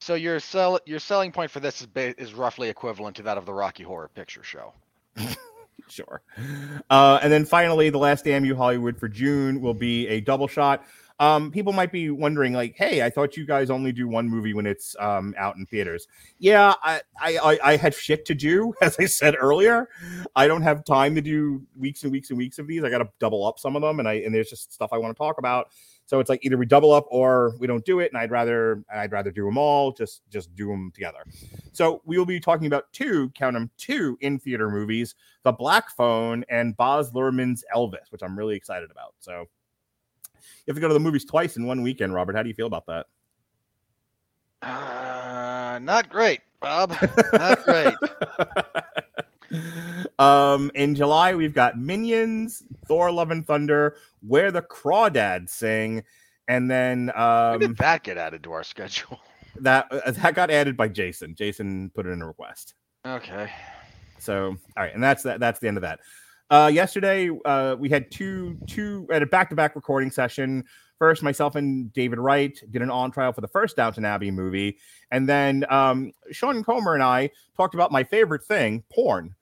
So 0.00 0.14
your 0.14 0.38
sell 0.38 0.78
your 0.84 0.98
selling 0.98 1.32
point 1.32 1.50
for 1.50 1.60
this 1.60 1.80
is 1.80 1.86
ba- 1.86 2.20
is 2.20 2.34
roughly 2.34 2.68
equivalent 2.68 3.16
to 3.16 3.22
that 3.22 3.38
of 3.38 3.46
the 3.46 3.54
Rocky 3.54 3.82
Horror 3.82 4.10
Picture 4.14 4.42
Show. 4.42 4.72
Sure. 5.88 6.22
Uh, 6.90 7.18
and 7.22 7.32
then 7.32 7.44
finally, 7.44 7.90
the 7.90 7.98
last 7.98 8.24
damn 8.24 8.44
you 8.44 8.56
Hollywood 8.56 8.98
for 8.98 9.08
June 9.08 9.60
will 9.60 9.74
be 9.74 10.08
a 10.08 10.20
double 10.20 10.48
shot. 10.48 10.84
Um, 11.20 11.52
people 11.52 11.72
might 11.72 11.92
be 11.92 12.10
wondering, 12.10 12.54
like, 12.54 12.74
hey, 12.76 13.02
I 13.02 13.10
thought 13.10 13.36
you 13.36 13.46
guys 13.46 13.70
only 13.70 13.92
do 13.92 14.08
one 14.08 14.28
movie 14.28 14.52
when 14.52 14.66
it's 14.66 14.96
um, 14.98 15.32
out 15.38 15.56
in 15.56 15.64
theaters. 15.64 16.08
Yeah, 16.38 16.74
I, 16.82 17.02
I, 17.20 17.58
I, 17.62 17.76
had 17.76 17.94
shit 17.94 18.24
to 18.26 18.34
do, 18.34 18.74
as 18.82 18.96
I 18.98 19.06
said 19.06 19.36
earlier. 19.38 19.88
I 20.34 20.48
don't 20.48 20.62
have 20.62 20.84
time 20.84 21.14
to 21.14 21.20
do 21.20 21.62
weeks 21.78 22.02
and 22.02 22.10
weeks 22.10 22.30
and 22.30 22.38
weeks 22.38 22.58
of 22.58 22.66
these. 22.66 22.82
I 22.82 22.90
got 22.90 22.98
to 22.98 23.08
double 23.20 23.46
up 23.46 23.60
some 23.60 23.76
of 23.76 23.82
them, 23.82 24.00
and 24.00 24.08
I 24.08 24.14
and 24.14 24.34
there's 24.34 24.50
just 24.50 24.72
stuff 24.72 24.92
I 24.92 24.98
want 24.98 25.14
to 25.14 25.18
talk 25.18 25.38
about. 25.38 25.68
So 26.06 26.20
it's 26.20 26.28
like 26.28 26.44
either 26.44 26.56
we 26.56 26.66
double 26.66 26.92
up 26.92 27.06
or 27.08 27.54
we 27.58 27.66
don't 27.66 27.84
do 27.84 28.00
it, 28.00 28.12
and 28.12 28.18
I'd 28.18 28.30
rather 28.30 28.84
I'd 28.92 29.12
rather 29.12 29.30
do 29.30 29.44
them 29.44 29.56
all. 29.56 29.92
Just 29.92 30.22
just 30.30 30.54
do 30.54 30.68
them 30.68 30.90
together. 30.94 31.24
So 31.72 32.02
we 32.04 32.18
will 32.18 32.26
be 32.26 32.40
talking 32.40 32.66
about 32.66 32.92
two, 32.92 33.30
count 33.30 33.54
them, 33.54 33.70
two 33.78 34.18
in 34.20 34.38
theater 34.38 34.70
movies: 34.70 35.14
The 35.42 35.52
Black 35.52 35.90
Phone 35.90 36.44
and 36.48 36.76
Baz 36.76 37.10
Luhrmann's 37.12 37.64
Elvis, 37.74 38.10
which 38.10 38.22
I'm 38.22 38.38
really 38.38 38.56
excited 38.56 38.90
about. 38.90 39.14
So 39.18 39.46
you 40.34 40.68
have 40.68 40.76
to 40.76 40.80
go 40.80 40.88
to 40.88 40.94
the 40.94 41.00
movies 41.00 41.24
twice 41.24 41.56
in 41.56 41.66
one 41.66 41.82
weekend, 41.82 42.12
Robert. 42.14 42.36
How 42.36 42.42
do 42.42 42.48
you 42.48 42.54
feel 42.54 42.66
about 42.66 42.86
that? 42.86 43.06
Uh, 44.62 45.78
not 45.82 46.08
great, 46.08 46.40
Bob. 46.60 46.94
Not 47.34 47.64
great. 47.64 47.94
um, 50.18 50.70
in 50.74 50.94
July, 50.94 51.34
we've 51.34 51.54
got 51.54 51.78
Minions, 51.78 52.62
Thor: 52.86 53.10
Love 53.10 53.30
and 53.30 53.46
Thunder, 53.46 53.96
Where 54.26 54.50
the 54.50 54.62
Crawdads 54.62 55.50
Sing, 55.50 56.02
and 56.48 56.70
then 56.70 57.10
um, 57.14 57.58
did 57.58 57.76
that 57.78 58.02
get 58.02 58.18
added 58.18 58.42
to 58.44 58.52
our 58.52 58.64
schedule? 58.64 59.20
that 59.60 59.86
uh, 59.90 60.10
that 60.10 60.34
got 60.34 60.50
added 60.50 60.76
by 60.76 60.88
Jason. 60.88 61.34
Jason 61.34 61.90
put 61.94 62.06
it 62.06 62.10
in 62.10 62.22
a 62.22 62.26
request. 62.26 62.74
Okay. 63.06 63.50
So 64.18 64.56
all 64.76 64.82
right, 64.82 64.94
and 64.94 65.02
that's 65.02 65.22
that. 65.24 65.40
That's 65.40 65.60
the 65.60 65.68
end 65.68 65.76
of 65.76 65.82
that. 65.82 66.00
Uh, 66.50 66.70
yesterday, 66.72 67.30
uh, 67.44 67.76
we 67.78 67.88
had 67.88 68.10
two 68.10 68.58
two 68.66 69.06
at 69.12 69.22
a 69.22 69.26
back 69.26 69.50
to 69.50 69.56
back 69.56 69.74
recording 69.76 70.10
session. 70.10 70.64
First, 70.98 71.22
myself 71.22 71.56
and 71.56 71.92
David 71.92 72.18
Wright 72.18 72.58
did 72.70 72.80
an 72.80 72.90
on 72.90 73.10
trial 73.10 73.32
for 73.32 73.40
the 73.40 73.48
first 73.48 73.76
Downton 73.76 74.04
Abbey 74.04 74.30
movie, 74.30 74.78
and 75.10 75.28
then 75.28 75.64
um, 75.68 76.12
Sean 76.30 76.62
Comer 76.62 76.94
and 76.94 77.02
I 77.02 77.30
talked 77.56 77.74
about 77.74 77.92
my 77.92 78.04
favorite 78.04 78.44
thing, 78.44 78.84
porn. 78.92 79.34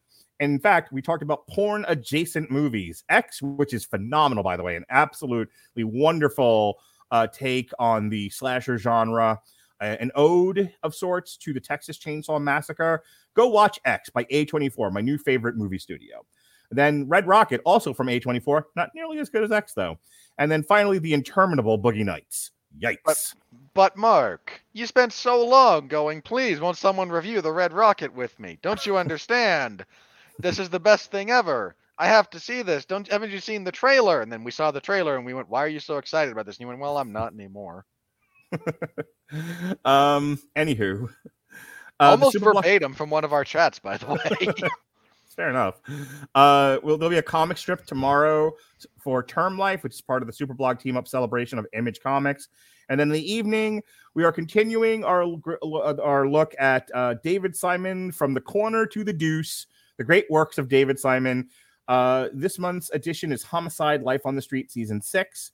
In 0.43 0.59
fact, 0.59 0.93
we 0.93 1.01
talked 1.01 1.23
about 1.23 1.47
porn 1.47 1.85
adjacent 1.86 2.51
movies. 2.51 3.05
X, 3.09 3.40
which 3.40 3.73
is 3.73 3.85
phenomenal, 3.85 4.43
by 4.43 4.56
the 4.56 4.64
way, 4.64 4.74
an 4.74 4.85
absolutely 4.90 5.85
wonderful 5.85 6.81
uh, 7.12 7.28
take 7.28 7.70
on 7.78 8.09
the 8.09 8.28
slasher 8.28 8.77
genre, 8.77 9.40
uh, 9.81 9.85
an 9.85 10.10
ode 10.16 10.73
of 10.82 10.97
sorts 10.97 11.36
to 11.36 11.52
the 11.52 11.60
Texas 11.60 11.97
Chainsaw 11.97 12.43
Massacre. 12.43 13.05
Go 13.35 13.47
watch 13.47 13.78
X 13.85 14.10
by 14.10 14.24
A24, 14.24 14.90
my 14.90 15.01
new 15.01 15.16
favorite 15.16 15.56
movie 15.56 15.78
studio. 15.78 16.27
Then 16.73 17.06
Red 17.06 17.28
Rocket, 17.28 17.60
also 17.64 17.94
from 17.94 18.09
A24, 18.09 18.64
not 18.74 18.90
nearly 18.97 19.20
as 19.20 19.28
good 19.28 19.44
as 19.44 19.52
X 19.52 19.74
though. 19.74 19.97
And 20.39 20.51
then 20.51 20.64
finally, 20.64 20.98
the 20.98 21.14
interminable 21.14 21.78
Boogie 21.78 22.05
Nights. 22.05 22.51
Yikes! 22.82 23.36
But 23.74 23.97
Mark, 23.97 24.60
you 24.73 24.89
spent 24.89 25.12
so 25.12 25.47
long 25.47 25.86
going, 25.86 26.20
please, 26.20 26.59
won't 26.59 26.78
someone 26.78 27.10
review 27.10 27.43
the 27.43 27.52
Red 27.52 27.73
Rocket 27.73 28.12
with 28.12 28.40
me? 28.40 28.59
Don't 28.60 28.85
you 28.85 28.97
understand? 29.05 29.86
This 30.43 30.59
is 30.59 30.69
the 30.69 30.81
best 30.81 31.10
thing 31.10 31.31
ever. 31.31 31.74
I 31.98 32.09
have 32.09 32.28
to 32.31 32.40
see 32.40 32.62
this. 32.62 32.85
Don't 32.85 33.10
haven't 33.10 33.31
you 33.31 33.40
seen 33.40 33.64
the 33.64 33.73
trailer? 33.73 34.20
And 34.23 34.32
then 34.32 34.44
we 34.44 34.51
saw 34.51 34.70
the 34.70 34.81
trailer 34.81 35.16
and 35.16 35.24
we 35.24 35.35
went, 35.35 35.48
Why 35.48 35.64
are 35.64 35.69
you 35.69 35.81
so 35.81 35.98
excited 35.98 36.32
about 36.32 36.47
this? 36.47 36.56
And 36.56 36.62
you 36.62 36.69
went, 36.69 36.81
Well, 36.81 36.98
I'm 36.98 37.12
not 37.12 37.32
anymore. 37.32 37.85
um. 39.85 40.39
Anywho, 40.56 41.09
uh, 42.01 42.10
Almost 42.10 42.39
verbatim 42.39 42.94
from 42.94 43.10
one 43.10 43.24
of 43.24 43.32
our 43.32 43.44
chats, 43.44 43.78
by 43.78 43.97
the 43.97 44.06
way. 44.06 44.69
Fair 45.36 45.48
enough. 45.48 45.81
Uh, 46.35 46.78
well, 46.82 46.98
there'll 46.98 47.09
be 47.10 47.16
a 47.16 47.23
comic 47.23 47.56
strip 47.56 47.86
tomorrow 47.86 48.52
for 48.98 49.23
Term 49.23 49.56
Life, 49.56 49.82
which 49.82 49.94
is 49.94 50.01
part 50.02 50.23
of 50.23 50.27
the 50.27 50.32
Superblog 50.32 50.78
Team 50.78 50.97
Up 50.97 51.09
celebration 51.09 51.59
of 51.59 51.66
Image 51.73 52.01
Comics. 52.01 52.48
And 52.90 53.01
then 53.01 53.09
in 53.09 53.14
the 53.14 53.32
evening, 53.32 53.82
we 54.14 54.24
are 54.24 54.32
continuing 54.32 55.05
our 55.05 55.24
our 56.02 56.28
look 56.28 56.55
at 56.59 56.90
uh, 56.93 57.14
David 57.23 57.56
Simon 57.56 58.12
from 58.12 58.35
the 58.35 58.40
corner 58.40 58.85
to 58.86 59.05
the 59.05 59.12
deuce, 59.12 59.66
the 60.03 60.07
great 60.07 60.27
works 60.29 60.59
of 60.59 60.69
David 60.69 60.99
Simon. 60.99 61.49
Uh, 61.87 62.29
this 62.33 62.59
month's 62.59 62.91
edition 62.91 63.33
is 63.33 63.45
Homicide: 63.45 64.03
Life 64.03 64.23
on 64.27 64.35
the 64.35 64.43
Street, 64.43 64.70
season 64.70 65.01
six. 65.01 65.53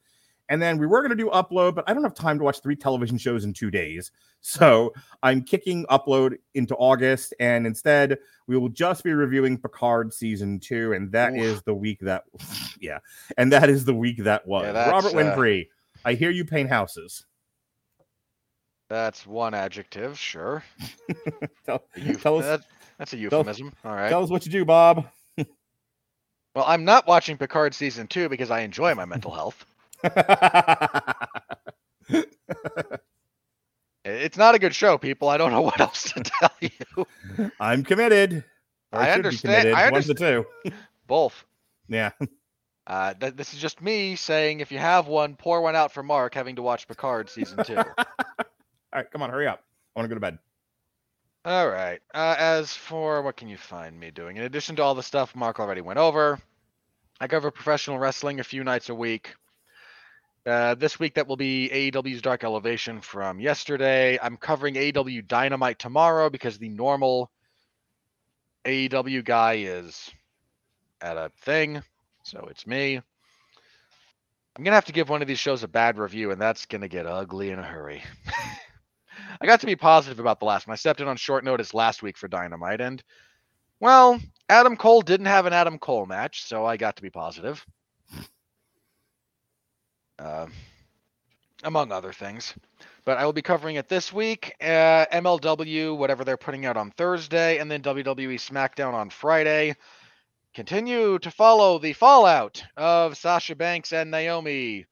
And 0.50 0.62
then 0.62 0.78
we 0.78 0.86
were 0.86 1.02
going 1.02 1.10
to 1.10 1.16
do 1.16 1.28
upload, 1.28 1.74
but 1.74 1.84
I 1.86 1.92
don't 1.92 2.02
have 2.02 2.14
time 2.14 2.38
to 2.38 2.44
watch 2.44 2.62
three 2.62 2.74
television 2.74 3.18
shows 3.18 3.44
in 3.44 3.52
two 3.52 3.70
days. 3.70 4.10
So 4.40 4.94
I'm 5.22 5.42
kicking 5.42 5.84
upload 5.90 6.38
into 6.54 6.74
August, 6.76 7.34
and 7.38 7.66
instead 7.66 8.16
we 8.46 8.56
will 8.56 8.70
just 8.70 9.04
be 9.04 9.12
reviewing 9.12 9.58
Picard 9.58 10.14
season 10.14 10.58
two, 10.58 10.94
and 10.94 11.12
that 11.12 11.34
is 11.34 11.60
the 11.64 11.74
week 11.74 11.98
that, 12.00 12.24
yeah, 12.80 13.00
and 13.36 13.52
that 13.52 13.68
is 13.68 13.84
the 13.84 13.94
week 13.94 14.24
that 14.24 14.46
was. 14.48 14.64
Yeah, 14.64 14.88
Robert 14.88 15.12
uh, 15.12 15.18
Winfree, 15.18 15.68
I 16.06 16.14
hear 16.14 16.30
you 16.30 16.46
paint 16.46 16.70
houses. 16.70 17.26
That's 18.88 19.26
one 19.26 19.52
adjective, 19.52 20.18
sure. 20.18 20.64
tell, 21.66 21.84
tell 22.22 22.38
us, 22.38 22.46
that- 22.46 22.64
that's 22.98 23.12
a 23.12 23.16
euphemism. 23.16 23.72
All 23.84 23.94
right. 23.94 24.08
tell 24.08 24.22
us 24.22 24.30
what 24.30 24.46
you 24.46 24.52
do, 24.52 24.64
Bob. 24.64 25.06
Well, 26.54 26.64
I'm 26.66 26.84
not 26.84 27.06
watching 27.06 27.36
Picard 27.36 27.72
season 27.72 28.08
two 28.08 28.28
because 28.28 28.50
I 28.50 28.60
enjoy 28.60 28.92
my 28.94 29.04
mental 29.04 29.30
health. 29.30 29.64
It's 34.04 34.38
not 34.38 34.54
a 34.54 34.58
good 34.58 34.74
show, 34.74 34.96
people. 34.96 35.28
I 35.28 35.36
don't 35.36 35.52
know 35.52 35.60
what 35.62 35.80
else 35.80 36.04
to 36.12 36.22
tell 36.22 36.50
you. 36.60 37.50
I'm 37.60 37.84
committed. 37.84 38.44
I 38.92 39.06
be 39.06 39.10
understand-. 39.10 39.74
I 39.74 39.90
One 39.90 40.00
of 40.00 40.06
the 40.06 40.14
two. 40.14 40.46
Both. 41.06 41.44
Yeah. 41.88 42.10
Uh, 42.86 43.12
th- 43.14 43.34
this 43.34 43.52
is 43.52 43.60
just 43.60 43.82
me 43.82 44.16
saying, 44.16 44.60
if 44.60 44.72
you 44.72 44.78
have 44.78 45.08
one, 45.08 45.36
pour 45.36 45.60
one 45.60 45.76
out 45.76 45.92
for 45.92 46.02
Mark, 46.02 46.34
having 46.34 46.56
to 46.56 46.62
watch 46.62 46.88
Picard 46.88 47.28
season 47.28 47.62
two. 47.64 47.76
All 47.76 47.84
right, 48.94 49.10
come 49.10 49.22
on, 49.22 49.30
hurry 49.30 49.46
up. 49.46 49.62
I 49.94 50.00
want 50.00 50.06
to 50.06 50.08
go 50.08 50.14
to 50.14 50.20
bed. 50.20 50.38
All 51.44 51.68
right. 51.68 52.00
Uh, 52.12 52.34
as 52.38 52.72
for 52.74 53.22
what 53.22 53.36
can 53.36 53.48
you 53.48 53.56
find 53.56 53.98
me 53.98 54.10
doing? 54.10 54.36
In 54.36 54.42
addition 54.42 54.76
to 54.76 54.82
all 54.82 54.94
the 54.94 55.02
stuff 55.02 55.36
Mark 55.36 55.60
already 55.60 55.80
went 55.80 55.98
over, 55.98 56.38
I 57.20 57.28
cover 57.28 57.50
professional 57.50 57.98
wrestling 57.98 58.40
a 58.40 58.44
few 58.44 58.64
nights 58.64 58.88
a 58.88 58.94
week. 58.94 59.34
Uh, 60.44 60.74
this 60.74 60.98
week, 60.98 61.14
that 61.14 61.26
will 61.26 61.36
be 61.36 61.68
AEW's 61.72 62.22
Dark 62.22 62.42
Elevation 62.42 63.00
from 63.00 63.38
yesterday. 63.40 64.18
I'm 64.20 64.36
covering 64.36 64.74
AEW 64.74 65.26
Dynamite 65.26 65.78
tomorrow 65.78 66.30
because 66.30 66.58
the 66.58 66.70
normal 66.70 67.30
AEW 68.64 69.24
guy 69.24 69.54
is 69.58 70.10
at 71.00 71.16
a 71.16 71.30
thing. 71.42 71.82
So 72.24 72.46
it's 72.50 72.66
me. 72.66 72.96
I'm 74.56 74.64
to 74.72 74.76
have 74.76 74.86
to 74.86 74.92
give 74.92 75.08
one 75.08 75.22
of 75.22 75.28
these 75.28 75.38
shows 75.38 75.62
a 75.62 75.68
bad 75.68 75.98
review, 75.98 76.30
and 76.30 76.40
that's 76.40 76.66
to 76.80 76.88
get 76.88 77.06
ugly 77.06 77.50
in 77.50 77.58
a 77.58 77.62
hurry. 77.62 78.02
I 79.40 79.46
got 79.46 79.60
to 79.60 79.66
be 79.66 79.76
positive 79.76 80.18
about 80.18 80.40
the 80.40 80.46
last 80.46 80.66
one. 80.66 80.72
I 80.72 80.76
stepped 80.76 81.00
in 81.00 81.08
on 81.08 81.16
short 81.16 81.44
notice 81.44 81.74
last 81.74 82.02
week 82.02 82.16
for 82.16 82.28
Dynamite, 82.28 82.80
and, 82.80 83.02
well, 83.80 84.20
Adam 84.48 84.76
Cole 84.76 85.02
didn't 85.02 85.26
have 85.26 85.46
an 85.46 85.52
Adam 85.52 85.78
Cole 85.78 86.06
match, 86.06 86.44
so 86.44 86.64
I 86.64 86.76
got 86.76 86.96
to 86.96 87.02
be 87.02 87.10
positive. 87.10 87.64
Uh, 90.18 90.46
among 91.62 91.92
other 91.92 92.12
things. 92.12 92.54
But 93.04 93.18
I 93.18 93.24
will 93.24 93.32
be 93.32 93.42
covering 93.42 93.76
it 93.76 93.88
this 93.88 94.12
week. 94.12 94.54
Uh, 94.60 95.06
MLW, 95.12 95.96
whatever 95.96 96.24
they're 96.24 96.36
putting 96.36 96.66
out 96.66 96.76
on 96.76 96.90
Thursday, 96.90 97.58
and 97.58 97.70
then 97.70 97.82
WWE 97.82 98.34
SmackDown 98.34 98.94
on 98.94 99.10
Friday. 99.10 99.74
Continue 100.54 101.18
to 101.20 101.30
follow 101.30 101.78
the 101.78 101.92
fallout 101.92 102.62
of 102.76 103.16
Sasha 103.16 103.54
Banks 103.54 103.92
and 103.92 104.10
Naomi 104.10 104.86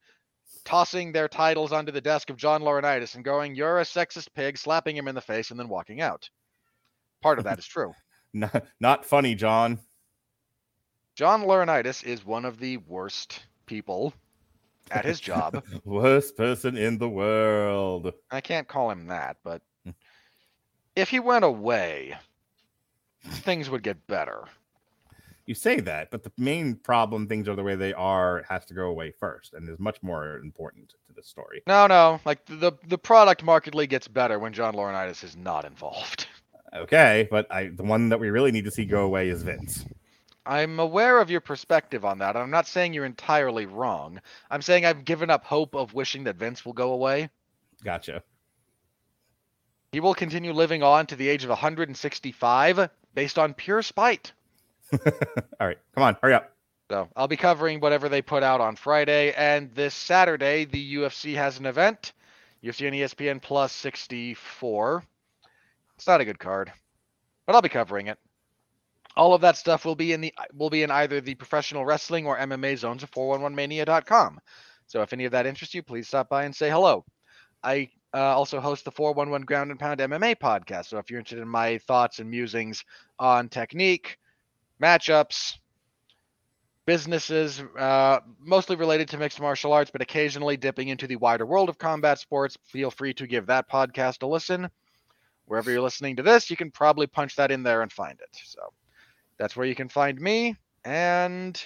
tossing 0.67 1.13
their 1.13 1.29
titles 1.29 1.71
onto 1.71 1.93
the 1.93 2.01
desk 2.01 2.29
of 2.29 2.35
John 2.35 2.61
Laurinaitis 2.61 3.15
and 3.15 3.23
going, 3.23 3.55
You're 3.55 3.79
a 3.79 3.83
sexist 3.83 4.27
pig, 4.35 4.57
slapping 4.57 4.97
him 4.97 5.07
in 5.07 5.15
the 5.15 5.21
face, 5.21 5.49
and 5.49 5.57
then 5.57 5.69
walking 5.69 6.01
out. 6.01 6.29
Part 7.21 7.39
of 7.39 7.45
that 7.45 7.57
is 7.57 7.65
true. 7.67 7.93
Not, 8.33 8.65
not 8.81 9.05
funny, 9.05 9.33
John. 9.33 9.79
John 11.15 11.43
Laurinaitis 11.43 12.03
is 12.03 12.25
one 12.25 12.43
of 12.43 12.59
the 12.59 12.77
worst 12.77 13.43
people 13.65 14.13
at 14.91 15.05
his 15.05 15.19
job. 15.21 15.63
Worst 15.85 16.37
person 16.37 16.77
in 16.77 16.97
the 16.97 17.09
world. 17.09 18.13
I 18.31 18.39
can't 18.39 18.67
call 18.67 18.89
him 18.89 19.07
that, 19.07 19.37
but 19.43 19.61
hmm. 19.83 19.91
if 20.95 21.09
he 21.09 21.19
went 21.19 21.43
away, 21.43 22.15
things 23.21 23.69
would 23.69 23.83
get 23.83 24.05
better. 24.07 24.45
You 25.47 25.55
say 25.55 25.79
that, 25.79 26.11
but 26.11 26.23
the 26.23 26.31
main 26.37 26.75
problem, 26.75 27.25
things 27.25 27.47
are 27.47 27.55
the 27.55 27.63
way 27.63 27.75
they 27.75 27.93
are, 27.93 28.43
has 28.49 28.65
to 28.65 28.73
go 28.73 28.87
away 28.87 29.11
first, 29.11 29.53
and 29.53 29.67
is 29.69 29.79
much 29.79 30.03
more 30.03 30.37
important 30.39 30.89
to 31.07 31.13
the 31.15 31.23
story. 31.23 31.63
No, 31.65 31.87
no, 31.87 32.19
like 32.25 32.45
the 32.45 32.73
the 32.85 32.97
product 32.97 33.43
markedly 33.43 33.87
gets 33.87 34.09
better 34.09 34.39
when 34.39 34.51
John 34.51 34.75
Laurinaitis 34.75 35.23
is 35.23 35.35
not 35.35 35.65
involved. 35.65 36.27
Okay, 36.75 37.29
but 37.31 37.49
I 37.49 37.67
the 37.69 37.83
one 37.83 38.09
that 38.09 38.19
we 38.19 38.29
really 38.29 38.51
need 38.51 38.65
to 38.65 38.71
see 38.71 38.83
go 38.83 39.05
away 39.05 39.29
is 39.29 39.41
Vince. 39.41 39.85
I'm 40.45 40.79
aware 40.79 41.21
of 41.21 41.31
your 41.31 41.39
perspective 41.39 42.03
on 42.03 42.19
that. 42.19 42.35
I'm 42.35 42.51
not 42.51 42.67
saying 42.67 42.93
you're 42.93 43.05
entirely 43.05 43.65
wrong. 43.65 44.19
I'm 44.51 44.61
saying 44.61 44.85
I've 44.85 45.05
given 45.05 45.29
up 45.29 45.45
hope 45.45 45.75
of 45.75 45.93
wishing 45.93 46.25
that 46.25 46.35
Vince 46.35 46.65
will 46.65 46.73
go 46.73 46.91
away. 46.91 47.29
Gotcha. 47.85 48.21
He 49.93 50.01
will 50.01 50.13
continue 50.13 50.51
living 50.51 50.83
on 50.83 51.07
to 51.07 51.15
the 51.15 51.29
age 51.29 51.45
of 51.45 51.49
165 51.49 52.89
based 53.13 53.39
on 53.39 53.53
pure 53.53 53.81
spite. 53.81 54.33
All 55.59 55.67
right, 55.67 55.77
come 55.93 56.03
on, 56.03 56.17
hurry 56.21 56.33
up. 56.33 56.51
So 56.89 57.09
I'll 57.15 57.27
be 57.27 57.37
covering 57.37 57.79
whatever 57.79 58.07
they 58.07 58.21
put 58.21 58.43
out 58.43 58.61
on 58.61 58.75
Friday, 58.75 59.33
and 59.33 59.73
this 59.75 59.93
Saturday 59.93 60.65
the 60.65 60.95
UFC 60.95 61.35
has 61.35 61.59
an 61.59 61.65
event, 61.65 62.13
UFC 62.63 62.87
on 62.87 62.93
ESPN 62.93 63.41
Plus 63.41 63.73
64. 63.73 65.03
It's 65.95 66.07
not 66.07 66.21
a 66.21 66.25
good 66.25 66.39
card, 66.39 66.71
but 67.45 67.55
I'll 67.55 67.61
be 67.61 67.69
covering 67.69 68.07
it. 68.07 68.17
All 69.17 69.33
of 69.33 69.41
that 69.41 69.57
stuff 69.57 69.83
will 69.83 69.95
be 69.95 70.13
in 70.13 70.21
the 70.21 70.33
will 70.53 70.69
be 70.69 70.83
in 70.83 70.91
either 70.91 71.19
the 71.19 71.35
professional 71.35 71.85
wrestling 71.85 72.25
or 72.25 72.37
MMA 72.37 72.77
zones 72.77 73.03
of 73.03 73.11
411mania.com. 73.11 74.39
So 74.85 75.01
if 75.01 75.11
any 75.11 75.25
of 75.25 75.31
that 75.33 75.45
interests 75.45 75.75
you, 75.75 75.83
please 75.83 76.07
stop 76.07 76.29
by 76.29 76.45
and 76.45 76.55
say 76.55 76.69
hello. 76.69 77.03
I 77.63 77.89
uh, 78.13 78.19
also 78.19 78.59
host 78.59 78.85
the 78.85 78.91
411 78.91 79.45
Ground 79.45 79.71
and 79.71 79.79
Pound 79.79 79.99
MMA 79.99 80.37
podcast. 80.37 80.85
So 80.85 80.97
if 80.97 81.09
you're 81.09 81.19
interested 81.19 81.41
in 81.41 81.49
my 81.49 81.77
thoughts 81.79 82.19
and 82.19 82.29
musings 82.29 82.85
on 83.19 83.49
technique, 83.49 84.17
matchups, 84.81 85.57
businesses, 86.85 87.61
uh, 87.77 88.19
mostly 88.39 88.75
related 88.75 89.09
to 89.09 89.17
mixed 89.17 89.41
martial 89.41 89.73
arts, 89.73 89.91
but 89.91 90.01
occasionally 90.01 90.57
dipping 90.57 90.87
into 90.87 91.05
the 91.05 91.17
wider 91.17 91.45
world 91.45 91.69
of 91.69 91.77
combat 91.77 92.17
sports, 92.17 92.57
feel 92.65 92.89
free 92.89 93.13
to 93.13 93.27
give 93.27 93.45
that 93.45 93.69
podcast 93.69 94.23
a 94.23 94.27
listen. 94.27 94.69
Wherever 95.45 95.69
you're 95.69 95.81
listening 95.81 96.15
to 96.15 96.23
this, 96.23 96.49
you 96.49 96.57
can 96.57 96.71
probably 96.71 97.07
punch 97.07 97.35
that 97.35 97.51
in 97.51 97.63
there 97.63 97.81
and 97.81 97.91
find 97.91 98.19
it. 98.19 98.29
So 98.45 98.59
that's 99.37 99.55
where 99.55 99.67
you 99.67 99.75
can 99.75 99.89
find 99.89 100.19
me. 100.19 100.55
And 100.83 101.61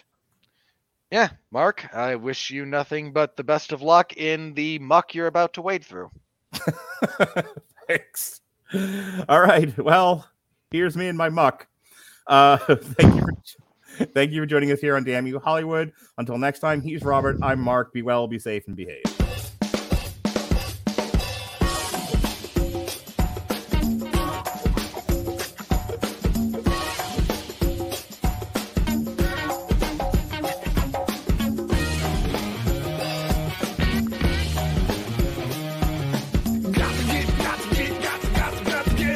yeah, 1.12 1.30
Mark, 1.52 1.94
I 1.94 2.16
wish 2.16 2.50
you 2.50 2.66
nothing 2.66 3.12
but 3.12 3.36
the 3.36 3.44
best 3.44 3.72
of 3.72 3.82
luck 3.82 4.18
in 4.18 4.54
the 4.54 4.80
muck 4.80 5.14
you're 5.14 5.28
about 5.28 5.54
to 5.54 5.62
wade 5.62 5.84
through. 5.84 6.10
Thanks. 7.88 8.42
All 9.28 9.42
right. 9.42 9.78
Well, 9.78 10.28
here's 10.72 10.96
me 10.96 11.08
and 11.08 11.18
my 11.18 11.30
muck. 11.30 11.68
Uh, 12.28 12.58
thank 12.76 13.16
you 13.16 13.22
for 13.22 14.06
thank 14.14 14.32
you 14.32 14.42
for 14.42 14.46
joining 14.46 14.72
us 14.72 14.80
here 14.80 14.96
on 14.96 15.04
Damn 15.04 15.28
You 15.28 15.40
Hollywood. 15.40 15.92
Until 16.18 16.38
next 16.38 16.60
time, 16.60 16.82
he's 16.82 17.04
Robert. 17.04 17.38
I'm 17.42 17.60
Mark. 17.60 17.94
Be 17.94 18.02
well, 18.02 18.28
be 18.28 18.40
safe, 18.40 18.68
and 18.68 18.76
behave. 18.76 19.21